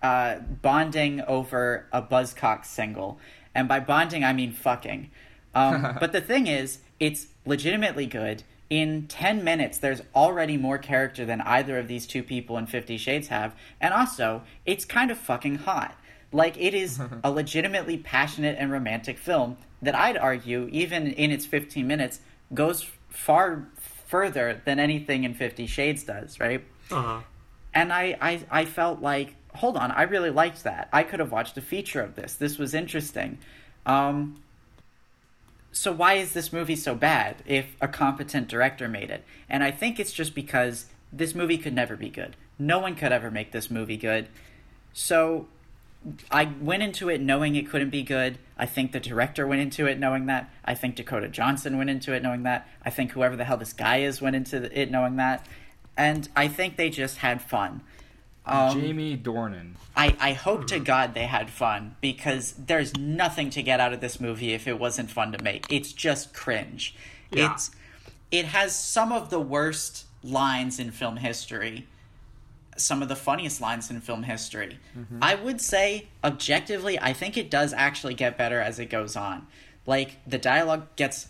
uh, 0.03 0.39
bonding 0.62 1.20
over 1.22 1.87
a 1.93 2.03
Buzzcocks 2.03 2.66
single. 2.66 3.18
And 3.55 3.68
by 3.68 3.81
bonding, 3.81 4.25
I 4.25 4.33
mean 4.33 4.53
fucking. 4.53 5.11
Um, 5.55 5.97
but 6.01 6.12
the 6.12 6.20
thing 6.20 6.47
is, 6.47 6.79
it's 7.01 7.29
legitimately 7.47 8.07
good. 8.07 8.43
In 8.70 9.07
10 9.07 9.45
minutes, 9.45 9.79
there's 9.79 10.03
already 10.14 10.57
more 10.57 10.79
character 10.79 11.25
than 11.25 11.41
either 11.43 11.79
of 11.79 11.87
these 11.87 12.07
two 12.07 12.22
people 12.22 12.59
in 12.59 12.66
Fifty 12.66 12.97
Shades 12.97 13.29
have. 13.29 13.55
And 13.81 13.95
also, 13.95 14.43
it's 14.66 14.85
kind 14.85 15.11
of 15.11 15.18
fucking 15.18 15.57
hot. 15.57 15.97
Like, 16.33 16.57
it 16.59 16.75
is 16.75 17.01
a 17.25 17.31
legitimately 17.31 17.99
passionate 17.99 18.57
and 18.59 18.72
romantic 18.72 19.18
film 19.18 19.59
that 19.83 19.95
I'd 19.95 20.16
argue, 20.16 20.68
even 20.72 21.07
in 21.09 21.31
its 21.31 21.47
15 21.47 21.87
minutes, 21.87 22.20
goes 22.53 22.87
far 23.09 23.68
further 24.07 24.61
than 24.64 24.79
anything 24.79 25.25
in 25.25 25.35
Fifty 25.35 25.66
Shades 25.66 26.05
does, 26.05 26.39
right? 26.41 26.64
Uh-huh. 26.91 27.20
And 27.75 27.93
I, 27.93 28.16
I 28.20 28.41
I 28.51 28.64
felt 28.64 29.01
like 29.01 29.35
hold 29.57 29.77
on 29.77 29.91
I 29.91 30.03
really 30.03 30.31
liked 30.31 30.64
that 30.64 30.89
I 30.93 31.03
could 31.03 31.20
have 31.20 31.33
watched 31.33 31.57
a 31.57 31.61
feature 31.61 32.01
of 32.01 32.14
this 32.14 32.35
this 32.35 32.59
was 32.59 32.75
interesting 32.75 33.39
um 33.87 34.41
so 35.72 35.93
why 35.93 36.14
is 36.14 36.33
this 36.33 36.53
movie 36.53 36.77
so 36.77 36.95
bad 36.95 37.37
if 37.47 37.77
a 37.81 37.89
competent 37.89 38.49
director 38.49 38.89
made 38.89 39.11
it 39.11 39.25
and 39.49 39.62
I 39.62 39.70
think 39.70 39.99
it's 40.01 40.12
just 40.12 40.35
because 40.35 40.87
this 41.12 41.35
movie 41.35 41.59
could 41.59 41.75
never 41.75 41.97
be 41.97 42.09
good 42.09 42.37
no 42.59 42.79
one 42.79 42.95
could 42.95 43.12
ever 43.12 43.31
make 43.31 43.53
this 43.53 43.70
movie 43.70 43.97
good 43.97 44.29
so 44.93 45.47
I 46.31 46.53
went 46.61 46.83
into 46.83 47.09
it 47.09 47.20
knowing 47.20 47.57
it 47.57 47.68
couldn't 47.68 47.91
be 47.91 48.03
good. 48.03 48.39
I 48.59 48.66
think 48.66 48.93
the 48.93 49.01
director 49.01 49.47
went 49.47 49.62
into 49.62 49.87
it 49.87 49.99
knowing 49.99 50.27
that. 50.27 50.51
I 50.64 50.75
think 50.75 50.97
Dakota 50.97 51.29
Johnson 51.29 51.79
went 51.79 51.91
into 51.91 52.12
it 52.12 52.22
knowing 52.22 52.43
that. 52.43 52.68
I 52.85 52.91
think 52.91 53.12
whoever 53.12 53.37
the 53.37 53.45
hell 53.45 53.57
this 53.57 53.72
guy 53.72 53.99
is 53.99 54.20
went 54.20 54.37
into 54.37 54.70
it 54.79 54.91
knowing 54.91 55.16
that. 55.16 55.47
And 55.97 56.28
I 56.34 56.49
think 56.49 56.76
they 56.76 56.90
just 56.90 57.18
had 57.18 57.40
fun. 57.42 57.82
Um, 58.47 58.78
Jamie 58.80 59.16
Dornan. 59.16 59.72
I, 59.97 60.16
I 60.20 60.32
hope 60.32 60.66
to 60.66 60.78
God 60.78 61.14
they 61.14 61.24
had 61.26 61.49
fun 61.49 61.97
because 62.01 62.53
there's 62.53 62.97
nothing 62.97 63.51
to 63.51 63.62
get 63.62 63.80
out 63.80 63.92
of 63.92 64.01
this 64.01 64.20
movie 64.20 64.53
if 64.53 64.66
it 64.66 64.78
wasn't 64.78 65.11
fun 65.11 65.32
to 65.32 65.42
make. 65.42 65.66
It's 65.70 65.92
just 65.92 66.34
cringe. 66.34 66.95
Yeah. 67.30 67.53
It's 67.53 67.70
it 68.30 68.47
has 68.47 68.76
some 68.76 69.12
of 69.12 69.30
the 69.30 69.40
worst 69.40 70.07
lines 70.22 70.78
in 70.78 70.90
film 70.90 71.16
history, 71.18 71.86
some 72.76 73.01
of 73.01 73.09
the 73.09 73.16
funniest 73.16 73.61
lines 73.61 73.90
in 73.90 74.01
film 74.01 74.24
history. 74.24 74.78
I 75.22 75.36
would 75.36 75.61
say 75.61 76.09
objectively, 76.22 76.99
I 76.99 77.12
think 77.12 77.36
it 77.36 77.51
does 77.51 77.72
actually 77.72 78.14
get 78.14 78.36
better 78.36 78.61
as 78.61 78.78
it 78.78 78.86
goes 78.86 79.14
on. 79.16 79.47
Like 79.86 80.16
the 80.26 80.38
dialogue 80.38 80.88
gets 80.97 81.28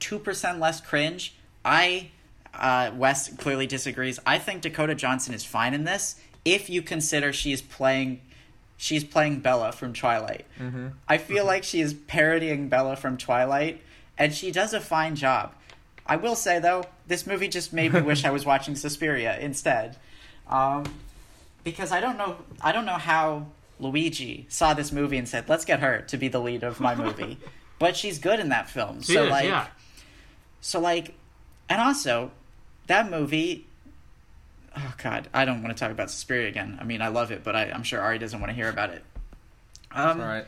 two 0.00 0.18
percent 0.18 0.58
less 0.58 0.80
cringe. 0.80 1.36
I 1.64 2.10
uh, 2.54 2.90
Wes 2.94 3.34
clearly 3.36 3.66
disagrees. 3.66 4.18
I 4.26 4.38
think 4.38 4.62
Dakota 4.62 4.94
Johnson 4.94 5.34
is 5.34 5.44
fine 5.44 5.74
in 5.74 5.84
this 5.84 6.16
if 6.44 6.70
you 6.70 6.82
consider 6.82 7.32
she's 7.32 7.62
playing 7.62 8.20
she's 8.76 9.04
playing 9.04 9.40
Bella 9.40 9.72
from 9.72 9.92
Twilight. 9.92 10.46
I 11.08 11.18
feel 11.18 11.44
like 11.44 11.64
she 11.64 11.80
is 11.80 11.92
parodying 11.92 12.68
Bella 12.68 12.96
from 12.96 13.18
Twilight, 13.18 13.82
and 14.16 14.34
she 14.34 14.50
does 14.50 14.72
a 14.72 14.80
fine 14.80 15.16
job. 15.16 15.52
I 16.06 16.16
will 16.16 16.34
say 16.34 16.58
though, 16.58 16.84
this 17.06 17.26
movie 17.26 17.48
just 17.48 17.72
made 17.72 17.92
me 17.92 18.00
wish 18.00 18.24
I 18.24 18.30
was 18.30 18.44
watching 18.46 18.74
Suspiria 18.74 19.38
instead, 19.38 19.96
um, 20.48 20.84
because 21.62 21.92
I 21.92 22.00
don't 22.00 22.16
know 22.16 22.38
I 22.60 22.72
don't 22.72 22.86
know 22.86 22.92
how 22.92 23.46
Luigi 23.78 24.46
saw 24.48 24.74
this 24.74 24.92
movie 24.92 25.18
and 25.18 25.28
said, 25.28 25.48
"Let's 25.48 25.64
get 25.64 25.80
her 25.80 26.02
to 26.08 26.16
be 26.16 26.28
the 26.28 26.40
lead 26.40 26.62
of 26.62 26.80
my 26.80 26.94
movie," 26.94 27.38
but 27.78 27.96
she's 27.96 28.18
good 28.18 28.40
in 28.40 28.48
that 28.48 28.68
film. 28.68 29.02
She 29.02 29.14
so 29.14 29.24
is, 29.24 29.30
like, 29.30 29.44
yeah. 29.44 29.66
so 30.60 30.80
like, 30.80 31.14
and 31.68 31.80
also, 31.80 32.30
that 32.90 33.10
movie. 33.10 33.66
Oh 34.76 34.94
God, 35.02 35.28
I 35.32 35.44
don't 35.44 35.62
want 35.62 35.76
to 35.76 35.80
talk 35.80 35.90
about 35.90 36.10
Suspiria 36.10 36.48
again. 36.48 36.78
I 36.80 36.84
mean, 36.84 37.02
I 37.02 37.08
love 37.08 37.32
it, 37.32 37.42
but 37.42 37.56
I, 37.56 37.70
I'm 37.70 37.82
sure 37.82 38.00
Ari 38.00 38.18
doesn't 38.18 38.38
want 38.38 38.50
to 38.50 38.54
hear 38.54 38.68
about 38.68 38.90
it. 38.90 39.02
Um, 39.92 40.20
All 40.20 40.26
right. 40.26 40.44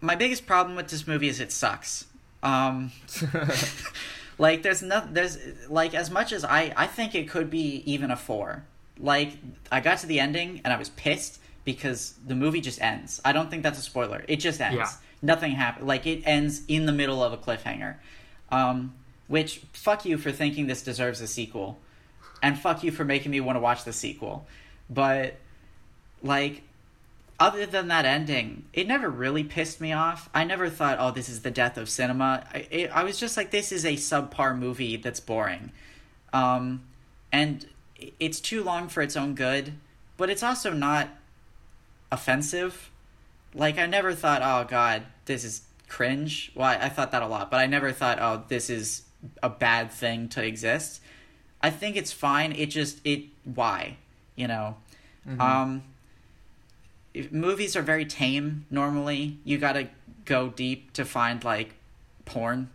my 0.00 0.14
biggest 0.14 0.46
problem 0.46 0.76
with 0.76 0.88
this 0.88 1.06
movie 1.06 1.28
is 1.28 1.40
it 1.40 1.50
sucks. 1.50 2.04
Um, 2.42 2.92
like 4.38 4.62
there's 4.62 4.82
no 4.82 5.06
there's 5.10 5.38
like 5.68 5.94
as 5.94 6.10
much 6.10 6.32
as 6.32 6.44
I 6.44 6.72
I 6.76 6.86
think 6.86 7.14
it 7.14 7.28
could 7.28 7.50
be 7.50 7.82
even 7.90 8.10
a 8.10 8.16
four. 8.16 8.64
Like 8.98 9.32
I 9.72 9.80
got 9.80 9.98
to 9.98 10.06
the 10.06 10.20
ending 10.20 10.60
and 10.64 10.72
I 10.72 10.78
was 10.78 10.90
pissed 10.90 11.40
because 11.64 12.14
the 12.24 12.34
movie 12.34 12.60
just 12.60 12.80
ends. 12.80 13.20
I 13.24 13.32
don't 13.32 13.50
think 13.50 13.62
that's 13.62 13.78
a 13.78 13.82
spoiler. 13.82 14.24
It 14.28 14.36
just 14.36 14.60
ends. 14.60 14.76
Yeah. 14.76 14.90
Nothing 15.22 15.52
happened. 15.52 15.86
Like 15.88 16.06
it 16.06 16.22
ends 16.24 16.62
in 16.68 16.86
the 16.86 16.92
middle 16.92 17.22
of 17.22 17.32
a 17.32 17.36
cliffhanger. 17.36 17.96
Um, 18.50 18.94
which 19.28 19.62
fuck 19.72 20.04
you 20.04 20.18
for 20.18 20.32
thinking 20.32 20.66
this 20.66 20.82
deserves 20.82 21.20
a 21.20 21.26
sequel, 21.26 21.78
and 22.42 22.58
fuck 22.58 22.82
you 22.82 22.90
for 22.90 23.04
making 23.04 23.30
me 23.30 23.40
want 23.40 23.56
to 23.56 23.60
watch 23.60 23.84
the 23.84 23.92
sequel. 23.92 24.46
But 24.88 25.36
like 26.22 26.62
other 27.38 27.66
than 27.66 27.88
that 27.88 28.04
ending, 28.04 28.64
it 28.72 28.86
never 28.86 29.10
really 29.10 29.44
pissed 29.44 29.80
me 29.80 29.92
off. 29.92 30.30
I 30.34 30.44
never 30.44 30.70
thought, 30.70 30.98
oh, 30.98 31.10
this 31.10 31.28
is 31.28 31.42
the 31.42 31.50
death 31.50 31.76
of 31.76 31.88
cinema. 31.88 32.46
I, 32.52 32.66
it, 32.70 32.90
I 32.90 33.04
was 33.04 33.18
just 33.18 33.36
like, 33.36 33.50
this 33.50 33.72
is 33.72 33.84
a 33.84 33.94
subpar 33.94 34.58
movie 34.58 34.96
that's 34.96 35.20
boring. 35.20 35.72
Um, 36.32 36.84
and 37.30 37.66
it's 38.18 38.40
too 38.40 38.62
long 38.62 38.88
for 38.88 39.02
its 39.02 39.16
own 39.16 39.34
good, 39.34 39.74
but 40.16 40.30
it's 40.30 40.42
also 40.42 40.72
not 40.72 41.08
offensive. 42.10 42.90
Like, 43.54 43.78
I 43.78 43.86
never 43.86 44.14
thought, 44.14 44.42
oh, 44.42 44.66
God, 44.68 45.02
this 45.26 45.44
is 45.44 45.62
cringe. 45.88 46.52
Well, 46.54 46.68
I, 46.68 46.86
I 46.86 46.88
thought 46.88 47.12
that 47.12 47.22
a 47.22 47.26
lot, 47.26 47.50
but 47.50 47.60
I 47.60 47.66
never 47.66 47.92
thought, 47.92 48.18
oh, 48.20 48.44
this 48.48 48.70
is 48.70 49.02
a 49.42 49.48
bad 49.50 49.90
thing 49.90 50.28
to 50.30 50.44
exist. 50.44 51.00
I 51.62 51.70
think 51.70 51.96
it's 51.96 52.12
fine. 52.12 52.52
It 52.52 52.66
just, 52.66 53.00
it, 53.04 53.24
why? 53.44 53.96
You 54.36 54.48
know? 54.48 54.76
Um, 55.40 55.82
if- 57.14 57.32
movies 57.32 57.74
are 57.76 57.82
very 57.82 58.04
tame 58.04 58.66
normally. 58.70 59.38
You 59.44 59.58
gotta 59.58 59.88
go 60.24 60.48
deep 60.48 60.92
to 60.94 61.04
find 61.04 61.42
like 61.44 61.74
porn. 62.24 62.70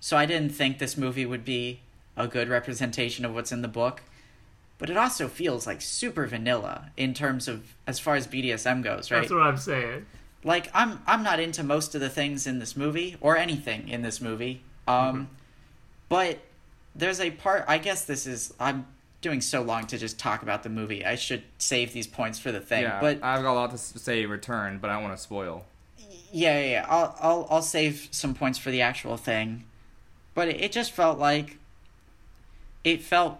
So 0.00 0.16
I 0.16 0.26
didn't 0.26 0.50
think 0.54 0.78
this 0.78 0.96
movie 0.96 1.26
would 1.26 1.44
be 1.44 1.80
a 2.16 2.26
good 2.28 2.48
representation 2.48 3.24
of 3.24 3.34
what's 3.34 3.52
in 3.52 3.62
the 3.62 3.68
book. 3.68 4.02
but 4.78 4.88
it 4.88 4.96
also 4.96 5.28
feels 5.28 5.66
like 5.66 5.82
super 5.82 6.26
vanilla 6.26 6.90
in 6.96 7.12
terms 7.12 7.46
of 7.48 7.74
as 7.86 7.98
far 7.98 8.14
as 8.16 8.26
BDSM 8.26 8.82
goes, 8.82 9.10
right? 9.10 9.20
That's 9.20 9.30
what 9.32 9.42
I'm 9.42 9.58
saying. 9.58 10.06
like 10.42 10.70
I'm 10.72 11.02
I'm 11.06 11.22
not 11.22 11.38
into 11.38 11.62
most 11.62 11.94
of 11.94 12.00
the 12.00 12.08
things 12.08 12.46
in 12.46 12.60
this 12.60 12.74
movie 12.76 13.16
or 13.20 13.36
anything 13.36 13.88
in 13.88 14.00
this 14.02 14.20
movie. 14.22 14.62
Um 14.88 15.28
but 16.10 16.38
there's 16.94 17.20
a 17.20 17.30
part 17.30 17.64
I 17.66 17.78
guess 17.78 18.04
this 18.04 18.26
is 18.26 18.52
I'm 18.60 18.86
doing 19.22 19.40
so 19.40 19.62
long 19.62 19.86
to 19.86 19.96
just 19.98 20.18
talk 20.18 20.42
about 20.42 20.62
the 20.62 20.68
movie. 20.68 21.04
I 21.04 21.14
should 21.14 21.42
save 21.58 21.92
these 21.94 22.06
points 22.06 22.38
for 22.38 22.52
the 22.52 22.60
thing. 22.60 22.82
yeah, 22.82 23.00
but 23.00 23.22
I've 23.22 23.42
got 23.42 23.52
a 23.52 23.54
lot 23.54 23.70
to 23.70 23.78
say 23.78 24.22
in 24.22 24.30
return, 24.30 24.78
but 24.78 24.90
I 24.90 24.94
don't 24.94 25.02
want 25.04 25.16
to 25.16 25.22
spoil. 25.22 25.64
yeah, 26.32 26.58
yeah, 26.60 26.70
yeah. 26.70 26.86
I'll 26.88 27.16
I'll 27.20 27.46
I'll 27.50 27.62
save 27.62 28.08
some 28.10 28.34
points 28.34 28.58
for 28.58 28.70
the 28.70 28.82
actual 28.82 29.16
thing. 29.16 29.64
But 30.34 30.48
it, 30.48 30.60
it 30.60 30.72
just 30.72 30.92
felt 30.92 31.18
like 31.18 31.58
it 32.84 33.02
felt 33.02 33.38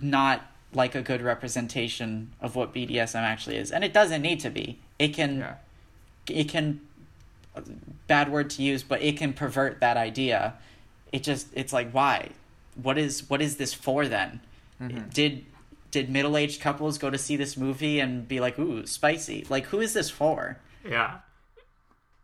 not 0.00 0.42
like 0.74 0.94
a 0.94 1.02
good 1.02 1.20
representation 1.20 2.32
of 2.40 2.56
what 2.56 2.72
BDSM 2.74 3.16
actually 3.16 3.56
is. 3.56 3.70
And 3.70 3.84
it 3.84 3.92
doesn't 3.92 4.22
need 4.22 4.40
to 4.40 4.50
be. 4.50 4.78
It 4.98 5.08
can 5.08 5.38
Yeah. 5.40 5.54
it 6.28 6.48
can 6.48 6.80
bad 8.06 8.30
word 8.32 8.48
to 8.48 8.62
use 8.62 8.82
but 8.82 9.02
it 9.02 9.14
can 9.18 9.34
pervert 9.34 9.78
that 9.80 9.98
idea 9.98 10.54
it 11.12 11.22
just 11.22 11.46
it's 11.54 11.72
like 11.72 11.90
why 11.92 12.30
what 12.82 12.96
is 12.98 13.28
what 13.28 13.40
is 13.42 13.56
this 13.56 13.72
for 13.74 14.08
then 14.08 14.40
mm-hmm. 14.80 15.08
did 15.10 15.44
did 15.90 16.08
middle-aged 16.08 16.60
couples 16.60 16.96
go 16.98 17.10
to 17.10 17.18
see 17.18 17.36
this 17.36 17.56
movie 17.56 18.00
and 18.00 18.26
be 18.26 18.40
like 18.40 18.58
ooh 18.58 18.86
spicy 18.86 19.44
like 19.50 19.66
who 19.66 19.80
is 19.80 19.92
this 19.92 20.08
for 20.10 20.58
Yeah. 20.88 21.18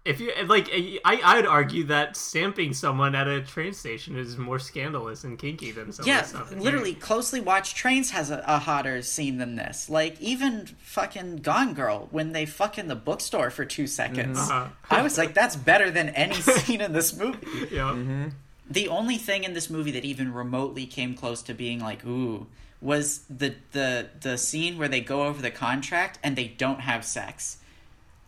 If 0.05 0.21
you 0.21 0.33
like, 0.47 0.71
eh, 0.73 0.97
I 1.05 1.21
I'd 1.23 1.45
argue 1.45 1.85
that 1.85 2.17
stamping 2.17 2.73
someone 2.73 3.15
at 3.15 3.29
a 3.29 3.43
train 3.43 3.75
station 3.75 4.17
is 4.17 4.39
more 4.39 4.59
scandalous 4.59 5.25
and 5.25 5.39
kinky 5.39 5.71
than 5.71 5.93
some 5.93 6.05
of 6.05 6.07
yeah 6.07 6.23
stuff. 6.23 6.51
literally 6.53 6.93
here. 6.93 7.01
closely 7.01 7.41
watched 7.41 7.77
trains 7.77 8.11
has 8.13 8.31
a, 8.31 8.43
a 8.47 8.59
hotter 8.61 9.03
scene 9.03 9.37
than 9.37 9.57
this 9.57 9.91
like 9.91 10.19
even 10.19 10.65
fucking 10.81 11.39
gone 11.39 11.75
girl 11.75 12.09
when 12.11 12.33
they 12.33 12.47
fuck 12.47 12.79
in 12.79 12.89
the 12.89 12.95
bookstore 12.97 13.51
for 13.51 13.67
two 13.67 13.87
seconds 13.87 14.39
Uh-huh. 14.39 14.69
i 14.89 15.03
was 15.03 15.19
like 15.19 15.35
that's 15.35 15.57
better 15.57 15.91
than 15.91 16.09
any 16.11 16.37
scene 16.57 16.81
in 16.81 16.93
this 16.95 17.15
movie 17.15 17.47
Yeah. 17.71 17.93
Mm-hmm. 17.93 18.29
The 18.71 18.89
only 18.89 19.17
thing 19.17 19.45
in 19.45 19.55
this 19.55 19.71
movie 19.71 19.91
that 19.93 20.05
even 20.05 20.33
remotely 20.33 20.87
came 20.87 21.15
close 21.15 21.43
to 21.43 21.55
being 21.55 21.81
like 21.81 22.05
ooh 22.05 22.47
was 22.81 23.21
the 23.29 23.55
the 23.73 24.09
the 24.21 24.39
scene 24.39 24.79
where 24.79 24.89
they 24.89 25.01
go 25.01 25.25
over 25.25 25.41
the 25.43 25.51
contract 25.51 26.19
and 26.23 26.37
they 26.37 26.49
don't 26.49 26.81
have 26.81 27.05
sex. 27.05 27.59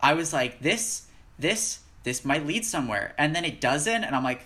I 0.01 0.13
was 0.13 0.33
like 0.33 0.61
this 0.61 1.07
this 1.39 1.79
this 2.03 2.25
might 2.25 2.45
lead 2.45 2.65
somewhere. 2.65 3.13
And 3.17 3.35
then 3.35 3.45
it 3.45 3.61
doesn't 3.61 4.03
and 4.03 4.15
i'm 4.15 4.23
like 4.23 4.41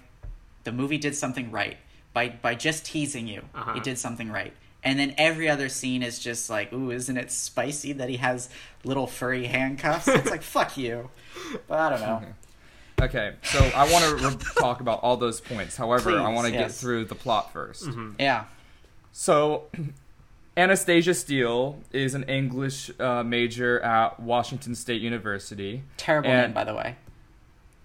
the 0.64 0.72
movie 0.72 0.98
did 0.98 1.16
something 1.16 1.50
right. 1.52 1.78
By 2.14 2.30
by 2.30 2.56
just 2.56 2.86
teasing 2.86 3.28
you 3.28 3.44
Uh-huh. 3.56 3.74
it 3.78 3.84
did 3.84 3.98
something 3.98 4.32
right. 4.32 4.54
And 4.84 5.00
then 5.00 5.16
every 5.18 5.50
other 5.50 5.68
scene 5.70 6.04
is 6.04 6.20
just 6.20 6.50
like 6.50 6.72
ooh 6.74 6.92
isn't 6.92 7.18
it 7.18 7.32
spicy 7.32 7.94
that 7.94 8.10
he 8.10 8.18
has 8.18 8.50
little 8.84 9.08
furry 9.08 9.46
handcuffs? 9.48 10.08
It's 10.08 10.30
like 10.30 10.44
fuck 10.56 10.78
you. 10.78 11.10
But 11.68 11.80
i 11.80 11.90
don't 11.90 12.02
know 12.02 12.22
Okay, 13.02 13.34
so 13.44 13.60
I 13.76 13.92
want 13.92 14.06
to 14.20 14.28
re- 14.28 14.36
talk 14.60 14.80
about 14.82 15.02
all 15.04 15.18
those 15.18 15.42
points. 15.42 15.76
However, 15.76 16.18
I 16.18 16.30
want 16.30 16.48
to 16.48 16.52
get 16.54 16.72
through 16.72 17.06
the 17.06 17.16
plot 17.16 17.54
1st 17.54 18.16
yeah 18.20 18.46
So, 19.12 19.66
Anastasia 20.58 21.14
Steele 21.14 21.78
is 21.92 22.14
an 22.16 22.24
English 22.24 22.90
uh, 23.00 23.24
major 23.24 23.80
at 23.82 24.20
Washington 24.22 24.76
State 24.76 25.02
University. 25.02 25.84
Terrible 25.98 26.30
And- 26.30 26.42
name, 26.48 26.54
by 26.54 26.64
the 26.64 26.74
way. 26.74 26.96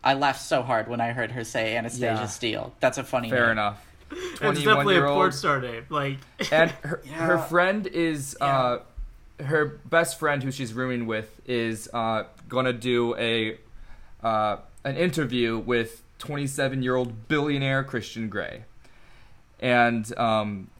I 0.02 0.14
laughed 0.14 0.40
so 0.40 0.62
hard 0.62 0.88
when 0.88 1.00
I 1.00 1.10
heard 1.12 1.32
her 1.32 1.44
say 1.44 1.76
Anastasia 1.76 2.14
Yeah. 2.20 2.26
Steele. 2.26 2.72
That's 2.80 2.96
a 2.96 3.04
funny 3.04 3.28
Fair 3.28 3.42
name. 3.48 3.52
enough. 3.52 3.86
It's 4.12 4.38
21 4.38 4.64
definitely 4.64 4.94
year 4.94 5.04
a 5.04 5.08
porn 5.08 5.24
old. 5.26 5.34
star 5.34 5.60
name. 5.60 5.84
Like, 5.90 6.18
And 6.52 6.70
her, 6.82 7.02
her 7.12 7.38
friend 7.38 7.86
is, 7.86 8.36
uh, 8.40 8.78
her 9.40 9.66
best 9.90 10.18
friend 10.18 10.42
who 10.42 10.50
she's 10.52 10.72
rooming 10.72 11.06
with 11.06 11.28
is 11.46 11.88
uh, 11.92 12.24
going 12.48 12.64
to 12.66 12.72
do 12.72 13.14
a 13.16 13.58
uh, 14.22 14.56
an 14.84 14.96
interview 14.96 15.58
with 15.58 16.02
27 16.18 16.82
year 16.82 16.96
old 16.96 17.28
billionaire 17.28 17.82
Christian 17.84 18.28
Grey. 18.28 18.64
And 19.58 20.16
um, 20.18 20.70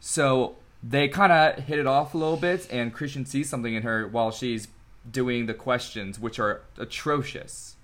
so 0.00 0.56
they 0.82 1.08
kind 1.08 1.32
of 1.32 1.64
hit 1.64 1.78
it 1.78 1.86
off 1.86 2.14
a 2.14 2.18
little 2.18 2.36
bit, 2.36 2.68
and 2.70 2.92
Christian 2.92 3.24
sees 3.26 3.48
something 3.48 3.74
in 3.74 3.82
her 3.82 4.06
while 4.06 4.30
she's 4.30 4.68
doing 5.10 5.46
the 5.46 5.54
questions, 5.54 6.18
which 6.18 6.38
are 6.38 6.60
atrocious. 6.76 7.74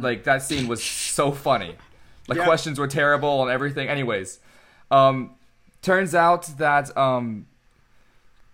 Like 0.00 0.24
that 0.24 0.42
scene 0.42 0.66
was 0.66 0.82
so 0.82 1.30
funny. 1.30 1.76
The 2.26 2.36
Yeah. 2.36 2.44
questions 2.46 2.78
were 2.78 2.86
terrible 2.88 3.42
and 3.42 3.50
everything. 3.50 3.86
Anyways, 3.88 4.38
um, 4.90 5.32
turns 5.82 6.14
out 6.14 6.46
that 6.56 6.96
um, 6.96 7.46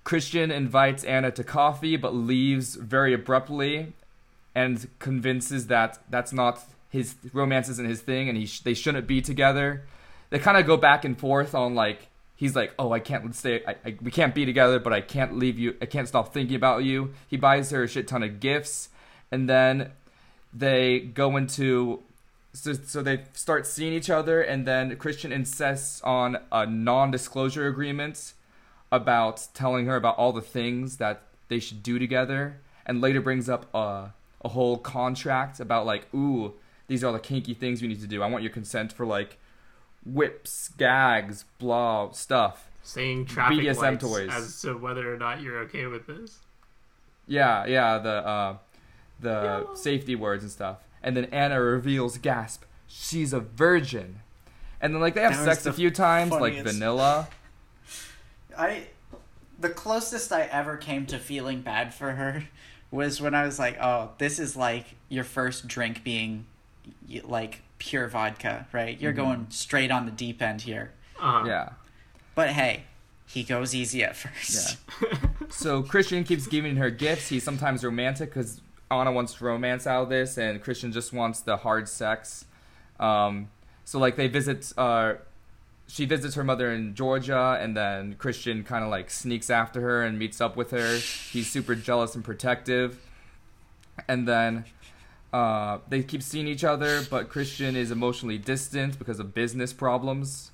Christian 0.03 0.51
invites 0.51 1.05
Anna 1.05 1.31
to 1.31 1.45
coffee, 1.45 1.97
but 1.97 2.13
leaves 2.15 2.75
very 2.75 3.13
abruptly, 3.15 3.93
and 4.55 4.89
convinces 4.99 5.67
that 5.69 5.99
that's 6.09 6.33
not 6.33 6.63
his 6.91 7.15
romance 7.33 7.69
isn't 7.69 7.89
his 7.89 8.01
thing, 8.01 8.29
and 8.29 8.37
he 8.37 8.47
sh- 8.47 8.61
they 8.61 8.75
shouldn't 8.75 9.07
be 9.07 9.21
together. 9.23 9.85
They 10.31 10.39
kind 10.39 10.57
of 10.57 10.67
go 10.67 10.77
back 10.77 11.05
and 11.05 11.19
forth 11.19 11.55
on 11.55 11.75
like 11.75 12.09
he's 12.37 12.57
like, 12.57 12.75
oh, 12.79 12.93
I 12.93 13.01
can't 13.01 13.35
stay, 13.35 13.63
I, 13.67 13.77
I, 13.85 13.97
we 14.01 14.11
can't 14.11 14.35
be 14.35 14.47
together, 14.47 14.79
but 14.79 14.93
I 14.93 15.03
can't 15.03 15.37
leave 15.37 15.59
you, 15.59 15.77
I 15.83 15.87
can't 15.87 16.09
stop 16.09 16.33
thinking 16.33 16.57
about 16.57 16.85
you. 16.85 17.13
He 17.29 17.37
buys 17.37 17.71
her 17.71 17.85
a 17.85 17.89
shit 17.89 18.09
ton 18.09 18.23
of 18.23 18.41
gifts, 18.41 18.89
and 19.31 19.49
then 19.49 19.93
they 20.53 21.01
go 21.01 21.37
into 21.37 22.03
so, 22.53 22.73
so 22.73 23.03
they 23.03 23.25
start 23.33 23.67
seeing 23.67 23.93
each 23.93 24.11
other 24.11 24.43
and 24.43 24.67
then 24.67 24.97
christian 24.97 25.31
insists 25.31 26.03
on 26.03 26.37
a 26.51 26.67
non-disclosure 26.67 27.69
agreement 27.69 28.33
about 28.91 29.47
telling 29.55 29.87
her 29.87 29.95
about 29.95 30.17
all 30.17 30.33
the 30.33 30.41
things 30.41 30.97
that 30.97 31.23
they 31.49 31.61
should 31.61 31.83
do 31.83 31.99
together 31.99 32.61
and 32.85 33.01
later 33.01 33.21
brings 33.21 33.49
up 33.49 33.73
a, 33.73 34.11
a 34.43 34.49
whole 34.49 34.79
contract 34.79 35.61
about 35.61 35.87
like 35.87 36.13
ooh 36.15 36.55
these 36.87 37.05
are 37.05 37.13
the 37.13 37.19
kinky 37.19 37.55
things 37.55 37.83
we 37.83 37.89
need 37.89 38.01
to 38.01 38.07
do 38.07 38.23
i 38.23 38.27
want 38.27 38.43
your 38.43 38.53
consent 38.53 38.93
for 38.93 39.07
like 39.07 39.39
whips 40.05 40.71
gags 40.77 41.45
blah 41.59 42.11
stuff 42.11 42.71
saying 42.83 43.27
traffic 43.27 43.59
BDSM 43.59 43.77
lights 43.83 44.03
toys. 44.03 44.31
as 44.33 44.63
to 44.63 44.75
whether 44.77 45.13
or 45.13 45.19
not 45.19 45.41
you're 45.41 45.59
okay 45.61 45.87
with 45.87 46.07
this. 46.07 46.39
Yeah, 47.27 47.67
yeah, 47.67 47.99
the 47.99 48.27
uh, 48.27 48.57
the 49.21 49.75
safety 49.75 50.17
words 50.17 50.43
and 50.43 50.51
stuff. 50.51 50.79
And 51.03 51.17
then 51.17 51.27
Anna 51.27 51.61
reveals, 51.61 52.19
gasp, 52.19 52.65
she's 52.87 53.33
a 53.33 53.41
virgin. 53.41 54.21
And 54.81 54.95
then 54.95 55.01
like 55.01 55.15
they 55.15 55.23
have 55.23 55.33
That 55.33 55.47
was 55.47 55.59
sex 55.59 55.67
a 55.67 55.73
few 55.73 55.91
times, 55.91 56.33
like 56.33 56.63
vanilla. 56.63 57.29
I 58.57 58.89
the 59.59 59.71
closest 59.71 60.33
I 60.33 60.43
ever 60.43 60.77
came 60.77 61.07
to 61.07 61.19
feeling 61.19 61.61
bad 61.61 61.95
for 61.95 62.13
her 62.13 62.45
was 62.91 63.21
when 63.21 63.35
I 63.35 63.45
was 63.45 63.59
like, 63.59 63.79
"Oh, 63.81 64.11
this 64.19 64.39
is 64.39 64.57
like 64.57 64.87
your 65.09 65.25
first 65.25 65.69
drink 65.69 66.03
being 66.05 66.47
like 67.25 67.63
pure 67.79 68.09
vodka, 68.09 68.67
right? 68.73 69.01
You're 69.01 69.13
going 69.13 69.47
straight 69.51 69.91
on 69.91 70.07
the 70.07 70.13
deep 70.13 70.43
end 70.43 70.63
here." 70.63 70.93
Uh-huh. 71.21 71.45
Yeah. 71.47 71.69
But 72.35 72.51
hey, 72.51 72.85
he 73.27 73.43
goes 73.43 73.75
easy 73.75 74.03
at 74.03 74.17
first. 74.17 74.79
Yeah. 75.03 75.19
so 75.51 75.83
Christian 75.83 76.25
keeps 76.25 76.47
giving 76.47 76.77
her 76.77 76.91
gifts. 76.91 77.29
He's 77.29 77.45
sometimes 77.45 77.85
romantic 77.85 78.31
because 78.31 78.61
Anna 78.91 79.13
wants 79.13 79.41
romance 79.41 79.87
out 79.87 80.05
of 80.05 80.09
this, 80.09 80.37
and 80.37 80.61
Christian 80.63 80.91
just 80.91 81.13
wants 81.13 81.41
the 81.41 81.59
hard 81.59 81.89
sex. 81.89 82.45
Um, 82.99 83.51
so 83.85 83.99
like 83.99 84.17
they 84.17 84.29
visit. 84.29 84.73
Uh, 84.77 85.15
she 85.91 86.05
visits 86.05 86.35
her 86.37 86.45
mother 86.45 86.73
in 86.73 86.95
Georgia, 86.95 87.59
and 87.61 87.77
then 87.77 88.15
Christian 88.15 88.65
kind 88.65 88.85
of 88.85 88.91
like 88.91 89.11
sneaks 89.11 89.51
after 89.51 89.81
her 89.81 90.03
and 90.03 90.19
meets 90.19 90.41
up 90.41 90.57
with 90.57 90.71
her. 90.71 90.97
He's 90.97 91.51
super 91.51 91.75
jealous 91.75 92.15
and 92.15 92.25
protective, 92.25 93.01
and 94.09 94.27
then. 94.27 94.65
Uh, 95.33 95.79
they 95.89 96.03
keep 96.03 96.25
seeing 96.25 96.49
each 96.49 96.65
other, 96.65 97.03
but 97.09 97.29
Christian 97.29 97.77
is 97.77 97.93
emotionally 97.93 98.37
distant 98.37 98.99
because 98.99 99.21
of 99.21 99.33
business 99.33 99.73
problems. 99.73 100.51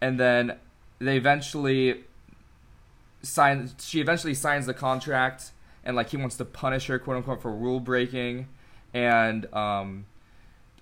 And 0.00 0.18
then 0.18 0.58
they 0.98 1.16
eventually 1.16 2.04
sign 3.22 3.70
she 3.80 4.00
eventually 4.00 4.34
signs 4.34 4.66
the 4.66 4.74
contract 4.74 5.50
and 5.84 5.96
like 5.96 6.10
he 6.10 6.16
wants 6.16 6.36
to 6.36 6.44
punish 6.44 6.86
her 6.86 6.98
quote 6.98 7.16
unquote 7.16 7.42
for 7.42 7.52
rule 7.52 7.80
breaking 7.80 8.46
and 8.94 9.52
um 9.52 10.06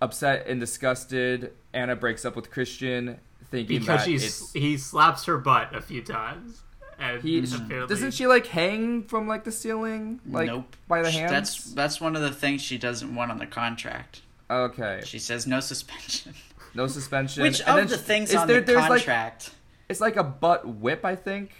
upset 0.00 0.46
and 0.46 0.60
disgusted 0.60 1.52
anna 1.72 1.96
breaks 1.96 2.24
up 2.24 2.36
with 2.36 2.50
christian 2.50 3.18
thinking 3.58 3.78
because 3.80 4.00
that 4.00 4.06
she's 4.06 4.52
he 4.52 4.76
slaps 4.76 5.24
her 5.24 5.38
butt 5.38 5.74
a 5.74 5.80
few 5.80 6.02
times. 6.02 6.60
And 6.98 7.20
he 7.22 7.38
apparently, 7.38 7.86
doesn't 7.88 8.12
she 8.12 8.26
like 8.28 8.46
hang 8.46 9.02
from 9.02 9.26
like 9.26 9.42
the 9.42 9.50
ceiling 9.50 10.20
like 10.30 10.46
nope. 10.46 10.76
by 10.86 11.02
the 11.02 11.10
hands 11.10 11.30
That's 11.32 11.64
that's 11.74 12.00
one 12.00 12.14
of 12.14 12.22
the 12.22 12.30
things 12.30 12.62
she 12.62 12.78
doesn't 12.78 13.12
want 13.14 13.32
on 13.32 13.38
the 13.38 13.46
contract. 13.46 14.22
okay 14.48 15.00
She 15.04 15.18
says 15.18 15.44
no 15.44 15.58
suspension. 15.58 16.34
no 16.72 16.86
suspension 16.86 17.42
Which 17.42 17.60
And 17.66 17.76
then 17.78 17.84
of 17.84 17.90
the 17.90 17.96
sh- 17.98 18.00
things 18.00 18.30
is 18.30 18.36
on 18.36 18.46
there- 18.46 18.60
the 18.60 18.66
there's 18.74 18.88
like 18.88 19.04
contract? 19.04 19.50
it's 19.88 20.00
like 20.00 20.14
a 20.16 20.22
butt 20.22 20.68
whip 20.68 21.04
i 21.04 21.16
think 21.16 21.50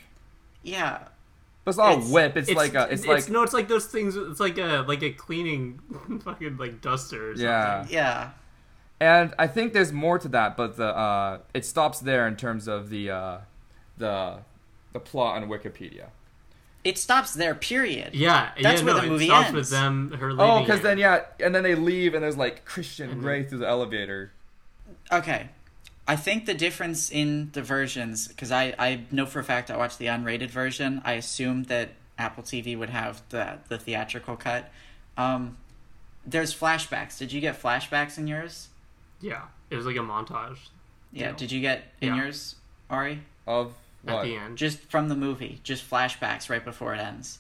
yeah. 0.63 1.01
but 1.65 1.71
it's 1.71 1.79
not 1.79 1.93
It's- 1.95 2.09
a 2.09 2.13
whip 2.15 2.37
it's, 2.37 2.51
like 2.55 2.75
a 2.75 2.87
it's, 2.93 3.05
like 3.05 3.29
no, 3.29 3.43
it's 3.43 3.53
like 3.53 3.67
those 3.69 3.87
things. 3.87 4.15
It's 4.17 4.39
like 4.41 4.57
a 4.59 4.85
like 4.87 5.03
a 5.03 5.11
cleaning 5.11 5.81
fucking 6.25 6.59
like 6.59 6.81
duster. 6.81 7.31
Or 7.33 7.37
something. 7.37 7.93
Yeah. 7.93 8.31
Yeah. 9.01 9.21
And 9.23 9.35
I 9.39 9.47
think 9.47 9.73
there's 9.73 9.93
more 9.93 10.19
to 10.19 10.29
that, 10.29 10.57
but 10.57 10.77
the 10.77 10.87
uh, 10.87 11.39
it 11.53 11.65
stops 11.67 12.01
there 12.01 12.27
in 12.27 12.37
terms 12.37 12.69
of 12.69 12.91
the 12.91 13.11
uh, 13.11 13.39
the 13.99 14.39
the 14.93 15.01
plot 15.01 15.43
on 15.43 15.49
Wikipedia. 15.49 16.07
It 16.85 16.99
stops 16.99 17.33
there. 17.35 17.55
Period. 17.55 18.15
Yeah, 18.15 18.51
That's 18.61 18.81
yeah, 18.83 18.87
where 18.87 18.95
no, 18.95 19.01
the 19.01 19.07
it 19.07 19.11
movie 19.11 19.27
stops 19.27 19.47
ends. 19.49 19.57
with 19.57 19.71
them 19.71 20.11
her 20.21 20.33
leaving. 20.33 20.41
Oh, 20.45 20.61
because 20.61 20.81
then 20.83 20.99
yeah, 20.99 21.25
and 21.41 21.55
then 21.55 21.63
they 21.63 21.75
leave, 21.75 22.15
and 22.15 22.23
there's 22.23 22.37
like 22.37 22.65
Christian 22.65 23.17
Mhm. 23.17 23.21
Grey 23.21 23.43
through 23.45 23.59
the 23.59 23.69
elevator. 23.69 24.33
Okay. 25.11 25.49
I 26.07 26.17
think 26.17 26.45
the 26.45 26.53
difference 26.53 27.11
in 27.11 27.49
the 27.55 27.63
versions, 27.63 28.29
because 28.29 28.53
I, 28.53 28.75
I 28.79 29.01
know 29.11 29.25
for 29.25 29.39
a 29.41 29.45
fact 29.45 29.71
I 29.71 29.77
watched 29.79 29.99
the 29.99 30.07
unrated 30.07 30.51
version. 30.51 31.01
I 31.03 31.15
assumed 31.15 31.67
that 31.67 31.91
Apple 32.19 32.43
TV 32.43 32.79
would 32.79 32.91
have 32.91 33.23
the 33.31 33.59
the 33.69 33.79
theatrical 33.79 34.37
cut. 34.37 34.71
Um, 35.17 35.57
there's 36.27 36.55
flashbacks. 36.55 37.17
Did 37.19 37.33
you 37.33 37.41
get 37.41 37.61
flashbacks 37.61 38.19
in 38.19 38.27
yours? 38.27 38.69
Yeah, 39.25 39.43
it 39.71 39.77
was 39.77 39.87
like 39.87 39.97
a 39.97 40.01
montage 40.01 40.59
Yeah. 41.13 41.31
No. 41.31 41.37
Did 41.37 41.51
you 41.53 41.61
get 41.61 41.93
in 42.01 42.09
Yeah. 42.15 42.23
yours, 42.25 42.57
Ari? 42.91 43.23
Of 43.47 43.75
at 44.07 44.15
what? 44.15 44.25
the 44.25 44.37
end. 44.37 44.59
Just 44.59 44.79
from 44.91 45.09
the 45.09 45.15
movie, 45.17 45.61
just 45.63 45.89
flashbacks 45.89 46.51
right 46.51 46.65
before 46.65 46.95
it 46.95 46.99
ends. 47.01 47.39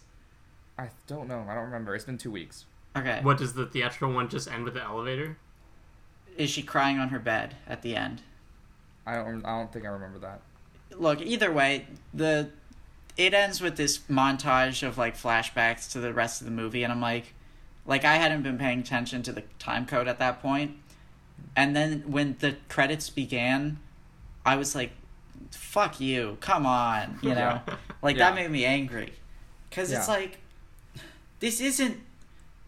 I 0.78 0.88
don't 1.06 1.28
know. 1.28 1.44
I 1.48 1.54
don't 1.54 1.64
remember. 1.64 1.94
It's 1.94 2.04
been 2.04 2.18
two 2.18 2.30
weeks. 2.30 2.64
Okay. 2.96 3.20
What 3.22 3.38
does 3.38 3.52
the 3.54 3.66
theatrical 3.66 4.12
one 4.12 4.28
just 4.28 4.48
end 4.50 4.64
with 4.64 4.74
the 4.74 4.82
elevator? 4.82 5.36
Is 6.36 6.50
she 6.50 6.62
crying 6.62 6.98
on 6.98 7.08
her 7.10 7.18
bed 7.18 7.56
at 7.66 7.82
the 7.82 7.94
end? 7.96 8.22
I 9.06 9.16
don't. 9.16 9.44
I 9.44 9.58
don't 9.58 9.72
think 9.72 9.84
I 9.84 9.88
remember 9.88 10.18
that. 10.20 10.40
look 10.96 11.20
either 11.20 11.50
way 11.52 11.86
the 12.12 12.50
it 13.16 13.34
ends 13.34 13.60
with 13.60 13.76
this 13.76 13.98
montage 14.10 14.82
of 14.86 14.96
like 14.96 15.16
flashbacks 15.16 15.90
to 15.92 15.98
the 16.00 16.12
rest 16.12 16.40
of 16.40 16.44
the 16.44 16.52
movie 16.52 16.82
and 16.84 16.92
i'm 16.92 17.00
like 17.00 17.32
like 17.84 18.04
i 18.04 18.14
hadn't 18.16 18.42
been 18.42 18.56
paying 18.58 18.78
attention 18.80 19.20
to 19.22 19.32
the 19.32 19.42
time 19.58 19.86
code 19.86 20.06
at 20.06 20.18
that 20.20 20.40
point 20.40 20.76
and 21.56 21.74
then 21.76 22.02
when 22.06 22.36
the 22.40 22.56
credits 22.68 23.10
began 23.10 23.78
i 24.44 24.56
was 24.56 24.74
like 24.74 24.90
fuck 25.50 26.00
you. 26.00 26.36
Come 26.40 26.66
on 26.66 27.18
you 27.22 27.34
know? 27.34 27.60
Like 28.02 28.16
that 28.18 28.34
made 28.34 28.50
me 28.50 28.64
angry. 28.64 29.12
Because 29.70 29.92
it's 29.92 30.08
like 30.08 30.38
this 31.40 31.60
isn't 31.60 31.98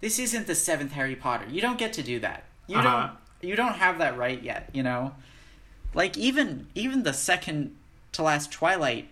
this 0.01 0.19
isn't 0.19 0.47
the 0.47 0.55
seventh 0.55 0.93
harry 0.93 1.17
potter. 1.17 1.47
You 1.49 1.61
don't 1.61 1.79
get 1.79 1.93
to 1.95 2.03
do 2.03 2.21
that. 2.21 2.45
You 2.67 2.79
Uh-huh. 2.79 3.09
don't 3.09 3.49
you 3.51 3.57
don't 3.57 3.75
have 3.75 3.99
that 3.99 4.17
right 4.17 4.41
yet 4.43 4.71
you 4.73 4.83
know? 4.83 5.15
Like 5.95 6.17
even 6.17 6.67
even 6.75 7.03
the 7.03 7.13
second 7.13 7.75
to 8.13 8.23
last 8.23 8.51
twilight 8.53 9.09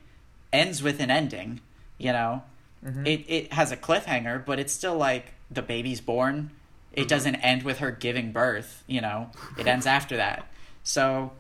ends 0.53 0.83
with 0.83 1.01
an 1.01 1.11
ending 1.11 1.61
you 1.99 2.13
know? 2.13 2.43
Mhm. 2.85 3.07
it 3.07 3.25
it 3.29 3.53
has 3.53 3.73
a 3.73 3.77
cliffhanger 3.77 4.45
but 4.45 4.59
it's 4.59 4.73
still 4.73 4.97
like 4.97 5.35
the 5.51 5.63
baby's 5.63 6.01
born 6.01 6.51
it 6.97 7.09
doesn't 7.09 7.37
end 7.37 7.63
with 7.63 7.79
her 7.79 7.91
giving 7.91 8.33
birth 8.33 8.83
you 8.87 9.01
know. 9.01 9.31
It 9.59 9.67
ends 9.67 9.87
after 9.87 10.17
that. 10.17 10.47
So 10.83 11.33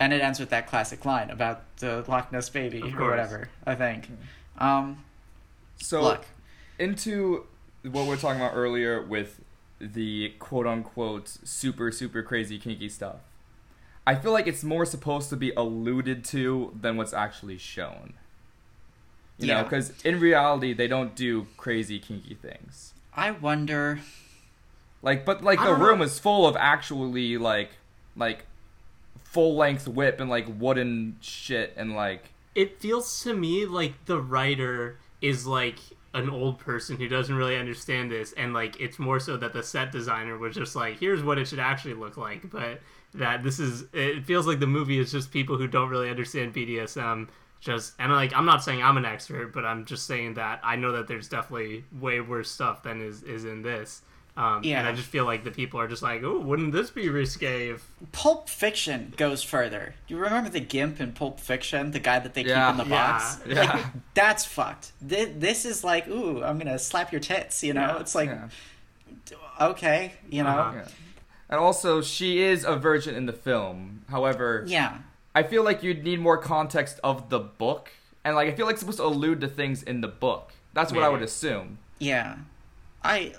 and 0.00 0.12
it 0.12 0.20
ends 0.20 0.40
with 0.40 0.50
that 0.50 0.66
classic 0.66 1.04
line 1.04 1.30
about 1.30 1.76
the 1.76 2.04
loch 2.08 2.32
ness 2.32 2.48
baby 2.48 2.82
or 2.98 3.08
whatever 3.10 3.48
i 3.66 3.74
think. 3.74 4.08
Um 4.58 5.04
So 5.76 6.02
look 6.02 6.26
into 6.78 7.46
what 7.82 8.06
we 8.06 8.14
are 8.14 8.16
talking 8.16 8.40
about 8.40 8.54
earlier 8.54 9.02
with 9.02 9.40
the 9.80 10.32
quote 10.38 10.66
unquote 10.66 11.28
super 11.44 11.90
super 11.90 12.22
crazy 12.22 12.58
kinky 12.58 12.88
stuff. 12.88 13.16
I 14.06 14.16
feel 14.16 14.32
like 14.32 14.46
it's 14.48 14.64
more 14.64 14.84
supposed 14.84 15.30
to 15.30 15.36
be 15.36 15.52
alluded 15.52 16.24
to 16.26 16.76
than 16.80 16.96
what's 16.96 17.12
actually 17.12 17.58
shown. 17.58 18.14
You 19.38 19.48
know, 19.48 19.62
because 19.64 19.92
in 20.04 20.20
reality 20.20 20.72
they 20.72 20.86
don't 20.86 21.16
do 21.16 21.46
crazy 21.56 21.98
kinky 21.98 22.34
things. 22.34 22.94
i 23.14 23.30
wonder 23.30 24.00
Like, 25.02 25.24
but 25.24 25.42
like 25.42 25.60
the 25.60 25.74
room 25.74 25.98
know. 25.98 26.04
is 26.04 26.18
full 26.18 26.46
of 26.46 26.56
actually 26.56 27.36
like, 27.36 27.70
like, 28.16 28.46
full 29.24 29.56
length 29.56 29.88
whip 29.88 30.20
and 30.20 30.30
like 30.30 30.46
wooden 30.58 31.16
shit 31.20 31.74
and 31.76 31.94
like. 31.94 32.30
It 32.54 32.80
feels 32.80 33.22
to 33.22 33.34
me 33.34 33.66
like 33.66 34.04
the 34.04 34.20
writer 34.20 34.98
is 35.20 35.46
like 35.46 35.78
an 36.14 36.28
old 36.28 36.58
person 36.58 36.98
who 36.98 37.08
doesn't 37.08 37.34
really 37.34 37.56
understand 37.56 38.10
this, 38.10 38.32
and 38.34 38.52
like 38.52 38.80
it's 38.80 38.98
more 38.98 39.18
so 39.18 39.36
that 39.38 39.52
the 39.52 39.62
set 39.62 39.90
designer 39.90 40.36
was 40.36 40.54
just 40.54 40.76
like, 40.76 41.00
here's 41.00 41.22
what 41.22 41.38
it 41.38 41.46
should 41.46 41.58
actually 41.58 41.94
look 41.94 42.16
like, 42.16 42.50
but 42.50 42.80
that 43.14 43.42
this 43.42 43.58
is. 43.58 43.84
It 43.92 44.24
feels 44.24 44.46
like 44.46 44.60
the 44.60 44.66
movie 44.66 44.98
is 44.98 45.10
just 45.10 45.30
people 45.30 45.56
who 45.56 45.66
don't 45.66 45.88
really 45.88 46.10
understand 46.10 46.54
BDSM. 46.54 47.28
Just 47.60 47.94
and 47.98 48.12
like 48.12 48.34
I'm 48.34 48.44
not 48.44 48.62
saying 48.62 48.82
I'm 48.82 48.96
an 48.96 49.04
expert, 49.04 49.52
but 49.54 49.64
I'm 49.64 49.84
just 49.84 50.06
saying 50.06 50.34
that 50.34 50.60
I 50.62 50.76
know 50.76 50.92
that 50.92 51.08
there's 51.08 51.28
definitely 51.28 51.84
way 51.98 52.20
worse 52.20 52.50
stuff 52.50 52.82
than 52.82 53.00
is 53.00 53.22
is 53.22 53.44
in 53.44 53.62
this. 53.62 54.02
Um, 54.34 54.62
And 54.64 54.86
I 54.86 54.92
just 54.92 55.08
feel 55.08 55.26
like 55.26 55.44
the 55.44 55.50
people 55.50 55.78
are 55.78 55.86
just 55.86 56.02
like, 56.02 56.22
oh, 56.22 56.38
wouldn't 56.38 56.72
this 56.72 56.90
be 56.90 57.08
risque 57.10 57.68
if 57.68 57.86
Pulp 58.12 58.48
Fiction 58.48 59.12
goes 59.18 59.42
further. 59.42 59.94
You 60.08 60.16
remember 60.16 60.48
the 60.48 60.60
gimp 60.60 61.00
in 61.00 61.12
Pulp 61.12 61.38
Fiction, 61.38 61.90
the 61.90 62.00
guy 62.00 62.18
that 62.18 62.32
they 62.32 62.42
Yeah. 62.44 62.70
keep 62.72 62.80
in 62.80 62.88
the 62.88 62.90
box? 62.94 63.40
Yeah. 63.46 63.54
Yeah. 63.54 63.72
Like, 63.74 63.84
that's 64.14 64.44
fucked. 64.46 64.92
Thi- 65.06 65.26
This 65.36 65.66
is 65.66 65.84
like, 65.84 66.08
ooh, 66.08 66.42
I'm 66.42 66.56
gonna 66.56 66.78
slap 66.78 67.12
your 67.12 67.20
tits. 67.20 67.62
You 67.62 67.74
know, 67.74 67.82
Yeah. 67.82 68.00
it's 68.00 68.14
like, 68.14 68.30
yeah. 68.30 68.48
okay, 69.60 70.12
you 70.30 70.42
know, 70.42 70.48
Uh-huh. 70.50 70.72
Yeah. 70.76 70.88
And 71.50 71.60
also, 71.60 72.00
she 72.00 72.40
is 72.40 72.64
a 72.64 72.76
virgin 72.76 73.14
in 73.14 73.26
the 73.26 73.32
film. 73.34 74.04
However, 74.08 74.64
yeah, 74.66 74.98
I 75.34 75.42
feel 75.42 75.62
like 75.62 75.82
you'd 75.82 76.02
need 76.02 76.18
more 76.20 76.38
context 76.38 76.98
of 77.04 77.28
the 77.28 77.38
book, 77.38 77.90
and 78.24 78.34
like 78.34 78.48
I 78.48 78.52
feel 78.52 78.64
like 78.64 78.74
it's 78.74 78.80
supposed 78.80 78.98
to 78.98 79.04
allude 79.04 79.42
to 79.42 79.48
things 79.48 79.82
in 79.82 80.00
the 80.00 80.08
book. 80.08 80.52
That's 80.72 80.90
what 80.92 81.02
I 81.02 81.10
would 81.10 81.20
assume. 81.22 81.78
yeah. 81.98 82.36
I 83.04 83.34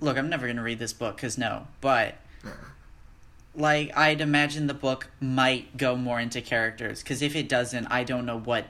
look. 0.00 0.16
I'm 0.18 0.28
never 0.28 0.46
gonna 0.46 0.62
read 0.62 0.78
this 0.78 0.92
book 0.92 1.16
because 1.16 1.38
no, 1.38 1.66
but 1.80 2.16
like 3.54 3.96
I'd 3.96 4.20
imagine 4.20 4.66
the 4.66 4.74
book 4.74 5.08
might 5.20 5.76
go 5.76 5.96
more 5.96 6.20
into 6.20 6.40
characters 6.40 7.02
because 7.02 7.22
if 7.22 7.34
it 7.34 7.48
doesn't, 7.48 7.86
I 7.86 8.04
don't 8.04 8.26
know 8.26 8.38
what 8.38 8.66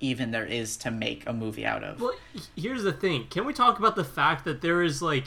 even 0.00 0.30
there 0.30 0.44
is 0.46 0.76
to 0.78 0.90
make 0.90 1.26
a 1.28 1.32
movie 1.32 1.66
out 1.66 1.82
of. 1.82 2.00
Well, 2.00 2.14
here's 2.56 2.82
the 2.82 2.92
thing. 2.92 3.26
Can 3.30 3.44
we 3.46 3.52
talk 3.52 3.78
about 3.78 3.96
the 3.96 4.04
fact 4.04 4.44
that 4.44 4.60
there 4.60 4.82
is 4.82 5.02
like 5.02 5.24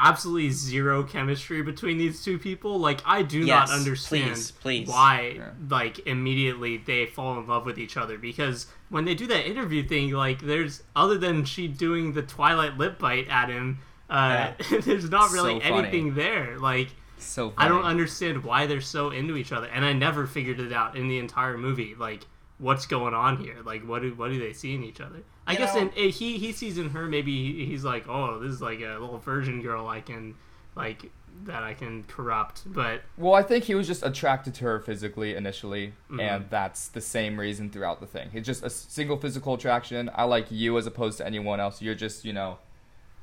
absolutely 0.00 0.50
zero 0.50 1.02
chemistry 1.02 1.62
between 1.62 1.98
these 1.98 2.22
two 2.22 2.38
people? 2.38 2.78
Like 2.78 3.00
I 3.04 3.22
do 3.22 3.40
Yes, 3.40 3.68
not 3.70 3.76
understand 3.78 4.34
please, 4.34 4.50
please. 4.52 4.88
why 4.88 5.32
Yeah. 5.36 5.50
like 5.68 6.06
immediately 6.06 6.76
they 6.76 7.06
fall 7.06 7.38
in 7.40 7.46
love 7.46 7.64
with 7.66 7.78
each 7.78 7.96
other 7.96 8.18
because 8.18 8.66
when 8.90 9.04
they 9.04 9.14
do 9.14 9.26
that 9.28 9.46
interview 9.48 9.86
thing, 9.86 10.12
like 10.12 10.42
there's 10.42 10.82
other 10.94 11.18
than 11.18 11.44
she 11.44 11.66
doing 11.66 12.12
the 12.12 12.22
Twilight 12.22 12.76
lip 12.78 12.98
bite 12.98 13.26
at 13.28 13.48
him, 13.48 13.78
uh, 14.10 14.52
there's 14.82 15.10
not 15.10 15.30
really 15.32 15.60
So 15.60 15.68
funny. 15.68 15.78
anything 15.88 16.14
there. 16.14 16.58
Like 16.58 16.88
So 17.18 17.52
I 17.56 17.68
don't 17.68 17.84
understand 17.84 18.44
why 18.44 18.66
they're 18.66 18.80
so 18.80 19.10
into 19.10 19.36
each 19.36 19.52
other, 19.52 19.66
and 19.66 19.84
I 19.84 19.92
never 19.92 20.26
figured 20.26 20.60
it 20.60 20.72
out 20.72 20.96
in 20.96 21.08
the 21.08 21.18
entire 21.18 21.58
movie. 21.58 21.94
Like, 21.94 22.22
what's 22.58 22.86
going 22.86 23.14
on 23.14 23.36
here? 23.38 23.56
Like, 23.64 23.82
what 23.86 24.02
do 24.02 24.14
what 24.14 24.30
do 24.30 24.38
they 24.38 24.52
see 24.52 24.74
in 24.74 24.84
each 24.84 25.00
other? 25.00 25.22
I 25.46 25.52
You 25.52 25.58
guess 25.58 25.74
know- 25.74 25.80
in, 25.82 25.90
eh, 25.96 26.08
he 26.10 26.38
he 26.38 26.52
sees 26.52 26.78
in 26.78 26.90
her 26.90 27.06
maybe 27.06 27.64
he's 27.66 27.84
like, 27.84 28.08
oh, 28.08 28.38
this 28.38 28.50
is 28.52 28.62
like 28.62 28.80
a 28.80 28.98
little 28.98 29.18
virgin 29.18 29.62
girl 29.62 29.86
I 29.88 30.00
can 30.00 30.34
like 30.76 31.10
that 31.44 31.62
I 31.62 31.72
can 31.74 32.02
corrupt, 32.08 32.62
but 32.66 33.02
Well, 33.16 33.34
I 33.34 33.42
think 33.42 33.64
he 33.64 33.74
was 33.76 33.86
just 33.86 34.02
attracted 34.04 34.54
to 34.54 34.64
her 34.64 34.80
physically 34.80 35.36
initially, 35.36 35.92
Mhm. 36.10 36.20
and 36.20 36.50
that's 36.50 36.88
the 36.88 37.00
same 37.00 37.38
reason 37.38 37.70
throughout 37.70 38.00
the 38.00 38.06
thing. 38.06 38.30
It's 38.32 38.46
just 38.46 38.64
a 38.64 38.70
single 38.70 39.16
physical 39.16 39.54
attraction. 39.54 40.10
I 40.16 40.24
like 40.24 40.46
you 40.50 40.76
as 40.78 40.86
opposed 40.88 41.18
to 41.18 41.26
anyone 41.26 41.60
else. 41.60 41.80
You're 41.80 41.94
just, 41.94 42.24
you 42.24 42.32
know, 42.32 42.58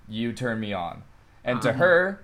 you 0.08 0.34
turn 0.34 0.60
me 0.60 0.74
on. 0.74 1.04
And 1.44 1.62
to 1.62 1.70
Uh-huh. 1.70 1.78
her, 1.80 2.24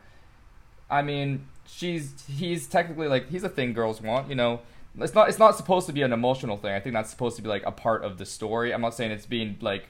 I 0.89 1.01
mean, 1.01 1.47
she's 1.65 2.25
he's 2.27 2.67
technically 2.67 3.07
like 3.07 3.29
he's 3.29 3.43
a 3.43 3.49
thing 3.49 3.73
girls 3.73 4.01
want, 4.01 4.29
you 4.29 4.35
know. 4.35 4.61
It's 4.99 5.13
not 5.15 5.29
it's 5.29 5.39
not 5.39 5.55
supposed 5.55 5.87
to 5.87 5.93
be 5.93 6.01
an 6.01 6.11
emotional 6.11 6.57
thing. 6.57 6.73
I 6.73 6.79
think 6.81 6.93
that's 6.93 7.09
supposed 7.09 7.35
to 7.37 7.41
be 7.41 7.47
like 7.49 7.65
a 7.65 7.71
part 7.71 8.03
of 8.03 8.17
the 8.17 8.25
story. 8.25 8.73
I'm 8.73 8.81
not 8.81 8.93
saying 8.93 9.11
it's 9.11 9.25
being 9.25 9.57
like 9.61 9.87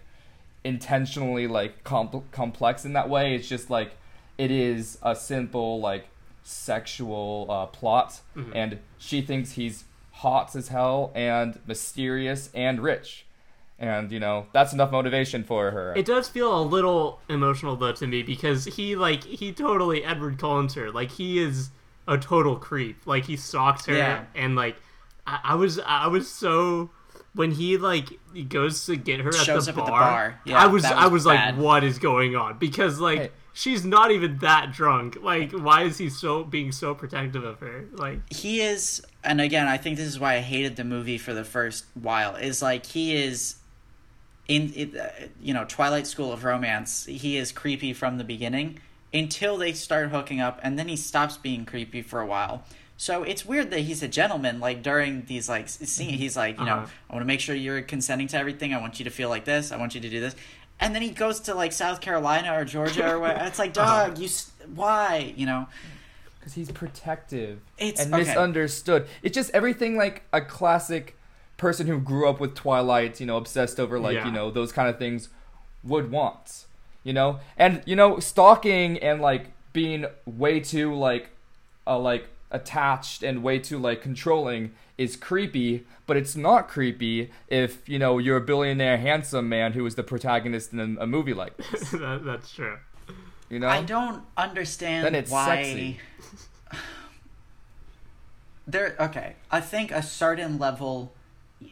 intentionally 0.64 1.48
like 1.48 1.84
compl- 1.84 2.24
complex 2.32 2.86
in 2.86 2.94
that 2.94 3.10
way. 3.10 3.34
It's 3.36 3.48
just 3.48 3.70
like 3.70 3.94
it 4.38 4.52
is 4.52 4.98
a 5.02 5.16
simple 5.16 5.80
like 5.80 6.08
sexual 6.44 7.48
uh, 7.50 7.66
plot, 7.68 8.22
Mhm. 8.36 8.52
and 8.56 8.80
she 8.98 9.22
thinks 9.22 9.54
he's 9.54 9.86
hot 10.12 10.56
as 10.56 10.68
hell 10.68 11.12
and 11.16 11.60
mysterious 11.66 12.50
and 12.54 12.80
rich, 12.82 13.26
and 13.82 14.12
you 14.12 14.20
know 14.20 14.46
that's 14.54 14.72
enough 14.72 14.92
motivation 14.92 15.44
for 15.44 15.72
her. 15.72 15.94
it 15.98 16.06
does 16.06 16.30
feel 16.30 16.58
a 16.58 16.64
little 16.64 17.20
emotional 17.28 17.76
though 17.76 17.92
to 17.92 18.08
me 18.08 18.24
because 18.24 18.64
he 18.66 18.96
like 18.96 19.24
he 19.26 19.52
totally 19.52 20.06
Edward 20.06 20.38
Cullen's 20.40 20.76
her. 20.76 20.90
Like 20.92 21.12
he 21.12 21.40
is 21.40 21.72
a 22.08 22.18
total 22.18 22.56
creep. 22.56 23.06
Like 23.06 23.26
he 23.26 23.36
stalks 23.36 23.86
her 23.88 23.94
Yeah. 23.96 24.24
and 24.36 24.56
like 24.56 24.78
I, 25.28 25.40
I 25.44 25.56
was 25.56 25.80
I 25.80 26.08
was 26.08 26.30
so 26.30 26.90
when 27.34 27.52
he 27.52 27.78
like 27.78 28.10
he 28.34 28.44
goes 28.44 28.86
to 28.86 28.96
get 28.96 29.20
her 29.22 29.30
at 29.30 29.36
Shows 29.36 29.66
the 29.66 29.72
up 29.72 29.78
bar, 29.78 29.86
at 29.86 29.88
the 29.88 29.92
bar. 29.92 30.42
Yeah, 30.46 30.58
I 30.64 30.68
was, 30.68 30.84
that 30.84 30.96
I 30.98 31.06
was 31.06 31.12
was 31.14 31.26
like, 31.26 31.56
what 31.58 31.84
is 31.84 31.98
going 32.00 32.36
on? 32.36 32.58
Because 32.58 33.00
like 33.00 33.20
Hey. 33.20 33.30
she's 33.54 33.86
not 33.86 34.12
even 34.12 34.38
that 34.40 34.72
drunk. 34.74 35.18
Like, 35.22 35.52
why 35.54 35.84
is 35.84 35.98
he 35.98 36.10
so 36.10 36.44
being 36.44 36.72
so 36.72 36.94
protective 36.94 37.44
of 37.44 37.60
her? 37.60 37.86
Like, 37.94 38.20
he 38.32 38.62
is 38.62 39.02
and 39.24 39.40
again 39.40 39.68
i 39.68 39.78
think 39.78 39.98
this 39.98 40.08
is 40.08 40.20
why 40.20 40.34
i 40.34 40.40
hated 40.40 40.76
the 40.76 40.84
movie 40.84 41.20
for 41.20 41.32
the 41.32 41.44
first 41.44 41.86
while 41.94 42.36
is 42.36 42.60
like 42.60 42.88
he 42.88 43.16
is 43.16 43.54
in 44.56 44.62
it, 44.82 44.90
uh, 44.96 45.08
you 45.48 45.54
know 45.56 45.66
twilight 45.78 46.08
school 46.14 46.32
of 46.36 46.40
romance 46.44 47.06
he 47.24 47.32
is 47.42 47.48
creepy 47.62 47.92
from 48.02 48.18
the 48.22 48.24
beginning 48.36 48.68
until 49.14 49.54
they 49.64 49.74
start 49.74 50.06
hooking 50.16 50.40
up 50.48 50.56
and 50.64 50.72
then 50.80 50.88
he 50.88 50.98
stops 51.10 51.36
being 51.48 51.62
creepy 51.72 52.02
for 52.12 52.20
a 52.20 52.26
while 52.36 52.56
So 53.10 53.14
it's 53.32 53.44
weird 53.52 53.68
that 53.74 53.82
he's 53.90 54.04
a 54.04 54.08
gentleman. 54.20 54.56
Like 54.68 54.80
during 54.92 55.14
these 55.26 55.50
like 55.50 55.68
scenes, 55.70 56.20
he's 56.24 56.38
like, 56.44 56.56
you 56.62 56.66
know, 56.70 56.82
Uh-huh. 56.86 57.10
I 57.10 57.14
want 57.14 57.24
to 57.26 57.32
make 57.34 57.40
sure 57.46 57.56
you're 57.56 57.82
consenting 57.96 58.28
to 58.34 58.38
everything. 58.44 58.70
I 58.78 58.80
want 58.86 58.94
you 59.00 59.06
to 59.10 59.14
feel 59.20 59.30
like 59.36 59.44
this. 59.54 59.72
I 59.74 59.78
want 59.82 59.92
you 59.96 60.02
to 60.08 60.10
do 60.16 60.20
this. 60.26 60.36
And 60.82 60.94
then 60.94 61.02
he 61.02 61.10
goes 61.24 61.38
to 61.48 61.52
like 61.62 61.72
South 61.84 62.00
Carolina 62.06 62.50
or 62.58 62.64
Georgia 62.76 63.06
or 63.14 63.18
where 63.24 63.36
it's 63.50 63.58
like, 63.64 63.74
Uh-huh. 63.78 64.10
dog, 64.10 64.20
you 64.24 64.30
why? 64.82 65.34
You 65.36 65.46
know, 65.52 65.62
because 66.40 66.54
he's 66.54 66.72
protective 66.72 67.56
It's- 67.88 68.06
and 68.06 68.14
okay. 68.14 68.24
misunderstood. 68.24 69.02
It's 69.24 69.36
just 69.36 69.50
everything 69.60 69.98
like 69.98 70.18
a 70.32 70.42
classic 70.42 71.06
person 71.62 71.86
who 71.88 72.00
grew 72.00 72.28
up 72.28 72.40
with 72.40 72.56
Twilight, 72.56 73.20
you 73.22 73.26
know, 73.26 73.38
obsessed 73.38 73.80
over 73.80 74.00
like 74.00 74.16
Yeah. 74.16 74.26
you 74.26 74.32
know 74.32 74.50
those 74.52 74.72
kind 74.72 74.90
of 74.90 74.98
things 74.98 75.30
would 75.84 76.12
want, 76.12 76.66
you 77.04 77.14
know, 77.14 77.40
and 77.56 77.82
you 77.86 77.96
know 77.96 78.20
stalking 78.20 78.98
and 78.98 79.22
like 79.22 79.44
being 79.72 80.06
way 80.26 80.60
too 80.60 80.94
like 80.94 81.30
uh, 81.88 81.98
like 82.00 82.28
attached 82.50 83.24
and 83.24 83.42
way 83.44 83.60
too 83.60 83.78
like 83.78 84.02
controlling 84.02 84.72
is 84.98 85.16
creepy, 85.16 85.86
but 86.08 86.18
it's 86.18 86.36
not 86.36 86.68
creepy 86.68 87.32
if 87.48 87.88
you 87.88 87.98
know 88.00 88.18
you're 88.18 88.38
a 88.38 88.42
billionaire 88.42 88.98
handsome 88.98 89.48
man 89.48 89.74
who 89.74 89.86
is 89.86 89.96
the 89.96 90.04
protagonist 90.04 90.74
in 90.74 90.80
a, 90.80 91.04
a 91.04 91.08
movie 91.08 91.34
like 91.34 91.56
this, 91.72 91.92
that, 91.92 92.24
that's 92.26 92.52
true. 92.52 92.78
you 93.50 93.60
know. 93.60 93.68
I 93.68 93.84
don't 93.84 94.24
understand 94.36 95.06
Then 95.06 95.16
it's 95.16 95.32
why. 95.32 95.46
sexy. 95.64 96.00
There, 98.68 98.96
okay. 99.00 99.36
I 99.50 99.60
think 99.60 99.92
a 99.92 100.04
certain 100.04 100.58
level, 100.60 101.14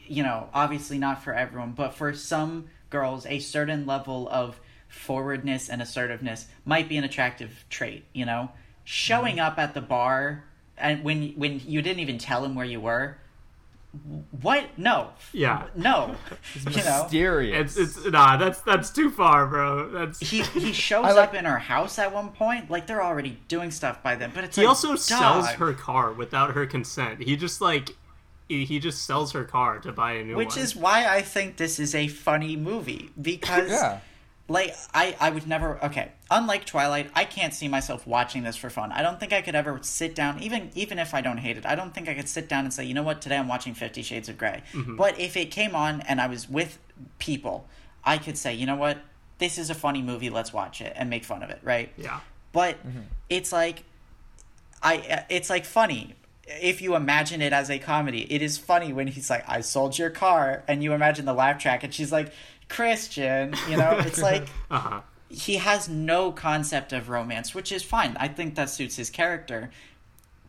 you 0.06 0.22
know, 0.22 0.48
obviously 0.54 0.98
not 0.98 1.22
for 1.22 1.34
everyone, 1.34 1.72
but 1.72 1.94
for 1.94 2.12
some 2.14 2.66
girls, 2.90 3.26
a 3.26 3.38
certain 3.38 3.86
level 3.86 4.28
of 4.30 4.60
forwardness 4.88 5.68
and 5.68 5.80
assertiveness 5.80 6.46
might 6.64 6.88
be 6.88 6.96
an 6.96 7.04
attractive 7.04 7.64
trait. 7.70 8.04
You 8.12 8.26
know, 8.26 8.50
showing 8.84 9.36
Mm-hmm. 9.36 9.46
up 9.46 9.58
at 9.58 9.74
the 9.74 9.80
bar 9.80 10.44
and 10.78 11.04
when 11.04 11.30
when 11.32 11.60
you 11.66 11.82
didn't 11.82 12.00
even 12.00 12.18
tell 12.18 12.44
him 12.44 12.54
where 12.54 12.66
you 12.66 12.80
were. 12.80 13.18
What? 14.40 14.78
No. 14.78 15.10
Yeah. 15.32 15.66
No. 15.74 16.14
you 16.70 16.76
know. 16.84 17.02
Mysterious. 17.02 17.76
It's 17.76 17.96
it's 17.98 18.06
nah. 18.06 18.36
That's 18.36 18.60
that's 18.60 18.90
too 18.90 19.10
far, 19.10 19.48
bro. 19.48 19.90
That's 19.90 20.20
He 20.20 20.42
he 20.42 20.72
shows 20.88 21.02
like- 21.02 21.16
up 21.16 21.34
in 21.34 21.44
her 21.44 21.58
house 21.58 21.98
at 21.98 22.14
one 22.14 22.28
point. 22.30 22.70
Like 22.70 22.86
they're 22.86 23.02
already 23.02 23.40
doing 23.48 23.72
stuff 23.72 24.00
by 24.00 24.14
then, 24.14 24.30
but 24.32 24.44
it's 24.44 24.54
he 24.54 24.62
like, 24.62 24.68
also 24.68 24.94
sells 24.94 25.48
her 25.48 25.72
car 25.72 26.12
without 26.12 26.52
her 26.52 26.66
consent. 26.66 27.20
He 27.22 27.34
just 27.36 27.60
like 27.60 27.96
he 28.50 28.64
he 28.64 28.78
just 28.80 29.04
sells 29.04 29.32
her 29.32 29.44
car 29.44 29.78
to 29.78 29.92
buy 29.92 30.12
a 30.14 30.24
new 30.24 30.36
which 30.36 30.48
one. 30.48 30.56
Which 30.56 30.56
is 30.64 30.74
why 30.76 31.06
I 31.06 31.22
think 31.22 31.56
this 31.56 31.78
is 31.78 31.94
a 31.94 32.08
funny 32.08 32.56
movie 32.56 33.10
because 33.20 33.70
yeah. 33.70 34.00
like 34.48 34.74
I 34.92 35.16
I 35.20 35.30
would 35.30 35.46
never 35.46 35.82
okay 35.84 36.10
unlike 36.30 36.64
Twilight 36.66 37.10
I 37.14 37.24
can't 37.24 37.54
see 37.54 37.68
myself 37.68 38.06
watching 38.06 38.42
this 38.42 38.56
for 38.56 38.68
fun 38.68 38.90
I 38.90 39.02
don't 39.02 39.20
think 39.20 39.32
I 39.32 39.40
could 39.40 39.54
ever 39.54 39.78
sit 39.82 40.14
down 40.16 40.42
even 40.42 40.70
even 40.74 40.98
if 40.98 41.14
I 41.14 41.20
don't 41.20 41.38
hate 41.38 41.56
it 41.58 41.64
I 41.64 41.76
don't 41.76 41.94
think 41.94 42.08
I 42.08 42.14
could 42.14 42.28
sit 42.28 42.48
down 42.48 42.64
and 42.64 42.74
say 42.74 42.84
you 42.84 42.92
know 42.92 43.04
what 43.04 43.22
today 43.22 43.36
I'm 43.38 43.46
watching 43.48 43.74
50 43.74 44.02
Shades 44.02 44.28
of 44.28 44.36
gray 44.36 44.62
Mm-hmm. 44.72 44.96
but 44.96 45.18
if 45.20 45.36
it 45.36 45.50
came 45.52 45.76
on 45.76 46.00
and 46.02 46.20
I 46.20 46.26
was 46.26 46.48
with 46.50 46.78
people 47.20 47.68
I 48.04 48.18
could 48.18 48.36
say 48.36 48.52
you 48.54 48.66
know 48.66 48.76
what 48.76 48.98
this 49.38 49.58
is 49.58 49.70
a 49.70 49.74
funny 49.74 50.02
movie 50.02 50.28
let's 50.30 50.52
watch 50.52 50.80
it 50.80 50.92
and 50.96 51.08
make 51.08 51.24
fun 51.24 51.42
of 51.44 51.50
it 51.50 51.60
right 51.62 51.92
yeah. 51.96 52.18
but 52.52 52.76
it's 53.28 53.52
like 53.52 53.84
i 54.82 55.24
it's 55.28 55.48
like 55.48 55.64
funny 55.64 56.14
if 56.60 56.82
you 56.82 56.94
imagine 56.96 57.40
it 57.40 57.52
as 57.52 57.70
a 57.70 57.78
comedy 57.78 58.22
it 58.32 58.42
is 58.42 58.58
funny 58.58 58.92
when 58.92 59.06
he's 59.06 59.30
like 59.30 59.44
i 59.48 59.60
sold 59.60 59.96
your 59.98 60.10
car 60.10 60.62
and 60.66 60.82
you 60.82 60.92
imagine 60.92 61.24
the 61.24 61.32
laugh 61.32 61.58
track 61.60 61.84
and 61.84 61.94
she's 61.94 62.10
like 62.12 62.32
christian 62.68 63.54
you 63.68 63.76
know 63.76 63.92
it's 63.98 64.20
like 64.30 64.48
Uh 64.70 64.78
huh. 64.78 65.00
he 65.28 65.56
has 65.56 65.88
no 65.88 66.32
concept 66.32 66.92
of 66.92 67.08
romance 67.08 67.54
which 67.54 67.70
is 67.72 67.82
fine 67.82 68.16
i 68.18 68.26
think 68.28 68.54
that 68.54 68.70
suits 68.70 68.96
his 68.96 69.10
character 69.10 69.70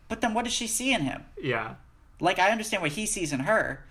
but 0.07 0.21
then 0.21 0.33
what 0.33 0.43
does 0.45 0.53
she 0.53 0.67
see 0.67 0.93
in 0.93 1.01
him 1.01 1.23
Yeah. 1.41 1.75
like 2.19 2.39
I 2.39 2.51
understand 2.51 2.81
what 2.83 2.91
he 2.93 3.05
sees 3.05 3.31
in 3.33 3.41
her. 3.41 3.83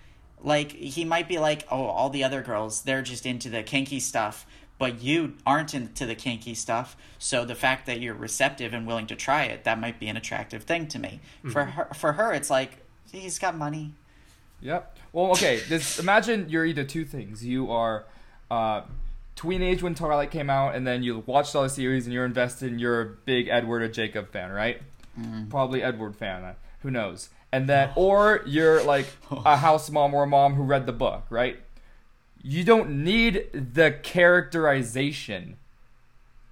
Like 0.43 0.71
he 0.71 1.05
might 1.05 1.27
be 1.27 1.37
like, 1.37 1.67
oh, 1.69 1.83
all 1.85 2.09
the 2.09 2.23
other 2.23 2.41
girls, 2.41 2.81
they're 2.81 3.03
just 3.03 3.25
into 3.27 3.47
the 3.49 3.61
kinky 3.61 3.99
stuff, 3.99 4.45
but 4.81 4.99
you 5.03 5.35
aren't 5.45 5.75
into 5.75 6.07
the 6.07 6.15
kinky 6.15 6.55
stuff. 6.55 6.97
So 7.19 7.45
the 7.45 7.53
fact 7.53 7.85
that 7.85 7.99
you're 8.01 8.15
receptive 8.15 8.73
and 8.73 8.87
willing 8.87 9.05
to 9.07 9.15
try 9.15 9.43
it, 9.43 9.63
that 9.63 9.79
might 9.79 9.99
be 9.99 10.07
an 10.07 10.17
attractive 10.17 10.63
thing 10.63 10.87
to 10.87 10.97
me. 10.97 11.19
For 11.51 11.65
her, 11.65 11.87
for 11.93 12.13
her, 12.13 12.33
it's 12.33 12.49
like 12.49 12.79
he's 13.11 13.37
got 13.37 13.55
money. 13.55 13.93
Yep. 14.61 14.97
Well, 15.13 15.27
okay. 15.33 15.59
This 15.69 15.99
imagine 15.99 16.49
you're 16.49 16.65
either 16.65 16.83
two 16.83 17.05
things. 17.05 17.45
You 17.45 17.69
are 17.71 18.05
uh, 18.49 18.81
tween 19.35 19.61
age 19.61 19.83
when 19.83 19.93
Twilight 19.93 20.31
came 20.31 20.49
out, 20.49 20.73
and 20.73 20.87
then 20.87 21.03
you 21.03 21.21
watched 21.27 21.55
all 21.55 21.61
the 21.61 21.69
series, 21.69 22.05
and 22.07 22.13
you're 22.13 22.25
invested, 22.25 22.71
and 22.71 22.81
you're 22.81 23.01
a 23.01 23.05
big 23.05 23.49
Edward 23.49 23.83
or 23.83 23.87
Jacob 23.87 24.31
fan, 24.31 24.49
right? 24.51 24.81
Probably 25.51 25.83
Edward 25.83 26.15
fan. 26.15 26.43
uh, 26.43 26.53
Who 26.81 26.89
knows? 26.89 27.29
And 27.51 27.69
then, 27.69 27.91
or 27.95 28.41
you're 28.47 28.83
like 28.83 29.05
a 29.31 29.57
house 29.57 29.91
mom 29.91 30.15
or 30.15 30.23
a 30.23 30.27
mom 30.27 30.55
who 30.55 30.63
read 30.63 30.87
the 30.87 30.93
book, 30.93 31.25
right? 31.29 31.59
You 32.43 32.63
don't 32.63 33.03
need 33.03 33.49
the 33.53 33.91
characterization 33.91 35.57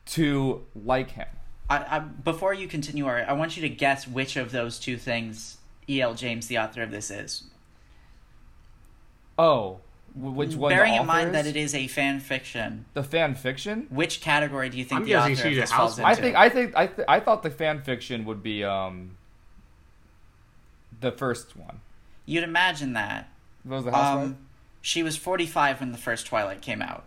to 0.08 0.66
like 0.76 1.12
him. 1.12 1.28
I, 1.70 1.98
I 1.98 2.00
before 2.00 2.54
you 2.54 2.68
continue, 2.68 3.06
Ari, 3.06 3.24
I 3.24 3.34
want 3.34 3.56
you 3.56 3.62
to 3.62 3.70
guess 3.70 4.08
which 4.08 4.36
of 4.36 4.52
those 4.52 4.80
two 4.80 4.98
things 4.98 5.58
E.L. 5.88 6.14
James, 6.14 6.48
the 6.48 6.58
author 6.60 6.84
of 6.84 6.92
this, 6.92 7.10
is. 7.10 7.44
Oh, 9.38 9.80
which 10.16 10.56
one? 10.56 10.70
Bearing 10.72 10.94
the 10.94 11.02
in 11.02 11.06
mind 11.06 11.30
author 11.30 11.44
that 11.44 11.46
is? 11.46 11.56
it 11.56 11.58
is 11.58 11.76
a 11.76 11.88
fan 11.88 12.20
fiction, 12.20 12.86
the 12.94 13.04
fan 13.04 13.36
fiction. 13.36 13.88
which 13.90 14.22
category 14.22 14.70
do 14.70 14.78
you 14.78 14.84
think 14.86 15.02
I'm 15.02 15.06
the 15.06 15.16
author 15.16 15.48
of 15.48 15.56
this 15.56 15.72
falls 15.72 15.98
into? 15.98 16.10
I 16.10 16.16
think 16.16 16.36
I 16.36 16.50
think 16.50 16.76
I 16.76 16.88
th- 16.88 17.08
I 17.08 17.20
thought 17.20 17.44
the 17.44 17.50
fan 17.52 17.82
fiction 17.82 18.26
would 18.26 18.44
be 18.44 18.64
um 18.64 19.18
the 21.00 21.12
first 21.12 21.56
one. 21.56 21.82
You'd 22.26 22.44
imagine 22.44 22.94
that. 22.94 23.30
What 23.64 23.78
was 23.78 23.86
the 23.86 23.92
housewife? 23.92 24.26
Um, 24.26 24.38
she 24.82 25.04
was 25.04 25.18
45 25.18 25.80
when 25.82 25.92
the 25.92 25.98
first 25.98 26.26
Twilight 26.28 26.62
came 26.62 26.82
out. 26.82 27.06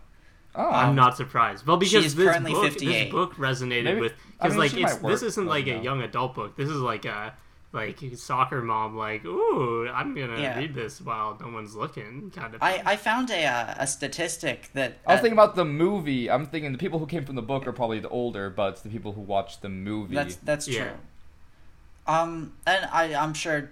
oh, 0.55 0.69
I'm 0.69 0.95
not 0.95 1.17
surprised. 1.17 1.65
Well, 1.65 1.77
because 1.77 2.05
is 2.05 2.15
this 2.15 2.37
book, 2.39 2.63
58. 2.63 3.03
this 3.05 3.11
book 3.11 3.35
resonated 3.35 3.83
Maybe- 3.85 3.99
with 4.01 4.13
I 4.39 4.47
because 4.47 4.51
mean, 4.51 4.59
like 4.59 4.73
it's 4.93 5.01
might 5.01 5.09
this 5.09 5.21
isn't 5.23 5.47
like 5.47 5.67
a 5.67 5.75
no. 5.77 5.81
young 5.81 6.01
adult 6.01 6.35
book. 6.35 6.55
This 6.55 6.69
is 6.69 6.77
like 6.79 7.05
a 7.05 7.33
like 7.71 7.97
soccer 8.17 8.61
mom 8.61 8.95
like 8.95 9.25
ooh 9.25 9.89
I'm 9.89 10.13
gonna 10.13 10.39
Yeah. 10.39 10.59
read 10.59 10.75
this 10.75 11.01
while 11.01 11.35
no 11.41 11.49
one's 11.49 11.73
looking 11.75 12.29
kind 12.29 12.53
of. 12.53 12.61
I, 12.61 12.73
thing. 12.73 12.81
I 12.85 12.95
found 12.97 13.31
a 13.31 13.45
uh, 13.45 13.73
a 13.79 13.87
statistic 13.87 14.69
that 14.73 14.97
I 15.07 15.13
was 15.13 15.19
uh, 15.19 15.21
thinking 15.23 15.39
about 15.39 15.55
the 15.55 15.65
movie. 15.65 16.29
I'm 16.29 16.45
thinking 16.45 16.71
the 16.71 16.77
people 16.77 16.99
who 16.99 17.07
came 17.07 17.25
from 17.25 17.33
the 17.35 17.41
book 17.41 17.65
are 17.65 17.71
probably 17.73 17.99
the 17.99 18.09
older, 18.09 18.51
but 18.51 18.73
it's 18.73 18.81
the 18.81 18.89
people 18.89 19.13
who 19.13 19.21
watched 19.21 19.63
the 19.63 19.69
movie. 19.69 20.13
that's 20.13 20.35
that's 20.35 20.67
Yeah. 20.67 20.83
true. 20.83 20.93
Um, 22.05 22.53
and 22.67 22.85
I 22.91 23.15
I'm 23.15 23.33
sure 23.33 23.71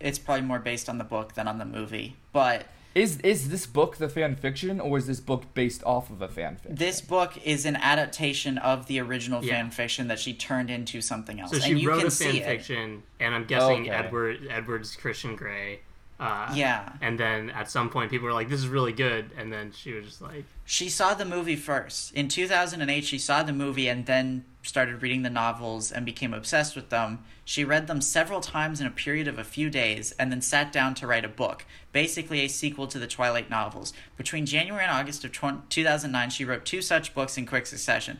it's 0.00 0.18
probably 0.18 0.44
more 0.44 0.58
based 0.58 0.88
on 0.88 0.98
the 0.98 1.04
book 1.04 1.34
than 1.34 1.46
on 1.46 1.58
the 1.58 1.64
movie, 1.64 2.16
but 2.32 2.64
Is 2.96 3.18
is 3.20 3.50
this 3.50 3.66
book 3.66 3.98
the 3.98 4.08
fan 4.08 4.36
fiction, 4.36 4.80
or 4.80 4.96
is 4.96 5.06
this 5.06 5.20
book 5.20 5.52
based 5.52 5.84
off 5.84 6.08
of 6.08 6.22
a 6.22 6.28
fan 6.28 6.56
fiction? 6.56 6.76
this 6.76 7.02
book 7.02 7.34
is 7.44 7.66
an 7.66 7.76
adaptation 7.76 8.56
of 8.56 8.86
the 8.86 9.00
original 9.00 9.44
Yeah. 9.44 9.52
fan 9.56 9.70
fiction 9.70 10.08
that 10.08 10.18
she 10.18 10.32
turned 10.32 10.70
into 10.70 11.02
something 11.02 11.38
else. 11.38 11.50
so 11.52 11.58
she 11.58 11.72
and 11.72 11.80
you 11.80 11.90
wrote 11.90 11.98
can 11.98 12.06
a 12.06 12.10
see 12.10 12.24
fan 12.24 12.36
it. 12.36 12.44
fiction, 12.46 13.02
and 13.20 13.34
I'm 13.34 13.44
guessing 13.44 13.82
Okay. 13.82 13.90
Edward 13.90 14.46
Edward's 14.48 14.96
Christian 14.96 15.36
Grey. 15.36 15.80
Uh, 16.18 16.50
Yeah. 16.54 16.92
And 17.02 17.20
then 17.20 17.50
at 17.50 17.70
some 17.70 17.90
point, 17.90 18.10
people 18.10 18.26
were 18.26 18.32
like, 18.32 18.48
"This 18.48 18.60
is 18.60 18.68
really 18.68 18.92
good," 18.92 19.32
and 19.36 19.52
then 19.52 19.72
she 19.72 19.92
was 19.92 20.06
just 20.06 20.22
like, 20.22 20.44
She 20.64 20.88
saw 20.88 21.14
the 21.14 21.24
movie 21.24 21.56
first. 21.56 22.12
In 22.14 22.28
2008, 22.28 23.04
she 23.04 23.18
saw 23.18 23.42
the 23.42 23.52
movie 23.52 23.86
and 23.88 24.06
then 24.06 24.44
started 24.62 25.00
reading 25.02 25.22
the 25.22 25.30
novels 25.30 25.92
and 25.92 26.04
became 26.04 26.34
obsessed 26.34 26.74
with 26.74 26.88
them. 26.90 27.24
She 27.44 27.62
read 27.64 27.86
them 27.86 28.00
several 28.00 28.40
times 28.40 28.80
in 28.80 28.86
a 28.86 28.90
period 28.90 29.28
of 29.28 29.38
a 29.38 29.44
few 29.44 29.70
days 29.70 30.10
and 30.12 30.32
then 30.32 30.40
sat 30.40 30.72
down 30.72 30.94
to 30.96 31.06
write 31.06 31.24
a 31.24 31.28
book, 31.28 31.64
basically 31.92 32.40
a 32.40 32.48
sequel 32.48 32.88
to 32.88 32.98
the 32.98 33.06
Twilight 33.06 33.48
novels. 33.48 33.92
Between 34.16 34.44
January 34.46 34.82
and 34.84 34.90
August 34.92 35.24
of 35.24 35.30
20- 35.32 35.68
2009, 35.68 36.30
she 36.30 36.44
wrote 36.44 36.64
two 36.64 36.82
such 36.82 37.14
books 37.14 37.36
in 37.38 37.46
quick 37.46 37.66
succession. 37.66 38.18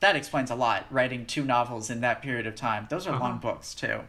That 0.00 0.16
explains 0.16 0.50
a 0.50 0.54
lot, 0.54 0.86
writing 0.90 1.26
two 1.26 1.44
novels 1.44 1.90
in 1.90 2.00
that 2.02 2.22
period 2.22 2.46
of 2.46 2.54
time. 2.54 2.86
Those 2.88 3.06
are 3.06 3.18
long 3.18 3.38
books, 3.38 3.74
too. 3.74 4.00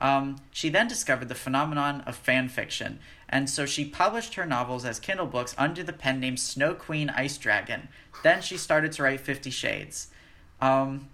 Um, 0.00 0.36
she 0.52 0.68
then 0.68 0.86
discovered 0.86 1.28
the 1.28 1.34
phenomenon 1.34 2.02
of 2.02 2.14
fan 2.16 2.48
fiction, 2.48 3.00
and 3.28 3.50
so 3.50 3.66
she 3.66 3.84
published 3.84 4.34
her 4.34 4.46
novels 4.46 4.84
as 4.84 5.00
Kindle 5.00 5.26
books 5.26 5.54
under 5.58 5.82
the 5.82 5.92
pen 5.92 6.20
name 6.20 6.36
Snow 6.36 6.74
Queen 6.74 7.10
Ice 7.10 7.36
Dragon. 7.36 7.88
Then 8.22 8.40
she 8.40 8.56
started 8.56 8.92
to 8.92 9.02
write 9.02 9.20
Fifty 9.20 9.50
Shades. 9.50 10.08
Um, 10.60 11.08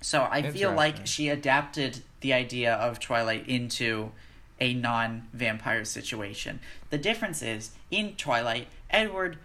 so 0.00 0.28
I 0.30 0.50
feel 0.50 0.72
like 0.72 1.06
she 1.06 1.30
adapted 1.30 2.02
the 2.20 2.34
idea 2.34 2.74
of 2.74 3.00
Twilight 3.00 3.48
into 3.48 4.12
a 4.60 4.74
non 4.74 5.28
vampire 5.32 5.84
situation. 5.84 6.60
The 6.90 6.98
difference 6.98 7.42
is, 7.42 7.70
in 7.90 8.14
Twilight, 8.16 8.68
Edward, 8.90 9.38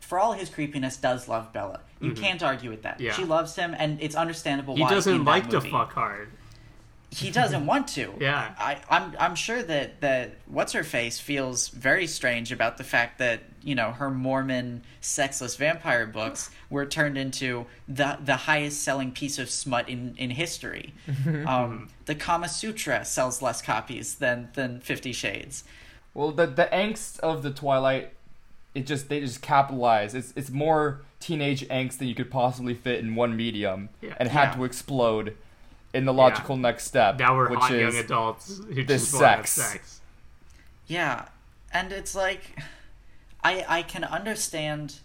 for 0.00 0.20
all 0.20 0.34
his 0.34 0.48
creepiness, 0.48 0.96
does 0.96 1.28
love 1.28 1.52
Bella. 1.52 1.80
You 2.00 2.12
can't 2.12 2.42
argue 2.42 2.70
with 2.70 2.82
that. 2.82 3.00
Yeah. 3.00 3.12
She 3.12 3.24
loves 3.24 3.56
him, 3.56 3.74
and 3.78 4.00
it's 4.00 4.14
understandable 4.14 4.74
why 4.74 4.78
"He 4.78 4.82
why. 4.84 4.90
doesn't 4.90 5.14
in 5.14 5.24
that 5.24 5.30
like 5.30 5.50
to 5.50 5.60
fuck 5.60 5.92
hard." 5.92 6.28
He 7.14 7.30
doesn't 7.30 7.66
want 7.72 7.88
to. 7.88 8.14
Yeah. 8.20 8.54
I, 8.58 8.78
I'm 8.90 9.14
I'm 9.18 9.34
sure 9.34 9.62
that 9.62 10.00
that 10.00 10.32
what's 10.46 10.72
her 10.72 10.84
face 10.84 11.18
feels 11.20 11.68
very 11.68 12.06
strange 12.06 12.52
about 12.52 12.76
the 12.78 12.84
fact 12.84 13.18
that 13.18 13.40
you 13.62 13.74
know 13.74 13.92
her 13.92 14.10
Mormon 14.10 14.82
sexless 15.00 15.56
vampire 15.56 16.06
books 16.06 16.50
were 16.70 16.86
turned 16.86 17.16
into 17.16 17.66
the 17.88 18.18
the 18.24 18.36
highest 18.36 18.82
selling 18.82 19.12
piece 19.12 19.38
of 19.38 19.48
smut 19.50 19.88
in 19.88 20.14
in 20.18 20.30
history. 20.30 20.92
um, 21.46 21.88
the 22.06 22.14
Kama 22.14 22.48
Sutra 22.48 23.04
sells 23.04 23.40
less 23.42 23.62
copies 23.62 24.16
than 24.16 24.48
than 24.54 24.80
Fifty 24.80 25.12
Shades. 25.12 25.64
Well, 26.14 26.30
the 26.32 26.46
the 26.46 26.68
angst 26.72 27.18
of 27.20 27.42
the 27.42 27.50
Twilight, 27.50 28.12
it 28.74 28.86
just 28.86 29.08
they 29.08 29.20
just 29.20 29.42
capitalize. 29.42 30.14
It's 30.14 30.32
it's 30.36 30.50
more 30.50 31.00
teenage 31.20 31.66
angst 31.68 31.98
than 31.98 32.08
you 32.08 32.14
could 32.14 32.30
possibly 32.30 32.74
fit 32.74 33.00
in 33.00 33.14
one 33.14 33.34
medium, 33.36 33.88
Yeah. 34.02 34.14
and 34.18 34.28
had 34.28 34.50
Yeah. 34.50 34.54
to 34.56 34.64
explode 34.64 35.36
in 35.94 36.04
the 36.04 36.12
logical 36.12 36.56
next 36.56 36.84
step, 36.84 37.18
Now 37.18 37.36
we're 37.36 37.48
which 37.50 37.60
hot 37.60 37.72
is 37.72 37.94
young 37.94 38.04
adults 38.04 38.58
who 38.68 38.84
this 38.84 39.02
just 39.02 39.14
want 39.14 39.22
to 39.24 39.28
have 39.28 39.46
sex. 39.46 39.70
sex. 39.72 40.00
Yeah, 40.86 41.26
and 41.72 41.92
it's 41.92 42.14
like, 42.14 42.42
I 43.42 43.64
I 43.68 43.82
can 43.82 44.04
understand. 44.04 44.96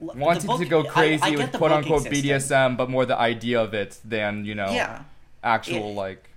l- 0.00 0.08
the 0.14 0.18
wanting 0.18 0.46
book- 0.46 0.60
to 0.60 0.66
go 0.66 0.84
crazy 0.84 1.22
I 1.22 1.30
get 1.30 1.38
with 1.38 1.52
quote 1.52 1.72
unquote 1.72 2.06
existing. 2.06 2.30
BDSM, 2.30 2.76
but 2.76 2.88
more 2.88 3.04
the 3.04 3.18
idea 3.18 3.60
of 3.60 3.74
it 3.74 3.98
than 4.04 4.44
you 4.44 4.54
know 4.54 4.70
Yeah, 4.70 5.02
actual 5.42 5.90
It- 5.90 5.94
like 5.94 6.30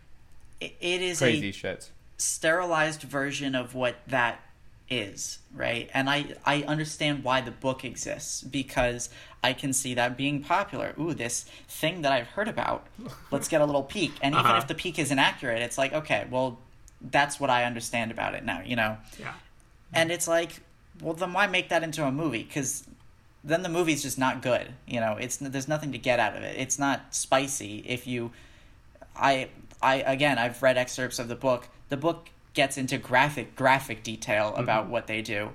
it, 0.59 0.75
it 0.81 1.01
is 1.01 1.19
crazy 1.19 1.49
a 1.49 1.53
shit. 1.53 1.91
sterilized 2.17 3.03
version 3.03 3.55
of 3.55 3.73
what 3.75 3.95
that 4.07 4.39
is, 4.91 5.39
right? 5.55 5.89
And 5.93 6.09
I 6.09 6.35
I 6.45 6.63
understand 6.63 7.23
why 7.23 7.41
the 7.41 7.49
book 7.51 7.83
exists 7.85 8.41
because 8.43 9.09
I 9.43 9.53
can 9.53 9.73
see 9.73 9.93
that 9.95 10.17
being 10.17 10.43
popular. 10.43 10.93
Ooh, 10.99 11.13
this 11.13 11.45
thing 11.67 12.01
that 12.03 12.11
I've 12.11 12.27
heard 12.27 12.47
about. 12.47 12.85
Let's 13.31 13.47
get 13.47 13.61
a 13.61 13.65
little 13.65 13.83
peek. 13.83 14.11
And 14.21 14.35
even 14.35 14.45
Uh-huh. 14.45 14.57
if 14.57 14.67
the 14.67 14.75
peek 14.75 14.99
isn't 14.99 15.17
accurate, 15.17 15.61
it's 15.61 15.77
like, 15.77 15.93
okay, 15.93 16.27
well, 16.29 16.59
that's 17.01 17.39
what 17.39 17.49
I 17.49 17.63
understand 17.63 18.11
about 18.11 18.35
it 18.35 18.43
now, 18.45 18.61
you 18.63 18.75
know? 18.75 18.97
Yeah. 19.19 19.33
And 19.93 20.11
it's 20.11 20.27
like, 20.27 20.59
well, 21.01 21.13
then 21.15 21.33
why 21.33 21.47
make 21.47 21.69
that 21.69 21.81
into 21.83 22.05
a 22.05 22.11
movie? 22.11 22.43
Because 22.43 22.83
then 23.43 23.63
the 23.63 23.69
movie's 23.69 24.03
just 24.03 24.19
not 24.19 24.41
good. 24.43 24.67
You 24.85 24.99
know, 24.99 25.17
it's 25.19 25.37
there's 25.37 25.67
nothing 25.67 25.93
to 25.93 25.97
get 25.97 26.19
out 26.19 26.35
of 26.35 26.43
it. 26.43 26.55
It's 26.59 26.77
not 26.77 27.15
spicy. 27.15 27.83
If 27.87 28.05
you, 28.05 28.31
I, 29.15 29.49
I 29.81 29.95
again, 29.95 30.37
I've 30.37 30.61
read 30.61 30.77
excerpts 30.77 31.17
of 31.17 31.27
the 31.27 31.35
book. 31.35 31.67
The 31.89 31.97
book 31.97 32.29
gets 32.53 32.77
into 32.77 32.97
graphic 32.97 33.55
graphic 33.55 34.03
detail 34.03 34.51
mm-hmm. 34.51 34.61
about 34.61 34.89
what 34.89 35.07
they 35.07 35.21
do. 35.21 35.49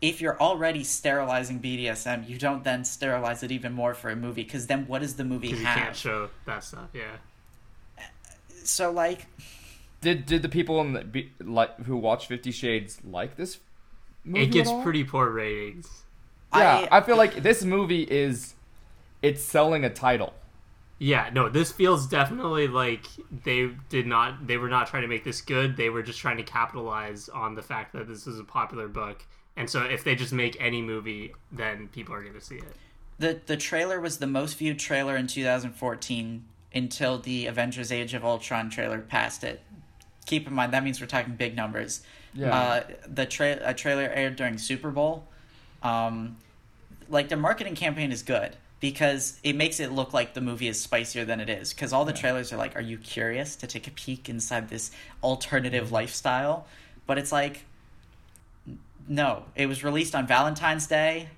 If 0.00 0.20
you're 0.20 0.40
already 0.40 0.84
sterilizing 0.84 1.60
BDSM, 1.60 2.28
you 2.28 2.38
don't 2.38 2.62
then 2.62 2.84
sterilize 2.84 3.42
it 3.42 3.50
even 3.50 3.72
more 3.72 3.94
for 3.94 4.10
a 4.10 4.16
movie. 4.16 4.44
Because 4.44 4.68
then, 4.68 4.86
what 4.86 5.02
does 5.02 5.16
the 5.16 5.24
movie 5.24 5.48
Because 5.48 5.60
you 5.60 5.66
have? 5.66 5.78
can't 5.78 5.96
show 5.96 6.30
that 6.46 6.62
stuff. 6.62 6.88
Yeah. 6.92 7.16
so 8.62 8.92
like, 8.92 9.26
Did 10.00 10.26
did 10.26 10.42
the 10.42 10.48
people 10.48 10.80
in 10.80 10.92
the, 10.92 11.00
be, 11.02 11.32
like 11.40 11.76
who 11.82 11.96
watch 11.96 12.26
Fifty 12.28 12.52
Shades 12.52 12.98
like 13.04 13.36
this? 13.36 13.58
Movie 14.24 14.44
It 14.44 14.52
gets 14.52 14.68
at 14.68 14.74
all? 14.74 14.82
pretty 14.82 15.04
poor 15.04 15.30
ratings. 15.30 15.88
Yeah, 16.54 16.86
I- 16.90 16.98
I, 16.98 17.00
feel 17.00 17.16
like 17.16 17.42
this 17.42 17.64
movie 17.64 18.02
is 18.02 18.54
it's 19.22 19.42
selling 19.42 19.84
a 19.84 19.90
title. 19.90 20.32
Yeah, 20.98 21.30
no, 21.32 21.48
this 21.48 21.70
feels 21.70 22.08
definitely 22.08 22.66
like 22.66 23.06
they 23.44 23.70
did 23.88 24.06
not 24.06 24.46
they 24.46 24.56
were 24.56 24.68
not 24.68 24.88
trying 24.88 25.02
to 25.02 25.08
make 25.08 25.22
this 25.24 25.40
good. 25.40 25.76
They 25.76 25.90
were 25.90 26.02
just 26.02 26.18
trying 26.18 26.38
to 26.38 26.42
capitalize 26.42 27.28
on 27.28 27.54
the 27.54 27.62
fact 27.62 27.92
that 27.92 28.08
this 28.08 28.26
is 28.26 28.40
a 28.40 28.44
popular 28.44 28.88
book. 28.88 29.24
And 29.56 29.70
so 29.70 29.82
if 29.84 30.02
they 30.02 30.14
just 30.14 30.32
make 30.32 30.56
any 30.60 30.82
movie, 30.82 31.34
then 31.52 31.88
people 31.88 32.14
are 32.14 32.22
going 32.22 32.34
to 32.34 32.40
see 32.40 32.56
it. 32.56 32.76
the 33.18 33.40
the 33.46 33.56
trailer 33.56 34.00
was 34.00 34.18
the 34.18 34.26
most 34.26 34.58
viewed 34.58 34.78
trailer 34.80 35.16
in 35.16 35.28
2014 35.28 36.44
until 36.74 37.18
the 37.18 37.46
Avengers: 37.46 37.92
Age 37.92 38.14
of 38.14 38.24
Ultron 38.24 38.68
trailer 38.68 38.98
passed 38.98 39.44
it. 39.44 39.62
Keep 40.26 40.48
in 40.48 40.52
mind 40.52 40.72
that 40.72 40.82
means 40.82 41.00
we're 41.00 41.06
talking 41.06 41.36
big 41.36 41.54
numbers. 41.54 42.02
Yeah. 42.34 42.54
Uh, 42.54 42.82
the 43.06 43.24
tra- 43.24 43.60
a 43.62 43.72
trailer 43.72 44.02
aired 44.12 44.34
during 44.36 44.58
Super 44.58 44.90
Bowl. 44.90 45.28
Um, 45.82 46.38
like 47.08 47.28
the 47.28 47.36
marketing 47.36 47.76
campaign 47.76 48.10
is 48.10 48.22
good 48.22 48.56
because 48.80 49.38
it 49.42 49.56
makes 49.56 49.80
it 49.80 49.90
look 49.92 50.12
like 50.12 50.34
the 50.34 50.40
movie 50.40 50.68
is 50.68 50.80
spicier 50.80 51.24
than 51.24 51.40
it 51.40 51.48
is. 51.48 51.72
Because 51.72 51.92
all 51.92 52.04
the 52.04 52.12
trailers 52.12 52.52
are 52.52 52.56
like, 52.56 52.76
"Are 52.76 52.80
you 52.82 52.98
curious 52.98 53.56
to 53.56 53.66
take 53.66 53.86
a 53.86 53.90
peek 53.90 54.28
inside 54.28 54.68
this 54.68 54.90
alternative 55.22 55.90
lifestyle?" 55.92 56.66
But 57.06 57.18
it's 57.18 57.32
like, 57.32 57.64
no, 59.08 59.44
it 59.56 59.66
was 59.66 59.82
released 59.82 60.14
on 60.14 60.26
Valentine's 60.26 60.86
Day. 60.86 61.28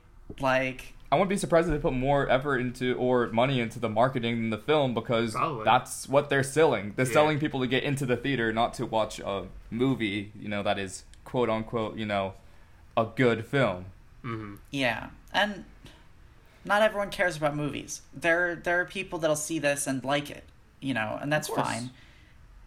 Like, 0.41 0.95
I 1.13 1.17
wouldn't 1.17 1.31
be 1.31 1.37
surprised 1.37 1.69
if 1.69 1.75
they 1.75 1.79
put 1.81 1.93
more 1.93 2.29
effort 2.31 2.59
into 2.59 2.95
or 2.95 3.29
money 3.29 3.61
into 3.61 3.79
the 3.79 3.89
marketing 3.89 4.37
than 4.37 4.51
the 4.51 4.59
film 4.59 4.95
because 4.95 5.33
Probably. 5.33 5.65
that's 5.65 6.09
what 6.09 6.29
they're 6.31 6.43
selling. 6.45 6.93
They're 6.97 7.07
Yeah. 7.07 7.13
selling 7.13 7.39
people 7.41 7.61
to 7.61 7.67
get 7.67 7.83
into 7.85 8.07
the 8.07 8.17
theater, 8.17 8.53
not 8.53 8.75
to 8.75 8.87
watch 8.87 9.19
a 9.21 9.47
movie. 9.71 10.33
You 10.39 10.49
know 10.49 10.63
that 10.63 10.79
is 10.79 11.05
quote 11.25 11.49
unquote 11.51 11.97
you 11.97 12.07
know 12.07 12.35
a 12.97 13.05
good 13.17 13.45
film. 13.47 13.87
hmm 14.23 14.57
Yeah, 14.71 15.09
and 15.33 15.65
not 16.65 16.83
everyone 16.83 17.11
cares 17.11 17.37
about 17.37 17.57
movies. 17.57 18.03
There, 18.15 18.55
there 18.57 18.81
are 18.81 18.85
people 18.85 19.19
that'll 19.19 19.37
see 19.37 19.59
this 19.59 19.87
and 19.87 20.05
like 20.05 20.31
it, 20.31 20.45
you 20.81 20.95
know, 20.95 21.19
and 21.21 21.33
that's 21.33 21.49
fine. 21.49 21.91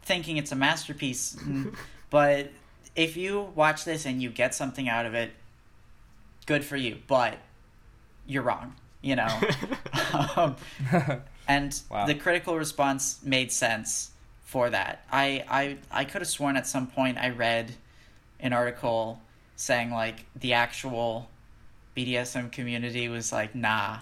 Thinking 0.01 0.37
it's 0.37 0.51
a 0.51 0.55
masterpiece, 0.55 1.37
but 2.09 2.51
if 2.95 3.15
you 3.17 3.51
watch 3.55 3.85
this 3.85 4.05
and 4.05 4.21
you 4.21 4.29
get 4.29 4.53
something 4.53 4.89
out 4.89 5.05
of 5.05 5.13
it, 5.13 5.31
good 6.45 6.63
for 6.65 6.75
you. 6.75 6.97
But 7.07 7.37
you're 8.27 8.43
wrong, 8.43 8.75
you 9.01 9.15
know. 9.15 9.27
um, 10.35 10.55
and 11.47 11.79
Wow. 11.89 12.05
the 12.05 12.15
critical 12.15 12.57
response 12.57 13.19
made 13.23 13.51
sense 13.51 14.11
for 14.43 14.69
that. 14.69 15.05
I, 15.11 15.43
I, 15.49 15.77
I 15.91 16.05
could 16.05 16.21
have 16.21 16.27
sworn 16.27 16.57
at 16.57 16.67
some 16.67 16.87
point 16.87 17.17
I 17.17 17.29
read 17.29 17.73
an 18.39 18.53
article 18.53 19.21
saying 19.55 19.91
like 19.91 20.25
the 20.35 20.53
actual 20.53 21.29
BDSM 21.95 22.51
community 22.51 23.07
was 23.07 23.31
like, 23.31 23.55
nah, 23.55 23.99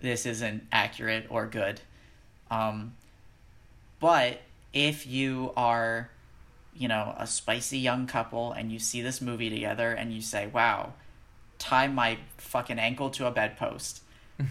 this 0.00 0.26
isn't 0.26 0.66
accurate 0.72 1.26
or 1.30 1.46
good. 1.46 1.80
Um, 2.50 2.94
but 4.00 4.40
if 4.72 5.06
you 5.06 5.52
are, 5.56 6.10
you 6.74 6.88
know, 6.88 7.14
a 7.18 7.26
spicy 7.26 7.78
young 7.78 8.06
couple 8.06 8.52
and 8.52 8.70
you 8.70 8.78
see 8.78 9.00
this 9.00 9.20
movie 9.20 9.50
together 9.50 9.92
and 9.92 10.12
you 10.12 10.20
say, 10.20 10.46
wow, 10.46 10.92
tie 11.58 11.86
my 11.86 12.18
fucking 12.36 12.78
ankle 12.78 13.10
to 13.10 13.26
a 13.26 13.30
bedpost. 13.30 14.02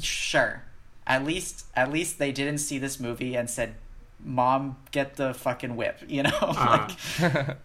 sure. 0.00 0.64
At 1.06 1.24
least, 1.24 1.66
at 1.74 1.90
least 1.90 2.18
they 2.18 2.32
didn't 2.32 2.58
see 2.58 2.78
this 2.78 3.00
movie 3.00 3.34
and 3.34 3.48
said, 3.50 3.74
"Mom, 4.22 4.76
get 4.92 5.16
the 5.16 5.34
fucking 5.34 5.74
whip," 5.74 5.98
you 6.08 6.22
know. 6.22 6.38
like, 6.40 6.90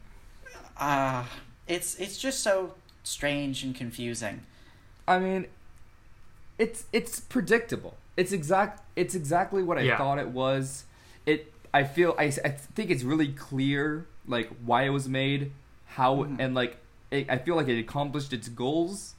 uh, 0.77 1.23
it's 1.67 1.95
it's 1.95 2.17
just 2.17 2.39
so 2.39 2.73
strange 3.05 3.63
and 3.63 3.73
confusing. 3.75 4.41
I 5.07 5.19
mean, 5.19 5.47
it's 6.57 6.85
it's 6.91 7.19
predictable. 7.19 7.95
It's 8.17 8.31
exact. 8.31 8.81
It's 8.95 9.15
exactly 9.15 9.63
what 9.63 9.77
I 9.77 9.81
Yeah. 9.81 9.97
thought 9.97 10.19
it 10.19 10.29
was. 10.29 10.85
It. 11.25 11.53
I 11.73 11.83
feel. 11.83 12.15
I. 12.17 12.25
I 12.25 12.49
think 12.49 12.89
it's 12.89 13.03
really 13.03 13.29
clear, 13.29 14.07
like 14.27 14.49
why 14.65 14.83
it 14.83 14.89
was 14.89 15.07
made, 15.07 15.51
how, 15.85 16.17
mm-hmm. 16.17 16.39
and 16.39 16.55
like 16.55 16.77
it, 17.11 17.29
I 17.29 17.37
feel 17.37 17.55
like 17.55 17.67
it 17.67 17.79
accomplished 17.79 18.33
its 18.33 18.49
goals. 18.49 19.15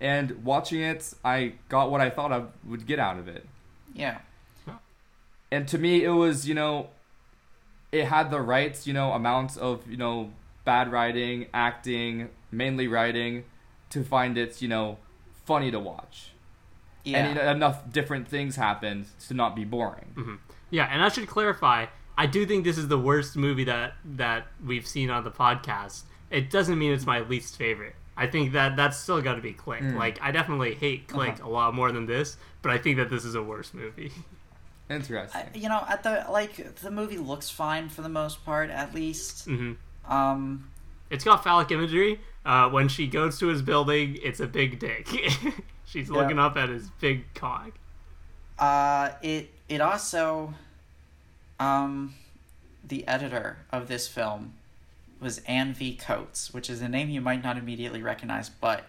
And 0.00 0.44
watching 0.44 0.80
it, 0.80 1.14
I 1.24 1.54
got 1.68 1.90
what 1.90 2.00
I 2.00 2.10
thought 2.10 2.32
I 2.32 2.42
would 2.64 2.86
get 2.86 2.98
out 2.98 3.18
of 3.18 3.28
it. 3.28 3.46
Yeah. 3.94 4.18
And 5.52 5.68
to 5.68 5.78
me, 5.78 6.02
it 6.02 6.10
was 6.10 6.48
you 6.48 6.54
know, 6.54 6.88
it 7.92 8.06
had 8.06 8.30
the 8.30 8.40
right 8.40 8.74
you 8.86 8.94
know 8.94 9.12
amount 9.12 9.56
of 9.58 9.88
you 9.90 9.96
know 9.96 10.30
bad 10.64 10.90
writing, 10.90 11.46
acting, 11.52 12.30
mainly 12.52 12.86
writing, 12.86 13.44
to 13.90 14.04
find 14.04 14.38
it 14.38 14.62
you 14.62 14.68
know 14.68 14.98
funny 15.44 15.70
to 15.72 15.78
watch 15.80 16.30
Yeah. 17.04 17.18
and 17.18 17.28
you 17.36 17.42
know, 17.42 17.50
enough 17.50 17.90
different 17.90 18.28
things 18.28 18.54
happened 18.56 19.06
to 19.26 19.34
not 19.34 19.56
be 19.56 19.64
boring. 19.64 20.38
Yeah, 20.70 20.84
and 20.90 21.02
I 21.02 21.08
should 21.08 21.26
clarify. 21.26 21.86
I 22.16 22.26
do 22.26 22.46
think 22.46 22.64
this 22.64 22.78
is 22.78 22.88
the 22.88 22.98
worst 22.98 23.36
movie 23.36 23.64
that 23.64 23.94
that 24.04 24.46
we've 24.64 24.86
seen 24.86 25.10
on 25.10 25.24
the 25.24 25.30
podcast. 25.30 26.02
It 26.30 26.50
doesn't 26.50 26.78
mean 26.78 26.92
it's 26.92 27.06
my 27.06 27.20
least 27.20 27.56
favorite. 27.56 27.94
I 28.16 28.26
think 28.26 28.52
that 28.52 28.76
that's 28.76 28.98
still 28.98 29.20
got 29.22 29.34
to 29.36 29.40
be 29.42 29.52
Click. 29.54 29.82
Like 29.82 30.18
I 30.22 30.30
definitely 30.30 30.74
hate 30.74 31.08
Click 31.08 31.42
a 31.42 31.48
lot 31.48 31.74
more 31.74 31.90
than 31.92 32.06
this, 32.06 32.36
but 32.60 32.70
I 32.70 32.78
think 32.78 32.98
that 32.98 33.08
this 33.10 33.24
is 33.24 33.34
a 33.34 33.42
worse 33.42 33.72
movie. 33.74 34.12
Interesting. 34.90 35.40
I, 35.40 35.56
you 35.56 35.68
know, 35.68 35.82
at 35.88 36.02
the 36.02 36.26
like 36.30 36.74
the 36.76 36.90
movie 36.90 37.16
looks 37.18 37.48
fine 37.48 37.88
for 37.88 38.02
the 38.02 38.08
most 38.10 38.44
part, 38.44 38.68
at 38.70 38.94
least. 38.94 39.48
Mm-hmm. 39.48 40.12
Um, 40.12 40.68
It's 41.10 41.24
got 41.24 41.42
phallic 41.42 41.70
imagery. 41.70 42.20
Uh, 42.44 42.68
when 42.70 42.88
she 42.88 43.06
goes 43.06 43.38
to 43.38 43.46
his 43.46 43.62
building, 43.62 44.18
it's 44.22 44.40
a 44.40 44.46
big 44.46 44.78
dick. 44.80 45.06
She's 45.86 46.08
Yeah. 46.08 46.14
looking 46.16 46.38
up 46.38 46.56
at 46.56 46.68
his 46.68 46.90
big 47.00 47.32
cock. 47.34 47.70
uh, 48.58 49.10
it 49.22 49.50
it 49.68 49.80
also, 49.80 50.54
um, 51.60 52.14
the 52.86 53.06
editor 53.06 53.58
of 53.70 53.88
this 53.88 54.08
film 54.08 54.54
was 55.20 55.38
Anne 55.46 55.72
V. 55.72 55.94
Coates, 55.94 56.52
which 56.52 56.68
is 56.68 56.82
a 56.82 56.88
name 56.88 57.08
you 57.08 57.20
might 57.20 57.42
not 57.44 57.56
immediately 57.56 58.02
recognize, 58.02 58.48
but 58.48 58.84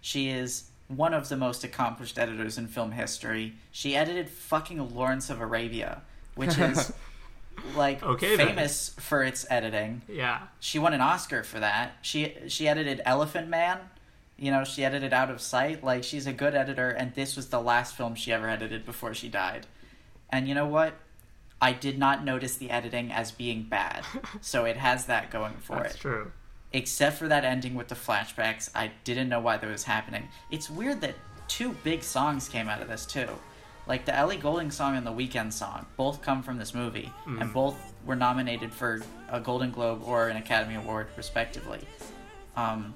she 0.00 0.28
is 0.28 0.64
one 0.88 1.14
of 1.14 1.28
the 1.28 1.36
most 1.36 1.62
accomplished 1.64 2.18
editors 2.18 2.58
in 2.58 2.66
film 2.66 2.92
history. 2.92 3.54
She 3.70 3.94
edited 3.94 4.28
fucking 4.28 4.94
Lawrence 4.94 5.30
of 5.30 5.40
Arabia, 5.40 6.02
which 6.34 6.58
is 6.58 6.92
like 7.76 8.02
Okay, 8.02 8.36
then. 8.36 8.48
famous 8.48 8.94
for 8.98 9.22
its 9.22 9.46
editing. 9.50 10.02
Yeah. 10.08 10.42
She 10.60 10.78
won 10.78 10.94
an 10.94 11.00
Oscar 11.00 11.42
for 11.42 11.60
that. 11.60 11.96
She 12.02 12.34
she 12.48 12.66
edited 12.68 13.00
Elephant 13.04 13.48
Man. 13.48 13.78
You 14.36 14.50
know, 14.52 14.62
she 14.64 14.84
edited 14.84 15.12
Out 15.12 15.30
of 15.30 15.40
Sight. 15.40 15.82
Like 15.82 16.04
she's 16.04 16.26
a 16.26 16.32
good 16.32 16.54
editor, 16.54 16.90
and 16.90 17.14
this 17.14 17.36
was 17.36 17.48
the 17.48 17.60
last 17.60 17.96
film 17.96 18.14
she 18.14 18.32
ever 18.32 18.48
edited 18.48 18.84
before 18.86 19.14
she 19.14 19.28
died. 19.28 19.66
And 20.30 20.46
you 20.48 20.54
know 20.54 20.66
what? 20.66 20.94
I 21.60 21.72
did 21.72 21.98
not 21.98 22.24
notice 22.24 22.54
the 22.56 22.70
editing 22.70 23.10
as 23.10 23.32
being 23.32 23.64
bad, 23.64 24.04
so 24.40 24.64
it 24.64 24.76
has 24.76 25.06
that 25.06 25.30
going 25.30 25.54
for 25.56 25.76
That's 25.76 25.96
it. 25.96 25.98
true. 26.00 26.30
Except 26.72 27.16
for 27.16 27.26
that 27.28 27.44
ending 27.44 27.74
with 27.74 27.88
the 27.88 27.94
flashbacks, 27.96 28.70
I 28.74 28.92
didn't 29.02 29.28
know 29.28 29.40
why 29.40 29.56
that 29.56 29.66
was 29.68 29.84
happening. 29.84 30.28
It's 30.50 30.70
weird 30.70 31.00
that 31.00 31.14
two 31.48 31.72
big 31.82 32.02
songs 32.04 32.48
came 32.48 32.68
out 32.68 32.80
of 32.82 32.88
this 32.88 33.06
too. 33.06 33.26
Like 33.88 34.04
the 34.04 34.14
Ellie 34.14 34.36
Goulding 34.36 34.70
song 34.70 34.96
and 34.96 35.06
the 35.06 35.10
Weeknd 35.12 35.50
song, 35.52 35.86
both 35.96 36.20
come 36.20 36.42
from 36.42 36.58
this 36.58 36.74
movie, 36.74 37.10
and 37.26 37.52
both 37.54 37.74
were 38.04 38.16
nominated 38.16 38.72
for 38.72 39.00
a 39.30 39.40
Golden 39.40 39.70
Globe 39.70 40.02
or 40.04 40.28
an 40.28 40.36
Academy 40.36 40.74
Award, 40.74 41.08
respectively. 41.16 41.80
Um, 42.54 42.94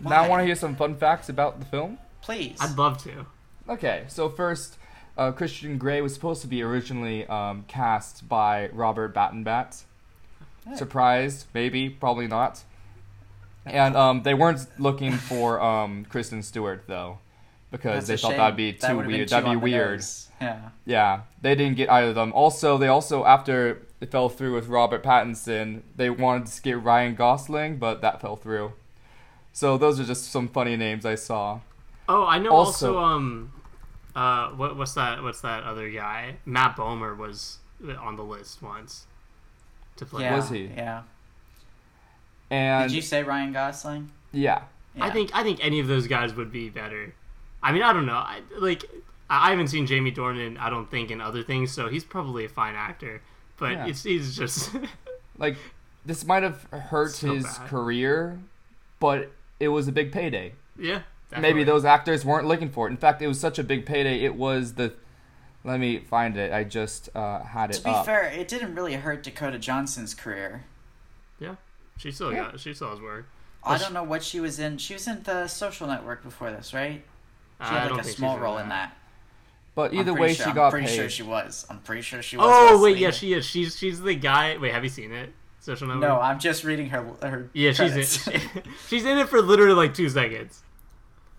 Now 0.00 0.24
I 0.24 0.28
want 0.28 0.40
to 0.40 0.46
hear 0.46 0.56
some 0.56 0.74
fun 0.74 0.96
facts 0.96 1.28
about 1.28 1.60
the 1.60 1.66
film. 1.66 1.98
please. 2.20 2.56
I'd 2.60 2.76
love 2.76 3.02
to. 3.04 3.26
Okay, 3.68 4.04
so 4.08 4.28
first, 4.28 4.76
uh, 5.16 5.30
Christian 5.30 5.78
Grey 5.78 6.00
was 6.00 6.12
supposed 6.12 6.42
to 6.42 6.48
be 6.48 6.62
originally 6.62 7.24
um, 7.28 7.64
cast 7.68 8.28
by 8.28 8.70
Robert 8.72 9.14
Battenbat. 9.14 9.84
Hey. 10.66 10.74
Surprised? 10.76 11.46
Maybe, 11.54 11.88
probably 11.88 12.26
not. 12.26 12.64
And 13.64 13.96
um, 13.96 14.24
they 14.24 14.34
weren't 14.34 14.66
looking 14.80 15.12
for 15.12 15.60
um, 15.60 16.04
Kristen 16.06 16.42
Stewart 16.42 16.82
though, 16.88 17.18
because 17.72 18.06
That's 18.06 18.22
they 18.22 18.28
thought 18.28 18.36
that'd 18.36 18.56
be 18.56 18.72
That 18.72 18.88
too 18.90 18.96
would've 18.96 19.10
weird. 19.10 19.28
That'd 19.28 19.50
be 19.50 19.56
weird. 19.56 19.90
nose. 19.98 20.28
Yeah. 20.40 20.68
Yeah, 20.84 21.20
they 21.40 21.54
didn't 21.56 21.76
get 21.76 21.90
either 21.90 22.10
of 22.10 22.14
them. 22.14 22.32
Also, 22.32 22.78
they 22.78 22.86
also 22.88 23.24
after 23.24 23.82
it 24.00 24.10
fell 24.12 24.28
through 24.28 24.54
with 24.54 24.68
Robert 24.68 25.02
Pattinson, 25.02 25.82
they 25.96 26.10
wanted 26.10 26.46
to 26.46 26.62
get 26.62 26.80
Ryan 26.82 27.14
Gosling, 27.16 27.78
but 27.78 28.00
that 28.02 28.20
fell 28.20 28.36
through. 28.36 28.72
So 29.52 29.76
those 29.76 29.98
are 30.00 30.04
just 30.04 30.30
some 30.30 30.48
funny 30.48 30.76
names 30.76 31.04
I 31.06 31.14
saw. 31.16 31.60
Oh, 32.08 32.24
I 32.26 32.38
know. 32.38 32.50
Also- 32.50 32.96
Also, 32.96 32.98
um, 32.98 33.52
uh, 34.16 34.48
what 34.50 34.76
what's 34.76 34.94
that? 34.94 35.22
What's 35.22 35.40
that 35.40 35.62
other 35.64 35.88
guy? 35.90 36.36
Matt 36.44 36.76
Bomer 36.76 37.16
was 37.16 37.58
on 38.00 38.16
the 38.16 38.22
list 38.24 38.62
once 38.62 39.06
to 39.96 40.04
play. 40.06 40.22
Yeah. 40.22 40.36
Was 40.36 40.50
he? 40.50 40.64
Yeah. 40.76 41.02
And 42.50 42.90
Did 42.90 42.96
you 42.96 43.02
say 43.02 43.22
Ryan 43.22 43.52
Gosling? 43.52 44.10
yeah, 44.32 44.62
Yeah. 44.94 45.04
I 45.04 45.10
think 45.10 45.30
I 45.34 45.42
think 45.42 45.64
any 45.64 45.80
of 45.80 45.86
those 45.86 46.06
guys 46.06 46.34
would 46.34 46.50
be 46.52 46.68
better. 46.68 47.14
I 47.62 47.72
mean, 47.72 47.82
I 47.82 47.92
don't 47.92 48.06
know. 48.06 48.14
I, 48.14 48.40
like, 48.58 48.84
I 49.30 49.48
I 49.48 49.50
haven't 49.50 49.68
seen 49.68 49.86
Jamie 49.86 50.12
Dornan. 50.12 50.58
I 50.58 50.68
don't 50.70 50.90
think 50.90 51.10
in 51.10 51.20
other 51.20 51.42
things, 51.42 51.70
so 51.72 51.88
he's 51.88 52.04
probably 52.04 52.44
a 52.44 52.48
fine 52.48 52.74
actor. 52.74 53.22
But 53.58 53.72
Yeah. 53.72 53.86
it's 53.86 54.02
he's 54.02 54.36
just 54.36 54.70
like 55.38 55.56
this 56.04 56.24
might 56.26 56.42
have 56.42 56.64
hurt 56.70 57.12
So 57.12 57.32
his 57.34 57.44
bad. 57.44 57.68
career, 57.68 58.38
but 59.00 59.30
it 59.60 59.68
was 59.68 59.86
a 59.88 59.92
big 59.92 60.12
payday. 60.12 60.54
yeah. 60.78 61.02
Maybe 61.40 61.64
those 61.64 61.86
actors 61.86 62.26
weren't 62.26 62.46
looking 62.46 62.68
for 62.68 62.86
it. 62.86 62.90
In 62.90 62.98
fact, 62.98 63.22
it 63.22 63.26
was 63.26 63.40
such 63.40 63.58
a 63.58 63.64
big 63.64 63.86
payday. 63.86 64.20
It 64.20 64.34
was 64.34 64.74
the. 64.74 64.92
Let 65.64 65.80
me 65.80 65.98
find 65.98 66.36
it. 66.36 66.52
I 66.52 66.62
just 66.64 67.08
uh, 67.16 67.42
had 67.42 67.70
it 67.70 67.74
To 67.78 67.84
be 67.84 67.90
up. 67.90 68.04
fair, 68.04 68.24
it 68.24 68.48
didn't 68.48 68.74
really 68.74 68.94
hurt 68.94 69.22
Dakota 69.22 69.58
Johnson's 69.58 70.12
career. 70.12 70.64
Yeah, 71.40 71.54
she 71.96 72.10
still 72.12 72.32
Yeah. 72.34 72.50
got 72.50 72.60
she 72.60 72.74
still 72.74 72.90
has 72.90 73.00
work. 73.00 73.24
I 73.64 73.78
don't 73.78 73.94
know 73.94 74.02
what 74.02 74.22
she 74.22 74.40
was 74.40 74.58
in. 74.58 74.76
She 74.76 74.92
was 74.92 75.06
in 75.08 75.22
the 75.22 75.46
Social 75.48 75.86
Network 75.86 76.22
before 76.22 76.50
this, 76.50 76.74
right? 76.74 77.02
She 77.60 77.68
had 77.68 77.90
like 77.90 78.00
a 78.00 78.04
small 78.04 78.38
role 78.38 78.58
in 78.58 78.68
that. 78.70 78.96
But 79.74 79.94
either 79.94 80.12
way, 80.12 80.34
sure- 80.34 80.44
she 80.44 80.50
I'm 80.50 80.56
got 80.56 80.70
pretty 80.70 80.86
paid. 80.86 80.96
sure 80.96 81.08
she 81.08 81.22
was. 81.22 81.66
I'm 81.70 81.78
pretty 81.78 82.02
sure 82.02 82.22
she 82.22 82.36
was. 82.36 82.46
Oh 82.48 82.82
wait, 82.82 82.98
yeah, 82.98 83.10
she 83.10 83.32
is. 83.32 83.46
She's 83.46 83.76
she's 83.78 84.00
the 84.00 84.14
guy. 84.14 84.56
Wait, 84.58 84.72
have 84.72 84.84
you 84.84 84.90
seen 84.90 85.12
it? 85.12 85.32
Social 85.60 85.86
Network. 85.86 86.02
No, 86.02 86.20
I'm 86.20 86.38
just 86.40 86.64
reading 86.64 86.88
her. 86.90 87.04
her 87.22 87.48
Yeah, 87.52 87.72
she's 87.72 88.26
in, 88.26 88.40
she's 88.88 89.04
in 89.04 89.16
it 89.18 89.28
for 89.28 89.40
literally 89.40 89.74
like 89.74 89.94
two 89.94 90.08
seconds 90.08 90.62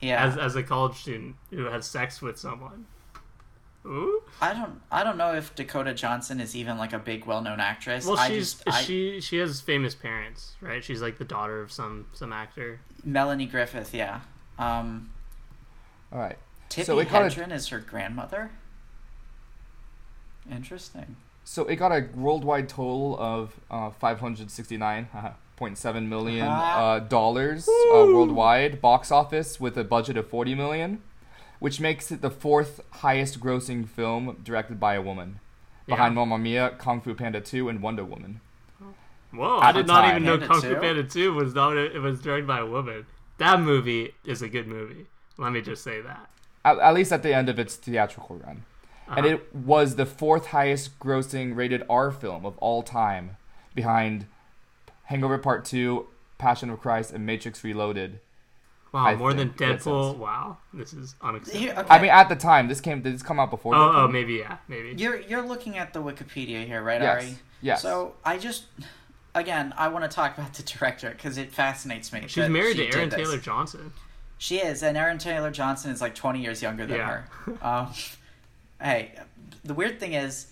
yeah, 0.04 0.26
as 0.26 0.38
as 0.38 0.56
a 0.56 0.64
college 0.64 0.96
student 0.96 1.36
who 1.50 1.66
has 1.66 1.86
sex 1.86 2.22
with 2.22 2.38
someone. 2.38 2.86
Ooh. 3.86 4.22
I 4.42 4.54
don't. 4.54 4.82
I 4.92 5.04
don't 5.04 5.18
know 5.18 5.34
if 5.34 5.56
Dakota 5.56 5.94
Johnson 5.94 6.40
is 6.40 6.56
even 6.56 6.78
like 6.78 6.94
a 6.94 7.00
big, 7.00 7.26
well-known 7.26 7.60
actress. 7.60 8.06
Well, 8.06 8.18
I 8.18 8.30
she's 8.30 8.54
just, 8.54 8.68
I, 8.68 8.82
she 8.82 9.20
she 9.22 9.38
has 9.38 9.60
famous 9.62 9.96
parents, 9.96 10.54
right? 10.62 10.84
She's 10.84 11.02
like 11.02 11.18
the 11.18 11.26
daughter 11.26 11.62
of 11.62 11.72
some 11.72 12.08
some 12.14 12.32
actor. 12.32 12.80
Melanie 13.04 13.46
Griffith. 13.46 13.94
Yeah. 13.94 14.22
Um, 14.58 15.10
All 16.14 16.20
right. 16.20 16.38
Tippi 16.70 16.86
So 16.86 17.00
it 17.00 17.10
got 17.10 17.24
a- 17.24 17.26
Hedren 17.26 17.52
is 17.52 17.68
her 17.70 17.80
grandmother. 17.80 18.52
Interesting. 20.52 21.16
So 21.46 21.66
it 21.66 21.76
got 21.78 21.92
a 21.92 22.08
worldwide 22.16 22.70
total 22.70 23.18
of 23.20 23.60
uh, 23.70 23.90
569.7 24.02 26.08
million 26.08 26.48
uh, 26.48 27.00
dollars 27.00 27.68
uh, 27.68 27.72
worldwide 27.92 28.80
box 28.82 29.12
office 29.12 29.60
with 29.60 29.78
a 29.78 29.84
budget 29.84 30.16
of 30.18 30.28
40 30.30 30.56
million, 30.56 31.02
which 31.60 31.80
makes 31.82 32.12
it 32.12 32.22
the 32.22 32.30
fourth 32.30 32.80
highest 32.92 33.40
grossing 33.42 33.86
film 33.88 34.38
directed 34.44 34.80
by 34.80 34.94
a 34.96 35.02
woman, 35.02 35.40
behind 35.86 36.14
Yeah. 36.14 36.20
Mamma 36.26 36.38
Mia, 36.38 36.70
Kung 36.78 37.02
Fu 37.02 37.14
Panda 37.14 37.42
2, 37.42 37.68
and 37.70 37.82
Wonder 37.82 38.06
Woman. 38.06 38.40
Whoa, 39.32 39.58
At 39.60 39.64
I 39.64 39.72
did 39.74 39.88
not 39.88 40.02
time. 40.02 40.12
even 40.12 40.24
know 40.24 40.38
Panda 40.38 40.54
Kung 40.54 40.62
Fu 40.62 40.76
Panda 40.76 41.04
2 41.04 41.34
was 41.34 41.54
not 41.54 41.76
it 41.76 42.00
was 42.02 42.22
directed 42.22 42.48
by 42.48 42.60
a 42.60 42.66
woman. 42.66 43.06
That 43.38 43.60
movie 43.60 44.14
is 44.24 44.42
a 44.42 44.48
good 44.48 44.68
movie. 44.68 45.08
Let 45.38 45.52
me 45.52 45.62
just 45.62 45.84
say 45.84 46.02
that. 46.02 46.30
At, 46.66 46.80
at 46.80 46.94
least 46.94 47.12
at 47.12 47.24
the 47.24 47.34
end 47.34 47.50
of 47.50 47.60
its 47.60 47.76
theatrical 47.76 48.38
run. 48.38 48.64
And 49.08 49.26
Uh-huh. 49.26 49.36
it 49.36 49.54
was 49.56 49.96
the 49.96 50.06
fourth 50.06 50.48
highest 50.48 50.98
grossing 51.00 51.56
rated 51.56 51.84
R 51.90 52.10
film 52.12 52.46
of 52.46 52.58
all 52.60 52.84
time, 52.84 53.38
behind 53.76 54.26
Hangover 55.06 55.38
Part 55.38 55.66
2, 55.66 56.08
Passion 56.38 56.70
of 56.70 56.80
Christ, 56.80 57.12
and 57.12 57.26
Matrix 57.26 57.64
Reloaded. 57.64 58.20
wow, 58.94 59.06
I 59.08 59.16
more 59.16 59.34
than 59.34 59.50
think 59.50 59.58
that 59.58 59.80
Deadpool. 59.82 60.18
Wow, 60.18 60.58
this 60.74 60.94
is 60.94 61.16
unacceptable. 61.22 61.60
Here, 61.60 61.74
okay. 61.78 61.88
I 61.90 62.00
mean, 62.02 62.12
at 62.12 62.30
the 62.30 62.36
time, 62.36 62.68
this 62.68 62.80
came. 62.80 63.02
Did 63.02 63.14
this 63.16 63.24
come 63.24 63.40
out 63.40 63.50
before? 63.50 63.76
Oh, 63.76 63.92
oh, 64.04 64.08
maybe 64.08 64.36
yeah, 64.36 64.58
maybe. 64.68 64.94
You're 65.02 65.20
you're 65.20 65.42
looking 65.46 65.78
at 65.78 65.94
the 65.94 66.02
Wikipedia 66.02 66.66
here, 66.66 66.82
right, 66.82 67.02
Yes. 67.02 67.24
Ari? 67.24 67.36
Yes. 67.62 67.82
So 67.82 68.14
I 68.24 68.38
just, 68.38 68.66
again, 69.36 69.74
I 69.78 69.88
want 69.90 70.04
to 70.10 70.14
talk 70.16 70.38
about 70.38 70.54
the 70.54 70.64
director 70.64 71.10
because 71.10 71.38
it 71.38 71.52
fascinates 71.52 72.14
me. 72.14 72.22
She's 72.28 72.36
that 72.36 72.52
married 72.52 72.78
she 72.78 72.86
to 72.86 72.92
did 72.92 72.96
Aaron 72.96 73.10
this. 73.10 73.18
Taylor 73.20 73.38
Johnson. 73.40 73.92
She 74.44 74.58
is, 74.58 74.84
and 74.84 74.98
Aaron 74.98 75.20
Taylor 75.20 75.52
Johnson 75.52 75.90
is 75.90 76.02
like 76.02 76.16
20 76.16 76.42
years 76.42 76.62
younger 76.62 76.86
than 76.86 76.98
Yeah. 76.98 77.08
her. 77.08 77.58
Um, 77.62 77.94
hey, 78.82 79.14
the 79.64 79.74
weird 79.74 80.02
thing 80.02 80.16
is, 80.16 80.48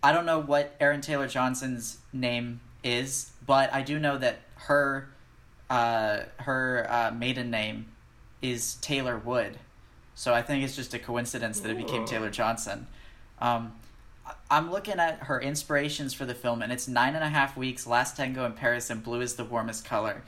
I 0.00 0.12
don't 0.12 0.26
know 0.26 0.38
what 0.38 0.76
Aaron 0.78 1.00
Taylor 1.00 1.26
Johnson's 1.26 1.98
name 2.12 2.60
is, 2.84 3.32
but 3.44 3.74
I 3.74 3.82
do 3.82 3.98
know 3.98 4.16
that 4.16 4.38
her, 4.54 5.08
uh, 5.68 6.20
her 6.36 6.86
uh, 6.88 7.10
maiden 7.10 7.50
name 7.50 7.86
is 8.42 8.74
Taylor 8.74 9.18
Wood. 9.18 9.58
So 10.14 10.32
I 10.32 10.40
think 10.40 10.62
it's 10.62 10.76
just 10.76 10.94
a 10.94 10.98
coincidence 11.00 11.58
that 11.58 11.70
it 11.72 11.78
became 11.78 12.02
Ooh. 12.04 12.06
Taylor 12.06 12.30
Johnson. 12.30 12.86
Um, 13.40 13.72
I'm 14.48 14.70
looking 14.70 15.00
at 15.00 15.24
her 15.24 15.40
inspirations 15.40 16.14
for 16.14 16.26
the 16.26 16.34
film, 16.34 16.62
and 16.62 16.70
it's 16.72 16.86
nine 16.86 17.16
and 17.16 17.24
a 17.24 17.28
half 17.28 17.56
weeks, 17.56 17.88
Last 17.88 18.16
Tango 18.16 18.46
in 18.46 18.52
Paris, 18.52 18.88
and 18.88 19.02
Blue 19.02 19.20
is 19.20 19.34
the 19.34 19.44
warmest 19.44 19.84
color. 19.84 20.22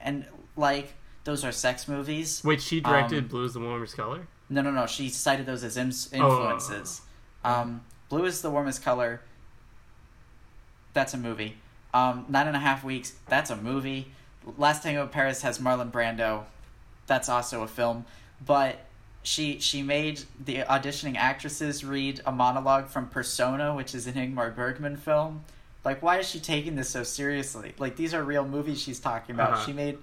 And, 0.00 0.26
like, 0.56 0.94
those 1.24 1.44
are 1.44 1.52
sex 1.52 1.88
movies. 1.88 2.42
Wait, 2.44 2.60
she 2.60 2.80
directed 2.80 3.24
Um, 3.24 3.28
Blue 3.28 3.44
is 3.44 3.54
the 3.54 3.60
Warmest 3.60 3.96
Color? 3.96 4.26
No, 4.50 4.60
no, 4.62 4.70
no. 4.70 4.86
She 4.86 5.08
cited 5.08 5.46
those 5.46 5.64
as 5.64 5.76
Oh. 5.78 5.80
influences. 6.16 7.00
Um, 7.42 7.82
Blue 8.08 8.24
is 8.26 8.42
the 8.42 8.50
warmest 8.50 8.82
color. 8.82 9.20
That's 10.92 11.14
a 11.14 11.16
movie. 11.16 11.56
Um, 11.92 12.26
Nine 12.28 12.46
and 12.46 12.56
a 12.56 12.60
half 12.60 12.84
weeks. 12.84 13.14
That's 13.28 13.50
a 13.50 13.56
movie. 13.56 14.12
Last 14.58 14.82
Tango 14.82 15.02
in 15.02 15.08
Paris 15.08 15.42
has 15.42 15.58
Marlon 15.58 15.90
Brando. 15.90 16.44
That's 17.06 17.28
also 17.28 17.62
a 17.62 17.66
film. 17.68 18.04
But 18.44 18.78
she 19.22 19.58
she 19.58 19.82
made 19.82 20.22
the 20.38 20.58
auditioning 20.58 21.16
actresses 21.16 21.84
read 21.84 22.20
a 22.26 22.32
monologue 22.32 22.88
from 22.88 23.08
Persona, 23.08 23.74
which 23.74 23.94
is 23.94 24.06
an 24.06 24.14
Ingmar 24.14 24.54
Bergman 24.54 24.96
film. 24.96 25.44
Like, 25.84 26.02
why 26.02 26.18
is 26.18 26.28
she 26.28 26.40
taking 26.40 26.76
this 26.76 26.90
so 26.90 27.02
seriously? 27.02 27.74
Like, 27.78 27.96
these 27.96 28.14
are 28.14 28.22
real 28.22 28.46
movies 28.46 28.80
she's 28.80 29.00
talking 29.00 29.34
about. 29.34 29.52
Uh-huh. 29.54 29.66
She 29.66 29.72
made 29.72 29.98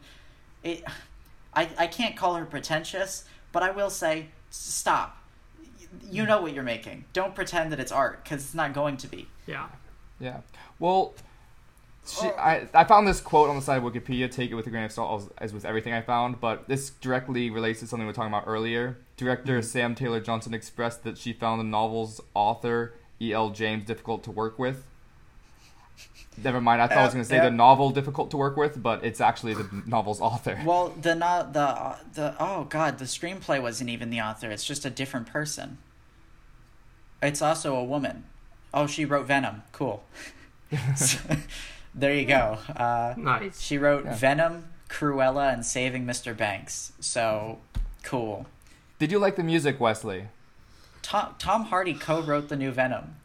it. 0.64 0.84
I 1.54 1.70
I 1.78 1.88
can't 1.88 2.16
call 2.16 2.36
her 2.36 2.46
pretentious, 2.46 3.26
but 3.52 3.64
I 3.64 3.72
will 3.72 3.90
say, 3.90 4.28
stop. 4.50 5.18
You 6.10 6.26
know 6.26 6.42
what 6.42 6.54
you're 6.54 6.64
making. 6.64 7.06
Don't 7.12 7.36
pretend 7.36 7.72
that 7.72 7.80
it's 7.80 7.92
art 7.92 8.24
because 8.24 8.44
it's 8.44 8.54
not 8.54 8.74
going 8.74 8.98
to 8.98 9.08
be. 9.08 9.28
Yeah. 9.46 9.68
Yeah. 10.20 10.42
Well, 10.80 11.14
she, 12.06 12.28
Oh. 12.28 12.36
I, 12.38 12.68
I 12.74 12.84
found 12.86 13.08
this 13.08 13.20
quote 13.20 13.50
on 13.50 13.58
the 13.58 13.62
side 13.62 13.78
of 13.78 13.84
Wikipedia. 13.84 14.32
Take 14.32 14.52
it 14.52 14.56
with 14.56 14.66
a 14.68 14.70
grain 14.70 14.86
of 14.86 14.92
salt, 14.92 15.24
as, 15.24 15.50
as 15.50 15.54
with 15.54 15.66
everything 15.66 15.94
I 15.94 16.02
found. 16.02 16.40
But 16.40 16.68
this 16.70 16.92
directly 16.92 17.50
relates 17.50 17.82
to 17.82 17.88
something 17.88 18.06
we 18.06 18.10
were 18.10 18.14
talking 18.14 18.34
about 18.34 18.46
earlier. 18.48 18.98
Director 19.18 19.60
Mm-hmm. 19.60 19.66
Sam 19.66 19.96
Taylor 19.96 20.20
Johnson 20.22 20.54
expressed 20.54 21.04
that 21.04 21.18
she 21.18 21.34
found 21.34 21.60
the 21.60 21.66
novel's 21.66 22.22
author 22.34 22.94
E.L. 23.20 23.50
James 23.52 23.84
difficult 23.86 24.24
to 24.24 24.32
work 24.32 24.58
with. 24.58 24.86
Never 26.38 26.62
mind. 26.62 26.82
I 26.82 26.88
thought 26.88 26.98
I 26.98 27.04
was 27.04 27.10
Uh, 27.10 27.14
going 27.16 27.24
to 27.24 27.30
say 27.30 27.36
yeah. 27.38 27.44
the 27.46 27.52
novel 27.52 27.90
difficult 27.92 28.32
to 28.32 28.38
work 28.38 28.56
with, 28.58 28.82
but 28.82 29.04
it's 29.04 29.20
actually 29.22 29.54
the 29.54 29.68
novel's 29.86 30.22
author. 30.22 30.58
Well, 30.66 30.90
the 30.90 31.14
no, 31.16 31.48
the 31.52 31.60
uh, 31.60 31.98
the 32.14 32.36
oh 32.40 32.64
god, 32.66 32.98
the 33.00 33.06
screenplay 33.06 33.62
wasn't 33.62 33.90
even 33.90 34.10
the 34.10 34.22
author. 34.22 34.50
It's 34.50 34.64
just 34.66 34.86
a 34.86 34.90
different 34.90 35.28
person. 35.28 35.78
it's 37.22 37.42
also 37.42 37.76
a 37.76 37.84
woman. 37.84 38.24
Oh, 38.74 38.88
she 38.88 39.04
wrote 39.06 39.28
Venom. 39.28 39.64
Cool. 39.74 40.04
So, 40.96 41.20
there 41.96 42.14
you 42.16 42.26
go. 42.26 42.58
Uh, 42.76 43.14
Nice. 43.18 43.60
she 43.62 43.78
wrote 43.78 44.06
Yeah. 44.06 44.16
Venom, 44.16 44.66
Cruella, 44.90 45.54
and 45.54 45.66
Saving 45.66 46.06
Mr. 46.06 46.36
Banks. 46.36 46.94
So 47.02 47.60
cool. 48.04 48.46
Did 49.00 49.12
you 49.12 49.20
like 49.20 49.36
the 49.36 49.44
music, 49.44 49.80
Wesley? 49.80 50.28
Tom 51.02 51.36
Tom 51.40 51.66
Hardy 51.66 51.94
co-wrote 51.94 52.48
the 52.48 52.56
new 52.56 52.72
Venom. 52.72 53.16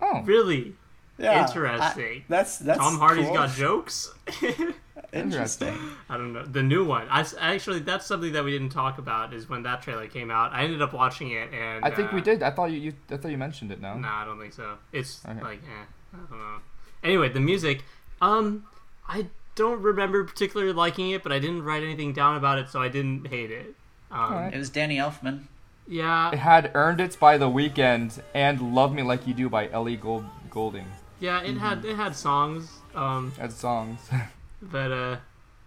Oh, 0.00 0.22
Really? 0.24 0.74
Yeah, 1.18 1.46
Interesting. 1.46 2.22
I- 2.22 2.24
that's 2.28 2.58
that's 2.58 2.78
Tom 2.78 2.98
Hardy's 2.98 3.26
cool. 3.26 3.34
got 3.34 3.50
jokes. 3.50 4.12
interesting. 5.12 5.74
I 6.08 6.16
don't 6.16 6.32
know 6.32 6.44
the 6.44 6.62
new 6.62 6.84
one. 6.84 7.06
I 7.08 7.20
s- 7.20 7.34
actually 7.38 7.80
that's 7.80 8.06
something 8.06 8.32
that 8.32 8.44
we 8.44 8.50
didn't 8.50 8.70
talk 8.70 8.98
about 8.98 9.32
is 9.32 9.48
when 9.48 9.62
that 9.62 9.82
trailer 9.82 10.06
came 10.08 10.30
out. 10.30 10.52
I 10.52 10.64
ended 10.64 10.82
up 10.82 10.92
watching 10.92 11.30
it 11.30 11.50
and 11.52 11.84
I 11.84 11.90
think 11.90 12.12
uh, 12.12 12.16
we 12.16 12.20
did. 12.22 12.42
I 12.42 12.50
thought 12.50 12.66
you, 12.70 12.78
you 12.78 12.92
I 13.10 13.16
thought 13.16 13.30
you 13.30 13.38
mentioned 13.38 13.72
it. 13.72 13.80
No. 13.80 13.94
No, 13.96 14.08
I 14.08 14.24
don't 14.24 14.38
think 14.38 14.52
so. 14.52 14.76
It's 14.92 15.20
Okay. 15.26 15.40
like 15.40 15.58
eh, 15.64 15.84
I 16.14 16.16
don't 16.16 16.30
know. 16.38 16.56
Anyway, 17.02 17.28
the 17.28 17.40
music. 17.40 17.82
Um, 18.20 18.64
I 19.08 19.26
don't 19.54 19.80
remember 19.80 20.24
particularly 20.24 20.72
liking 20.72 21.10
it, 21.10 21.22
but 21.22 21.32
I 21.32 21.38
didn't 21.38 21.62
write 21.62 21.82
anything 21.82 22.12
down 22.12 22.36
about 22.36 22.58
it, 22.58 22.68
so 22.68 22.80
I 22.82 22.88
didn't 22.88 23.26
hate 23.28 23.50
it. 23.50 23.74
Um, 24.10 24.20
Alright. 24.20 24.54
It 24.54 24.58
was 24.58 24.70
Danny 24.70 24.96
Elfman. 24.96 25.44
Yeah, 25.88 26.32
It 26.32 26.38
had 26.38 26.72
"Earned 26.74 27.00
It" 27.00 27.16
by 27.20 27.38
The 27.38 27.48
Weeknd 27.48 28.20
and 28.34 28.74
"Love 28.74 28.92
Me 28.92 29.02
Like 29.02 29.26
You 29.26 29.34
Do" 29.34 29.48
by 29.48 29.68
Ellie 29.70 29.96
Gold 29.96 30.24
Golding 30.50 30.86
yeah, 31.20 31.42
it 31.42 31.56
had 31.56 31.84
it 31.84 31.96
had 31.96 32.14
songs. 32.16 32.70
Um, 32.94 33.32
as 33.38 33.54
songs. 33.54 34.00
but 34.62 34.90
uh, 34.92 35.16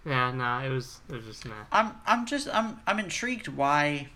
yeah, 0.06 0.32
nah, 0.32 0.64
it 0.64 0.70
was 0.70 1.00
it 1.10 1.16
was 1.16 1.26
just 1.26 1.46
nah. 1.46 1.54
I'm 1.72 1.92
I'm 2.06 2.26
just 2.26 2.48
I'm 2.54 2.80
I'm 2.88 3.00
intrigued 3.00 3.48
why 3.48 4.08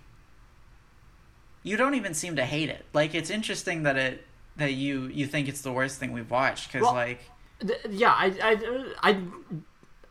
you 1.64 1.78
don't 1.78 1.96
even 1.96 2.14
seem 2.14 2.36
to 2.36 2.46
hate 2.46 2.70
it. 2.70 2.86
Like 2.94 3.16
it's 3.16 3.30
interesting 3.30 3.84
that 3.84 3.98
it 3.98 4.26
that 4.58 4.74
you 4.74 5.04
you 5.08 5.26
think 5.26 5.48
it's 5.48 5.62
the 5.62 5.72
worst 5.72 6.00
thing 6.00 6.12
we've 6.12 6.30
watched 6.30 6.68
because 6.72 6.84
Well- 6.84 6.94
like 6.94 7.20
Th- 7.66 7.80
yeah, 7.92 8.12
I, 8.12 8.26
I, 8.44 9.12
I, 9.12 9.18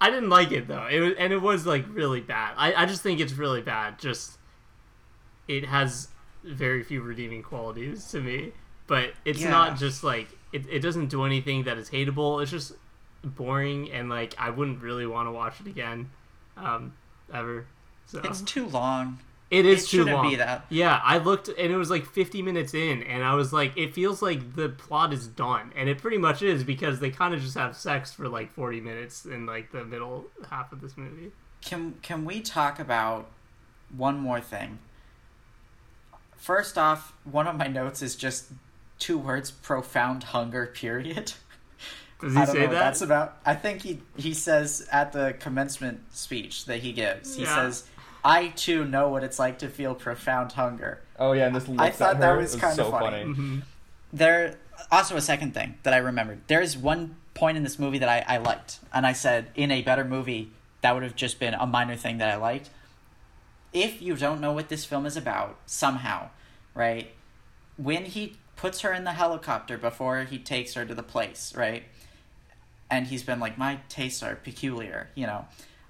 I 0.01 0.09
didn't 0.11 0.31
like 0.31 0.53
it 0.53 0.69
though. 0.69 0.87
It 0.87 1.01
was, 1.01 1.13
and 1.19 1.35
it 1.35 1.43
was 1.43 1.67
like 1.67 1.85
really 1.91 2.23
bad. 2.23 2.55
I, 2.57 2.73
I 2.73 2.87
just 2.87 3.03
think 3.03 3.21
it's 3.21 3.35
really 3.35 3.61
bad. 3.61 3.99
Just 3.99 4.39
it 5.49 5.67
has 5.67 6.09
very 6.45 6.83
few 6.83 7.03
redeeming 7.03 7.43
qualities 7.43 8.07
to 8.13 8.23
me. 8.23 8.53
But 8.87 9.13
it's 9.27 9.43
Yeah. 9.43 9.51
not 9.51 9.77
just 9.77 10.03
like 10.03 10.29
it, 10.53 10.67
it 10.71 10.81
doesn't 10.81 11.09
do 11.09 11.25
anything 11.25 11.65
that 11.65 11.79
is 11.79 11.91
hateable. 11.91 12.43
It's 12.43 12.51
just 12.51 12.73
boring 13.25 13.91
and 13.93 14.09
like 14.09 14.35
I 14.39 14.51
wouldn't 14.51 14.83
really 14.83 15.07
want 15.07 15.29
to 15.29 15.33
watch 15.33 15.61
it 15.61 15.67
again, 15.67 16.11
um, 16.57 16.93
ever. 17.33 17.67
So 18.07 18.21
it's 18.25 18.43
too 18.43 18.67
long. 18.67 19.21
it 19.51 19.65
is 19.65 19.85
it 19.85 19.89
too 19.89 19.97
shouldn't 19.99 20.17
long. 20.17 20.31
be 20.31 20.37
that. 20.37 20.67
Yeah, 20.69 21.01
I 21.03 21.19
looked 21.19 21.49
and 21.49 21.73
it 21.73 21.77
was 21.77 21.91
like 21.91 22.05
50 22.05 22.43
minutes 22.43 22.75
in, 22.75 23.03
and 23.05 23.25
I 23.25 23.35
was 23.35 23.53
like, 23.53 23.77
it 23.77 23.95
feels 23.95 24.21
like 24.21 24.55
the 24.55 24.69
plot 24.69 25.13
is 25.13 25.27
done, 25.27 25.73
and 25.77 25.89
it 25.89 25.99
pretty 25.99 26.19
much 26.19 26.43
is 26.43 26.65
because 26.65 27.01
they 27.01 27.11
kind 27.11 27.33
of 27.33 27.41
just 27.41 27.57
have 27.57 27.77
sex 27.77 28.13
for 28.13 28.29
like 28.29 28.53
40 28.53 28.81
minutes 28.81 29.25
in 29.25 29.47
like 29.47 29.73
the 29.73 29.85
middle 29.85 30.27
half 30.51 30.73
of 30.73 30.81
this 30.81 30.97
movie. 30.97 31.33
Can 31.63 31.95
can 32.03 32.25
we 32.25 32.41
talk 32.41 32.79
about 32.81 33.31
one 33.97 34.19
more 34.19 34.41
thing? 34.41 34.81
First 36.37 36.77
off, 36.77 37.13
one 37.25 37.47
of 37.47 37.57
my 37.57 37.69
notes 37.69 38.03
is 38.03 38.17
just 38.17 38.47
two 39.03 39.19
words: 39.19 39.51
profound 39.51 40.23
hunger. 40.25 40.67
Period. 40.67 41.33
Does 42.21 42.35
he 42.35 42.39
I 42.41 42.45
don't 42.47 42.55
say 42.55 42.61
know 42.61 42.67
what 42.67 42.73
that? 42.75 42.79
that's 42.79 43.01
about. 43.03 43.37
I 43.45 43.55
think 43.55 43.83
he 43.83 44.01
he 44.17 44.33
says 44.33 44.87
at 44.93 45.13
the 45.13 45.35
commencement 45.41 46.15
speech 46.15 46.67
that 46.67 46.79
he 46.79 46.93
gives. 46.93 47.37
He 47.37 47.43
Yeah. 47.43 47.55
says, 47.57 47.85
"I 48.25 48.49
too 48.49 48.85
know 48.85 49.09
what 49.09 49.25
it's 49.25 49.39
like 49.39 49.59
to 49.59 49.69
feel 49.69 49.95
profound 49.95 50.53
hunger." 50.53 51.01
oh 51.19 51.33
yeah, 51.33 51.47
and 51.49 51.57
this 51.57 51.67
looks 51.69 51.81
I 51.83 51.89
at 51.89 51.95
thought 51.97 52.21
that 52.21 52.31
her. 52.31 52.37
was 52.39 52.55
It 52.55 52.61
kinda 52.61 52.75
so 52.77 52.91
funny. 52.91 53.25
Mhm. 53.25 53.63
There 54.13 54.57
also 54.91 55.17
a 55.17 55.21
second 55.21 55.53
thing 55.55 55.75
that 55.83 55.93
I 55.95 55.99
remembered. 55.99 56.41
There's 56.47 56.77
one 56.77 57.17
point 57.35 57.57
in 57.57 57.63
this 57.65 57.79
movie 57.79 57.99
that 57.99 58.09
I, 58.09 58.25
I 58.35 58.39
liked, 58.39 58.79
and 58.93 59.07
I 59.07 59.13
said 59.15 59.51
in 59.55 59.71
a 59.71 59.83
better 59.83 60.05
movie 60.05 60.53
that 60.83 60.93
would 60.95 61.03
have 61.03 61.17
just 61.17 61.39
been 61.41 61.55
a 61.55 61.67
minor 61.67 61.97
thing 61.97 62.19
that 62.19 62.31
I 62.31 62.37
liked. 62.37 62.71
If 63.73 64.03
you 64.03 64.17
don't 64.17 64.41
know 64.41 64.53
what 64.53 64.69
this 64.69 64.85
film 64.85 65.07
is 65.07 65.17
about, 65.17 65.57
somehow, 65.67 66.29
right? 66.75 67.13
When 67.77 68.05
he 68.05 68.37
puts 68.63 68.83
her 68.83 68.93
in 68.93 69.03
the 69.03 69.13
helicopter 69.13 69.77
before 69.77 70.23
he 70.23 70.39
takes 70.39 70.75
her 70.75 70.85
to 70.85 70.95
the 70.95 71.03
place, 71.03 71.53
right? 71.57 71.83
And 72.89 73.09
he's 73.09 73.25
been 73.25 73.41
like, 73.41 73.59
my 73.59 73.81
tastes 73.89 74.23
are 74.23 74.37
peculiar, 74.37 75.09
you 75.17 75.27
know. 75.27 75.47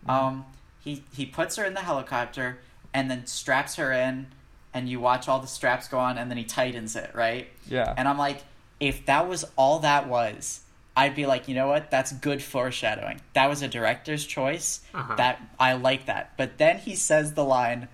Um, 0.08 0.46
he 0.80 1.04
he 1.14 1.26
puts 1.26 1.56
her 1.56 1.66
in 1.66 1.74
the 1.74 1.80
helicopter 1.80 2.60
and 2.94 3.10
then 3.10 3.26
straps 3.26 3.76
her 3.76 3.92
in, 3.92 4.28
and 4.72 4.88
you 4.88 5.00
watch 5.00 5.28
all 5.28 5.38
the 5.38 5.46
straps 5.46 5.86
go 5.86 5.98
on, 5.98 6.16
and 6.16 6.30
then 6.30 6.38
he 6.38 6.44
tightens 6.44 6.96
it, 6.96 7.10
right? 7.14 7.48
Yeah. 7.68 7.92
And 7.94 8.08
I'm 8.08 8.16
like, 8.16 8.42
if 8.80 9.04
that 9.04 9.28
was 9.28 9.44
all 9.56 9.80
that 9.80 10.08
was, 10.08 10.62
I'd 10.96 11.14
be 11.14 11.26
like, 11.26 11.48
you 11.48 11.54
know 11.54 11.68
what? 11.68 11.90
That's 11.90 12.10
good 12.10 12.42
foreshadowing. 12.42 13.20
That 13.34 13.50
was 13.50 13.60
a 13.60 13.68
director's 13.68 14.24
choice. 14.24 14.80
Uh-huh. 14.94 15.14
That 15.16 15.42
I 15.60 15.74
like 15.74 16.06
that. 16.06 16.32
But 16.38 16.56
then 16.56 16.78
he 16.78 16.94
says 16.94 17.34
the 17.34 17.44
line, 17.44 17.88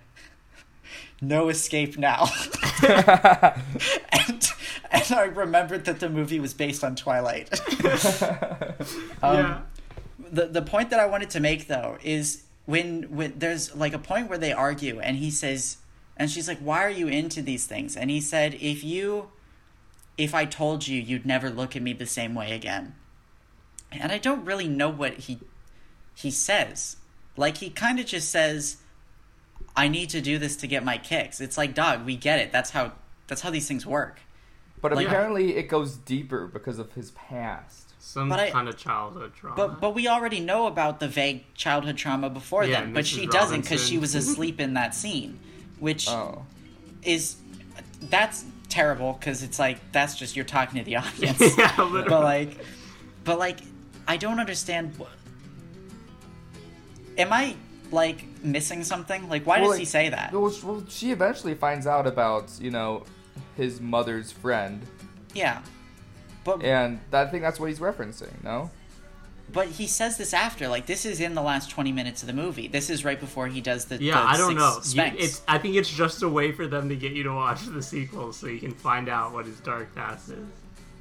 "No 1.21 1.49
escape 1.49 1.99
now," 1.99 2.29
and 2.89 4.53
and 4.91 5.13
I 5.13 5.25
remembered 5.25 5.85
that 5.85 6.01
the 6.01 6.09
movie 6.09 6.41
was 6.41 6.55
based 6.55 6.83
on 6.85 6.97
Twilight. 6.97 7.61
Um, 9.21 9.37
yeah. 9.37 9.61
the 10.31 10.47
the 10.47 10.63
point 10.63 10.91
that 10.91 11.01
I 11.01 11.07
wanted 11.07 11.31
to 11.31 11.41
make 11.41 11.67
though 11.67 11.99
is 12.03 12.45
when 12.67 13.03
when 13.15 13.35
there's 13.37 13.75
like 13.75 13.93
a 13.93 13.99
point 13.99 14.29
where 14.29 14.39
they 14.39 14.53
argue 14.53 15.01
and 15.01 15.17
he 15.17 15.31
says 15.31 15.79
and 16.17 16.31
she's 16.31 16.47
like 16.47 16.59
why 16.59 16.85
are 16.85 16.91
you 16.91 17.09
into 17.09 17.43
these 17.43 17.67
things? 17.67 17.97
And 17.97 18.11
he 18.11 18.21
said 18.21 18.55
if 18.55 18.85
you 18.85 19.31
if 20.17 20.35
I 20.35 20.45
told 20.45 20.87
you 20.87 21.01
you'd 21.03 21.27
never 21.27 21.51
look 21.51 21.75
at 21.75 21.83
me 21.83 21.93
the 21.93 22.07
same 22.07 22.35
way 22.35 22.53
again. 22.53 22.95
And 23.91 24.13
I 24.13 24.19
don't 24.19 24.45
really 24.45 24.69
know 24.69 24.89
what 24.89 25.15
he 25.15 25.41
he 26.15 26.31
says. 26.31 26.97
Like 27.37 27.57
he 27.57 27.71
kind 27.71 27.99
of 27.99 28.07
just 28.07 28.31
says 28.31 28.77
I 29.77 29.89
need 29.89 30.11
to 30.11 30.21
do 30.21 30.39
this 30.39 30.55
to 30.57 30.69
get 30.69 30.85
my 30.85 30.99
kicks. 30.99 31.41
It's 31.41 31.59
like 31.59 31.75
dog 31.75 32.07
we 32.07 32.17
get 32.17 32.39
it. 32.39 32.53
That's 32.53 32.71
how 32.71 32.93
that's 33.27 33.41
how 33.41 33.51
these 33.51 33.67
things 33.67 33.85
work 33.85 34.21
But 34.81 34.93
Like- 34.93 35.07
apparently, 35.07 35.57
it 35.57 35.65
goes 35.69 35.97
deeper 35.97 36.47
because 36.47 36.79
of 36.79 36.93
his 36.93 37.11
past. 37.13 37.85
Some 37.99 38.29
But 38.29 38.41
I- 38.41 38.51
kind 38.51 38.69
of 38.69 38.77
childhood 38.79 39.33
trauma. 39.35 39.57
But 39.57 39.81
but 39.81 39.95
we 39.95 40.09
already 40.09 40.41
know 40.41 40.67
about 40.67 40.99
the 41.01 41.09
vague 41.09 41.53
childhood 41.55 41.97
trauma 41.97 42.31
before 42.31 42.65
Yeah, 42.65 42.81
then. 42.81 42.93
But 42.93 43.05
Mrs. 43.05 43.09
she 43.21 43.27
doesn't 43.27 43.63
because 43.63 43.87
she 43.87 43.99
was 43.99 44.15
asleep 44.15 44.61
in 44.61 44.75
that 44.75 44.95
scene, 44.95 45.39
which 45.79 46.09
Oh. 46.09 46.45
is 47.03 47.37
that's 48.03 48.45
terrible 48.69 49.15
because 49.15 49.43
it's 49.43 49.59
like 49.59 49.79
that's 49.93 50.15
just 50.15 50.37
you're 50.37 50.45
talking 50.45 50.79
to 50.79 50.85
the 50.85 50.97
audience. 51.03 51.41
yeah, 51.59 51.75
literally. 51.83 52.05
but 52.09 52.23
like, 52.23 52.59
but 53.25 53.39
like, 53.39 53.59
I 54.07 54.17
don't 54.17 54.39
understand. 54.41 54.95
wh- 54.99 55.11
Am 57.21 57.33
I 57.33 57.57
like 57.91 58.25
missing 58.43 58.85
something? 58.85 59.29
Like, 59.29 59.45
why 59.47 59.57
Well, 59.59 59.71
does 59.71 59.71
like, 59.73 59.79
he 59.81 59.85
say 59.85 60.09
that? 60.11 60.33
Well, 60.33 60.85
she 60.89 61.11
eventually 61.11 61.55
finds 61.55 61.87
out 61.87 62.07
about 62.07 62.51
you 62.61 62.71
know 62.71 63.05
his 63.59 63.79
mother's 63.83 64.33
friend, 64.33 64.81
Yeah, 65.35 65.61
but 66.45 66.63
and 66.63 66.99
I 67.13 67.27
think 67.27 67.43
that's 67.43 67.61
what 67.61 67.67
he's 67.69 67.79
referencing. 67.81 68.33
No. 68.43 68.71
but 69.53 69.67
he 69.69 69.87
says 69.87 70.17
this 70.17 70.33
after. 70.33 70.69
Like, 70.69 70.87
this 70.87 71.05
is 71.05 71.21
in 71.21 71.35
the 71.35 71.43
last 71.43 71.69
twenty 71.71 71.93
minutes 71.93 72.23
of 72.23 72.27
the 72.29 72.33
movie. 72.33 72.69
This 72.69 72.89
is 72.89 73.05
right 73.05 73.19
before 73.21 73.47
he 73.49 73.61
does 73.61 73.85
the 73.87 73.97
yeah, 74.03 74.15
the 74.23 74.29
I 74.29 74.37
don't 74.39 74.59
six 74.83 74.95
know. 74.95 75.05
You- 75.05 75.13
it's 75.19 75.43
I 75.47 75.59
think 75.59 75.77
it's 75.77 75.91
just 75.91 76.23
a 76.23 76.29
way 76.29 76.53
for 76.53 76.67
them 76.67 76.89
to 76.89 76.97
get 76.97 77.13
you 77.13 77.25
to 77.25 77.33
watch 77.35 77.67
the 77.67 77.83
sequel 77.83 78.33
so 78.33 78.47
you 78.47 78.59
can 78.61 78.73
find 78.73 79.09
out 79.11 79.33
what 79.35 79.45
his 79.47 79.61
dark 79.61 79.95
past 79.95 80.31
is. 80.31 80.39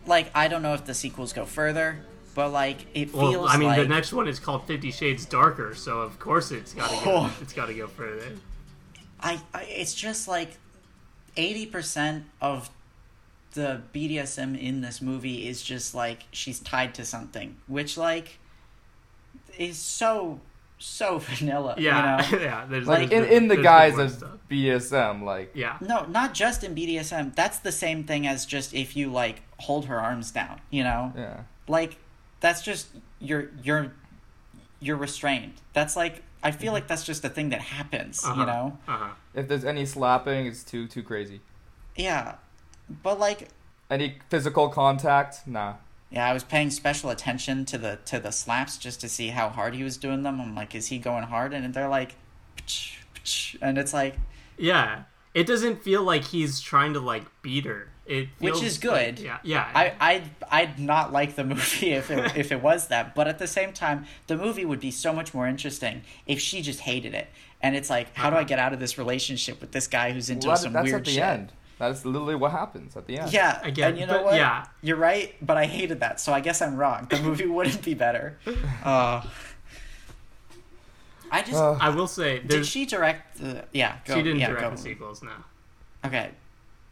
like 0.06 0.30
I 0.36 0.48
don't 0.50 0.62
know 0.62 0.74
if 0.74 0.84
the 0.86 0.94
sequels 0.94 1.32
go 1.34 1.46
further, 1.46 2.00
but 2.36 2.50
like 2.52 2.78
it 2.94 3.14
Well, 3.14 3.32
feels 3.32 3.50
I 3.52 3.58
mean, 3.58 3.68
like 3.70 3.82
the 3.82 3.88
next 3.88 4.14
one 4.14 4.28
is 4.28 4.40
called 4.40 4.66
Fifty 4.68 4.92
Shades 4.92 5.26
Darker, 5.26 5.76
so 5.76 6.00
of 6.00 6.18
course 6.20 6.52
it's 6.52 6.74
got 6.74 6.90
to 6.90 7.06
go. 7.06 7.12
Oh. 7.18 7.38
It's 7.42 7.54
got 7.54 7.66
to 7.68 7.74
go 7.74 7.88
further. 7.88 8.32
I, 9.20 9.42
I 9.54 9.64
it's 9.64 9.94
just 9.96 10.28
like 10.28 10.52
eighty 11.38 11.66
percent 11.66 12.26
of 12.42 12.70
the 13.54 13.82
BDSM 13.94 14.60
in 14.60 14.82
this 14.82 15.02
movie 15.02 15.48
is 15.48 15.64
just 15.64 15.96
like 15.96 16.26
she's 16.32 16.60
tied 16.60 16.94
to 16.96 17.06
something, 17.06 17.58
which 17.68 17.98
like 17.98 18.40
is 19.58 19.78
so 19.78 20.40
so 20.78 21.18
vanilla. 21.24 21.76
Yeah, 21.78 22.24
You 22.24 22.32
know? 22.32 22.44
yeah. 22.44 22.66
There's 22.70 22.88
Like 22.88 23.10
there's 23.10 23.28
in, 23.28 23.44
in 23.44 23.48
the 23.48 23.56
there's 23.56 23.64
guise 23.64 23.94
more 23.94 24.02
of 24.04 24.12
stuff. 24.12 24.38
BSM, 24.50 25.24
like 25.24 25.52
Yeah, 25.54 25.78
No, 25.82 26.06
not 26.06 26.34
just 26.34 26.64
in 26.64 26.76
BDSM. 26.76 27.36
That's 27.36 27.60
the 27.60 27.72
same 27.72 28.04
thing 28.04 28.28
as 28.28 28.46
just 28.46 28.74
if 28.74 28.96
you 28.96 29.12
like 29.12 29.42
hold 29.60 29.86
her 29.86 30.00
arms 30.00 30.32
down. 30.32 30.62
You 30.70 30.84
know, 30.84 31.14
yeah. 31.16 31.42
like 31.68 31.98
that's 32.40 32.62
just 32.62 32.88
you're 33.20 33.50
you're 33.64 33.94
you're 34.80 34.98
restrained. 34.98 35.54
That's 35.74 35.96
like 35.96 36.22
I 36.48 36.52
feel 36.52 36.72
like 36.78 36.88
that's 36.88 37.04
just 37.12 37.24
a 37.26 37.30
thing 37.30 37.50
that 37.50 37.62
happens. 37.62 38.24
uh-huh. 38.24 38.40
You 38.40 38.46
know. 38.52 38.66
Uh-huh. 38.88 39.10
If 39.34 39.48
there's 39.50 39.66
any 39.66 39.86
slapping, 39.86 40.46
it's 40.50 40.64
too 40.64 40.88
too 40.88 41.04
crazy. 41.04 41.40
Yeah, 41.96 42.36
but 43.04 43.20
like 43.20 43.40
Any 43.90 44.08
physical 44.30 44.70
contact, 44.70 45.34
nah. 45.48 45.76
Yeah, 46.10 46.26
I 46.30 46.34
was 46.34 46.44
paying 46.44 46.70
special 46.72 47.10
attention 47.10 47.66
to 47.66 47.78
the 47.78 47.94
to 48.12 48.20
the 48.20 48.32
slaps 48.32 48.78
just 48.78 49.02
to 49.02 49.10
see 49.10 49.28
how 49.30 49.50
hard 49.50 49.76
he 49.76 49.84
was 49.84 49.98
doing 49.98 50.24
them. 50.24 50.40
I'm 50.40 50.56
like, 50.56 50.74
is 50.80 50.88
he 50.88 50.98
going 51.00 51.24
hard? 51.34 51.54
And 51.54 51.74
they're 51.74 51.90
like, 52.00 52.16
"Pch, 52.58 52.98
pch," 53.16 53.58
and 53.62 53.78
it's 53.78 53.94
like, 53.94 54.16
Yeah, 54.58 55.04
it 55.34 55.46
doesn't 55.48 55.84
feel 55.84 56.04
like 56.04 56.24
he's 56.26 56.62
trying 56.62 56.94
to 56.94 57.02
like 57.02 57.26
beat 57.42 57.66
her. 57.66 57.90
It 58.08 58.30
Which 58.40 58.64
is 58.64 58.78
good. 58.78 59.20
like- 59.20 59.22
yeah, 59.22 59.38
yeah. 59.44 59.68
I, 59.76 59.94
I'd, 60.00 60.24
I'd 60.50 60.80
not 60.80 61.12
like 61.12 61.36
the 61.36 61.44
movie 61.44 61.92
if 61.92 62.10
it, 62.10 62.38
if 62.38 62.52
it 62.54 62.62
was 62.62 62.88
that. 62.88 63.14
But 63.16 63.28
at 63.28 63.38
the 63.38 63.48
same 63.48 63.74
time, 63.74 64.06
the 64.28 64.38
movie 64.38 64.64
would 64.66 64.80
be 64.80 64.92
so 64.92 65.12
much 65.12 65.34
more 65.34 65.46
interesting 65.48 66.04
if 66.26 66.40
she 66.40 66.62
just 66.62 66.80
hated 66.82 67.14
it. 67.14 67.28
And 67.62 67.76
it's 67.76 67.90
like, 67.90 68.16
how 68.16 68.30
do 68.30 68.36
I 68.38 68.44
get 68.46 68.60
out 68.60 68.72
of 68.72 68.80
this 68.80 68.98
relationship 68.98 69.60
with 69.60 69.72
this 69.74 69.88
guy 69.88 70.12
who's 70.14 70.30
into 70.30 70.48
Well, 70.48 70.56
that- 70.56 70.62
some 70.64 70.74
that's 70.74 70.86
weird 70.86 71.00
at 71.02 71.06
the 71.06 71.12
shit? 71.12 71.24
end. 71.24 71.52
That's 71.80 72.06
literally 72.06 72.34
what 72.36 72.52
happens 72.54 72.96
at 72.98 73.06
the 73.06 73.20
end. 73.20 73.32
Yeah, 73.34 73.60
Again, 73.62 73.90
and 73.92 74.00
you 74.00 74.08
know 74.08 74.14
but 74.14 74.24
what? 74.26 74.36
yeah. 74.36 74.66
You're 74.82 74.98
right, 74.98 75.36
but 75.46 75.58
I 75.58 75.66
hated 75.68 76.00
that, 76.00 76.20
so 76.20 76.34
I 76.34 76.40
guess 76.40 76.60
I'm 76.62 76.76
wrong. 76.76 77.06
The 77.10 77.20
movie 77.22 77.46
wouldn't 77.58 77.84
be 77.84 77.94
better. 77.94 78.40
Uh, 78.84 79.22
I 81.30 81.42
just 81.42 81.54
Uh, 81.54 81.74
I 81.80 81.90
will 81.90 82.08
say 82.08 82.40
did 82.40 82.66
she 82.66 82.86
direct 82.86 83.38
the? 83.40 83.66
Yeah, 83.74 83.98
go, 84.06 84.16
she 84.16 84.24
didn't 84.24 84.40
yeah, 84.40 84.48
direct 84.48 84.64
go. 84.64 84.72
the 84.72 84.78
sequels 84.78 85.22
now. 85.22 85.44
Okay, 86.06 86.30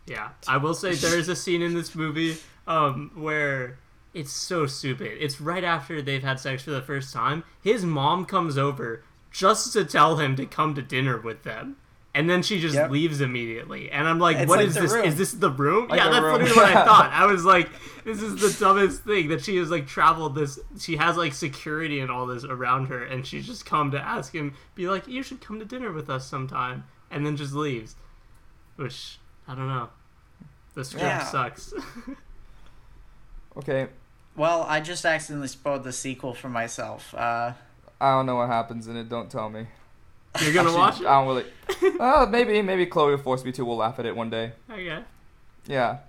Yeah, 0.07 0.29
I 0.47 0.57
will 0.57 0.73
say 0.73 0.93
there 0.95 1.17
is 1.17 1.29
a 1.29 1.35
scene 1.35 1.61
in 1.61 1.73
this 1.73 1.95
movie 1.95 2.37
um, 2.67 3.11
where 3.15 3.77
it's 4.13 4.31
so 4.31 4.65
stupid. 4.65 5.17
It's 5.19 5.41
right 5.41 5.63
after 5.63 6.01
they've 6.01 6.23
had 6.23 6.39
sex 6.39 6.63
for 6.63 6.71
the 6.71 6.81
first 6.81 7.13
time. 7.13 7.43
His 7.61 7.83
mom 7.85 8.25
comes 8.25 8.57
over 8.57 9.03
just 9.31 9.73
to 9.73 9.83
tell 9.83 10.17
him 10.17 10.35
to 10.37 10.45
come 10.45 10.73
to 10.75 10.81
dinner 10.81 11.19
with 11.19 11.43
them. 11.43 11.77
And 12.13 12.29
then 12.29 12.41
she 12.43 12.61
just 12.61 12.75
Yep. 12.75 12.91
leaves 12.91 13.19
immediately, 13.19 13.91
and 13.91 14.07
I'm 14.07 14.19
like, 14.19 14.37
It's 14.37 14.47
"What 14.47 14.59
like 14.59 14.67
is 14.69 14.75
this? 14.75 14.93
room. 14.93 15.03
Is 15.05 15.17
this 15.17 15.33
the 15.33 15.51
room?" 15.51 15.89
Like 15.89 15.99
yeah, 15.99 16.09
that's 16.09 16.23
room. 16.23 16.31
literally 16.39 16.55
what 16.55 16.65
I 16.73 16.85
thought. 16.85 17.11
I 17.11 17.25
was 17.25 17.43
like, 17.43 17.67
"This 18.05 18.21
is 18.21 18.39
the 18.39 18.57
dumbest 18.63 19.03
thing 19.03 19.27
that 19.27 19.43
she 19.43 19.57
has 19.57 19.69
like 19.69 19.85
traveled 19.85 20.33
this. 20.33 20.57
She 20.79 20.95
has 20.95 21.17
like 21.17 21.33
security 21.33 21.99
and 21.99 22.09
all 22.09 22.25
this 22.25 22.45
around 22.45 22.85
her, 22.85 23.03
and 23.03 23.27
she's 23.27 23.45
just 23.45 23.65
come 23.65 23.91
to 23.91 23.99
ask 23.99 24.33
him, 24.33 24.53
be 24.75 24.87
like, 24.87 25.09
you 25.09 25.23
should 25.23 25.41
come 25.41 25.59
to 25.59 25.65
dinner 25.65 25.91
with 25.91 26.09
us 26.09 26.25
sometime, 26.25 26.85
and 27.11 27.25
then 27.25 27.35
just 27.35 27.53
leaves." 27.53 27.97
Which 28.77 29.19
I 29.47 29.55
don't 29.55 29.67
know. 29.67 29.89
The 30.73 30.83
script 30.83 31.03
Yeah. 31.05 31.23
sucks. 31.25 31.73
Okay, 33.57 33.87
well, 34.35 34.63
I 34.67 34.81
just 34.81 35.05
accidentally 35.05 35.47
spoiled 35.47 35.85
the 35.85 35.93
sequel 35.93 36.33
for 36.33 36.49
myself. 36.49 37.13
Uh, 37.15 37.53
I 38.01 38.11
don't 38.11 38.25
know 38.25 38.35
what 38.35 38.49
happens 38.49 38.87
in 38.87 38.97
it. 38.97 39.07
Don't 39.07 39.31
tell 39.31 39.49
me. 39.49 39.67
You're 40.41 40.53
gonna 40.53 40.67
Actually, 40.67 40.77
watch 40.77 40.99
it? 40.99 41.07
I 41.07 41.23
don't 41.23 41.27
really. 41.81 41.97
uh, 42.01 42.27
maybe 42.29 42.61
maybe 42.61 42.85
Chloe 42.85 43.11
will 43.11 43.17
force 43.17 43.45
me 43.45 43.53
to. 43.53 43.63
We'll 43.63 43.77
laugh 43.77 43.97
at 43.97 44.05
it 44.05 44.13
one 44.13 44.29
day. 44.29 44.51
Okay. 44.69 44.99
Yeah, 45.67 45.99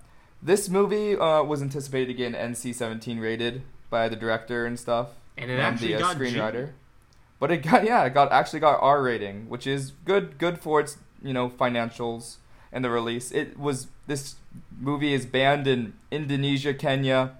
this 0.43 0.67
movie 0.67 1.15
uh, 1.15 1.41
was 1.43 1.61
anticipated 1.61 2.07
to 2.07 2.13
get 2.13 2.33
an 2.35 2.53
NC-17 2.53 3.21
rated 3.21 3.61
by 3.89 4.09
the 4.09 4.17
director 4.17 4.65
and 4.65 4.77
stuff. 4.77 5.07
And 5.37 5.49
it 5.49 5.59
actually 5.59 5.93
the 5.93 5.95
uh, 5.95 5.99
got 5.99 6.17
G. 6.17 6.23
screenwriter. 6.25 6.71
But 7.39 7.51
it 7.51 7.57
got 7.59 7.85
yeah, 7.85 8.03
it 8.03 8.13
got 8.13 8.29
actually 8.33 8.59
got 8.59 8.77
R 8.81 9.01
rating, 9.01 9.47
which 9.47 9.65
is 9.65 9.91
good 10.03 10.37
good 10.37 10.59
for 10.59 10.81
its 10.81 10.97
you 11.23 11.31
know 11.31 11.49
financials 11.49 12.37
and 12.71 12.83
the 12.83 12.89
release. 12.89 13.31
It 13.31 13.57
was 13.59 13.87
this 14.07 14.35
movie 14.79 15.13
is 15.13 15.25
banned 15.25 15.67
in 15.67 15.93
Indonesia, 16.11 16.73
Kenya, 16.73 17.33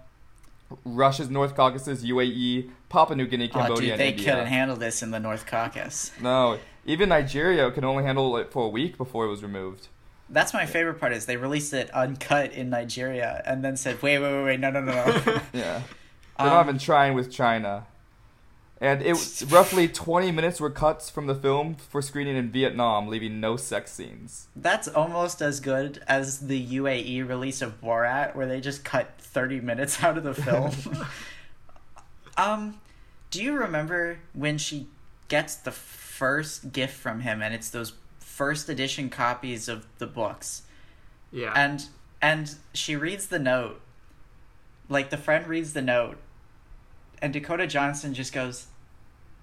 Russia's 0.83 1.29
North 1.29 1.55
Caucasus, 1.55 2.03
UAE, 2.03 2.69
Papua 2.89 3.15
New 3.15 3.27
Guinea, 3.27 3.49
oh, 3.53 3.57
Cambodia, 3.59 3.91
dude, 3.91 3.99
they 3.99 4.13
couldn't 4.13 4.47
handle 4.47 4.75
this 4.75 5.01
in 5.01 5.11
the 5.11 5.19
North 5.19 5.45
Caucasus. 5.45 6.11
No, 6.21 6.59
even 6.85 7.09
Nigeria 7.09 7.69
could 7.71 7.83
only 7.83 8.03
handle 8.03 8.35
it 8.37 8.51
for 8.51 8.65
a 8.65 8.69
week 8.69 8.97
before 8.97 9.25
it 9.25 9.29
was 9.29 9.43
removed. 9.43 9.87
That's 10.29 10.53
my 10.53 10.65
favorite 10.65 10.99
part 10.99 11.13
is 11.13 11.25
they 11.25 11.37
released 11.37 11.73
it 11.73 11.89
uncut 11.91 12.51
in 12.51 12.69
Nigeria 12.69 13.41
and 13.45 13.63
then 13.63 13.77
said, 13.77 14.01
wait, 14.01 14.19
wait, 14.19 14.33
wait, 14.33 14.43
wait, 14.43 14.59
no, 14.59 14.69
no, 14.71 14.81
no, 14.81 14.93
no. 14.93 15.01
Yeah, 15.53 15.81
they're 16.37 16.47
Um, 16.47 16.47
not 16.47 16.65
even 16.65 16.77
trying 16.77 17.13
with 17.13 17.31
China. 17.31 17.85
And 18.79 19.01
it 19.01 19.43
roughly 19.49 19.87
20 19.87 20.31
minutes 20.31 20.61
were 20.61 20.69
cuts 20.69 21.09
from 21.09 21.25
the 21.25 21.33
film 21.33 21.75
for 21.75 22.01
screening 22.01 22.37
in 22.37 22.51
Vietnam, 22.51 23.07
leaving 23.07 23.39
no 23.39 23.57
sex 23.57 23.91
scenes. 23.91 24.47
That's 24.55 24.87
almost 24.87 25.41
as 25.41 25.59
good 25.59 26.03
as 26.07 26.47
the 26.47 26.77
UAE 26.77 27.27
release 27.27 27.63
of 27.63 27.81
Borat, 27.81 28.35
where 28.35 28.45
they 28.45 28.61
just 28.61 28.83
cut 28.83 29.15
30 29.19 29.61
minutes 29.61 30.03
out 30.03 30.17
of 30.17 30.23
the 30.23 30.35
film. 30.35 30.71
um, 32.37 32.79
do 33.31 33.43
you 33.43 33.53
remember 33.53 34.19
when 34.33 34.59
she 34.59 34.87
gets 35.27 35.55
the 35.55 35.71
first 35.71 36.71
gift 36.71 36.95
from 36.95 37.21
him 37.21 37.41
and 37.41 37.53
it's 37.53 37.69
those 37.69 37.93
first 38.19 38.69
edition 38.69 39.09
copies 39.09 39.67
of 39.67 39.87
the 39.97 40.07
books? 40.07 40.63
Yeah. 41.31 41.51
And 41.55 41.85
and 42.21 42.55
she 42.73 42.95
reads 42.95 43.27
the 43.27 43.39
note. 43.39 43.81
Like 44.89 45.09
the 45.09 45.17
friend 45.17 45.47
reads 45.47 45.73
the 45.73 45.81
note 45.81 46.17
and 47.21 47.33
Dakota 47.33 47.67
Johnson 47.67 48.13
just 48.13 48.33
goes, 48.33 48.67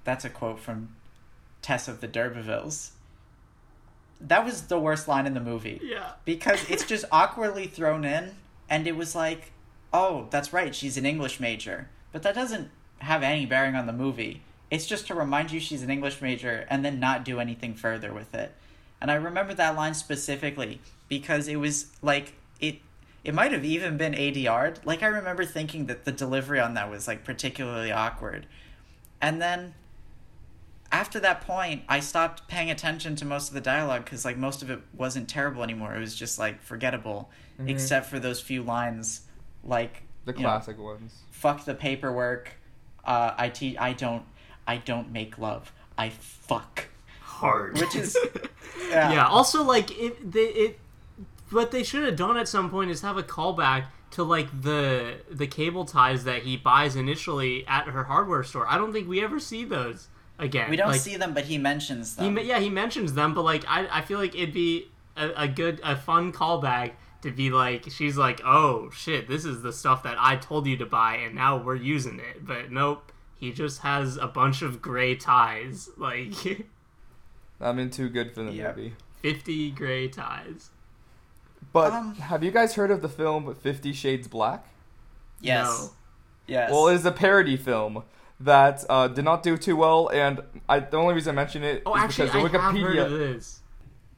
That's 0.04 0.24
a 0.24 0.30
quote 0.30 0.60
from 0.60 0.90
Tess 1.62 1.88
of 1.88 2.00
the 2.00 2.08
D'Urbervilles. 2.08 2.90
That 4.20 4.44
was 4.44 4.62
the 4.62 4.78
worst 4.78 5.08
line 5.08 5.26
in 5.26 5.34
the 5.34 5.40
movie 5.40 5.80
yeah. 5.82 6.12
because 6.24 6.68
it's 6.70 6.84
just 6.86 7.04
awkwardly 7.10 7.66
thrown 7.66 8.04
in 8.04 8.36
and 8.68 8.86
it 8.86 8.96
was 8.96 9.14
like 9.14 9.52
oh 9.92 10.26
that's 10.30 10.52
right 10.52 10.74
she's 10.74 10.96
an 10.96 11.06
english 11.06 11.40
major 11.40 11.88
but 12.12 12.22
that 12.22 12.34
doesn't 12.34 12.70
have 12.98 13.22
any 13.22 13.46
bearing 13.46 13.74
on 13.74 13.86
the 13.86 13.92
movie 13.92 14.42
it's 14.70 14.86
just 14.86 15.06
to 15.06 15.14
remind 15.14 15.50
you 15.50 15.60
she's 15.60 15.82
an 15.82 15.90
english 15.90 16.20
major 16.20 16.66
and 16.70 16.84
then 16.84 16.98
not 16.98 17.24
do 17.24 17.38
anything 17.38 17.74
further 17.74 18.12
with 18.12 18.34
it 18.34 18.52
and 19.00 19.10
i 19.10 19.14
remember 19.14 19.54
that 19.54 19.76
line 19.76 19.94
specifically 19.94 20.80
because 21.08 21.48
it 21.48 21.56
was 21.56 21.86
like 22.02 22.34
it 22.60 22.78
it 23.24 23.34
might 23.34 23.52
have 23.52 23.64
even 23.64 23.96
been 23.96 24.12
adr'd 24.12 24.84
like 24.84 25.02
i 25.02 25.06
remember 25.06 25.44
thinking 25.44 25.86
that 25.86 26.04
the 26.04 26.12
delivery 26.12 26.60
on 26.60 26.74
that 26.74 26.90
was 26.90 27.08
like 27.08 27.24
particularly 27.24 27.90
awkward 27.90 28.46
and 29.20 29.40
then 29.40 29.74
after 30.94 31.18
that 31.18 31.40
point, 31.40 31.82
I 31.88 31.98
stopped 31.98 32.46
paying 32.46 32.70
attention 32.70 33.16
to 33.16 33.24
most 33.24 33.48
of 33.48 33.54
the 33.54 33.60
dialogue 33.60 34.04
because 34.04 34.24
like 34.24 34.36
most 34.36 34.62
of 34.62 34.70
it 34.70 34.78
wasn't 34.96 35.28
terrible 35.28 35.64
anymore. 35.64 35.92
It 35.92 35.98
was 35.98 36.14
just 36.14 36.38
like 36.38 36.62
forgettable, 36.62 37.30
except 37.66 38.06
for 38.06 38.20
those 38.20 38.40
few 38.40 38.62
lines, 38.62 39.22
like 39.64 40.02
The 40.24 40.32
you 40.32 40.38
know, 40.42 40.50
classic 40.50 40.78
ones. 40.78 41.12
"fuck 41.32 41.64
the 41.64 41.74
paperwork." 41.74 42.52
Uh, 43.04 43.34
I 43.36 43.48
te- 43.48 43.76
I 43.76 43.92
don't 43.92 44.22
I 44.68 44.76
don't 44.76 45.10
make 45.10 45.36
love. 45.36 45.72
I 45.98 46.10
fuck. 46.10 46.86
Hard. 47.22 47.80
Which 47.80 47.96
is 47.96 48.16
yeah. 48.88 49.12
yeah. 49.14 49.26
Also, 49.26 49.64
like 49.64 49.90
it, 49.98 50.30
they, 50.30 50.46
it, 50.46 50.78
what 51.54 51.70
they 51.70 51.82
should 51.82 52.04
have 52.04 52.16
done 52.16 52.36
at 52.36 52.48
some 52.48 52.68
point 52.70 52.90
is 52.90 53.00
have 53.02 53.16
a 53.16 53.22
callback 53.22 53.86
to 54.12 54.22
like 54.22 54.62
the 54.62 55.16
the 55.30 55.46
cable 55.46 55.84
ties 55.84 56.24
that 56.24 56.42
he 56.42 56.56
buys 56.56 56.96
initially 56.96 57.66
at 57.66 57.86
her 57.86 58.04
hardware 58.04 58.42
store. 58.42 58.66
I 58.68 58.76
don't 58.76 58.92
think 58.92 59.08
we 59.08 59.22
ever 59.24 59.38
see 59.40 59.64
those 59.64 60.08
again. 60.38 60.68
We 60.70 60.76
don't 60.76 60.88
Like, 60.90 61.00
see 61.00 61.16
them, 61.16 61.32
but 61.34 61.44
he 61.44 61.58
mentions 61.58 62.16
them. 62.16 62.34
me- 62.34 62.44
yeah, 62.44 62.58
he 62.60 62.68
mentions 62.68 63.14
them, 63.14 63.34
but 63.34 63.42
like 63.42 63.64
I, 63.68 63.86
I 63.90 64.00
feel 64.02 64.18
like 64.18 64.34
it'd 64.34 64.52
be 64.52 64.88
a, 65.16 65.30
a 65.44 65.48
good, 65.48 65.80
a 65.82 65.96
fun 65.96 66.32
callback 66.32 66.92
to 67.22 67.30
be 67.30 67.48
like, 67.50 67.90
she's 67.90 68.16
like, 68.18 68.40
oh 68.44 68.90
shit, 68.90 69.28
this 69.28 69.44
is 69.44 69.62
the 69.62 69.72
stuff 69.72 70.02
that 70.02 70.16
I 70.18 70.36
told 70.36 70.66
you 70.66 70.76
to 70.76 70.86
buy, 70.86 71.16
and 71.16 71.34
now 71.34 71.56
we're 71.56 71.74
using 71.76 72.18
it. 72.20 72.44
But 72.46 72.70
nope, 72.70 73.10
he 73.36 73.50
just 73.52 73.80
has 73.80 74.16
a 74.16 74.26
bunch 74.26 74.60
of 74.62 74.82
gray 74.82 75.14
ties, 75.16 75.88
like 75.96 76.34
I'm 77.60 77.78
in 77.78 77.90
too 77.90 78.08
good 78.08 78.32
for 78.34 78.42
the 78.42 78.52
Yeah. 78.52 78.68
movie. 78.70 78.94
fifty 79.22 79.70
gray 79.70 80.08
ties. 80.08 80.70
But 81.74 81.92
Um, 81.92 82.14
have 82.14 82.42
you 82.42 82.50
guys 82.50 82.74
heard 82.76 82.90
of 82.90 83.02
the 83.02 83.08
film 83.10 83.54
Fifty 83.56 83.92
Shades 83.92 84.26
Black? 84.28 84.64
yes. 85.42 85.66
No. 85.66 85.90
Yes. 86.46 86.70
Well, 86.70 86.88
it 86.88 86.94
is 86.94 87.04
a 87.06 87.10
parody 87.12 87.56
film 87.56 88.02
that 88.40 88.84
uh, 88.90 89.08
did 89.08 89.24
not 89.24 89.42
do 89.42 89.56
too 89.56 89.76
well, 89.76 90.08
and 90.12 90.40
I, 90.68 90.78
the 90.80 90.96
only 90.98 91.14
reason 91.14 91.34
I 91.34 91.42
mention 91.42 91.62
it 91.64 91.76
is 91.76 91.82
Oh, 91.86 91.96
actually, 91.96 92.26
because 92.26 92.52
the 92.52 92.58
I 92.58 92.62
have 92.62 92.76
heard 92.80 92.96
of 92.98 93.10
Wikipedia. 93.12 93.32
this. 93.34 93.60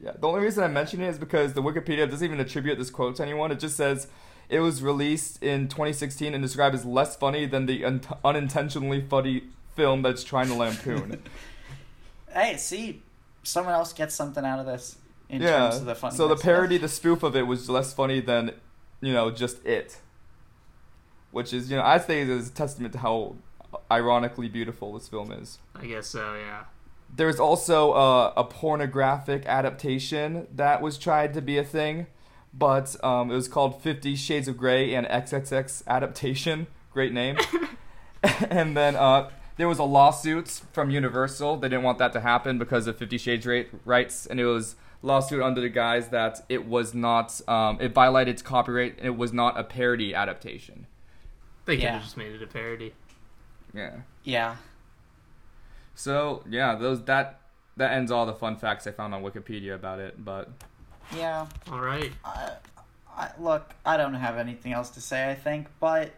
Yeah, 0.01 0.11
the 0.19 0.27
only 0.27 0.41
reason 0.41 0.63
I 0.63 0.67
mention 0.67 1.01
it 1.01 1.07
is 1.07 1.17
because 1.17 1.53
the 1.53 1.61
Wikipedia 1.63 2.07
doesn't 2.09 2.23
even 2.25 2.39
attribute 2.39 2.77
this 2.77 2.89
quote 2.89 3.15
to 3.15 3.23
anyone. 3.23 3.51
It 3.51 3.59
just 3.59 3.75
says 3.77 4.07
it 4.49 4.59
was 4.59 4.83
released 4.83 5.41
in 5.41 5.67
2016 5.69 6.33
and 6.33 6.43
described 6.43 6.75
as 6.75 6.85
less 6.85 7.15
funny 7.15 7.45
than 7.45 7.65
the 7.65 7.83
un- 7.85 8.01
unintentionally 8.25 9.01
funny 9.01 9.43
film 9.75 10.01
that's 10.03 10.23
trying 10.23 10.47
to 10.49 10.53
lampoon. 10.53 11.23
hey, 12.33 12.57
see, 12.57 13.01
someone 13.43 13.73
else 13.73 13.93
gets 13.93 14.13
something 14.13 14.43
out 14.45 14.59
of 14.59 14.65
this 14.65 14.97
in 15.29 15.41
yeah. 15.41 15.57
terms 15.57 15.77
of 15.77 15.85
the 15.85 15.95
funny. 15.95 16.15
so 16.15 16.27
the 16.27 16.35
parody, 16.35 16.77
the 16.77 16.87
spoof 16.87 17.23
of 17.23 17.35
it 17.35 17.43
was 17.43 17.69
less 17.69 17.93
funny 17.93 18.19
than, 18.19 18.51
you 19.01 19.13
know, 19.13 19.31
just 19.31 19.65
it. 19.65 19.99
Which 21.31 21.53
is, 21.53 21.69
you 21.69 21.77
know, 21.77 21.83
I 21.83 21.97
say 21.97 22.21
is 22.21 22.49
a 22.49 22.51
testament 22.51 22.93
to 22.93 22.99
how 22.99 23.35
ironically 23.91 24.47
beautiful 24.47 24.93
this 24.93 25.07
film 25.07 25.31
is. 25.31 25.59
I 25.75 25.85
guess 25.85 26.07
so. 26.07 26.35
Yeah. 26.35 26.63
There's 27.13 27.39
also 27.39 27.93
a, 27.93 28.33
a 28.37 28.43
pornographic 28.43 29.45
adaptation 29.45 30.47
that 30.53 30.81
was 30.81 30.97
tried 30.97 31.33
to 31.35 31.41
be 31.41 31.57
a 31.57 31.63
thing, 31.63 32.07
but 32.53 33.01
um, 33.03 33.31
it 33.31 33.35
was 33.35 33.47
called 33.47 33.81
Fifty 33.81 34.15
Shades 34.15 34.47
of 34.47 34.57
Grey 34.57 34.93
and 34.93 35.07
XXX 35.07 35.85
adaptation. 35.87 36.67
Great 36.91 37.13
name. 37.13 37.37
and 38.49 38.75
then 38.75 38.95
uh, 38.95 39.29
there 39.57 39.67
was 39.67 39.79
a 39.79 39.83
lawsuit 39.83 40.47
from 40.71 40.89
Universal. 40.89 41.57
They 41.57 41.69
didn't 41.69 41.83
want 41.83 41.97
that 41.99 42.13
to 42.13 42.21
happen 42.21 42.57
because 42.57 42.87
of 42.87 42.97
Fifty 42.97 43.17
Shades 43.17 43.45
rate, 43.45 43.69
rights, 43.85 44.25
and 44.25 44.39
it 44.39 44.45
was 44.45 44.75
lawsuit 45.01 45.41
under 45.41 45.61
the 45.61 45.69
guise 45.69 46.09
that 46.09 46.43
it 46.49 46.65
was 46.65 46.93
not 46.93 47.39
um, 47.47 47.79
it 47.79 47.93
violated 47.93 48.43
copyright 48.43 48.97
and 48.97 49.05
it 49.05 49.17
was 49.17 49.31
not 49.33 49.57
a 49.59 49.63
parody 49.63 50.13
adaptation. 50.13 50.87
They 51.65 51.75
could 51.75 51.83
Yeah. 51.83 51.93
have 51.93 52.03
just 52.03 52.17
made 52.17 52.31
it 52.33 52.41
a 52.41 52.47
parody. 52.47 52.93
Yeah. 53.73 53.97
Yeah. 54.23 54.55
So 55.95 56.43
yeah, 56.49 56.75
those 56.75 57.03
that 57.05 57.41
that 57.77 57.91
ends 57.93 58.11
all 58.11 58.25
the 58.25 58.33
fun 58.33 58.55
facts 58.55 58.87
I 58.87 58.91
found 58.91 59.13
on 59.13 59.23
Wikipedia 59.23 59.75
about 59.75 59.99
it. 59.99 60.23
But 60.23 60.49
Yeah. 61.15 61.47
All 61.71 61.79
right. 61.79 62.11
I, 62.25 62.53
I, 63.15 63.31
look, 63.39 63.73
I 63.85 63.97
don't 63.97 64.13
have 64.15 64.37
anything 64.37 64.73
else 64.73 64.89
to 64.91 65.01
say. 65.01 65.29
I 65.29 65.35
think, 65.35 65.67
but 65.79 66.11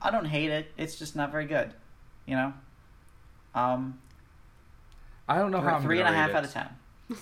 I 0.00 0.10
don't 0.10 0.26
hate 0.26 0.50
it. 0.50 0.70
It's 0.76 0.98
just 0.98 1.16
not 1.16 1.32
very 1.32 1.46
good. 1.46 1.72
You 2.26 2.36
know. 2.36 2.54
Um, 3.54 3.98
I 5.28 5.38
don't 5.38 5.50
know 5.50 5.60
how 5.60 5.76
I'm 5.76 5.82
and 5.90 5.92
a 6.00 6.12
half 6.12 6.28
rate 6.28 6.36
out 6.36 6.44
of 6.44 6.52
ten. 6.52 6.68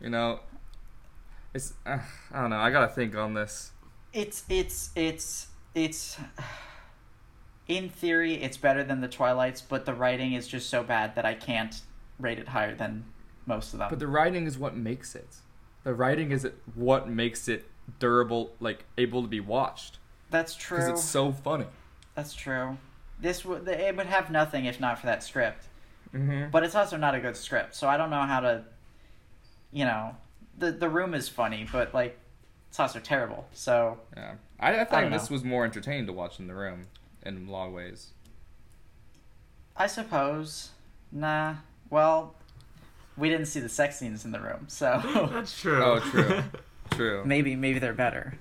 You 0.00 0.10
know, 0.10 0.38
it's 1.52 1.72
uh, 1.84 1.98
I 2.32 2.40
don't 2.40 2.50
know. 2.50 2.58
I 2.58 2.70
gotta 2.70 2.86
think 2.86 3.16
on 3.16 3.34
this. 3.34 3.72
It's 4.12 4.44
it's 4.48 4.90
it's 4.94 5.48
it's. 5.74 6.18
In 7.66 7.90
theory, 7.90 8.32
it's 8.42 8.56
better 8.56 8.82
than 8.82 9.02
the 9.02 9.08
Twilights, 9.08 9.60
but 9.60 9.84
the 9.84 9.92
writing 9.92 10.32
is 10.32 10.48
just 10.48 10.70
so 10.70 10.82
bad 10.82 11.16
that 11.16 11.26
I 11.26 11.34
can't 11.34 11.78
rate 12.18 12.38
it 12.38 12.48
higher 12.48 12.74
than 12.74 13.04
most 13.44 13.74
of 13.74 13.78
them. 13.78 13.90
But 13.90 13.98
the 13.98 14.06
writing 14.06 14.46
is 14.46 14.56
what 14.56 14.74
makes 14.74 15.14
it. 15.14 15.36
The 15.84 15.92
writing 15.92 16.30
is 16.30 16.48
what 16.74 17.10
makes 17.10 17.46
it 17.46 17.66
durable, 17.98 18.52
like 18.58 18.84
able 18.96 19.20
to 19.20 19.28
be 19.28 19.40
watched 19.40 19.98
That's 20.30 20.54
true. 20.54 20.78
because 20.78 20.90
it's 20.90 21.04
so 21.04 21.32
funny. 21.32 21.66
That's 22.14 22.32
true. 22.34 22.78
This 23.20 23.44
would 23.44 23.68
it 23.68 23.96
would 23.96 24.06
have 24.06 24.30
nothing 24.30 24.64
if 24.64 24.80
not 24.80 24.98
for 24.98 25.06
that 25.06 25.22
script. 25.22 25.66
Mm-hmm. 26.14 26.50
But 26.50 26.64
it's 26.64 26.74
also 26.74 26.96
not 26.96 27.14
a 27.14 27.20
good 27.20 27.36
script, 27.36 27.74
so 27.74 27.88
I 27.88 27.96
don't 27.96 28.10
know 28.10 28.22
how 28.22 28.40
to. 28.40 28.64
You 29.72 29.84
know, 29.84 30.16
the 30.58 30.72
the 30.72 30.88
room 30.88 31.14
is 31.14 31.28
funny, 31.28 31.66
but 31.70 31.92
like, 31.94 32.18
it's 32.68 32.80
also 32.80 33.00
terrible. 33.00 33.46
So 33.52 33.98
Yeah, 34.16 34.34
I, 34.60 34.68
I 34.68 34.76
don't 34.76 34.90
think 34.90 35.12
this 35.12 35.30
know. 35.30 35.34
was 35.34 35.44
more 35.44 35.64
entertaining 35.64 36.06
to 36.06 36.12
watch 36.12 36.38
in 36.38 36.46
the 36.46 36.54
room 36.54 36.86
in 37.24 37.46
a 37.48 37.50
lot 37.50 37.68
of 37.68 37.72
ways. 37.74 38.12
I 39.76 39.86
suppose, 39.86 40.70
nah. 41.12 41.56
Well, 41.90 42.34
we 43.16 43.28
didn't 43.28 43.46
see 43.46 43.60
the 43.60 43.68
sex 43.68 43.98
scenes 43.98 44.24
in 44.24 44.32
the 44.32 44.40
room, 44.40 44.64
so 44.68 45.00
That's 45.32 45.58
true. 45.58 45.82
Oh, 45.82 46.00
true, 46.00 46.42
true. 46.92 47.22
maybe 47.24 47.54
maybe 47.56 47.78
they're 47.78 47.92
better. 47.94 48.34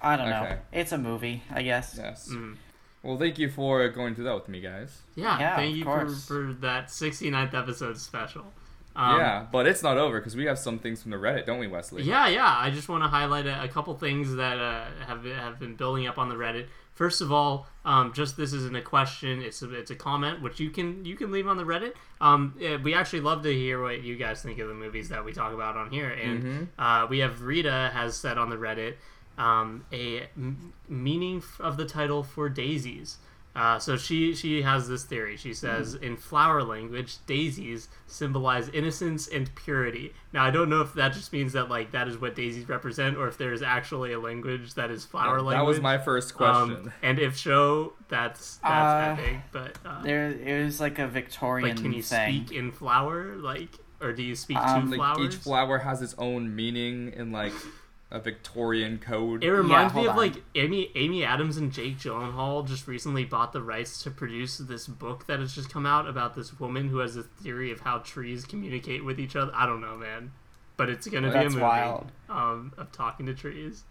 I 0.00 0.16
don't 0.16 0.30
know. 0.30 0.44
Okay. 0.44 0.58
It's 0.72 0.92
a 0.92 0.98
movie, 0.98 1.42
I 1.50 1.62
guess. 1.62 1.96
Yes. 1.98 2.28
Mm. 2.32 2.56
Well, 3.02 3.18
thank 3.18 3.38
you 3.38 3.48
for 3.48 3.88
going 3.88 4.14
through 4.14 4.24
that 4.24 4.34
with 4.34 4.48
me, 4.48 4.60
guys. 4.60 5.02
Yeah, 5.16 5.38
Yeah, 5.38 5.56
thank 5.56 5.72
of 5.72 5.76
you 5.78 5.84
for, 5.84 6.08
for 6.08 6.52
that 6.60 6.86
69th 6.88 7.54
episode 7.54 7.98
special. 7.98 8.52
Um, 8.98 9.20
yeah, 9.20 9.46
but 9.52 9.66
it's 9.68 9.82
not 9.82 9.96
over 9.96 10.18
because 10.18 10.34
we 10.34 10.46
have 10.46 10.58
some 10.58 10.78
things 10.80 11.00
from 11.02 11.12
the 11.12 11.16
Reddit, 11.18 11.46
don't 11.46 11.60
we, 11.60 11.68
Wesley? 11.68 12.02
Yeah, 12.02 12.26
yeah. 12.26 12.56
I 12.58 12.70
just 12.70 12.88
want 12.88 13.04
to 13.04 13.08
highlight 13.08 13.46
a, 13.46 13.62
a 13.62 13.68
couple 13.68 13.94
things 13.94 14.34
that 14.34 14.58
uh, 14.58 14.86
have 15.06 15.24
have 15.24 15.58
been 15.60 15.76
building 15.76 16.06
up 16.08 16.18
on 16.18 16.28
the 16.28 16.34
Reddit. 16.34 16.66
First 16.94 17.20
of 17.20 17.30
all, 17.30 17.68
um, 17.84 18.12
just 18.12 18.36
this 18.36 18.52
isn't 18.52 18.74
a 18.74 18.82
question; 18.82 19.40
it's 19.40 19.62
a, 19.62 19.72
it's 19.72 19.92
a 19.92 19.94
comment 19.94 20.42
which 20.42 20.58
you 20.58 20.70
can 20.70 21.04
you 21.04 21.14
can 21.14 21.30
leave 21.30 21.46
on 21.46 21.56
the 21.56 21.62
Reddit. 21.62 21.92
Um, 22.20 22.54
we 22.82 22.92
actually 22.92 23.20
love 23.20 23.44
to 23.44 23.54
hear 23.54 23.80
what 23.80 24.02
you 24.02 24.16
guys 24.16 24.42
think 24.42 24.58
of 24.58 24.66
the 24.66 24.74
movies 24.74 25.08
that 25.10 25.24
we 25.24 25.32
talk 25.32 25.52
about 25.54 25.76
on 25.76 25.90
here, 25.90 26.10
and 26.10 26.42
Mhm. 26.42 26.68
uh, 26.76 27.06
we 27.08 27.20
have 27.20 27.42
Rita 27.42 27.90
has 27.94 28.16
said 28.16 28.36
on 28.36 28.50
the 28.50 28.56
Reddit 28.56 28.94
um, 29.38 29.84
a 29.92 30.22
m- 30.36 30.72
meaning 30.88 31.40
of 31.60 31.76
the 31.76 31.84
title 31.84 32.24
for 32.24 32.48
daisies. 32.48 33.18
Uh, 33.58 33.76
so 33.78 33.96
she 33.96 34.34
she 34.36 34.62
has 34.62 34.86
this 34.88 35.02
theory. 35.02 35.36
She 35.36 35.52
says 35.52 35.94
in 35.94 36.16
flower 36.16 36.62
language, 36.62 37.16
daisies 37.26 37.88
symbolize 38.06 38.68
innocence 38.68 39.26
and 39.26 39.52
purity. 39.56 40.12
Now 40.32 40.44
I 40.44 40.50
don't 40.52 40.68
know 40.70 40.80
if 40.80 40.94
that 40.94 41.12
just 41.12 41.32
means 41.32 41.54
that 41.54 41.68
like 41.68 41.90
that 41.90 42.06
is 42.06 42.16
what 42.18 42.36
daisies 42.36 42.68
represent, 42.68 43.16
or 43.16 43.26
if 43.26 43.36
there 43.36 43.52
is 43.52 43.60
actually 43.62 44.12
a 44.12 44.20
language 44.20 44.74
that 44.74 44.92
is 44.92 45.04
flower 45.04 45.38
that 45.38 45.42
language. 45.42 45.56
That 45.56 45.64
was 45.66 45.80
my 45.80 45.98
first 45.98 46.40
Um, 46.40 46.68
question. 46.70 46.92
and 47.02 47.18
if 47.18 47.36
so, 47.36 47.94
that's 48.08 48.58
that's 48.58 49.18
Uh, 49.18 49.22
epic. 49.22 49.36
But 49.50 49.78
uh, 49.84 50.02
There, 50.02 50.28
it 50.30 50.64
was 50.64 50.80
like 50.80 51.00
a 51.00 51.08
Victorian 51.08 51.68
like, 51.70 51.82
can 51.82 51.92
you 51.92 52.02
thing. 52.02 52.44
speak 52.46 52.56
in 52.56 52.70
flower? 52.70 53.34
Like, 53.36 53.70
or 54.00 54.12
do 54.12 54.22
you 54.22 54.36
speak 54.36 54.58
Um, 54.58 54.84
to 54.84 54.90
like 54.90 54.98
flowers? 54.98 55.34
each 55.34 55.40
flower 55.42 55.78
has 55.78 56.00
its 56.00 56.14
own 56.18 56.54
meaning 56.54 57.12
in 57.16 57.32
like 57.32 57.52
a 58.10 58.18
Victorian 58.18 58.98
code. 58.98 59.44
It 59.44 59.50
reminds 59.50 59.94
me 59.94 60.04
hold 60.04 60.06
of 60.08 60.12
on. 60.12 60.16
like 60.16 60.42
Amy 60.54 60.90
Amy 60.94 61.24
Adams 61.24 61.58
and 61.58 61.70
Jake 61.70 61.98
Gyllenhaal 61.98 62.66
just 62.66 62.86
recently 62.86 63.24
bought 63.24 63.52
the 63.52 63.60
rights 63.62 64.02
to 64.02 64.10
produce 64.10 64.58
this 64.58 64.86
book 64.86 65.26
that 65.26 65.40
has 65.40 65.54
just 65.54 65.70
come 65.70 65.84
out 65.84 66.08
about 66.08 66.34
this 66.34 66.58
woman 66.58 66.88
who 66.88 66.98
has 66.98 67.16
a 67.16 67.22
theory 67.22 67.70
of 67.70 67.80
how 67.80 67.98
trees 67.98 68.44
communicate 68.44 69.04
with 69.04 69.20
each 69.20 69.36
other. 69.36 69.52
I 69.54 69.66
don't 69.66 69.82
know, 69.82 69.96
man, 69.96 70.32
but 70.76 70.88
it's 70.88 71.06
gonna 71.06 71.28
be 71.28 71.34
That's 71.34 71.46
a 71.46 71.50
movie 71.50 71.62
wild. 71.62 72.10
Um, 72.30 72.72
of 72.78 72.90
talking 72.92 73.26
to 73.26 73.34
trees. 73.34 73.84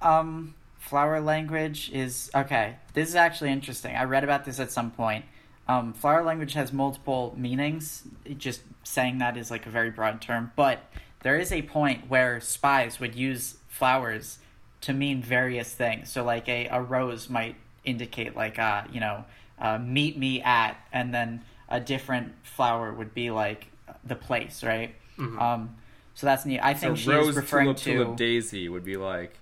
Um, 0.00 0.54
flower 0.78 1.20
language 1.20 1.90
is 1.92 2.30
okay. 2.34 2.76
This 2.94 3.10
is 3.10 3.16
actually 3.16 3.52
interesting. 3.52 3.94
I 3.94 4.04
read 4.04 4.24
about 4.24 4.46
this 4.46 4.58
at 4.58 4.70
some 4.70 4.90
point. 4.92 5.26
Um, 5.66 5.92
flower 5.92 6.24
language 6.24 6.54
has 6.54 6.72
multiple 6.72 7.34
meanings. 7.36 8.04
Just 8.38 8.62
saying 8.82 9.18
that 9.18 9.36
is 9.36 9.50
like 9.50 9.66
a 9.66 9.70
very 9.70 9.90
broad 9.90 10.22
term, 10.22 10.52
but 10.56 10.80
there 11.22 11.38
is 11.38 11.52
a 11.52 11.62
point 11.62 12.08
where 12.08 12.40
spies 12.40 13.00
would 13.00 13.14
use 13.14 13.56
flowers 13.68 14.38
to 14.82 14.92
mean 14.92 15.22
various 15.22 15.72
things. 15.72 16.10
So, 16.10 16.24
like 16.24 16.48
a, 16.48 16.66
a 16.68 16.80
rose 16.80 17.28
might 17.28 17.56
indicate 17.84 18.36
like 18.36 18.58
uh, 18.58 18.84
you 18.92 19.00
know, 19.00 19.24
uh, 19.58 19.78
meet 19.78 20.18
me 20.18 20.40
at, 20.42 20.76
and 20.92 21.12
then 21.12 21.42
a 21.68 21.80
different 21.80 22.34
flower 22.42 22.92
would 22.92 23.14
be 23.14 23.30
like 23.30 23.66
the 24.04 24.16
place, 24.16 24.62
right? 24.62 24.94
Um, 25.18 25.76
so 26.14 26.26
that's 26.26 26.44
neat. 26.44 26.60
I 26.60 26.74
so 26.74 26.88
think 26.88 26.98
she 26.98 27.10
rose 27.10 27.28
is 27.28 27.36
referring 27.36 27.66
tulip, 27.66 27.76
to 27.78 27.92
tulip 27.92 28.16
daisy 28.16 28.68
would 28.68 28.84
be 28.84 28.96
like 28.96 29.38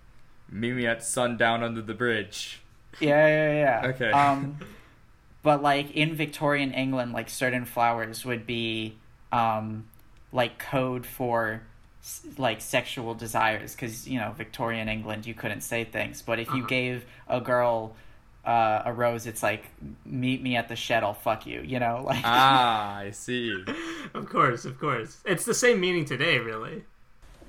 meet 0.50 0.72
me 0.72 0.86
at 0.86 1.04
sundown 1.04 1.62
under 1.62 1.82
the 1.82 1.94
bridge. 1.94 2.60
Yeah, 3.00 3.26
yeah, 3.26 3.52
yeah. 3.82 3.88
Okay. 3.90 4.10
Um, 4.10 4.58
but 5.42 5.62
like 5.62 5.90
in 5.92 6.14
Victorian 6.14 6.72
England, 6.72 7.12
like 7.12 7.28
certain 7.28 7.64
flowers 7.64 8.24
would 8.24 8.46
be 8.46 8.96
um, 9.32 9.86
like 10.32 10.58
code 10.58 11.06
for 11.06 11.62
like 12.38 12.60
sexual 12.60 13.14
desires 13.14 13.74
because 13.74 14.06
you 14.08 14.18
know 14.20 14.32
Victorian 14.36 14.88
England 14.88 15.26
you 15.26 15.34
couldn't 15.34 15.62
say 15.62 15.84
things, 15.84 16.22
but 16.22 16.38
if 16.38 16.48
you 16.48 16.58
Uh-huh. 16.58 16.66
gave 16.68 17.04
a 17.28 17.40
girl 17.40 17.94
uh, 18.44 18.82
a 18.84 18.92
rose, 18.92 19.26
it's 19.26 19.42
like 19.42 19.64
meet 20.04 20.40
me 20.40 20.54
at 20.54 20.68
the 20.68 20.76
shed, 20.76 21.02
I'll 21.02 21.14
fuck 21.14 21.46
you. 21.46 21.62
You 21.62 21.80
know, 21.80 22.02
like 22.06 22.22
ah, 22.24 22.96
I 22.98 23.10
see. 23.10 23.64
Of 24.14 24.28
course, 24.28 24.64
of 24.64 24.78
course, 24.78 25.18
it's 25.24 25.44
the 25.44 25.54
same 25.54 25.80
meaning 25.80 26.04
today, 26.04 26.38
really. 26.38 26.84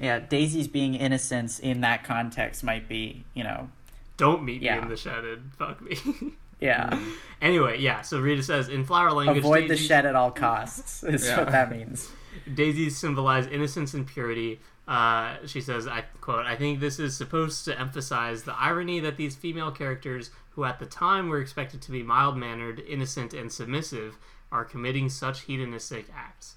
yeah, 0.02 0.20
Daisy's 0.20 0.68
being 0.68 0.96
innocence 0.96 1.60
in 1.60 1.82
that 1.82 2.04
context 2.04 2.64
might 2.64 2.88
be 2.88 3.26
you 3.36 3.44
know 3.44 3.70
Don't 4.18 4.44
meet 4.44 4.62
Yeah. 4.64 4.78
me 4.78 4.82
in 4.84 4.90
the 4.90 4.98
shed 4.98 5.24
and 5.24 5.54
fuck 5.54 5.82
me. 5.82 5.98
yeah 6.60 7.00
anyway, 7.44 7.80
yeah. 7.80 8.02
So 8.02 8.20
Rita 8.20 8.42
says 8.42 8.68
in 8.70 8.84
flower 8.84 9.12
language, 9.12 9.38
avoid 9.38 9.70
the 9.70 9.78
shed 9.78 10.08
at 10.08 10.16
all 10.16 10.32
costs 10.32 11.04
is 11.04 11.28
Yeah. 11.28 11.38
what 11.38 11.52
that 11.52 11.72
means. 11.72 12.10
Daisies 12.54 12.98
symbolize 12.98 13.48
innocence 13.48 13.94
and 13.94 14.06
purity. 14.08 14.60
Uh, 14.88 15.36
she 15.46 15.60
says, 15.60 15.86
I 15.88 16.02
quote, 16.22 16.46
I 16.46 16.56
think 16.56 16.80
this 16.80 16.98
is 17.00 17.16
supposed 17.18 17.66
to 17.66 17.78
emphasize 17.80 18.44
the 18.44 18.54
irony 18.56 19.00
that 19.02 19.18
these 19.18 19.36
female 19.36 19.72
characters, 19.72 20.30
who 20.52 20.64
at 20.64 20.80
the 20.80 20.86
time 20.86 21.28
were 21.30 21.40
expected 21.42 21.82
to 21.84 21.92
be 21.92 22.04
mild 22.04 22.38
mannered, 22.38 22.80
innocent, 22.88 23.34
and 23.34 23.52
submissive, 23.52 24.18
are 24.52 24.64
committing 24.64 25.10
such 25.10 25.42
hedonistic 25.42 26.06
acts. 26.16 26.56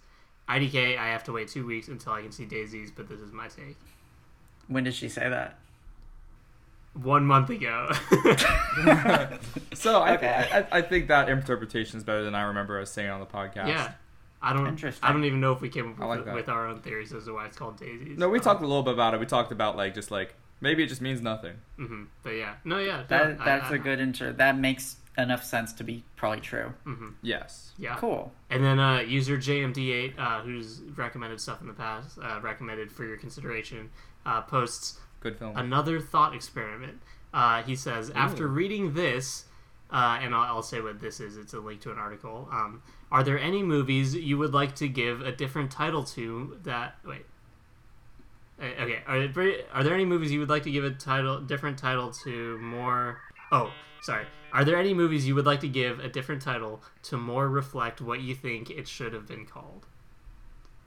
IDK, 0.49 0.97
I 0.99 1.09
have 1.09 1.25
to 1.25 1.33
wait 1.33 1.49
two 1.49 1.67
weeks 1.67 1.89
until 1.89 2.13
I 2.13 2.23
can 2.23 2.33
see 2.33 2.45
Daisies, 2.45 2.91
but 2.91 3.09
this 3.09 3.21
is 3.21 3.33
my 3.33 3.49
take. 3.49 3.77
When 4.69 4.85
did 4.85 4.95
she 4.95 5.09
say 5.09 5.29
that? 5.29 5.59
One 6.95 7.25
month 7.25 7.51
ago. 7.51 7.91
So 9.75 10.01
I, 10.03 10.15
Okay. 10.17 10.49
I, 10.53 10.79
I 10.79 10.83
think 10.83 11.09
that 11.09 11.29
interpretation 11.29 11.97
is 11.99 12.05
better 12.05 12.23
than 12.25 12.35
I 12.35 12.43
remember 12.43 12.79
us 12.81 12.91
saying 12.91 13.09
on 13.09 13.21
the 13.21 13.27
podcast. 13.27 13.69
yeah. 13.69 13.93
I 14.43 14.53
don't. 14.53 14.67
Interesting. 14.67 15.07
I 15.07 15.13
don't 15.13 15.25
even 15.25 15.41
know 15.41 15.53
if 15.53 15.61
we 15.61 15.69
came 15.69 15.91
up 15.93 16.01
I 16.01 16.07
like 16.07 16.25
with, 16.35 16.49
our 16.49 16.67
own 16.69 16.81
theories 16.81 17.13
as 17.13 17.27
to 17.27 17.35
why 17.35 17.47
it's 17.47 17.57
called 17.59 17.79
daisies. 17.79 18.17
No, 18.19 18.29
we 18.29 18.39
Um, 18.39 18.45
talked 18.45 18.63
a 18.63 18.67
little 18.67 18.83
bit 18.83 18.95
about 18.95 19.13
it. 19.15 19.21
We 19.21 19.27
talked 19.27 19.53
about 19.53 19.77
like 19.77 19.95
just 19.95 20.11
like 20.11 20.35
maybe 20.61 20.83
it 20.83 20.87
just 20.89 21.01
means 21.03 21.21
nothing. 21.21 21.57
mhm, 21.79 22.07
But 22.23 22.31
yeah, 22.31 22.55
no, 22.65 22.79
yeah, 22.79 23.05
That 23.09 23.39
no, 23.39 23.45
that's 23.45 23.71
I- 23.71 23.75
a 23.75 23.79
good 23.79 24.01
inter. 24.01 24.33
That 24.33 24.57
makes 24.59 24.97
enough 25.19 25.45
sense 25.45 25.73
to 25.75 25.85
be 25.85 26.05
probably 26.17 26.41
true. 26.41 26.73
mhm, 26.87 27.15
Yes. 27.21 27.73
yeah. 27.77 27.97
Cool. 27.97 28.33
And 28.49 28.65
then 28.65 28.79
uh, 28.79 29.01
user 29.01 29.37
JMD8, 29.37 30.19
uh, 30.19 30.41
who's 30.41 30.81
recommended 30.97 31.41
stuff 31.41 31.61
in 31.61 31.67
the 31.67 31.75
past, 31.75 32.19
uh, 32.23 32.41
recommended 32.41 32.91
for 32.93 33.05
your 33.05 33.17
consideration, 33.19 33.91
uh, 34.25 34.41
posts 34.43 34.99
Good 35.21 35.37
film. 35.37 35.57
another 35.57 36.01
thought 36.01 36.35
experiment. 36.35 37.03
Uh, 37.35 37.63
he 37.63 37.77
says, 37.77 38.11
after 38.15 38.49
reading 38.49 38.95
this, 38.95 39.45
uh, 39.91 40.19
and 40.23 40.35
I'll, 40.35 40.57
I'll 40.57 40.63
say 40.63 40.81
what 40.81 41.01
this 41.01 41.21
is, 41.21 41.37
it's 41.37 41.53
a 41.55 41.61
link 41.61 41.81
to 41.83 41.93
an 41.93 41.99
article. 41.99 42.49
Um, 42.51 42.83
are 43.13 43.23
there 43.23 43.39
any 43.39 43.63
movies 43.63 44.15
you 44.15 44.39
would 44.39 44.55
like 44.55 44.75
to 44.77 44.89
give 44.89 45.21
a 45.21 45.33
different 45.33 45.71
title 45.71 46.05
to 46.05 46.59
that. 46.63 46.97
Wait. 47.05 47.27
Okay, 48.61 49.01
are 49.07 49.27
there, 49.27 49.55
are 49.73 49.83
there 49.83 49.95
any 49.95 50.05
movies 50.05 50.31
you 50.31 50.39
would 50.41 50.51
like 50.51 50.65
to 50.65 50.71
give 50.71 50.85
a 50.85 50.91
title, 50.91 51.41
different 51.41 51.79
title 51.79 52.11
to 52.25 52.59
more? 52.59 53.21
Oh, 53.51 53.71
sorry. 54.03 54.27
Are 54.53 54.65
there 54.65 54.77
any 54.77 54.93
movies 54.93 55.27
you 55.27 55.35
would 55.35 55.47
like 55.47 55.61
to 55.61 55.69
give 55.69 56.01
a 56.01 56.09
different 56.09 56.43
title 56.43 56.83
to 57.05 57.17
more 57.17 57.49
reflect 57.49 58.01
what 58.01 58.21
you 58.21 58.35
think 58.35 58.71
it 58.71 58.87
should 58.87 59.13
have 59.13 59.27
been 59.27 59.47
called? 59.47 59.87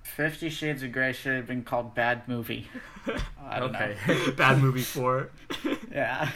Fifty 0.03 0.49
Shades 0.49 0.83
of 0.83 0.91
Grey 0.91 1.13
should 1.13 1.35
have 1.35 1.47
been 1.47 1.63
called 1.63 1.95
Bad 1.95 2.27
Movie. 2.27 2.67
I 3.43 3.59
don't 3.59 3.75
okay. 3.75 3.95
Bad 4.37 4.61
movie 4.61 4.81
four. 4.81 5.29
know. 5.63 5.77
Yeah. 5.91 6.31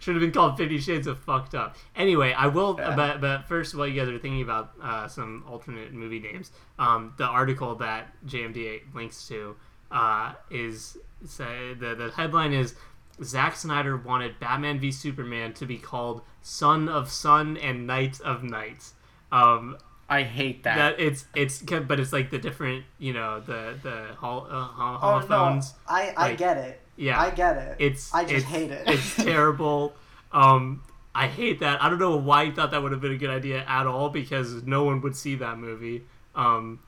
Should 0.00 0.14
have 0.14 0.22
been 0.22 0.32
called 0.32 0.56
Fifty 0.56 0.78
Shades 0.78 1.06
of 1.06 1.18
Fucked 1.18 1.54
Up. 1.54 1.76
Anyway, 1.94 2.32
I 2.32 2.46
will. 2.46 2.76
Yeah. 2.78 2.96
But 2.96 3.20
but 3.20 3.46
first, 3.46 3.74
while 3.74 3.86
you 3.86 3.98
guys 3.98 4.08
are 4.08 4.18
thinking 4.18 4.42
about 4.42 4.72
uh, 4.82 5.06
some 5.06 5.44
alternate 5.48 5.92
movie 5.92 6.18
names, 6.18 6.50
um, 6.78 7.12
the 7.18 7.24
article 7.24 7.74
that 7.76 8.08
JMD8 8.26 8.94
links 8.94 9.28
to 9.28 9.54
uh, 9.90 10.32
is 10.50 10.96
say 11.26 11.74
the 11.74 11.94
the 11.94 12.10
headline 12.10 12.52
is 12.52 12.74
Zack 13.22 13.56
Snyder 13.56 13.96
wanted 13.96 14.40
Batman 14.40 14.80
v 14.80 14.90
Superman 14.90 15.52
to 15.54 15.66
be 15.66 15.78
called 15.78 16.22
Son 16.40 16.88
of 16.88 17.10
Sun 17.10 17.56
and 17.58 17.86
Knight 17.86 18.20
of 18.20 18.42
Night. 18.42 18.90
Um, 19.30 19.76
I 20.12 20.22
hate 20.24 20.62
that. 20.64 20.76
that 20.76 21.00
it's 21.00 21.26
it's 21.34 21.62
but 21.62 21.98
it's 22.00 22.12
like 22.12 22.30
the 22.30 22.38
different 22.38 22.84
you 22.98 23.12
know 23.12 23.40
the 23.40 23.74
the 23.82 24.14
hol- 24.18 24.46
uh, 24.50 24.64
hol- 24.64 24.98
Oh 25.02 25.26
no. 25.28 25.60
I 25.88 26.12
I 26.16 26.28
like, 26.28 26.38
get 26.38 26.56
it. 26.58 26.80
yeah. 26.96 27.20
I 27.20 27.30
get 27.30 27.56
it. 27.56 27.76
It's 27.78 28.12
I 28.14 28.22
just 28.24 28.34
it's, 28.34 28.44
hate 28.44 28.70
it. 28.70 28.82
It's 28.86 29.16
terrible. 29.30 29.94
Um, 30.32 30.82
I 31.14 31.26
hate 31.26 31.60
that. 31.60 31.82
I 31.82 31.88
don't 31.90 31.98
know 31.98 32.16
why 32.16 32.44
you 32.44 32.52
thought 32.52 32.70
that 32.70 32.82
would 32.82 32.92
have 32.92 33.00
been 33.00 33.12
a 33.12 33.18
good 33.18 33.30
idea 33.30 33.64
at 33.66 33.86
all 33.86 34.08
because 34.08 34.62
no 34.64 34.84
one 34.84 35.00
would 35.02 35.14
see 35.16 35.34
that 35.36 35.58
movie. 35.58 36.02
Um, 36.34 36.80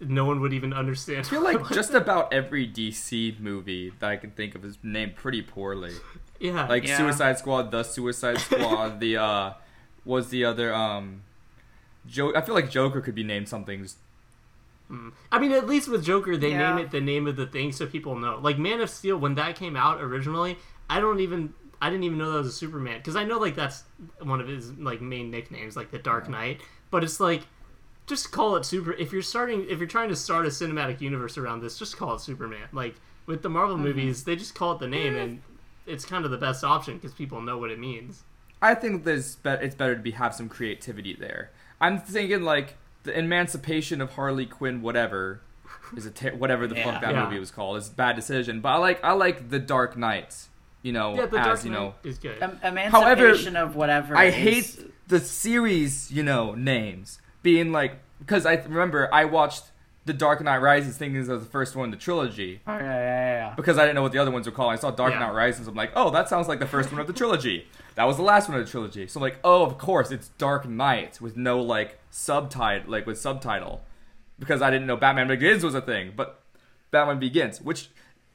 no 0.00 0.24
one 0.24 0.40
would 0.40 0.52
even 0.52 0.72
understand. 0.72 1.26
I 1.26 1.28
feel 1.28 1.42
like 1.50 1.68
just 1.70 1.92
about 1.94 2.32
every 2.32 2.66
DC 2.66 3.38
movie 3.40 3.92
that 3.98 4.08
I 4.08 4.16
can 4.16 4.30
think 4.30 4.54
of 4.54 4.64
is 4.64 4.78
named 4.82 5.16
pretty 5.16 5.42
poorly. 5.42 5.94
yeah, 6.38 6.66
Like 6.68 6.86
Yeah. 6.86 6.96
Suicide 6.96 7.38
Squad, 7.38 7.70
The 7.70 7.82
Suicide 7.82 8.38
Squad, 8.38 9.00
the 9.04 9.16
uh 9.16 9.52
was 10.04 10.28
the 10.30 10.44
other 10.44 10.72
um 10.72 11.22
Joe 12.06 12.32
I 12.34 12.40
feel 12.40 12.54
like 12.54 12.70
Joker 12.70 13.00
could 13.00 13.14
be 13.14 13.24
named 13.24 13.48
something 13.48 13.82
just- 13.82 13.98
I 15.30 15.38
mean, 15.38 15.52
at 15.52 15.68
least 15.68 15.88
with 15.88 16.04
Joker, 16.04 16.36
they 16.36 16.50
Yeah. 16.50 16.74
name 16.74 16.84
it 16.84 16.90
the 16.90 17.00
name 17.00 17.28
of 17.28 17.36
the 17.36 17.46
thing 17.46 17.70
so 17.70 17.86
people 17.86 18.16
know. 18.16 18.38
Like 18.42 18.58
Man 18.58 18.80
of 18.80 18.90
Steel, 18.90 19.16
when 19.16 19.36
that 19.36 19.54
came 19.54 19.76
out 19.76 20.02
originally, 20.02 20.58
I 20.88 21.00
don't 21.00 21.20
even 21.20 21.54
I 21.82 21.88
didn't 21.88 22.04
even 22.04 22.18
know 22.18 22.32
that 22.32 22.38
was 22.38 22.48
a 22.48 22.52
Superman 22.52 22.98
because 22.98 23.16
I 23.16 23.24
know 23.24 23.38
like 23.38 23.54
that's 23.54 23.84
one 24.20 24.40
of 24.40 24.48
his 24.48 24.72
like 24.72 25.00
main 25.00 25.30
nicknames, 25.30 25.76
like 25.76 25.90
the 25.90 25.98
Dark 25.98 26.28
Knight. 26.28 26.60
But 26.90 27.04
it's 27.04 27.20
like 27.20 27.42
just 28.06 28.32
call 28.32 28.56
it 28.56 28.64
Super. 28.64 28.92
If 28.92 29.12
you're 29.12 29.22
starting, 29.22 29.66
if 29.68 29.78
you're 29.78 29.88
trying 29.88 30.08
to 30.08 30.16
start 30.16 30.44
a 30.44 30.48
cinematic 30.48 31.00
universe 31.00 31.38
around 31.38 31.60
this, 31.60 31.78
just 31.78 31.96
call 31.96 32.14
it 32.14 32.20
Superman. 32.20 32.68
Like 32.72 32.96
with 33.26 33.42
the 33.42 33.48
Marvel 33.48 33.76
mm-hmm. 33.76 33.84
movies, 33.84 34.24
they 34.24 34.36
just 34.36 34.54
call 34.54 34.72
it 34.72 34.80
the 34.80 34.88
name, 34.88 35.16
and 35.16 35.42
it's 35.86 36.04
kind 36.04 36.24
of 36.24 36.30
the 36.30 36.36
best 36.36 36.64
option 36.64 36.96
because 36.96 37.14
people 37.14 37.40
know 37.40 37.56
what 37.56 37.70
it 37.70 37.78
means. 37.78 38.24
I 38.60 38.74
think 38.74 39.04
there's 39.04 39.36
be- 39.36 39.50
it's 39.50 39.74
better 39.74 39.94
to 39.94 40.02
be 40.02 40.10
have 40.10 40.34
some 40.34 40.48
creativity 40.48 41.14
there. 41.14 41.50
I'm 41.80 41.98
thinking 41.98 42.42
like 42.42 42.76
the 43.04 43.18
Emancipation 43.18 44.00
of 44.00 44.12
Harley 44.12 44.46
Quinn, 44.46 44.82
whatever 44.82 45.40
is 45.96 46.06
a 46.06 46.10
ter- 46.10 46.34
whatever 46.34 46.66
the 46.66 46.76
Yeah. 46.76 46.84
fuck 46.92 47.00
that 47.02 47.14
Yeah. 47.14 47.24
movie 47.24 47.38
was 47.38 47.50
called. 47.50 47.76
It's 47.78 47.88
a 47.88 47.92
bad 47.94 48.16
decision, 48.16 48.60
but 48.60 48.68
I 48.70 48.76
like 48.76 49.02
I 49.04 49.12
like 49.12 49.48
the 49.50 49.58
Dark 49.58 49.96
Knight. 49.96 50.46
You 50.82 50.92
know, 50.92 51.14
Yeah, 51.14 51.26
the 51.26 51.38
as 51.38 51.44
Dark 51.46 51.64
you 51.64 51.70
know, 51.70 51.94
is 52.04 52.18
good. 52.18 52.42
Em- 52.42 52.58
emancipation 52.62 53.54
of 53.56 53.76
whatever. 53.76 54.16
I 54.16 54.24
is- 54.26 54.34
hate 54.34 54.92
the 55.08 55.20
series, 55.20 56.10
you 56.10 56.22
know, 56.22 56.54
names 56.54 57.20
being 57.42 57.72
like 57.72 57.98
because 58.18 58.46
I 58.46 58.54
remember 58.54 59.08
I 59.12 59.24
watched 59.24 59.64
The 60.10 60.14
Dark 60.18 60.42
Knight 60.42 60.58
Rises 60.58 60.96
thinking 60.96 61.20
this 61.20 61.28
was 61.28 61.44
the 61.44 61.48
first 61.50 61.76
one 61.76 61.84
in 61.84 61.90
the 61.92 61.96
trilogy 61.96 62.60
Oh, 62.66 62.76
yeah, 62.76 62.82
yeah, 62.82 63.32
yeah. 63.48 63.54
because 63.54 63.78
I 63.78 63.82
didn't 63.82 63.94
know 63.94 64.02
what 64.02 64.10
the 64.10 64.18
other 64.18 64.32
ones 64.32 64.44
were 64.46 64.50
called. 64.52 64.72
I 64.72 64.76
saw 64.76 64.90
Dark 64.90 65.12
Yeah. 65.12 65.20
Knight 65.20 65.34
Rises. 65.34 65.68
I'm 65.68 65.76
like, 65.76 65.92
oh, 65.94 66.10
that 66.10 66.28
sounds 66.28 66.48
like 66.48 66.58
the 66.58 66.66
first 66.66 66.90
one 66.90 67.00
of 67.00 67.06
the 67.06 67.12
trilogy. 67.12 67.68
That 67.94 68.04
was 68.08 68.16
the 68.16 68.24
last 68.24 68.48
one 68.48 68.58
of 68.58 68.64
the 68.66 68.70
trilogy. 68.70 69.06
So 69.06 69.18
I'm 69.20 69.22
like, 69.22 69.38
oh, 69.44 69.62
of 69.64 69.78
course, 69.78 70.10
it's 70.10 70.30
Dark 70.30 70.66
Knight 70.68 71.20
with 71.20 71.36
no 71.36 71.60
like 71.60 72.00
subtitle, 72.10 72.90
like 72.90 73.06
with 73.06 73.20
subtitle, 73.20 73.82
because 74.40 74.62
I 74.62 74.70
didn't 74.70 74.88
know 74.88 74.96
Batman 74.96 75.28
Begins 75.28 75.62
was 75.62 75.76
a 75.76 75.80
thing, 75.80 76.12
but 76.16 76.42
Batman 76.90 77.20
Begins, 77.20 77.60
which 77.60 77.88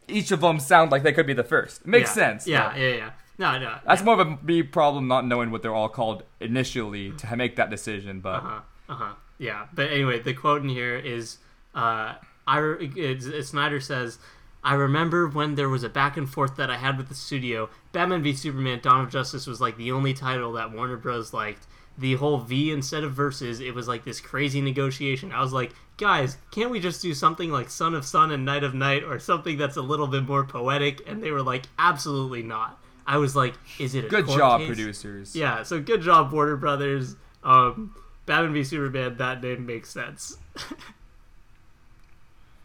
each 0.08 0.32
of 0.32 0.40
them 0.40 0.62
sound 0.62 0.92
like 0.92 1.04
they 1.04 1.12
could 1.12 1.28
be 1.28 1.34
the 1.34 1.44
first. 1.44 1.82
It 1.82 1.88
makes 1.88 2.12
Yeah. 2.12 2.14
sense. 2.24 2.48
Yeah, 2.48 2.74
yeah, 2.78 2.96
yeah. 2.96 3.10
No, 3.38 3.60
no. 3.60 3.76
that's 3.86 4.02
more 4.02 4.14
of 4.18 4.26
a 4.26 4.38
me 4.46 4.64
problem 4.64 5.10
not 5.10 5.26
knowing 5.28 5.52
what 5.52 5.62
they're 5.62 5.76
all 5.76 5.90
called 5.90 6.24
initially 6.40 7.12
to 7.18 7.36
make 7.36 7.58
that 7.58 7.70
decision. 7.70 8.22
But 8.22 8.36
Uh-huh. 8.36 8.60
Uh-huh. 8.88 9.14
Yeah. 9.40 9.66
But 9.74 9.92
anyway, 9.92 10.20
the 10.22 10.34
quote 10.34 10.62
in 10.62 10.70
here 10.70 10.96
is 10.96 11.40
uh 11.76 12.16
I 12.48 12.76
it's, 12.96 13.26
it's 13.26 13.50
Snyder 13.50 13.80
says 13.80 14.18
I 14.66 14.74
remember 14.74 15.28
when 15.28 15.54
there 15.54 15.70
was 15.70 15.84
a 15.84 15.90
back 15.90 16.18
and 16.18 16.28
forth 16.28 16.56
that 16.56 16.72
I 16.72 16.78
had 16.78 16.98
with 16.98 17.08
the 17.08 17.14
studio. 17.14 17.70
Batman 17.92 18.24
v 18.24 18.34
Superman: 18.34 18.80
Dawn 18.82 19.02
of 19.02 19.12
Justice 19.12 19.46
was 19.46 19.62
like 19.62 19.78
the 19.78 19.92
only 19.92 20.16
title 20.16 20.54
that 20.54 20.72
Warner 20.72 20.98
Bros. 20.98 21.34
liked. 21.34 21.68
The 21.98 22.16
whole 22.16 22.40
V 22.40 22.72
instead 22.72 23.04
of 23.04 23.14
verses, 23.14 23.60
it 23.62 23.76
was 23.76 23.88
like 23.88 24.04
this 24.04 24.20
crazy 24.20 24.62
negotiation. 24.62 25.32
I 25.32 25.40
was 25.40 25.54
like, 25.54 25.72
guys, 25.98 26.38
can't 26.52 26.72
we 26.72 26.80
just 26.80 27.02
do 27.02 27.14
something 27.14 27.52
like 27.52 27.70
Son 27.70 27.94
of 27.94 28.04
Sun 28.06 28.32
and 28.32 28.44
Knight 28.44 28.64
of 28.64 28.74
Night 28.74 29.04
or 29.04 29.20
something 29.20 29.56
that's 29.58 29.78
a 29.78 29.82
little 29.82 30.08
bit 30.08 30.28
more 30.28 30.44
poetic? 30.44 31.08
And 31.08 31.24
they 31.24 31.32
were 31.32 31.44
like, 31.44 31.66
absolutely 31.78 32.42
not. 32.44 32.82
I 33.08 33.18
was 33.18 33.36
like, 33.36 33.54
is 33.80 33.94
it 33.94 34.06
a 34.06 34.08
good 34.10 34.28
job, 34.28 34.62
case? 34.62 34.68
producers. 34.68 35.36
Yeah, 35.36 35.62
so 35.62 35.80
good 35.80 36.02
job, 36.02 36.34
Warner 36.34 36.58
Brothers. 36.58 37.16
Um, 37.44 37.96
Batman 38.26 38.52
v 38.54 38.64
Superman, 38.64 39.16
that 39.18 39.44
name 39.44 39.66
makes 39.66 39.90
sense. 39.90 40.38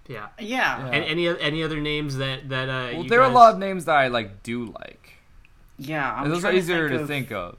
yeah. 0.09 0.29
Yeah. 0.39 0.87
And 0.87 1.05
any 1.05 1.29
any 1.29 1.63
other 1.63 1.81
names 1.81 2.17
that 2.17 2.49
that 2.49 2.69
uh? 2.69 2.91
Well, 2.93 3.03
you 3.05 3.09
there 3.09 3.21
are 3.23 3.31
a 3.31 3.35
lot 3.35 3.53
of 3.53 3.59
names 3.59 3.85
that 3.85 3.97
I 3.97 4.09
like 4.09 4.43
do 4.43 4.67
like. 4.67 5.15
Yeah. 5.79 6.13
I'm 6.13 6.29
those 6.29 6.45
are 6.45 6.53
easier 6.53 6.89
to 6.89 7.01
of 7.03 7.07
think 7.07 7.33
of. 7.33 7.57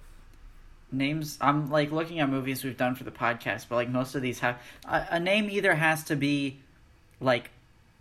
Names. 0.91 1.37
I'm 1.39 1.69
like 1.69 1.91
looking 1.91 2.19
at 2.19 2.29
movies 2.29 2.63
we've 2.63 2.77
done 2.77 2.95
for 2.95 3.03
the 3.03 3.11
podcast, 3.11 3.67
but 3.69 3.75
like 3.75 3.89
most 3.89 4.15
of 4.15 4.21
these 4.21 4.39
have 4.39 4.61
a, 4.85 5.05
a 5.11 5.19
name 5.19 5.49
either 5.49 5.73
has 5.73 6.03
to 6.05 6.15
be 6.15 6.59
like 7.19 7.49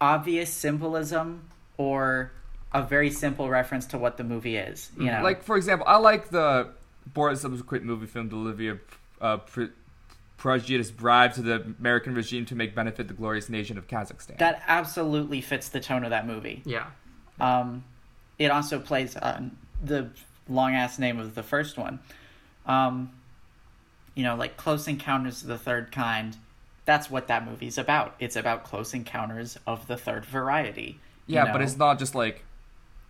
obvious 0.01 0.51
symbolism 0.51 1.49
or 1.77 2.33
a 2.73 2.83
very 2.83 3.11
simple 3.11 3.49
reference 3.49 3.87
to 3.87 3.99
what 3.99 4.17
the 4.17 4.25
movie 4.25 4.57
is. 4.57 4.91
You 4.99 5.07
know, 5.07 5.23
Like 5.23 5.43
for 5.43 5.57
example, 5.57 5.87
I 5.89 5.97
like 5.97 6.31
the 6.31 6.69
Borat 7.15 7.39
subsequent 7.39 7.85
movie 7.85 8.07
film 8.07 8.31
Olivia 8.33 8.79
uh, 9.21 9.39
Pr- 9.39 9.73
Prejudiced 10.41 10.97
bribe 10.97 11.35
to 11.35 11.43
the 11.43 11.75
American 11.79 12.15
regime 12.15 12.47
to 12.47 12.55
make 12.55 12.75
benefit 12.75 13.09
the 13.09 13.15
glorious 13.15 13.51
nation 13.51 13.77
of 13.77 13.87
Kazakhstan. 13.87 14.39
that 14.39 14.63
absolutely 14.67 15.43
fits 15.43 15.69
the 15.69 15.81
tone 15.81 16.03
of 16.03 16.11
that 16.11 16.27
movie. 16.27 16.63
Yeah. 16.65 16.87
Um, 17.39 17.85
it 18.39 18.51
also 18.51 18.79
plays 18.81 19.17
on 19.17 19.57
the 19.85 20.09
long 20.49 20.75
ass 20.75 20.99
name 20.99 21.19
of 21.19 21.35
the 21.35 21.43
first 21.43 21.77
one. 21.77 21.99
Um, 22.65 23.11
you 24.15 24.23
know, 24.25 24.35
like 24.35 24.57
Close 24.57 24.89
Encounters 24.89 25.43
of 25.43 25.49
the 25.49 25.59
Third 25.59 25.93
Kind. 25.93 26.39
That's 26.87 27.11
what 27.11 27.29
that 27.29 27.47
movie's 27.47 27.77
about. 27.77 28.15
It's 28.19 28.35
about 28.35 28.65
close 28.65 28.95
encounters 28.95 29.59
of 29.67 29.87
the 29.87 29.97
third 29.99 30.25
variety. 30.25 30.99
you 31.27 31.35
yeah, 31.37 31.53
but 31.53 31.61
it's 31.61 31.77
not 31.77 31.99
just 31.99 32.15
like 32.15 32.43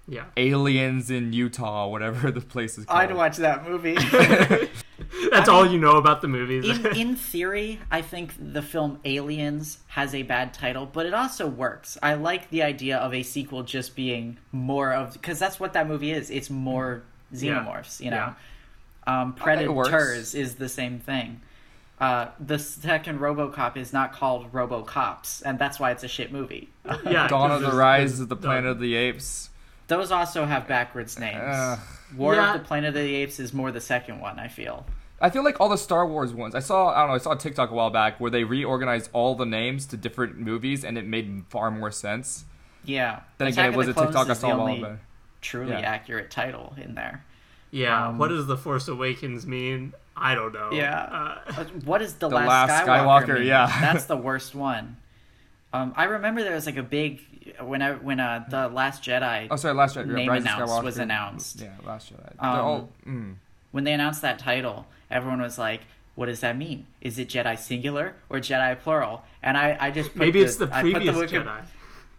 Yeah. 0.08 0.24
aliens 0.36 1.10
in 1.10 1.32
Utah, 1.32 1.86
whatever 1.86 2.30
the 2.32 2.40
place 2.40 2.76
is 2.76 2.84
called. 2.86 3.00
I'd 3.00 3.14
watch 3.14 3.36
that 3.36 3.66
movie. 3.68 3.94
That's 5.30 5.48
I 5.48 5.52
all 5.52 5.62
mean, 5.64 5.72
you 5.72 5.78
know 5.80 5.96
about 5.96 6.20
the 6.22 6.28
movies. 6.28 6.64
in 6.68 6.86
in 6.96 7.16
theory, 7.16 7.80
I 7.90 8.00
think 8.02 8.34
the 8.38 8.62
film 8.62 9.00
Aliens 9.04 9.78
has 9.88 10.14
a 10.14 10.22
bad 10.22 10.54
title, 10.54 10.86
but 10.86 11.06
it 11.06 11.14
also 11.14 11.46
works. 11.48 11.98
I 12.02 12.14
like 12.14 12.50
the 12.50 12.62
idea 12.62 12.96
of 12.98 13.12
a 13.14 13.22
sequel 13.22 13.62
just 13.62 13.96
being 13.96 14.38
more 14.52 14.92
of 14.92 15.12
because 15.14 15.38
that's 15.38 15.58
what 15.58 15.72
that 15.72 15.86
movie 15.88 16.12
is. 16.12 16.30
It's 16.30 16.48
more 16.50 17.02
Yeah. 17.32 17.64
xenomorphs, 17.64 18.00
you 18.00 18.10
know. 18.10 18.34
Yeah. 19.06 19.20
Um, 19.22 19.34
think 19.34 19.62
it 19.62 19.72
works. 19.72 19.88
Predators 19.90 20.34
is 20.34 20.56
the 20.56 20.68
same 20.68 21.00
thing. 21.00 21.40
Uh, 22.00 22.28
the 22.38 22.58
second 22.58 23.18
RoboCop 23.18 23.76
is 23.76 23.92
not 23.92 24.12
called 24.12 24.52
RoboCops, 24.52 25.42
and 25.44 25.58
that's 25.58 25.78
why 25.80 25.90
it's 25.90 26.02
a 26.04 26.08
shit 26.08 26.32
movie. 26.32 26.68
yeah. 27.04 27.26
Dawn 27.28 27.50
'cause 27.50 27.62
of 27.62 27.70
the 27.72 27.76
Rise 27.76 28.10
there's 28.12 28.20
of 28.20 28.28
the 28.30 28.36
Dawn- 28.36 28.42
Planet 28.44 28.66
of 28.70 28.80
the 28.80 28.94
Apes. 28.94 29.50
Those 29.88 30.12
also 30.12 30.44
have 30.46 30.68
backwards 30.68 31.18
names. 31.18 31.40
Ugh. 31.42 31.78
War 32.16 32.34
Yeah. 32.36 32.54
of 32.54 32.60
the 32.60 32.66
Planet 32.66 32.88
of 32.90 32.94
the 32.94 33.14
Apes 33.16 33.40
is 33.40 33.52
more 33.52 33.70
the 33.72 33.80
second 33.80 34.20
one. 34.20 34.38
I 34.38 34.48
feel. 34.48 34.86
I 35.20 35.28
feel 35.30 35.44
like 35.44 35.60
all 35.60 35.68
the 35.68 35.76
Star 35.76 36.06
Wars 36.06 36.32
ones. 36.32 36.54
I 36.54 36.60
saw 36.60 36.88
I 36.94 37.00
don't 37.00 37.08
know. 37.08 37.14
I 37.14 37.18
saw 37.18 37.32
a 37.32 37.36
TikTok 37.38 37.70
a 37.70 37.74
while 37.74 37.90
back 37.90 38.18
where 38.20 38.30
they 38.30 38.44
reorganized 38.44 39.10
all 39.12 39.34
the 39.34 39.44
names 39.46 39.86
to 39.86 39.96
different 39.96 40.38
movies, 40.38 40.84
and 40.84 40.96
it 40.96 41.06
made 41.06 41.44
far 41.48 41.70
more 41.70 41.90
sense. 41.90 42.44
Yeah. 42.84 43.20
Then 43.38 43.48
Attack 43.48 43.64
again, 43.68 43.74
it 43.74 43.76
was 43.76 43.88
a 43.88 43.92
TikTok 43.94 44.28
I 44.28 44.32
is 44.32 44.38
saw 44.38 44.48
the 44.48 44.54
a 44.54 44.58
while 44.58 44.80
back. 44.80 44.98
truly 45.42 45.72
Yeah. 45.72 45.80
accurate 45.80 46.30
title 46.30 46.74
in 46.82 46.94
there. 46.94 47.24
Yeah. 47.70 48.08
Um, 48.08 48.18
what 48.18 48.28
does 48.28 48.46
the 48.46 48.56
Force 48.56 48.88
Awakens 48.88 49.46
mean? 49.46 49.92
I 50.16 50.34
don't 50.34 50.52
know. 50.52 50.70
Yeah. 50.72 51.38
Uh, 51.46 51.64
What 51.84 52.02
is 52.02 52.14
the, 52.14 52.28
The 52.28 52.34
last, 52.36 52.48
Last 52.48 52.86
Skywalker? 52.86 53.26
Skywalker, 53.26 53.38
mean? 53.40 53.46
yeah. 53.48 53.66
that's 53.80 54.06
the 54.06 54.16
worst 54.16 54.54
one. 54.54 54.96
Um, 55.72 55.92
I 55.96 56.04
remember 56.04 56.42
there 56.42 56.54
was 56.54 56.66
like 56.66 56.76
a 56.78 56.82
big 56.82 57.20
when 57.60 57.80
I 57.82 57.92
when 57.92 58.18
uh 58.20 58.44
the 58.48 58.68
Last 58.68 59.02
Jedi 59.04 59.48
Oh, 59.50 59.56
sorry, 59.56 59.74
Last 59.74 59.96
Jedi. 59.96 60.06
Name 60.06 60.28
Rise 60.30 60.42
announced 60.42 60.82
was 60.82 60.98
announced. 60.98 61.60
Yeah, 61.60 61.68
Last 61.86 62.12
Jedi. 62.12 62.32
Um, 62.38 62.58
all. 62.58 62.88
Mm. 63.06 63.34
when 63.70 63.84
they 63.84 63.92
announced 63.92 64.22
that 64.22 64.38
title, 64.38 64.86
everyone 65.10 65.40
was 65.40 65.58
like, 65.58 65.82
"What 66.14 66.26
does 66.26 66.40
that 66.40 66.56
mean? 66.56 66.86
Is 67.00 67.18
it 67.18 67.28
Jedi 67.28 67.58
singular 67.58 68.14
or 68.28 68.38
Jedi 68.38 68.78
plural?" 68.78 69.24
And 69.42 69.56
I 69.56 69.76
I 69.80 69.90
just 69.90 70.10
put 70.10 70.18
maybe 70.18 70.40
it's 70.40 70.56
the 70.56 70.66
I 70.72 70.82
put 70.82 70.92
previous 70.92 71.16
Wiki- 71.16 71.36
Jedi. 71.38 71.62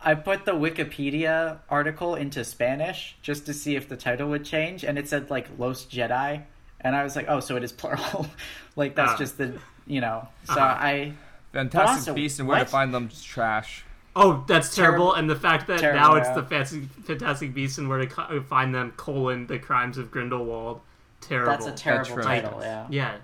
I 0.03 0.15
put 0.15 0.45
the 0.45 0.53
Wikipedia 0.53 1.59
article 1.69 2.15
into 2.15 2.43
Spanish 2.43 3.15
just 3.21 3.45
to 3.45 3.53
see 3.53 3.75
if 3.75 3.87
the 3.87 3.95
title 3.97 4.29
would 4.29 4.43
change, 4.43 4.83
and 4.83 4.97
it 4.97 5.07
said 5.07 5.29
like 5.29 5.47
Los 5.59 5.85
Jedi, 5.85 6.41
and 6.79 6.95
I 6.95 7.03
was 7.03 7.15
like, 7.15 7.25
oh, 7.29 7.39
so 7.39 7.55
it 7.55 7.63
is 7.63 7.71
plural. 7.71 8.25
like 8.75 8.95
that's 8.95 9.13
Ah. 9.13 9.17
just 9.17 9.37
the 9.37 9.53
you 9.87 10.01
know. 10.01 10.27
So 10.45 10.53
Uh-huh. 10.53 10.61
I 10.79 11.13
Fantastic 11.53 11.97
also, 11.99 12.13
Beasts 12.13 12.39
and 12.39 12.47
Where 12.47 12.59
to? 12.59 12.65
Find 12.65 12.93
Them 12.93 13.09
is 13.11 13.21
trash. 13.23 13.83
Oh, 14.15 14.43
that's 14.47 14.73
terrible. 14.75 14.97
Terrible- 14.97 15.13
And 15.15 15.29
the 15.29 15.35
fact 15.35 15.67
that 15.67 15.79
terrible, 15.79 15.99
now 15.99 16.15
it's 16.15 16.27
yeah. 16.29 16.35
the 16.35 16.43
Fantastic, 16.43 16.83
Fantastic 17.05 17.53
Beasts 17.53 17.77
and 17.77 17.87
where 17.89 17.97
to 17.99 18.07
co- 18.07 18.41
find 18.43 18.73
them, 18.73 18.91
colon, 18.97 19.47
the 19.47 19.59
crimes 19.59 19.97
of 19.97 20.11
Grindelwald. 20.11 20.79
Terrible. 21.21 21.51
that's 21.51 21.65
a 21.67 21.71
terrible 21.71 22.05
true. 22.15 22.23
title. 22.23 22.59
Yeah. 22.61 22.87
Yeah. 22.89 23.17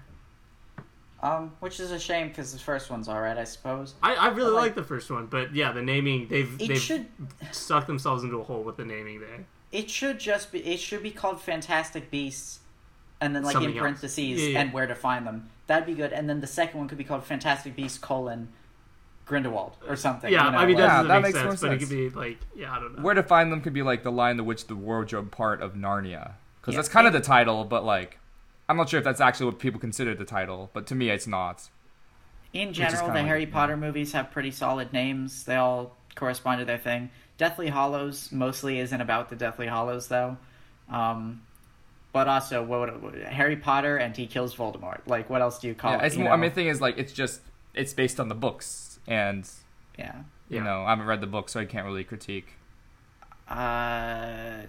Um, 1.21 1.51
which 1.61 1.79
is 1.79 1.91
a 1.91 1.99
shame 1.99 2.27
because 2.29 2.53
the 2.53 2.59
first 2.59 2.91
one's 2.91 3.09
alright, 3.09 3.37
I 3.37 3.43
suppose. 3.43 3.95
I, 4.03 4.13
I 4.15 4.27
really 4.29 4.51
like- 4.51 4.61
like 4.61 4.75
the 4.75 4.83
first 4.83 5.09
one, 5.09 5.25
but 5.25 5.53
yeah, 5.55 5.71
the 5.71 5.81
naming 5.81 6.27
they've 6.27 6.53
It 6.61 6.67
they've 6.67 6.77
should 6.77 7.07
stuck 7.51 7.87
themselves 7.87 8.23
into 8.23 8.37
a 8.39 8.43
hole 8.43 8.61
with 8.63 8.77
the 8.77 8.85
naming 8.85 9.19
there. 9.19 9.45
it 9.71 9.89
should 9.89 10.19
just 10.19 10.51
be 10.51 10.59
it 10.59 10.79
should 10.79 11.01
be 11.01 11.09
called 11.09 11.41
Fantastic 11.41 12.11
Beasts, 12.11 12.59
and 13.19 13.35
then 13.35 13.43
like 13.43 13.53
Something 13.53 13.71
in 13.73 13.79
parentheses 13.79 14.19
Yeah, 14.41 14.47
yeah. 14.49 14.59
and 14.61 14.71
where 14.73 14.85
to 14.85 14.93
find 14.93 15.25
them. 15.25 15.49
That'd 15.65 15.87
be 15.87 15.95
good. 15.95 16.13
And 16.13 16.29
then 16.29 16.39
the 16.39 16.47
second 16.47 16.79
one 16.79 16.87
could 16.87 16.99
be 16.99 17.03
called 17.03 17.23
Fantastic 17.23 17.75
Beasts 17.75 17.97
colon 17.97 18.49
Grindelwald 19.25 19.75
or 19.89 19.95
something. 19.95 20.31
Yeah, 20.31 20.45
you 20.45 20.51
know, 20.51 20.57
I 20.59 20.65
mean 20.67 20.75
like- 20.75 20.83
that 20.85 20.87
Yeah, 20.87 20.93
doesn't 20.97 21.07
that 21.07 21.21
make 21.23 21.33
makes 21.33 21.43
more 21.43 21.51
sense, 21.57 21.61
but 21.61 21.71
it 21.73 21.79
could 21.79 21.89
be 21.89 22.09
like 22.11 22.37
yeah, 22.55 22.71
I 22.73 22.79
don't 22.79 22.95
know. 22.95 23.01
Where 23.01 23.15
to 23.15 23.23
find 23.23 23.51
them 23.51 23.61
could 23.61 23.73
be 23.73 23.81
like 23.81 24.03
the 24.03 24.11
Lion, 24.11 24.37
the 24.37 24.43
Witch, 24.43 24.67
the 24.67 24.75
Wardrobe 24.75 25.31
part 25.31 25.63
of 25.63 25.73
Narnia, 25.73 26.33
because 26.67 26.75
Yeah. 26.75 26.79
that's 26.79 26.89
kind 26.89 27.07
of 27.07 27.13
the 27.13 27.21
title. 27.21 27.63
But 27.63 27.85
like, 27.85 28.19
I'm 28.67 28.75
not 28.75 28.89
sure 28.89 28.97
if 28.97 29.05
that's 29.05 29.21
actually 29.21 29.45
what 29.47 29.59
people 29.59 29.79
consider 29.79 30.13
the 30.13 30.25
title. 30.25 30.69
But 30.73 30.85
to 30.87 30.95
me, 30.95 31.09
it's 31.09 31.25
not. 31.27 31.69
in 32.53 32.73
general, 32.73 32.97
kinda 33.01 33.13
the 33.13 33.19
like- 33.19 33.27
Harry 33.27 33.45
Potter 33.45 33.77
movies 33.77 34.11
have 34.13 34.31
pretty 34.31 34.51
solid 34.51 34.91
names. 34.91 35.43
They 35.45 35.55
all 35.55 35.95
correspond 36.15 36.59
to 36.59 36.65
their 36.65 36.77
thing. 36.77 37.09
Deathly 37.37 37.69
Hallows 37.69 38.31
mostly 38.31 38.79
isn't 38.79 38.99
about 38.99 39.29
the 39.29 39.35
Deathly 39.35 39.67
Hallows 39.67 40.07
though. 40.07 40.37
Um, 40.89 41.41
but 42.13 42.27
also, 42.27 42.63
what, 42.63 43.01
what 43.01 43.15
Harry 43.15 43.55
Potter 43.57 43.97
and 43.97 44.15
he 44.15 44.25
kills 44.27 44.55
Voldemort. 44.55 45.01
Like, 45.05 45.29
what 45.29 45.41
else 45.41 45.59
do 45.59 45.67
you 45.67 45.75
call 45.75 45.91
Yeah, 45.91 46.03
it? 46.03 46.05
it's 46.07 46.15
you 46.17 46.23
more, 46.23 46.33
I 46.33 46.37
mean, 46.37 46.49
the 46.49 46.55
thing 46.55 46.67
is 46.67 46.81
like, 46.81 46.97
it's 46.97 47.13
just 47.13 47.41
it's 47.75 47.93
based 47.93 48.19
on 48.19 48.27
the 48.27 48.35
books, 48.35 48.99
and 49.07 49.47
yeah. 49.99 50.15
you 50.49 50.57
Yeah. 50.57 50.63
know, 50.63 50.83
I 50.83 50.89
haven't 50.91 51.05
read 51.05 51.21
the 51.21 51.27
book, 51.27 51.49
so 51.49 51.59
I 51.59 51.65
can't 51.65 51.85
really 51.85 52.03
critique. 52.05 52.53
Uh, 53.47 54.63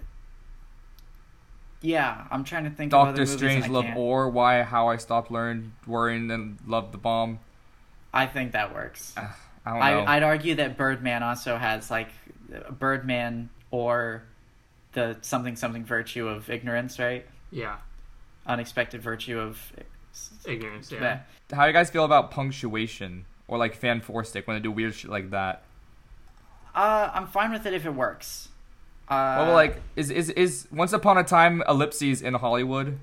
yeah, 1.81 2.25
I'm 2.31 2.43
trying 2.43 2.65
to 2.65 2.69
think 2.69 2.93
of 2.93 2.99
other 2.99 3.09
Doctor 3.11 3.21
movies 3.21 3.37
Strange 3.37 3.65
and 3.65 3.71
I 3.73 3.75
Love 3.75 3.85
can't. 3.85 3.97
or 3.97 4.29
Why 4.29 4.63
How 4.63 4.87
I 4.87 4.97
Stopped 4.97 5.31
Learning 5.31 5.73
Worrying 5.87 6.29
and 6.31 6.57
Loved 6.67 6.91
the 6.93 6.97
Bomb. 6.97 7.39
I 8.13 8.25
think 8.25 8.51
that 8.53 8.73
works. 8.73 9.13
I 9.17 9.21
don't 9.65 9.79
know. 9.79 9.81
I, 9.81 10.15
I'd 10.17 10.23
argue 10.23 10.55
that 10.55 10.77
Birdman 10.77 11.21
also 11.23 11.57
has 11.57 11.91
like 11.91 12.09
Birdman 12.71 13.49
or 13.71 14.23
the 14.93 15.17
something 15.21 15.55
something 15.55 15.85
virtue 15.85 16.27
of 16.27 16.49
ignorance, 16.49 16.97
right? 16.99 17.25
yeah, 17.51 17.77
Unexpected 18.45 19.01
virtue 19.01 19.39
of. 19.39 19.59
ignorance. 20.45 20.91
Yeah. 20.91 21.01
Yeah. 21.01 21.19
How 21.55 21.63
do 21.63 21.67
you 21.67 21.73
guys 21.73 21.89
feel 21.89 22.05
about 22.05 22.31
punctuation 22.31 23.25
or 23.47 23.57
like 23.57 23.79
Fant4stic 23.79 24.47
when 24.47 24.57
they 24.57 24.61
do 24.61 24.71
weird 24.71 24.95
shit 24.95 25.11
like 25.11 25.29
that? 25.31 25.63
Uh, 26.73 27.09
I'm 27.13 27.27
fine 27.27 27.51
with 27.51 27.65
it 27.65 27.73
if 27.73 27.85
it 27.85 27.93
works. 27.93 28.49
Uh, 29.09 29.43
well, 29.45 29.53
like, 29.53 29.81
is 29.95 30.11
is 30.11 30.29
is 30.31 30.67
Once 30.71 30.93
Upon 30.93 31.17
a 31.17 31.23
Time 31.23 31.63
ellipses 31.67 32.21
in 32.21 32.35
Hollywood? 32.35 32.99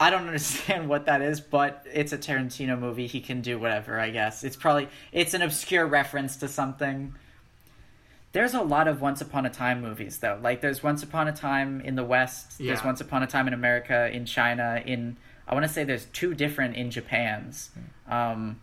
I 0.00 0.08
don't 0.08 0.26
understand 0.26 0.88
what 0.88 1.04
that 1.06 1.20
is, 1.20 1.40
but 1.40 1.86
it's 1.92 2.12
a 2.12 2.18
Tarantino 2.18 2.78
movie. 2.78 3.06
He 3.06 3.20
can 3.20 3.42
do 3.42 3.58
whatever, 3.58 4.00
I 4.00 4.10
guess. 4.10 4.42
It's 4.42 4.56
probably 4.56 4.88
it's 5.12 5.34
an 5.34 5.42
obscure 5.42 5.86
reference 5.86 6.36
to 6.38 6.48
something. 6.48 7.14
There's 8.32 8.54
a 8.54 8.62
lot 8.62 8.86
of 8.88 9.00
Once 9.02 9.20
Upon 9.20 9.44
a 9.44 9.50
Time 9.50 9.82
movies 9.82 10.18
though. 10.18 10.38
Like 10.40 10.60
there's 10.60 10.82
Once 10.82 11.02
Upon 11.02 11.28
a 11.28 11.32
Time 11.32 11.80
in 11.82 11.96
the 11.96 12.04
West, 12.04 12.58
there's 12.58 12.82
Once 12.84 13.00
Upon 13.00 13.22
a 13.22 13.26
Time 13.26 13.48
in 13.48 13.52
America, 13.54 14.08
in 14.10 14.24
China, 14.24 14.82
in 14.86 15.16
I 15.46 15.52
want 15.54 15.66
to 15.66 15.72
say 15.72 15.84
there's 15.84 16.06
two 16.06 16.32
different 16.32 16.76
in 16.76 16.90
Japan's. 16.90 17.70
Um 18.08 18.60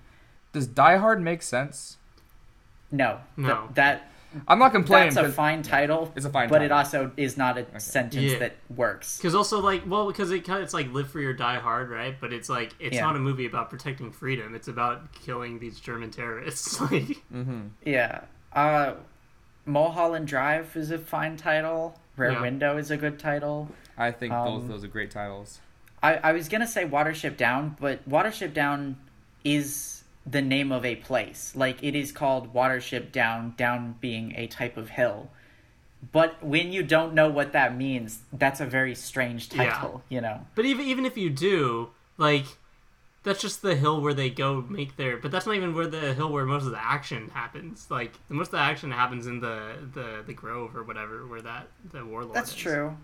Does 0.53 0.65
Die 0.67 0.97
Hard 0.97 1.21
make 1.21 1.43
sense? 1.43 1.97
no. 2.91 3.19
No. 3.35 3.47
Th- 3.47 3.75
that 3.75 4.09
I'm 4.47 4.59
not 4.59 4.71
complaining. 4.71 5.13
that's 5.13 5.27
a 5.27 5.31
fine 5.31 5.63
title. 5.63 6.11
It's 6.15 6.25
a 6.25 6.29
fine 6.29 6.49
But 6.49 6.61
it 6.61 6.71
also 6.71 7.11
is 7.17 7.37
not 7.37 7.57
a 7.57 7.79
sentence 7.79 8.33
Yeah. 8.33 8.39
that 8.39 8.55
works. 8.75 9.17
Because 9.17 9.33
also 9.35 9.59
like 9.61 9.83
well 9.87 10.07
because 10.07 10.31
it 10.31 10.41
kind 10.45 10.59
of 10.59 10.63
it's 10.65 10.73
like 10.73 10.91
live 10.93 11.09
free 11.09 11.25
or 11.25 11.33
die 11.33 11.59
hard 11.59 11.89
right 11.89 12.15
but 12.19 12.33
it's 12.33 12.49
like 12.49 12.73
it's 12.79 12.95
Yeah. 12.95 13.01
not 13.01 13.15
a 13.15 13.19
movie 13.19 13.45
about 13.45 13.69
protecting 13.69 14.11
freedom 14.11 14.53
it's 14.53 14.67
about 14.67 15.11
killing 15.13 15.59
these 15.59 15.79
German 15.79 16.11
terrorists 16.11 16.79
like 16.91 17.23
Yeah. 17.85 18.21
Uh 18.53 18.93
Mulholland 19.65 20.27
Drive 20.27 20.75
is 20.75 20.91
a 20.91 20.97
fine 20.97 21.35
title. 21.37 21.99
Rare 22.15 22.31
Yeah. 22.31 22.41
Window 22.41 22.77
is 22.77 22.89
a 22.91 22.97
good 22.97 23.19
title. 23.19 23.69
I 23.97 24.11
think 24.11 24.31
those 24.33 24.63
Um, 24.63 24.67
those 24.67 24.83
are 24.83 24.87
great 24.87 25.11
titles. 25.11 25.59
I, 26.01 26.15
I 26.17 26.31
was 26.33 26.47
gonna 26.47 26.67
say 26.67 26.85
Watership 26.85 27.37
Down, 27.37 27.75
but 27.79 28.07
Watership 28.07 28.53
Down 28.53 28.97
is 29.43 29.96
the 30.29 30.41
name 30.41 30.71
of 30.71 30.83
a 30.85 30.95
place. 30.95 31.53
Like 31.55 31.81
it 31.83 31.95
is 31.95 32.11
called 32.11 32.53
Watership 32.53 33.11
Down, 33.11 33.53
down 33.57 33.95
being 34.01 34.33
a 34.35 34.47
type 34.47 34.77
of 34.77 34.89
hill. 34.89 35.29
But 36.11 36.43
when 36.43 36.71
you 36.71 36.83
don't 36.83 37.13
know 37.13 37.29
what 37.29 37.53
that 37.53 37.75
means, 37.75 38.19
that's 38.31 38.59
a 38.59 38.65
very 38.65 38.93
strange 38.93 39.53
Yeah. 39.53 39.71
title, 39.73 40.03
you 40.09 40.21
know. 40.21 40.45
but 40.55 40.65
even 40.65 40.85
even 40.85 41.05
if 41.05 41.17
you 41.17 41.29
do 41.29 41.89
like 42.17 42.45
that's 43.23 43.41
just 43.41 43.61
the 43.61 43.75
hill 43.75 43.99
where 43.99 44.13
they 44.13 44.29
go 44.29 44.61
make 44.69 44.95
their 44.95 45.17
but 45.17 45.31
that's 45.31 45.45
not 45.45 45.55
even 45.55 45.73
where 45.75 45.87
the 45.87 46.13
hill 46.13 46.31
where 46.31 46.45
most 46.45 46.63
of 46.65 46.71
the 46.71 46.81
action 46.81 47.29
happens 47.33 47.87
like 47.89 48.13
most 48.29 48.47
of 48.47 48.51
the 48.53 48.57
action 48.59 48.89
happens 48.91 49.27
in 49.27 49.41
the 49.41 49.73
the 49.93 50.23
the 50.25 50.33
grove 50.33 50.75
or 50.77 50.83
whatever 50.83 51.25
where 51.27 51.41
that 51.41 51.67
the 51.91 52.05
warlord 52.05 52.35
That's 52.35 52.51
is. 52.51 52.55
true. 52.55 52.95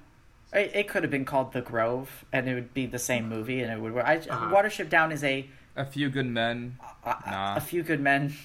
It, 0.53 0.71
it 0.75 0.87
could 0.87 1.01
have 1.03 1.09
been 1.11 1.25
called 1.25 1.51
The 1.51 1.61
Grove, 1.61 2.25
and 2.31 2.47
it 2.47 2.53
would 2.53 2.75
be 2.75 2.85
the 2.85 2.99
same 2.99 3.27
movie, 3.27 3.61
and 3.61 3.71
it 3.73 3.79
would. 3.81 3.97
I, 3.97 4.17
Uh-huh. 4.17 4.53
Watership 4.53 4.87
Down 4.87 5.11
is 5.11 5.23
a 5.23 5.49
A 5.75 5.85
Few 5.85 6.09
Good 6.09 6.27
Men. 6.27 6.77
a, 7.05 7.15
Nah. 7.25 7.55
a 7.55 7.59
few 7.61 7.83
good 7.83 7.99
men. 7.99 8.35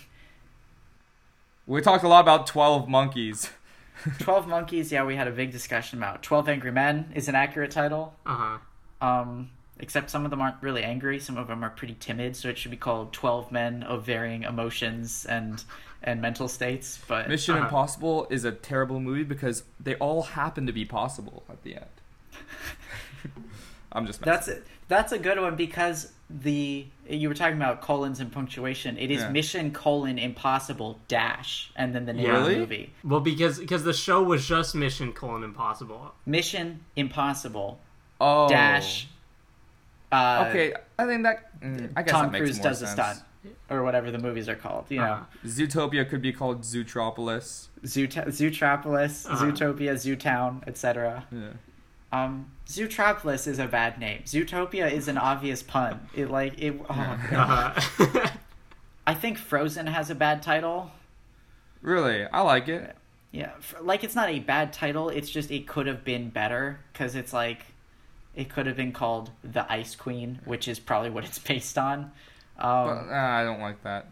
We 1.66 1.80
talked 1.82 2.02
a 2.04 2.08
lot 2.08 2.20
about 2.20 2.46
Twelve 2.46 2.88
Monkeys. 2.88 3.50
12 4.20 4.46
Monkeys, 4.46 4.92
yeah, 4.92 5.04
we 5.04 5.16
had 5.16 5.26
a 5.26 5.32
big 5.32 5.50
discussion 5.50 5.98
about. 5.98 6.22
12 6.22 6.48
Angry 6.48 6.70
Men 6.70 7.10
is 7.16 7.28
an 7.28 7.34
accurate 7.34 7.72
title. 7.72 8.14
uh-huh 8.24 8.58
Um, 9.02 9.50
except 9.80 10.08
some 10.08 10.24
of 10.24 10.30
them 10.30 10.40
aren't 10.40 10.62
really 10.62 10.84
angry, 10.84 11.18
some 11.18 11.36
of 11.36 11.48
them 11.48 11.64
are 11.64 11.70
pretty 11.70 11.96
timid, 11.98 12.36
so 12.36 12.48
it 12.48 12.56
should 12.56 12.70
be 12.70 12.76
called 12.76 13.12
12 13.12 13.50
Men 13.52 13.82
of 13.82 14.04
Varying 14.06 14.44
Emotions 14.44 15.26
and 15.26 15.62
and 16.02 16.22
Mental 16.22 16.46
States. 16.46 17.00
But 17.08 17.28
Mission 17.28 17.56
Uh-huh. 17.56 17.64
Impossible 17.64 18.28
is 18.30 18.44
a 18.44 18.52
terrible 18.52 19.00
movie 19.00 19.24
because 19.24 19.64
they 19.80 19.96
all 19.96 20.22
happen 20.22 20.64
to 20.66 20.72
be 20.72 20.84
possible 20.84 21.42
at 21.50 21.62
the 21.64 21.74
end. 21.74 21.86
I'm 23.92 24.06
just 24.06 24.20
messing. 24.20 24.32
that's 24.32 24.48
it. 24.48 24.66
That's 24.86 25.12
a 25.12 25.18
good 25.18 25.40
one 25.40 25.56
because 25.56 26.12
the 26.30 26.86
you 27.08 27.26
were 27.28 27.34
talking 27.34 27.56
about 27.56 27.80
colons 27.80 28.20
and 28.20 28.30
punctuation. 28.30 28.98
It 28.98 29.10
is 29.10 29.22
Yeah. 29.22 29.30
Mission 29.30 29.70
colon 29.72 30.18
Impossible 30.18 30.98
dash 31.08 31.70
and 31.74 31.94
then 31.94 32.04
the 32.04 32.12
name 32.12 32.30
of 32.34 32.44
the 32.44 32.56
movie. 32.58 32.92
well 33.02 33.20
because 33.20 33.58
because 33.58 33.82
the 33.84 33.94
show 33.94 34.22
was 34.22 34.46
just 34.46 34.74
mission 34.74 35.12
colon 35.12 35.42
impossible 35.42 36.14
Mission 36.26 36.80
Impossible 36.96 37.80
oh 38.20 38.48
dash. 38.48 39.08
Uh, 40.12 40.46
Okay, 40.48 40.74
I 40.98 41.06
think 41.06 41.22
that. 41.24 41.60
mm, 41.60 41.92
I 41.96 42.02
guess 42.02 42.12
Tom 42.12 42.26
that 42.26 42.32
makes 42.32 42.42
Cruise 42.44 42.58
more 42.58 42.64
does 42.64 42.82
a 42.82 42.86
stunt, 42.86 43.18
or 43.68 43.82
whatever 43.82 44.10
the 44.10 44.18
movies 44.18 44.48
are 44.48 44.54
called. 44.56 44.86
You 44.88 44.98
know, 45.00 45.04
Uh-huh. 45.04 45.24
Zootopia 45.46 46.08
could 46.08 46.22
be 46.22 46.32
called 46.32 46.62
Zootropolis. 46.62 47.68
Zoot- 47.84 48.12
Zootropolis, 48.28 49.26
Uh-huh. 49.30 49.44
Zootopia, 49.46 49.92
Zootown, 49.94 50.66
etc. 50.66 51.26
Yeah. 51.30 51.48
Um, 52.10 52.50
Zootropolis 52.66 53.46
is 53.46 53.58
a 53.58 53.66
bad 53.66 53.98
name. 53.98 54.22
Zootopia 54.24 54.90
is 54.90 55.08
an 55.08 55.18
obvious 55.18 55.62
pun. 55.62 56.08
It 56.14 56.30
like 56.30 56.58
it. 56.60 56.80
Oh, 56.88 57.18
God. 57.30 57.76
uh-huh. 57.98 58.28
I 59.06 59.14
think 59.14 59.38
Frozen 59.38 59.86
has 59.86 60.10
a 60.10 60.14
bad 60.14 60.42
title. 60.42 60.90
Really, 61.82 62.24
I 62.24 62.40
like 62.42 62.68
it. 62.68 62.94
Yeah, 63.30 63.52
like 63.82 64.04
it's 64.04 64.14
not 64.14 64.30
a 64.30 64.38
bad 64.38 64.72
title. 64.72 65.10
It's 65.10 65.28
just 65.30 65.50
it 65.50 65.66
could 65.66 65.86
have 65.86 66.02
been 66.02 66.30
better 66.30 66.80
because 66.92 67.14
it's 67.14 67.32
like 67.32 67.66
it 68.34 68.48
could 68.48 68.66
have 68.66 68.76
been 68.76 68.92
called 68.92 69.30
the 69.44 69.70
Ice 69.70 69.94
Queen, 69.94 70.40
which 70.46 70.66
is 70.66 70.78
probably 70.78 71.10
what 71.10 71.24
it's 71.24 71.38
based 71.52 71.76
on. 71.76 72.10
But 72.56 72.64
Um, 72.66 73.08
uh, 73.10 73.14
I 73.14 73.44
don't 73.44 73.60
like 73.60 73.82
that. 73.84 74.06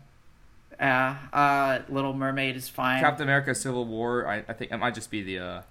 uh, 0.79 1.15
uh, 1.35 1.79
Little 1.89 2.13
Mermaid 2.13 2.57
is 2.57 2.69
fine. 2.69 3.01
Captain 3.01 3.25
America: 3.25 3.55
Civil 3.55 3.87
War. 3.87 4.27
I, 4.29 4.45
I 4.49 4.53
think 4.53 4.71
it 4.71 4.77
might 4.77 4.95
just 4.95 5.11
be 5.11 5.23
the. 5.23 5.65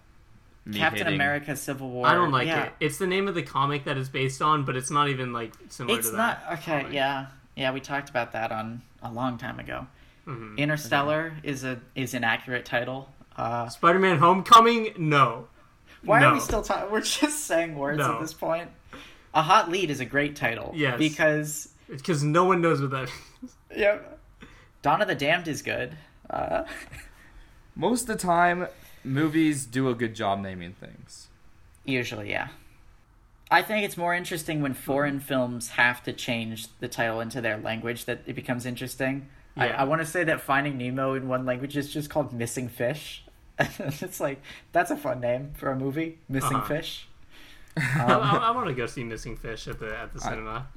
Me 0.66 0.78
Captain 0.80 1.06
hating- 1.06 1.14
America: 1.20 1.56
Civil 1.56 1.90
War. 1.92 2.08
I 2.08 2.16
don't 2.16 2.32
like 2.32 2.48
yeah. 2.48 2.64
it. 2.66 2.74
It's 2.80 2.98
the 2.98 3.06
name 3.08 3.28
of 3.28 3.36
the 3.36 3.44
comic 3.44 3.84
that 3.86 3.98
it's 3.98 4.10
based 4.10 4.42
on, 4.42 4.66
but 4.66 4.76
it's 4.76 4.90
not 4.90 5.10
even 5.10 5.32
like 5.32 5.54
similar 5.70 6.00
It's 6.00 6.10
to 6.10 6.18
not 6.18 6.40
that. 6.44 6.54
okay. 6.60 6.80
comic. 6.82 6.94
Yeah, 6.94 7.28
yeah. 7.56 7.72
We 7.72 7.80
talked 7.82 8.10
about 8.10 8.32
that 8.34 8.52
on 8.52 8.82
a 9.04 9.12
long 9.12 9.38
time 9.38 9.60
ago. 9.60 9.86
Mhm. 10.28 10.58
Interstellar 10.58 11.34
is 11.44 11.64
a 11.64 11.80
is 11.94 12.14
an 12.16 12.24
accurate 12.24 12.66
title. 12.66 13.10
Uh, 13.38 13.70
Spider-Man: 13.70 14.18
Homecoming? 14.18 14.94
No. 14.98 15.48
why 16.04 16.20
No. 16.22 16.30
are 16.30 16.34
we 16.34 16.40
still 16.40 16.62
talking? 16.62 16.90
We're 16.92 17.02
just 17.02 17.46
saying 17.46 17.76
words 17.76 17.98
No. 18.00 18.16
at 18.16 18.22
this 18.22 18.34
point. 18.34 18.70
A 19.34 19.42
hot 19.44 19.70
lead 19.70 19.90
is 19.92 20.00
a 20.00 20.06
great 20.06 20.36
title. 20.36 20.72
Yes. 20.76 20.98
because 20.98 21.70
Because 21.90 22.24
no 22.24 22.46
one 22.46 22.62
knows 22.62 22.82
what 22.82 22.90
that 22.92 23.10
means. 23.42 23.56
yep. 23.76 24.20
Dawn 24.82 25.02
of 25.02 25.08
the 25.08 25.16
Damned 25.16 25.48
is 25.48 25.62
good. 25.62 25.96
Uh, 26.30 26.64
Most 27.76 28.02
of 28.04 28.08
the 28.08 28.16
time, 28.16 28.68
movies 29.06 29.66
do 29.66 29.90
a 29.90 29.96
good 29.96 30.16
job 30.16 30.40
naming 30.42 30.74
things. 30.74 31.28
usually, 31.86 32.30
yeah. 32.32 32.50
I 33.52 33.62
think 33.62 33.86
it's 33.86 33.96
more 33.96 34.14
interesting 34.16 34.62
when 34.62 34.74
foreign 34.74 35.20
films 35.20 35.70
have 35.70 36.02
to 36.04 36.14
change 36.14 36.68
the 36.80 36.88
title 36.88 37.22
into 37.22 37.42
their 37.42 37.58
language 37.58 38.06
that 38.06 38.22
it 38.26 38.34
becomes 38.34 38.66
interesting. 38.66 39.28
I, 39.56 39.68
Yeah. 39.68 39.82
I 39.82 39.84
want 39.86 40.02
to 40.02 40.06
say 40.08 40.24
that 40.24 40.42
Finding 40.42 40.78
Nemo 40.80 41.14
in 41.14 41.28
one 41.28 41.46
language 41.46 41.78
is 41.78 41.94
just 41.94 42.10
called 42.10 42.34
Missing 42.34 42.70
Fish. 42.70 43.24
it's 43.60 44.20
like 44.20 44.42
that's 44.72 44.90
a 44.92 44.98
fun 44.98 45.22
name 45.22 45.52
for 45.56 45.70
a 45.72 45.76
movie, 45.78 46.18
Missing 46.28 46.58
Uh-huh. 46.58 46.68
Fish. 46.68 47.08
I, 47.78 48.02
Um, 48.12 48.22
I, 48.24 48.38
I 48.48 48.52
want 48.52 48.68
to 48.68 48.74
go 48.74 48.88
see 48.88 49.04
Missing 49.04 49.38
Fish 49.38 49.68
at 49.68 49.80
the 49.80 49.96
at 49.96 50.12
the 50.14 50.20
I- 50.26 50.30
cinema. 50.30 50.68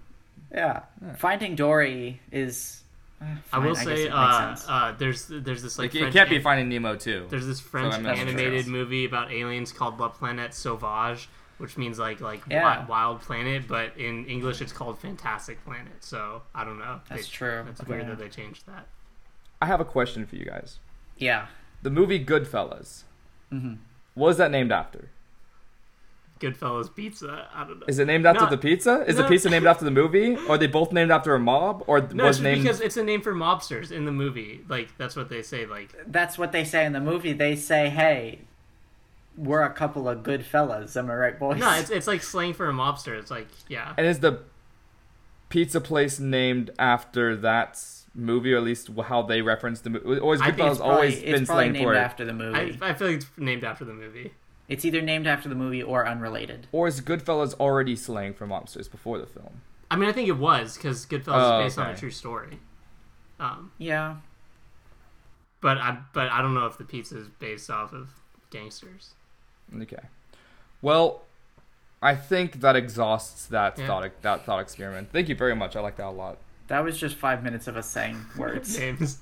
Yeah. 0.53 0.83
Finding 1.17 1.55
Dory 1.57 2.21
is. 2.31 2.83
Uh, 3.21 3.25
I 3.53 3.59
will 3.59 3.75
fine, 3.75 3.85
say, 3.85 3.93
it 4.03 4.05
makes 4.05 4.15
uh, 4.15 4.55
sense. 4.57 4.67
uh, 4.69 4.95
there's 4.99 5.27
there's 5.29 5.63
this 5.63 5.79
like 5.79 5.87
Like, 5.93 5.95
it 5.97 5.99
French 6.01 6.15
can't 6.15 6.31
be 6.31 6.37
an- 6.37 6.43
Finding 6.43 6.69
Nemo 6.69 6.97
too. 6.97 7.27
There's 7.31 7.47
this 7.47 7.61
French 7.61 7.95
I'm 7.95 8.03
not 8.03 8.17
sure. 8.17 8.27
animated 8.29 8.67
movie 8.67 9.05
about 9.05 9.33
aliens 9.33 9.73
called 9.73 9.99
La 9.99 10.09
Planète 10.11 10.53
Sauvage, 10.55 11.29
which 11.59 11.77
means 11.77 11.99
like 11.99 12.21
like 12.21 12.43
Yeah. 12.49 12.63
wi- 12.63 12.87
wild 12.89 13.21
planet, 13.21 13.67
but 13.67 13.97
in 13.97 14.25
English 14.27 14.61
it's 14.61 14.73
called 14.73 14.99
Fantastic 15.01 15.65
Planet. 15.65 15.93
So 16.05 16.43
I 16.55 16.65
don't 16.65 16.79
know. 16.79 17.01
That's 17.09 17.27
They- 17.27 17.33
true. 17.33 17.63
That's 17.67 17.81
Okay. 17.81 17.91
weird 17.95 18.07
that 18.09 18.19
they 18.19 18.29
changed 18.29 18.67
that. 18.67 18.87
I 19.61 19.67
have 19.67 19.81
a 19.81 19.85
question 19.85 20.25
for 20.27 20.37
you 20.37 20.45
guys. 20.45 20.79
yeah. 21.17 21.47
The 21.83 21.91
movie 21.91 22.25
Goodfellas. 22.25 23.03
Mm-hmm. 23.53 23.75
What 24.15 24.29
is 24.31 24.37
that 24.39 24.51
named 24.51 24.73
after? 24.73 25.11
Goodfellas 26.41 26.95
Pizza. 26.95 27.49
I 27.55 27.65
don't 27.65 27.81
know. 27.81 27.87
Is 27.89 27.99
it 27.99 28.07
named 28.07 28.27
after 28.27 28.45
No. 28.45 28.51
the 28.51 28.59
pizza? 28.59 29.05
Is 29.07 29.17
the 29.17 29.25
pizza 29.25 29.51
named 29.51 29.67
after 29.67 29.85
the 29.85 29.91
movie? 30.03 30.37
Or 30.37 30.53
are 30.53 30.59
they 30.59 30.67
both 30.67 30.93
named 30.93 31.11
after 31.11 31.35
a 31.35 31.39
mob? 31.39 31.83
Or 31.87 32.01
no, 32.01 32.25
was 32.25 32.37
it's 32.39 32.43
named 32.45 32.63
because 32.63 32.81
it's 32.81 32.97
a 32.97 33.03
name 33.05 33.21
for 33.23 33.35
mobsters 33.35 33.91
in 33.91 34.05
the 34.05 34.13
movie. 34.13 34.65
Like 34.69 34.97
that's 34.99 35.17
what 35.17 35.29
they 35.29 35.43
say. 35.43 35.67
Like 35.67 35.95
That's 36.07 36.39
what 36.39 36.53
they 36.53 36.65
say 36.65 36.85
in 36.85 36.93
the 36.93 37.01
movie. 37.01 37.33
They 37.33 37.57
say, 37.57 37.89
hey, 37.89 38.41
we're 39.37 39.63
a 39.63 39.71
couple 39.73 40.09
of 40.09 40.23
good 40.23 40.45
fellas. 40.45 40.97
Am 40.97 41.11
I 41.11 41.15
right, 41.15 41.39
boys? 41.39 41.59
no, 41.61 41.71
it's 41.79 41.91
it's 41.91 42.07
like 42.07 42.23
slang 42.23 42.55
for 42.55 42.69
a 42.69 42.73
mobster. 42.73 43.19
It's 43.19 43.31
like 43.31 43.49
yeah. 43.69 43.95
And 43.97 44.07
is 44.07 44.21
the 44.21 44.41
pizza 45.49 45.81
place 45.81 46.19
named 46.21 46.71
after 46.79 47.35
that 47.37 47.81
movie, 48.15 48.53
or 48.53 48.57
at 48.59 48.65
least 48.65 48.91
how 49.07 49.23
they 49.23 49.41
reference 49.43 49.81
the 49.81 49.91
movie? 49.91 50.19
Or 50.19 50.35
has 50.35 50.43
Goodfellas 50.43 50.71
it's 50.71 50.79
Probably- 50.79 50.95
always 50.95 51.23
been 51.23 51.47
slang 51.47 51.73
named 51.73 51.85
for 51.85 51.95
it? 51.95 51.99
after 51.99 52.25
the 52.25 52.33
movie. 52.33 52.79
I, 52.83 52.89
I 52.91 52.95
feel 52.95 53.09
like 53.09 53.17
it's 53.19 53.27
named 53.37 53.65
after 53.65 53.85
the 53.85 53.95
movie. 53.95 54.33
It's 54.69 54.85
either 54.85 55.01
named 55.01 55.27
after 55.27 55.49
the 55.49 55.55
movie 55.55 55.83
or 55.83 56.07
unrelated. 56.07 56.67
Or 56.73 56.87
is 56.87 57.01
Goodfellas 57.01 57.55
already 57.55 57.97
slang 57.97 58.35
for 58.35 58.47
mobsters 58.47 58.91
before 58.91 59.19
the 59.19 59.27
film? 59.27 59.63
I 59.91 59.97
mean, 59.97 60.09
I 60.09 60.13
think 60.13 60.29
it 60.29 60.37
was 60.37 60.77
because 60.77 61.07
Goodfellas 61.07 61.51
Oh, 61.53 61.59
is 61.61 61.65
based 61.75 61.79
on 61.79 61.91
a 61.91 61.97
true 61.97 62.11
story. 62.11 62.59
Um, 63.41 63.73
Yeah. 63.79 64.17
but 65.61 65.79
I 65.79 65.99
but 66.13 66.29
I 66.31 66.43
don't 66.43 66.55
know 66.55 66.67
if 66.67 66.77
the 66.79 66.85
pizza 66.85 67.17
is 67.19 67.29
based 67.29 67.71
off 67.71 67.93
of 67.93 68.11
gangsters. 68.51 69.11
Okay. 69.83 70.03
Well, 70.83 71.23
I 72.03 72.15
think 72.15 72.61
that 72.61 72.77
exhausts 72.77 73.47
that 73.47 73.79
Yeah. 73.79 73.87
thought 73.87 74.23
that 74.23 74.45
thought 74.45 74.61
experiment. 74.61 75.11
Thank 75.13 75.29
you 75.29 75.35
very 75.35 75.55
much. 75.57 75.77
I 75.77 75.81
like 75.81 75.97
that 75.97 76.07
a 76.07 76.11
lot. 76.11 76.39
That 76.69 76.81
was 76.85 76.99
just 76.99 77.17
five 77.17 77.43
minutes 77.43 77.67
of 77.67 77.77
us 77.77 77.89
saying 77.89 78.23
words. 78.37 78.79
Names. 78.79 79.21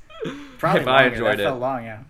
Probably 0.59 0.81
If 0.81 0.89
I 0.89 1.06
enjoyed 1.06 1.39
that 1.39 1.40
it. 1.40 1.44
felt 1.44 1.60
long, 1.60 1.85
yeah. 1.85 2.01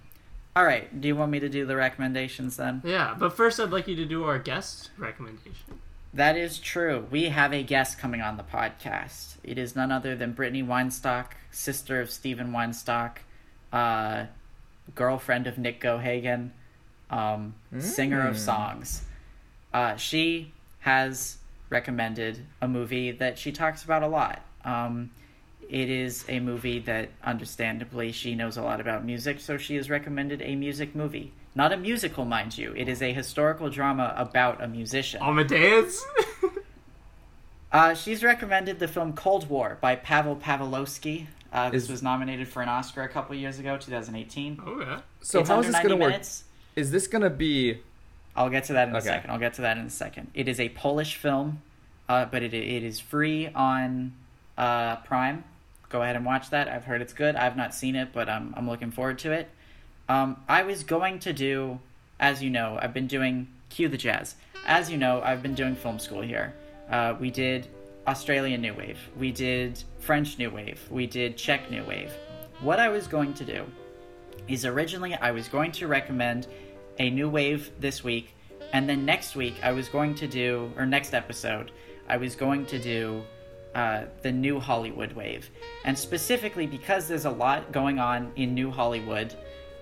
All 0.57 0.65
right. 0.65 1.01
Do 1.03 1.07
you 1.07 1.15
want 1.15 1.31
me 1.31 1.39
to 1.41 1.51
do 1.51 1.67
the 1.67 1.77
recommendations 1.77 2.57
then? 2.57 2.81
Yeah, 2.83 3.15
but 3.19 3.37
first 3.37 3.61
I'd 3.61 3.71
like 3.71 3.87
you 3.87 3.95
to 3.97 4.07
do 4.07 4.25
our 4.25 4.39
guest 4.39 4.89
recommendation. 4.97 5.81
That 6.15 6.39
is 6.39 6.59
true. 6.59 7.07
We 7.11 7.25
have 7.25 7.53
a 7.53 7.63
guest 7.63 7.99
coming 7.99 8.23
on 8.23 8.39
the 8.39 8.43
podcast. 8.43 9.35
It 9.45 9.59
is 9.59 9.77
none 9.77 9.93
other 9.93 10.17
than 10.17 10.33
Brittany 10.33 10.63
Weinstock, 10.63 11.33
sister 11.51 12.01
of 12.01 12.11
Stephen 12.11 12.53
Weinstock, 12.53 13.19
uh, 13.71 14.25
girlfriend 14.95 15.47
of 15.47 15.59
Nick 15.59 15.79
Gohagen, 15.79 16.53
um, 17.11 17.55
singer 17.79 18.27
of 18.27 18.37
Mm. 18.37 18.39
songs. 18.39 19.03
Uh, 19.75 19.97
she 19.97 20.55
has 20.81 21.37
recommended 21.69 22.47
a 22.63 22.69
movie 22.69 23.11
that 23.11 23.39
she 23.39 23.53
talks 23.53 23.85
about 23.85 24.03
a 24.03 24.07
lot. 24.07 24.41
Um, 24.65 25.11
it 25.69 25.91
is 25.91 26.25
a 26.29 26.41
movie 26.41 26.79
that, 26.81 27.11
understandably, 27.25 28.13
she 28.13 28.35
knows 28.35 28.57
a 28.57 28.63
lot 28.63 28.81
about 28.81 29.05
music, 29.05 29.41
so 29.41 29.57
she 29.57 29.77
has 29.77 29.91
recommended 29.91 30.43
a 30.43 30.55
music 30.55 30.95
movie. 30.95 31.33
Not 31.55 31.73
a 31.73 31.77
musical, 31.77 32.25
mind 32.25 32.57
you. 32.59 32.75
It 32.77 32.89
is 32.89 33.03
a 33.03 33.13
historical 33.13 33.71
drama 33.71 34.15
about 34.17 34.63
a 34.63 34.69
musician. 34.69 35.23
Amadeus. 35.23 36.05
Uh, 37.73 37.93
she's 37.95 38.23
recommended 38.23 38.79
the 38.79 38.89
film 38.89 39.13
Cold 39.13 39.51
War 39.51 39.77
by 39.81 39.97
Pavel 39.97 40.37
Pavlovsky. 40.37 41.27
Uh, 41.53 41.69
this 41.69 41.83
Is- 41.83 41.91
was 41.91 42.03
nominated 42.03 42.49
for 42.49 42.63
an 42.63 42.69
Oscar 42.69 43.03
a 43.03 43.09
couple 43.09 43.35
years 43.35 43.59
ago, 43.59 43.77
2018. 43.77 44.63
Oh, 44.65 44.81
yeah. 44.81 45.01
So 45.21 45.41
it's 45.41 45.49
how 45.49 45.61
this 45.61 45.75
going 45.75 45.89
to 45.89 45.97
work? 45.97 46.23
Is 46.77 46.91
this 46.91 47.07
going 47.07 47.23
to 47.23 47.29
be 47.29 47.81
I'll 48.37 48.51
get 48.51 48.65
to 48.65 48.75
that 48.75 48.89
in 48.89 48.97
a 48.97 49.01
second. 49.01 49.31
I'll 49.31 49.39
get 49.39 49.55
to 49.55 49.63
that 49.63 49.79
in 49.79 49.87
a 49.87 49.91
second. 49.91 50.31
It 50.35 50.47
is 50.47 50.61
a 50.61 50.69
Polish 50.71 51.17
film, 51.17 51.63
uh, 52.09 52.27
but 52.27 52.43
it, 52.43 52.53
it 52.53 52.83
is 52.83 53.01
free 53.01 53.49
on 53.49 54.13
uh, 54.59 54.97
Prime. 54.97 55.45
Go 55.89 56.03
ahead 56.03 56.17
and 56.17 56.25
watch 56.25 56.51
that. 56.51 56.69
I've 56.69 56.85
heard 56.85 57.01
it's 57.01 57.13
good. 57.13 57.37
I've 57.37 57.57
not 57.57 57.75
seen 57.75 57.97
it, 57.97 58.09
but 58.13 58.29
I'm, 58.29 58.55
I'm 58.57 58.69
looking 58.69 58.91
forward 58.91 59.19
to 59.21 59.33
it. 59.33 59.49
Um, 60.09 60.37
I 60.49 60.63
was 60.63 60.83
going 60.83 61.19
to 61.21 61.33
do, 61.33 61.81
as 62.19 62.43
you 62.43 62.51
know, 62.51 62.79
I've 62.81 62.95
been 62.95 63.07
doing 63.07 63.49
Cue 63.71 63.89
the 63.89 63.97
Jazz. 63.97 64.37
As 64.67 64.91
you 64.91 64.97
know, 64.97 65.21
I've 65.23 65.43
been 65.43 65.55
doing 65.55 65.77
film 65.77 65.99
school 65.99 66.23
here. 66.23 66.55
Uh, 66.91 67.15
we 67.19 67.31
did 67.31 67.69
Australian 68.07 68.61
New 68.61 68.75
Wave. 68.75 68.99
We 69.17 69.33
did 69.33 69.83
French 69.99 70.39
New 70.39 70.51
Wave. 70.51 70.81
We 70.91 71.07
did 71.07 71.37
Czech 71.37 71.71
New 71.71 71.85
Wave. 71.85 72.13
What 72.61 72.79
I 72.79 72.89
was 72.89 73.07
going 73.07 73.35
to 73.35 73.45
do 73.45 73.65
is 74.49 74.65
originally 74.65 75.15
I 75.15 75.33
was 75.33 75.49
going 75.49 75.73
to 75.73 75.89
recommend 75.89 76.47
a 76.99 77.11
new 77.11 77.29
wave 77.29 77.71
this 77.81 78.03
week, 78.05 78.35
and 78.73 78.89
then 78.89 79.05
next 79.05 79.37
week 79.37 79.57
I 79.63 79.73
was 79.73 79.89
going 79.89 80.15
to 80.17 80.27
do, 80.27 80.73
or 80.77 80.87
next 80.87 81.15
episode, 81.15 81.73
I 82.09 82.17
was 82.17 82.37
going 82.37 82.67
to 82.67 82.79
do 82.79 83.25
uh, 83.77 84.07
the 84.23 84.33
new 84.33 84.59
Hollywood 84.59 85.13
wave. 85.13 85.51
And 85.85 85.99
specifically 85.99 86.67
because 86.67 87.09
there's 87.09 87.27
a 87.27 87.31
lot 87.31 87.73
going 87.73 87.99
on 87.99 88.33
in 88.35 88.55
new 88.55 88.71
Hollywood, 88.71 89.35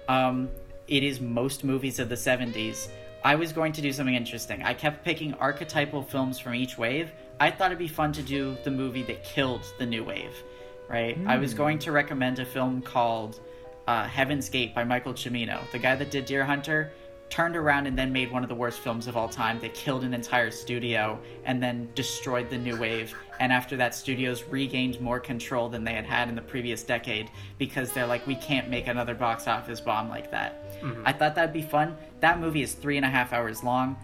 um, 0.09 0.51
it 0.89 1.05
is 1.05 1.21
most 1.21 1.63
movies 1.63 2.01
of 2.01 2.09
the 2.09 2.17
70s. 2.17 2.89
I 3.23 3.37
was 3.37 3.53
going 3.53 3.73
to 3.75 3.81
do 3.81 3.93
something 3.93 4.17
interesting. 4.17 4.65
I 4.65 4.75
kept 4.75 5.05
picking 5.05 5.33
archetypal 5.35 6.03
films 6.03 6.41
from 6.41 6.57
each 6.57 6.77
wave. 6.77 7.13
I 7.39 7.53
thought 7.53 7.67
it'd 7.67 7.79
be 7.79 7.87
fun 7.87 8.13
to 8.15 8.23
do 8.23 8.57
the 8.65 8.71
movie 8.73 9.05
that 9.05 9.23
killed 9.23 9.63
the 9.79 9.87
new 9.87 10.03
wave, 10.03 10.43
right? 10.89 11.17
I 11.27 11.37
was 11.37 11.55
going 11.55 11.79
to 11.81 11.93
recommend 11.93 12.41
a 12.41 12.45
film 12.45 12.83
called 12.83 13.39
uh, 13.87 14.09
Heaven's 14.09 14.49
Gate 14.49 14.75
by 14.75 14.83
Michael 14.83 15.15
Cimino, 15.15 15.71
the 15.71 15.79
guy 15.79 15.95
that 15.95 16.11
did 16.11 16.25
Deer 16.25 16.45
Hunter. 16.45 16.91
Turned 17.31 17.57
around 17.57 17.87
and 17.87 17.99
then 17.99 18.13
made 18.13 18.31
one 18.31 18.43
of 18.45 18.49
the 18.49 18.55
worst 18.55 18.79
films 18.79 19.09
of 19.09 19.17
all 19.17 19.29
time 19.29 19.59
that 19.61 19.75
killed 19.75 20.05
an 20.05 20.15
entire 20.15 20.51
studio 20.51 21.19
and 21.45 21.61
then 21.61 21.89
destroyed 21.95 22.49
the 22.49 22.59
new 22.59 22.77
wave. 22.77 23.13
And 23.41 23.53
after 23.53 23.77
that, 23.79 23.95
studios 23.95 24.45
regained 24.45 25.01
more 25.01 25.19
control 25.19 25.69
than 25.69 25.83
they 25.83 25.95
had 25.95 26.05
had 26.05 26.29
in 26.29 26.37
the 26.37 26.43
previous 26.43 26.85
decade 26.85 27.31
because 27.59 27.93
they're 27.93 28.07
like, 28.07 28.25
we 28.27 28.37
can't 28.37 28.69
make 28.69 28.87
another 28.87 29.15
box 29.15 29.49
office 29.49 29.81
bomb 29.81 30.09
like 30.09 30.31
that. 30.31 30.81
Mm-hmm. 30.81 31.03
I 31.05 31.13
thought 31.13 31.35
that'd 31.35 31.53
be 31.53 31.63
fun. 31.63 31.97
That 32.21 32.39
movie 32.39 32.63
is 32.63 32.75
three 32.75 32.97
and 32.97 33.05
a 33.05 33.09
half 33.09 33.33
hours 33.33 33.65
long. 33.65 33.97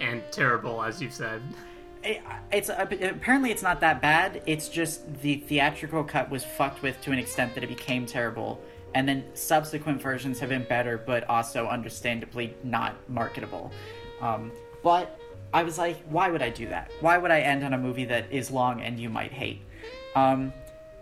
And 0.00 0.22
terrible, 0.32 0.82
as 0.82 1.00
you've 1.00 1.14
said. 1.14 1.42
It, 2.02 2.20
it's 2.50 2.68
uh, 2.68 2.84
apparently 2.90 3.52
it's 3.52 3.62
not 3.62 3.78
that 3.80 4.02
bad. 4.02 4.42
It's 4.46 4.68
just 4.68 5.20
the 5.20 5.36
theatrical 5.36 6.02
cut 6.02 6.28
was 6.28 6.42
fucked 6.42 6.82
with 6.82 7.00
to 7.02 7.12
an 7.12 7.18
extent 7.18 7.54
that 7.54 7.62
it 7.62 7.68
became 7.68 8.06
terrible, 8.06 8.60
and 8.94 9.08
then 9.08 9.24
subsequent 9.34 10.00
versions 10.00 10.38
have 10.40 10.48
been 10.50 10.64
better, 10.64 10.98
but 10.98 11.28
also 11.28 11.66
understandably 11.66 12.54
not 12.62 12.96
marketable. 13.08 13.72
Um, 14.20 14.52
but 14.82 15.18
I 15.52 15.62
was 15.62 15.78
like, 15.78 16.02
why 16.08 16.30
would 16.30 16.42
I 16.42 16.50
do 16.50 16.68
that? 16.68 16.90
Why 17.00 17.18
would 17.18 17.30
I 17.30 17.40
end 17.40 17.64
on 17.64 17.74
a 17.74 17.78
movie 17.78 18.04
that 18.06 18.30
is 18.30 18.50
long 18.50 18.80
and 18.80 18.98
you 18.98 19.08
might 19.08 19.32
hate? 19.32 19.62
Um, 20.14 20.52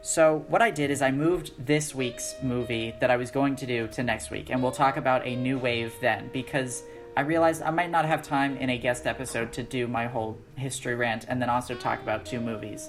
so 0.02 0.44
what 0.48 0.62
I 0.62 0.70
did 0.70 0.90
is 0.90 1.02
I 1.02 1.10
moved 1.10 1.52
this 1.64 1.94
week's 1.94 2.34
movie 2.42 2.94
that 3.00 3.10
I 3.10 3.16
was 3.16 3.30
going 3.30 3.54
to 3.56 3.66
do 3.66 3.86
to 3.88 4.02
next 4.02 4.30
week, 4.30 4.50
and 4.50 4.62
we'll 4.62 4.72
talk 4.72 4.96
about 4.96 5.26
a 5.26 5.36
new 5.36 5.58
wave 5.58 5.92
then 6.00 6.30
because 6.32 6.84
I 7.16 7.22
realized 7.22 7.60
I 7.62 7.70
might 7.70 7.90
not 7.90 8.06
have 8.06 8.22
time 8.22 8.56
in 8.56 8.70
a 8.70 8.78
guest 8.78 9.06
episode 9.06 9.52
to 9.52 9.62
do 9.62 9.86
my 9.86 10.06
whole 10.06 10.38
history 10.56 10.94
rant 10.94 11.26
and 11.28 11.42
then 11.42 11.50
also 11.50 11.74
talk 11.74 12.00
about 12.00 12.24
two 12.24 12.40
movies. 12.40 12.88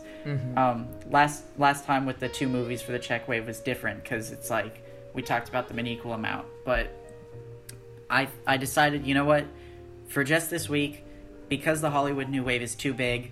Um, 0.57 0.87
last 1.09 1.43
last 1.57 1.85
time 1.85 2.05
with 2.05 2.19
the 2.19 2.29
two 2.29 2.47
movies 2.47 2.81
for 2.81 2.91
the 2.93 2.99
Czech 2.99 3.27
wave 3.27 3.45
was 3.45 3.59
different 3.59 4.03
because 4.03 4.31
it's 4.31 4.49
like 4.49 4.83
we 5.13 5.21
talked 5.21 5.49
about 5.49 5.67
them 5.67 5.79
an 5.79 5.87
equal 5.87 6.13
amount, 6.13 6.47
but 6.65 6.89
I 8.09 8.27
I 8.45 8.57
decided 8.57 9.05
you 9.05 9.13
know 9.13 9.25
what? 9.25 9.45
For 10.07 10.23
just 10.23 10.49
this 10.49 10.67
week 10.67 11.05
because 11.49 11.81
the 11.81 11.89
Hollywood 11.89 12.29
new 12.29 12.43
wave 12.43 12.61
is 12.61 12.75
too 12.75 12.93
big 12.93 13.31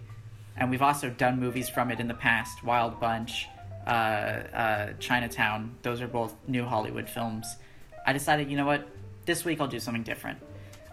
and 0.60 0.70
we've 0.70 0.82
also 0.82 1.10
done 1.10 1.40
movies 1.40 1.70
from 1.70 1.90
it 1.90 2.00
in 2.00 2.08
the 2.08 2.14
past 2.14 2.64
wild 2.64 3.00
bunch 3.00 3.48
uh, 3.88 3.90
uh, 3.90 4.94
chinatown 5.00 5.76
those 5.82 6.02
are 6.02 6.08
both 6.08 6.36
new 6.48 6.66
hollywood 6.66 7.10
films. 7.10 7.56
I 8.06 8.14
decided 8.14 8.52
you 8.52 8.58
know 8.58 8.66
what? 8.66 8.88
This 9.26 9.46
week 9.46 9.62
i'll 9.62 9.68
do 9.68 9.80
something 9.80 10.04
different. 10.04 10.40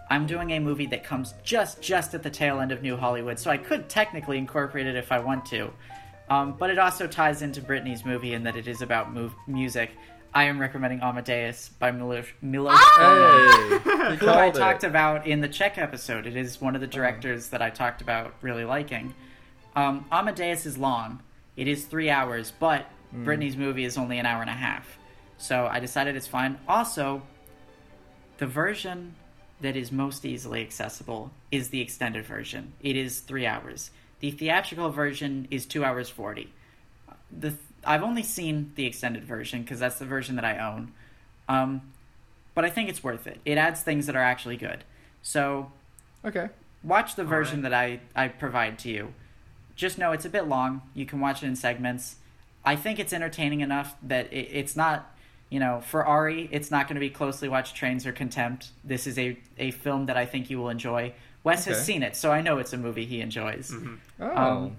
I'm 0.09 0.25
doing 0.25 0.51
a 0.51 0.59
movie 0.59 0.85
that 0.87 1.03
comes 1.03 1.33
just 1.43 1.81
just 1.81 2.13
at 2.13 2.23
the 2.23 2.29
tail 2.29 2.59
end 2.59 2.71
of 2.71 2.81
new 2.81 2.95
hollywood 2.95 3.37
so 3.37 3.51
i 3.51 3.57
could 3.57 3.89
technically 3.89 4.37
incorporate 4.37 4.87
it 4.87 4.95
if 4.95 5.11
i 5.11 5.19
want 5.19 5.45
to. 5.47 5.71
Um, 6.29 6.55
but 6.57 6.69
it 6.69 6.77
also 6.77 7.07
ties 7.07 7.41
into 7.41 7.61
Britney's 7.61 8.03
movie 8.03 8.33
in 8.33 8.43
that 8.43 8.57
it 8.57 8.67
is 8.67 8.81
about 8.81 9.13
move- 9.13 9.33
music. 9.47 9.91
I 10.37 10.43
am 10.43 10.59
recommending 10.59 11.01
Amadeus 11.01 11.69
by 11.79 11.89
Milos, 11.89 12.27
Milos 12.43 12.79
Forman 12.79 13.23
ah! 13.23 13.81
Hey, 13.83 14.11
he 14.11 14.17
who 14.17 14.29
I 14.29 14.51
called 14.51 14.53
talked 14.53 14.83
about 14.83 15.25
in 15.25 15.41
the 15.41 15.47
Czech 15.47 15.79
episode. 15.79 16.27
It 16.27 16.37
is 16.37 16.61
one 16.61 16.75
of 16.75 16.81
the 16.81 16.85
uh-huh. 16.85 16.95
directors 16.95 17.49
that 17.49 17.63
I 17.63 17.71
talked 17.71 18.03
about 18.03 18.35
really 18.43 18.63
liking. 18.63 19.15
Um, 19.75 20.05
Amadeus 20.11 20.67
is 20.67 20.77
long. 20.77 21.23
It 21.55 21.67
is 21.67 21.85
three 21.85 22.11
hours, 22.11 22.53
but 22.59 22.85
hmm. 23.09 23.23
Brittany's 23.23 23.57
movie 23.57 23.83
is 23.83 23.97
only 23.97 24.19
an 24.19 24.27
hour 24.27 24.41
and 24.41 24.49
a 24.51 24.53
half. 24.53 24.99
So 25.39 25.65
I 25.65 25.79
decided 25.79 26.15
it's 26.15 26.27
fine. 26.27 26.59
Also, 26.67 27.23
the 28.37 28.45
version 28.45 29.15
that 29.61 29.75
is 29.75 29.91
most 29.91 30.23
easily 30.23 30.61
accessible 30.61 31.31
is 31.51 31.69
the 31.69 31.81
extended 31.81 32.25
version. 32.25 32.73
It 32.79 32.95
is 32.95 33.21
three 33.21 33.47
hours. 33.47 33.89
The 34.19 34.29
theatrical 34.29 34.91
version 34.91 35.47
is 35.49 35.65
two 35.65 35.83
hours 35.83 36.11
forty. 36.11 36.53
The 37.35 37.55
I've 37.87 38.03
only 38.03 38.23
seen 38.23 38.71
the 38.75 38.85
extended 38.85 39.23
version 39.23 39.61
because 39.63 39.79
that's 39.79 39.97
the 39.97 40.05
version 40.05 40.35
that 40.35 40.45
I 40.45 40.57
own, 40.59 40.91
um, 41.47 41.81
but 42.53 42.65
I 42.65 42.69
think 42.69 42.89
it's 42.89 43.03
worth 43.03 43.25
it. 43.27 43.39
It 43.45 43.57
adds 43.57 43.81
things 43.81 44.05
that 44.07 44.15
are 44.15 44.21
actually 44.23 44.57
good. 44.57 44.83
So 45.21 45.71
Okay. 46.25 46.49
watch 46.83 47.15
the 47.15 47.23
version 47.23 47.61
right. 47.63 47.71
that 47.71 47.73
I, 48.15 48.25
I 48.25 48.27
provide 48.27 48.77
to 48.79 48.89
you. 48.89 49.13
Just 49.75 49.97
know 49.97 50.11
it's 50.11 50.25
a 50.25 50.29
bit 50.29 50.47
long. 50.47 50.81
You 50.93 51.05
can 51.05 51.19
watch 51.19 51.41
it 51.43 51.47
in 51.47 51.55
segments. 51.55 52.15
I 52.65 52.75
think 52.75 52.99
it's 52.99 53.13
entertaining 53.13 53.61
enough 53.61 53.95
that 54.03 54.31
it, 54.33 54.49
it's 54.51 54.75
not, 54.75 55.15
you 55.49 55.59
know, 55.59 55.81
for 55.81 56.05
Ari, 56.05 56.49
it's 56.51 56.69
not 56.71 56.87
going 56.87 56.95
to 56.95 56.99
be 56.99 57.09
closely 57.09 57.47
watched 57.47 57.75
trains 57.75 58.05
or 58.05 58.11
contempt. 58.11 58.69
This 58.83 59.07
is 59.07 59.17
a, 59.17 59.37
a 59.57 59.71
film 59.71 60.07
that 60.07 60.17
I 60.17 60.25
think 60.25 60.49
you 60.49 60.57
will 60.57 60.69
enjoy. 60.69 61.13
Wes 61.43 61.63
has 61.65 61.85
seen 61.85 62.03
it, 62.03 62.15
so 62.17 62.31
I 62.31 62.41
know 62.41 62.57
it's 62.57 62.73
a 62.73 62.77
movie 62.77 63.05
he 63.05 63.21
enjoys. 63.21 63.73
Oh. 64.19 64.35
Um, 64.35 64.77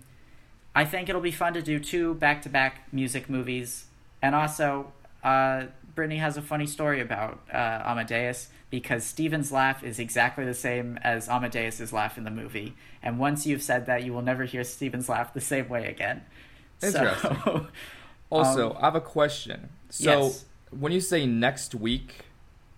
I 0.79 0.85
think 0.85 1.09
it'll 1.09 1.21
be 1.21 1.33
fun 1.33 1.55
to 1.55 1.63
do 1.63 1.81
two 1.81 2.15
back 2.15 2.41
to 2.43 2.49
back 2.49 2.87
music 2.93 3.29
movies. 3.29 3.87
And 4.23 4.33
also, 4.33 4.93
uh, 5.25 5.65
Brittany 5.97 6.19
has 6.19 6.37
a 6.37 6.43
funny 6.43 6.69
story 6.69 7.01
about 7.01 7.41
uh, 7.53 7.83
Amadeus 7.85 8.47
because 8.71 9.03
Steven's 9.03 9.51
laugh 9.51 9.83
is 9.83 9.99
exactly 9.99 10.45
the 10.45 10.55
same 10.55 10.97
as 11.03 11.29
Amadeus's 11.29 11.93
laugh 11.93 12.17
in 12.17 12.23
the 12.23 12.31
movie. 12.31 12.77
And 13.03 13.19
once 13.19 13.45
you've 13.45 13.61
said 13.63 13.87
that, 13.87 14.05
you 14.05 14.13
will 14.13 14.23
never 14.23 14.45
hear 14.45 14.63
Steven's 14.63 15.09
laugh 15.09 15.35
the 15.35 15.41
same 15.41 15.69
way 15.69 15.89
again. 15.89 16.23
Interesting. 16.81 17.37
So, 17.45 17.67
also, 18.31 18.71
um, 18.71 18.77
I 18.81 18.85
have 18.85 18.95
a 18.95 19.01
question. 19.01 19.71
So, 19.91 20.27
Yes. 20.27 20.45
when 20.71 20.93
you 20.93 21.01
say 21.01 21.27
next 21.27 21.75
week, 21.75 22.19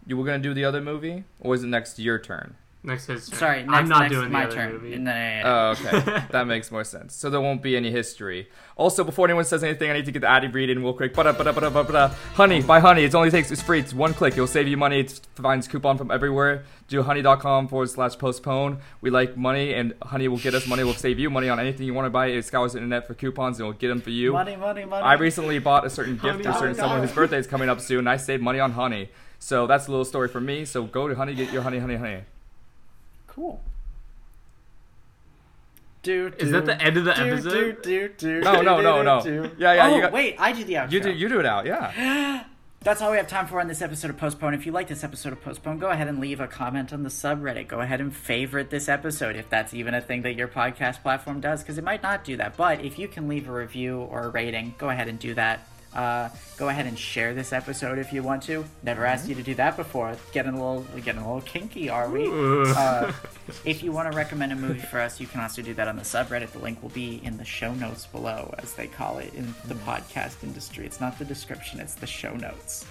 you 0.06 0.16
were 0.16 0.24
gonna 0.24 0.38
do 0.38 0.54
the 0.54 0.64
other 0.64 0.80
movie, 0.80 1.24
or 1.38 1.54
is 1.54 1.64
it 1.64 1.66
next 1.66 1.98
your 1.98 2.18
turn? 2.18 2.56
Next 2.82 3.06
his 3.06 3.28
turn. 3.28 3.38
sorry, 3.38 3.62
next, 3.64 3.74
I'm 3.74 3.88
not 3.88 4.00
next 4.00 4.12
doing 4.14 4.32
my 4.32 4.40
the 4.40 4.46
other 4.46 4.56
turn. 4.56 4.72
movie. 4.72 4.96
No, 4.96 5.12
no, 5.12 5.12
no, 5.12 5.42
no. 5.42 5.42
Oh, 5.44 5.70
okay. 5.86 6.24
that 6.30 6.46
makes 6.46 6.70
more 6.70 6.82
sense. 6.84 7.14
So 7.14 7.28
there 7.28 7.40
won't 7.40 7.62
be 7.62 7.76
any 7.76 7.90
history. 7.90 8.48
Also, 8.74 9.04
before 9.04 9.26
anyone 9.26 9.44
says 9.44 9.62
anything, 9.62 9.90
I 9.90 9.94
need 9.94 10.06
to 10.06 10.12
get 10.12 10.20
the 10.20 10.30
Addy 10.30 10.48
breed 10.48 10.70
in 10.70 10.82
real 10.82 10.94
quick. 10.94 11.14
Honey, 11.14 12.62
buy 12.62 12.80
honey. 12.80 13.04
It 13.04 13.14
only 13.14 13.30
takes 13.30 13.50
it's 13.50 13.60
free. 13.60 13.80
It's 13.80 13.92
one 13.92 14.14
click. 14.14 14.32
It'll 14.32 14.46
save 14.46 14.66
you 14.66 14.78
money. 14.78 15.00
It 15.00 15.20
finds 15.34 15.68
coupon 15.68 15.98
from 15.98 16.10
everywhere. 16.10 16.64
Do 16.88 17.02
honey.com 17.02 17.68
forward 17.68 17.90
slash 17.90 18.16
postpone. 18.16 18.78
We 19.02 19.10
like 19.10 19.36
money, 19.36 19.74
and 19.74 19.92
honey 20.02 20.28
will 20.28 20.38
get 20.38 20.54
us 20.54 20.66
money. 20.66 20.82
Will 20.82 20.94
save 20.94 21.18
you 21.18 21.28
money 21.28 21.50
on 21.50 21.60
anything 21.60 21.86
you 21.86 21.92
want 21.92 22.06
to 22.06 22.10
buy. 22.10 22.28
It 22.28 22.44
scours 22.46 22.72
the 22.72 22.78
internet 22.78 23.06
for 23.06 23.12
coupons, 23.12 23.60
and 23.60 23.68
it'll 23.68 23.78
get 23.78 23.88
them 23.88 24.00
for 24.00 24.10
you. 24.10 24.32
money, 24.32 24.56
money, 24.56 24.86
money. 24.86 25.02
I 25.02 25.14
recently 25.14 25.58
bought 25.58 25.84
a 25.84 25.90
certain 25.90 26.14
gift 26.14 26.24
Honey, 26.24 26.42
to 26.44 26.50
a 26.50 26.54
certain 26.54 26.74
someone 26.76 27.00
whose 27.00 27.12
birthday 27.12 27.38
is 27.38 27.46
coming 27.46 27.68
up 27.68 27.80
soon. 27.82 28.00
And 28.00 28.08
I 28.08 28.16
saved 28.16 28.42
money 28.42 28.58
on 28.58 28.72
honey. 28.72 29.10
So 29.38 29.66
that's 29.66 29.86
a 29.86 29.90
little 29.90 30.06
story 30.06 30.28
for 30.28 30.40
me. 30.40 30.64
So 30.64 30.84
go 30.84 31.08
to 31.08 31.14
honey, 31.14 31.34
get 31.34 31.52
your 31.52 31.62
honey, 31.62 31.78
honey, 31.78 31.96
honey. 31.96 32.20
Cool. 33.30 33.60
Do, 36.02 36.32
Is 36.38 36.50
that 36.52 36.64
the 36.64 36.80
end 36.82 36.96
of 36.96 37.04
the 37.04 37.12
do, 37.12 37.22
episode? 37.22 37.82
Do, 37.82 38.08
do, 38.08 38.14
do, 38.16 38.40
No, 38.40 38.62
no, 38.62 38.80
no, 38.80 39.02
no. 39.02 39.20
do. 39.22 39.50
Yeah, 39.58 39.74
yeah, 39.74 39.86
Oh, 39.86 39.94
you 39.96 40.00
got- 40.02 40.12
wait, 40.12 40.36
I 40.38 40.52
do 40.52 40.64
the 40.64 40.74
outro. 40.74 40.92
You 40.92 41.00
do 41.00 41.10
you 41.12 41.28
do 41.28 41.40
it 41.40 41.46
out, 41.46 41.66
yeah. 41.66 42.44
That's 42.82 43.02
all 43.02 43.10
we 43.10 43.18
have 43.18 43.28
time 43.28 43.46
for 43.46 43.60
on 43.60 43.68
this 43.68 43.82
episode 43.82 44.08
of 44.08 44.16
Postpone. 44.16 44.54
If 44.54 44.64
you 44.64 44.72
like 44.72 44.88
this 44.88 45.04
episode 45.04 45.34
of 45.34 45.42
Postpone, 45.42 45.76
go 45.78 45.90
ahead 45.90 46.08
and 46.08 46.18
leave 46.18 46.40
a 46.40 46.46
comment 46.48 46.94
on 46.94 47.02
the 47.02 47.10
subreddit. 47.10 47.68
Go 47.68 47.80
ahead 47.80 48.00
and 48.00 48.16
favorite 48.16 48.70
this 48.70 48.88
episode 48.88 49.36
if 49.36 49.50
that's 49.50 49.74
even 49.74 49.92
a 49.92 50.00
thing 50.00 50.22
that 50.22 50.32
your 50.34 50.48
podcast 50.48 51.02
platform 51.02 51.40
does, 51.40 51.62
because 51.62 51.76
it 51.76 51.84
might 51.84 52.02
not 52.02 52.24
do 52.24 52.38
that. 52.38 52.56
But 52.56 52.82
if 52.82 52.98
you 52.98 53.06
can 53.06 53.28
leave 53.28 53.50
a 53.50 53.52
review 53.52 53.98
or 54.00 54.22
a 54.22 54.28
rating, 54.30 54.74
go 54.78 54.88
ahead 54.88 55.08
and 55.08 55.18
do 55.18 55.34
that. 55.34 55.68
Uh, 55.94 56.28
go 56.56 56.68
ahead 56.68 56.86
and 56.86 56.96
share 56.98 57.34
this 57.34 57.52
episode 57.52 57.98
if 57.98 58.12
you 58.12 58.22
want 58.22 58.42
to. 58.44 58.64
Never 58.82 59.04
asked 59.04 59.28
you 59.28 59.34
to 59.34 59.42
do 59.42 59.54
that 59.56 59.76
before. 59.76 60.14
Getting 60.32 60.52
a 60.52 60.54
little, 60.54 60.82
getting 61.00 61.20
a 61.20 61.26
little 61.26 61.40
kinky, 61.40 61.88
are 61.88 62.08
we? 62.08 62.28
Uh, 62.30 63.12
if 63.64 63.82
you 63.82 63.90
want 63.90 64.10
to 64.10 64.16
recommend 64.16 64.52
a 64.52 64.56
movie 64.56 64.78
for 64.78 65.00
us, 65.00 65.20
you 65.20 65.26
can 65.26 65.40
also 65.40 65.62
do 65.62 65.74
that 65.74 65.88
on 65.88 65.96
the 65.96 66.02
subreddit. 66.02 66.52
The 66.52 66.60
link 66.60 66.80
will 66.82 66.90
be 66.90 67.20
in 67.24 67.36
the 67.36 67.44
show 67.44 67.74
notes 67.74 68.06
below, 68.06 68.54
as 68.58 68.74
they 68.74 68.86
call 68.86 69.18
it 69.18 69.34
in 69.34 69.52
the 69.66 69.74
podcast 69.74 70.44
industry. 70.44 70.86
It's 70.86 71.00
not 71.00 71.18
the 71.18 71.24
description; 71.24 71.80
it's 71.80 71.94
the 71.94 72.06
show 72.06 72.34
notes. 72.36 72.86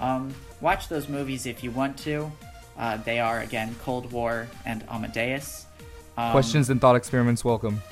Um, 0.00 0.32
watch 0.60 0.88
those 0.88 1.08
movies 1.08 1.46
if 1.46 1.64
you 1.64 1.72
want 1.72 1.98
to. 1.98 2.30
Uh, 2.78 2.96
they 2.98 3.18
are 3.20 3.40
again 3.40 3.74
Cold 3.82 4.12
War 4.12 4.46
and 4.64 4.84
Amadeus. 4.88 5.66
Um, 6.16 6.30
Questions 6.30 6.70
and 6.70 6.80
thought 6.80 6.96
experiments 6.96 7.44
welcome. 7.44 7.82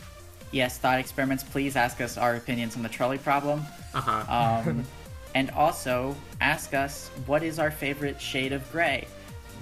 Yes, 0.52 0.78
thought 0.78 1.00
experiments. 1.00 1.42
Please 1.42 1.76
ask 1.76 2.00
us 2.00 2.16
our 2.16 2.36
opinions 2.36 2.76
on 2.76 2.82
the 2.82 2.88
trolley 2.88 3.18
problem. 3.18 3.62
Uh-huh. 3.94 4.62
Um, 4.68 4.84
and 5.34 5.50
also 5.50 6.14
ask 6.40 6.74
us 6.74 7.08
what 7.26 7.42
is 7.42 7.58
our 7.58 7.70
favorite 7.70 8.20
shade 8.20 8.52
of 8.52 8.70
gray. 8.70 9.08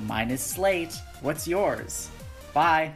Mine 0.07 0.31
is 0.31 0.41
slate. 0.41 0.95
What's 1.21 1.47
yours? 1.47 2.11
Bye. 2.53 2.93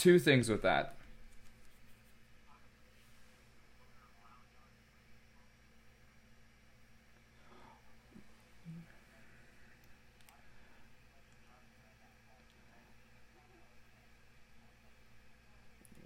Two 0.00 0.18
things 0.18 0.48
with 0.48 0.62
that. 0.62 0.94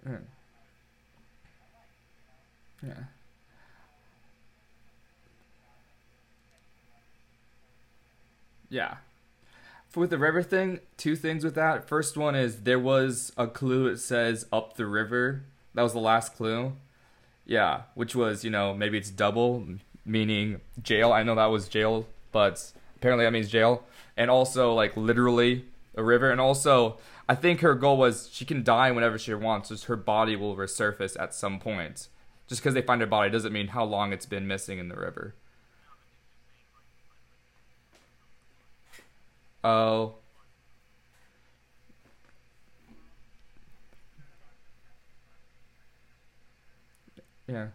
Yeah. 0.05 0.17
Yeah. 2.83 2.93
Yeah. 8.69 8.95
For 9.84 9.84
with 9.95 10.09
the 10.09 10.17
river 10.17 10.43
thing, 10.43 10.79
two 10.97 11.15
things 11.15 11.43
with 11.43 11.55
that. 11.55 11.87
First 11.87 12.17
one 12.17 12.35
is 12.35 12.61
there 12.61 12.79
was 12.79 13.31
a 13.37 13.47
clue 13.47 13.89
that 13.89 13.99
says 13.99 14.45
up 14.51 14.75
the 14.75 14.85
river. 14.85 15.43
That 15.73 15.81
was 15.81 15.93
the 15.93 15.99
last 15.99 16.35
clue. 16.35 16.73
Yeah, 17.45 17.83
which 17.93 18.15
was, 18.15 18.43
you 18.43 18.49
know, 18.49 18.73
maybe 18.73 18.97
it's 18.97 19.11
double, 19.11 19.65
meaning 20.05 20.61
jail. 20.81 21.11
I 21.11 21.23
know 21.23 21.35
that 21.35 21.45
was 21.45 21.67
jail, 21.67 22.07
but 22.31 22.71
apparently 22.95 23.25
that 23.25 23.31
means 23.31 23.49
jail. 23.49 23.83
And 24.17 24.31
also, 24.31 24.73
like, 24.73 24.97
literally 24.97 25.65
a 25.95 26.03
river. 26.03 26.31
And 26.31 26.41
also, 26.41 26.97
I 27.27 27.35
think 27.35 27.61
her 27.61 27.75
goal 27.75 27.97
was 27.97 28.29
she 28.31 28.45
can 28.45 28.63
die 28.63 28.91
whenever 28.91 29.17
she 29.17 29.33
wants, 29.33 29.69
just 29.69 29.85
her 29.85 29.95
body 29.95 30.35
will 30.35 30.55
resurface 30.55 31.19
at 31.19 31.33
some 31.33 31.59
point. 31.59 32.07
Just 32.47 32.61
because 32.61 32.73
they 32.73 32.81
find 32.81 33.01
her 33.01 33.07
body 33.07 33.29
doesn't 33.29 33.53
mean 33.53 33.69
how 33.69 33.83
long 33.83 34.13
it's 34.13 34.25
been 34.25 34.47
missing 34.47 34.77
in 34.77 34.89
the 34.89 34.95
river. 34.95 35.33
Oh. 39.65 40.17
Yeah. 47.47 47.69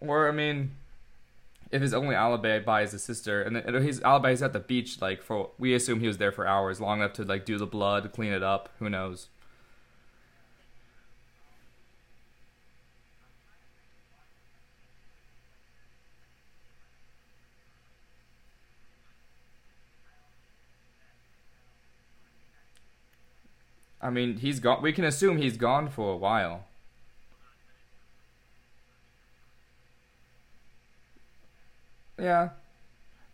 Or, 0.00 0.28
I 0.28 0.32
mean, 0.32 0.72
if 1.70 1.82
his 1.82 1.92
only 1.92 2.14
alibi 2.14 2.60
by 2.60 2.82
is 2.82 2.92
his 2.92 3.02
sister, 3.04 3.42
and 3.42 3.56
his 3.84 4.00
alibi 4.02 4.30
is 4.30 4.42
at 4.42 4.54
the 4.54 4.60
beach, 4.60 5.02
like, 5.02 5.22
for, 5.22 5.50
we 5.58 5.74
assume 5.74 6.00
he 6.00 6.06
was 6.06 6.18
there 6.18 6.32
for 6.32 6.46
hours, 6.46 6.80
long 6.80 7.00
enough 7.00 7.12
to, 7.14 7.24
like, 7.24 7.44
do 7.44 7.58
the 7.58 7.66
blood, 7.66 8.12
clean 8.14 8.32
it 8.32 8.42
up, 8.42 8.70
who 8.78 8.88
knows. 8.88 9.28
I 24.02 24.10
mean, 24.10 24.38
he's 24.38 24.58
gone. 24.58 24.82
We 24.82 24.92
can 24.92 25.04
assume 25.04 25.38
he's 25.38 25.56
gone 25.56 25.88
for 25.88 26.12
a 26.12 26.16
while. 26.16 26.64
Yeah. 32.18 32.50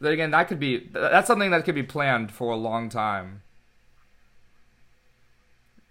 Then 0.01 0.12
again, 0.12 0.31
that 0.31 0.49
could 0.49 0.61
be 0.61 0.89
that's 0.93 1.27
something 1.27 1.51
that 1.51 1.65
could 1.65 1.74
be 1.74 1.82
planned 1.82 2.31
for 2.31 2.53
a 2.53 2.57
long 2.57 2.89
time. 2.89 3.43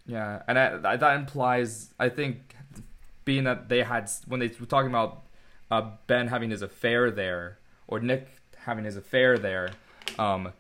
Yeah, 0.06 0.41
and 0.48 0.58
I, 0.58 0.95
that 0.95 1.16
implies 1.18 1.94
I 1.99 2.08
think 2.08 2.56
being 3.26 3.44
that 3.44 3.68
they 3.68 3.84
had 3.84 4.10
when 4.26 4.40
they 4.40 4.49
were 4.60 4.66
talking 4.66 4.90
about 4.90 5.24
uh, 5.70 5.91
Ben 6.08 6.28
having 6.28 6.49
his 6.49 6.62
affair 6.62 7.12
there 7.12 7.60
or 7.88 7.99
Nick 7.99 8.30
having 8.60 8.86
his 8.86 8.95
affair 8.95 9.38
there, 9.38 9.72
um, 10.18 10.54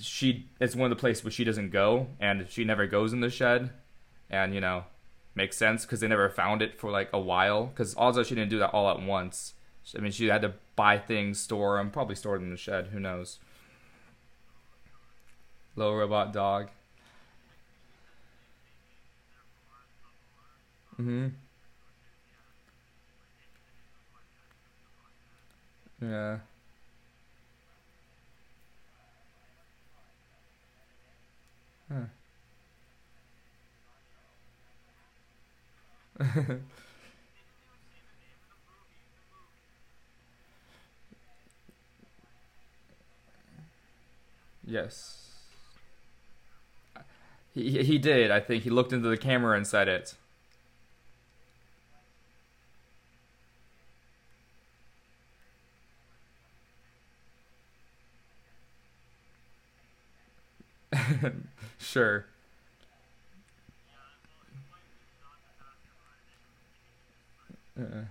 she 0.00 0.48
it's 0.60 0.74
one 0.74 0.90
of 0.90 0.96
the 0.96 1.00
places 1.00 1.24
where 1.24 1.30
she 1.30 1.44
doesn't 1.44 1.70
go 1.70 2.08
and 2.20 2.46
she 2.48 2.64
never 2.64 2.86
goes 2.86 3.12
in 3.12 3.20
the 3.20 3.30
shed, 3.30 3.70
and 4.30 4.54
you 4.54 4.60
know 4.60 4.84
makes 5.34 5.56
sense 5.56 5.84
because 5.84 6.00
they 6.00 6.08
never 6.08 6.28
found 6.30 6.62
it 6.62 6.78
for 6.78 6.90
like 6.90 7.10
a 7.12 7.18
while 7.18 7.66
because 7.66 7.94
also 7.94 8.22
she 8.22 8.34
didn't 8.34 8.50
do 8.50 8.58
that 8.58 8.70
all 8.70 8.88
at 8.88 9.02
once 9.02 9.54
I 9.96 10.00
mean, 10.00 10.12
she 10.12 10.28
had 10.28 10.42
to 10.42 10.54
buy 10.76 10.98
things, 10.98 11.38
store 11.40 11.76
them, 11.76 11.90
probably 11.90 12.16
stored 12.16 12.40
them 12.40 12.46
in 12.46 12.52
the 12.52 12.56
shed. 12.56 12.88
Who 12.88 13.00
knows? 13.00 13.38
Low 15.76 15.94
robot 15.94 16.32
dog. 16.32 16.70
mm-hmm 20.98 21.26
Yeah. 26.00 26.38
Yes. 44.66 45.20
He 47.54 47.82
he 47.82 47.96
did. 47.98 48.30
I 48.30 48.38
think 48.40 48.64
he 48.64 48.70
looked 48.70 48.92
into 48.92 49.08
the 49.08 49.16
camera 49.16 49.56
and 49.56 49.66
said 49.66 49.88
it. 49.88 50.14
sure. 61.84 62.24
Uh-uh. 67.78 68.04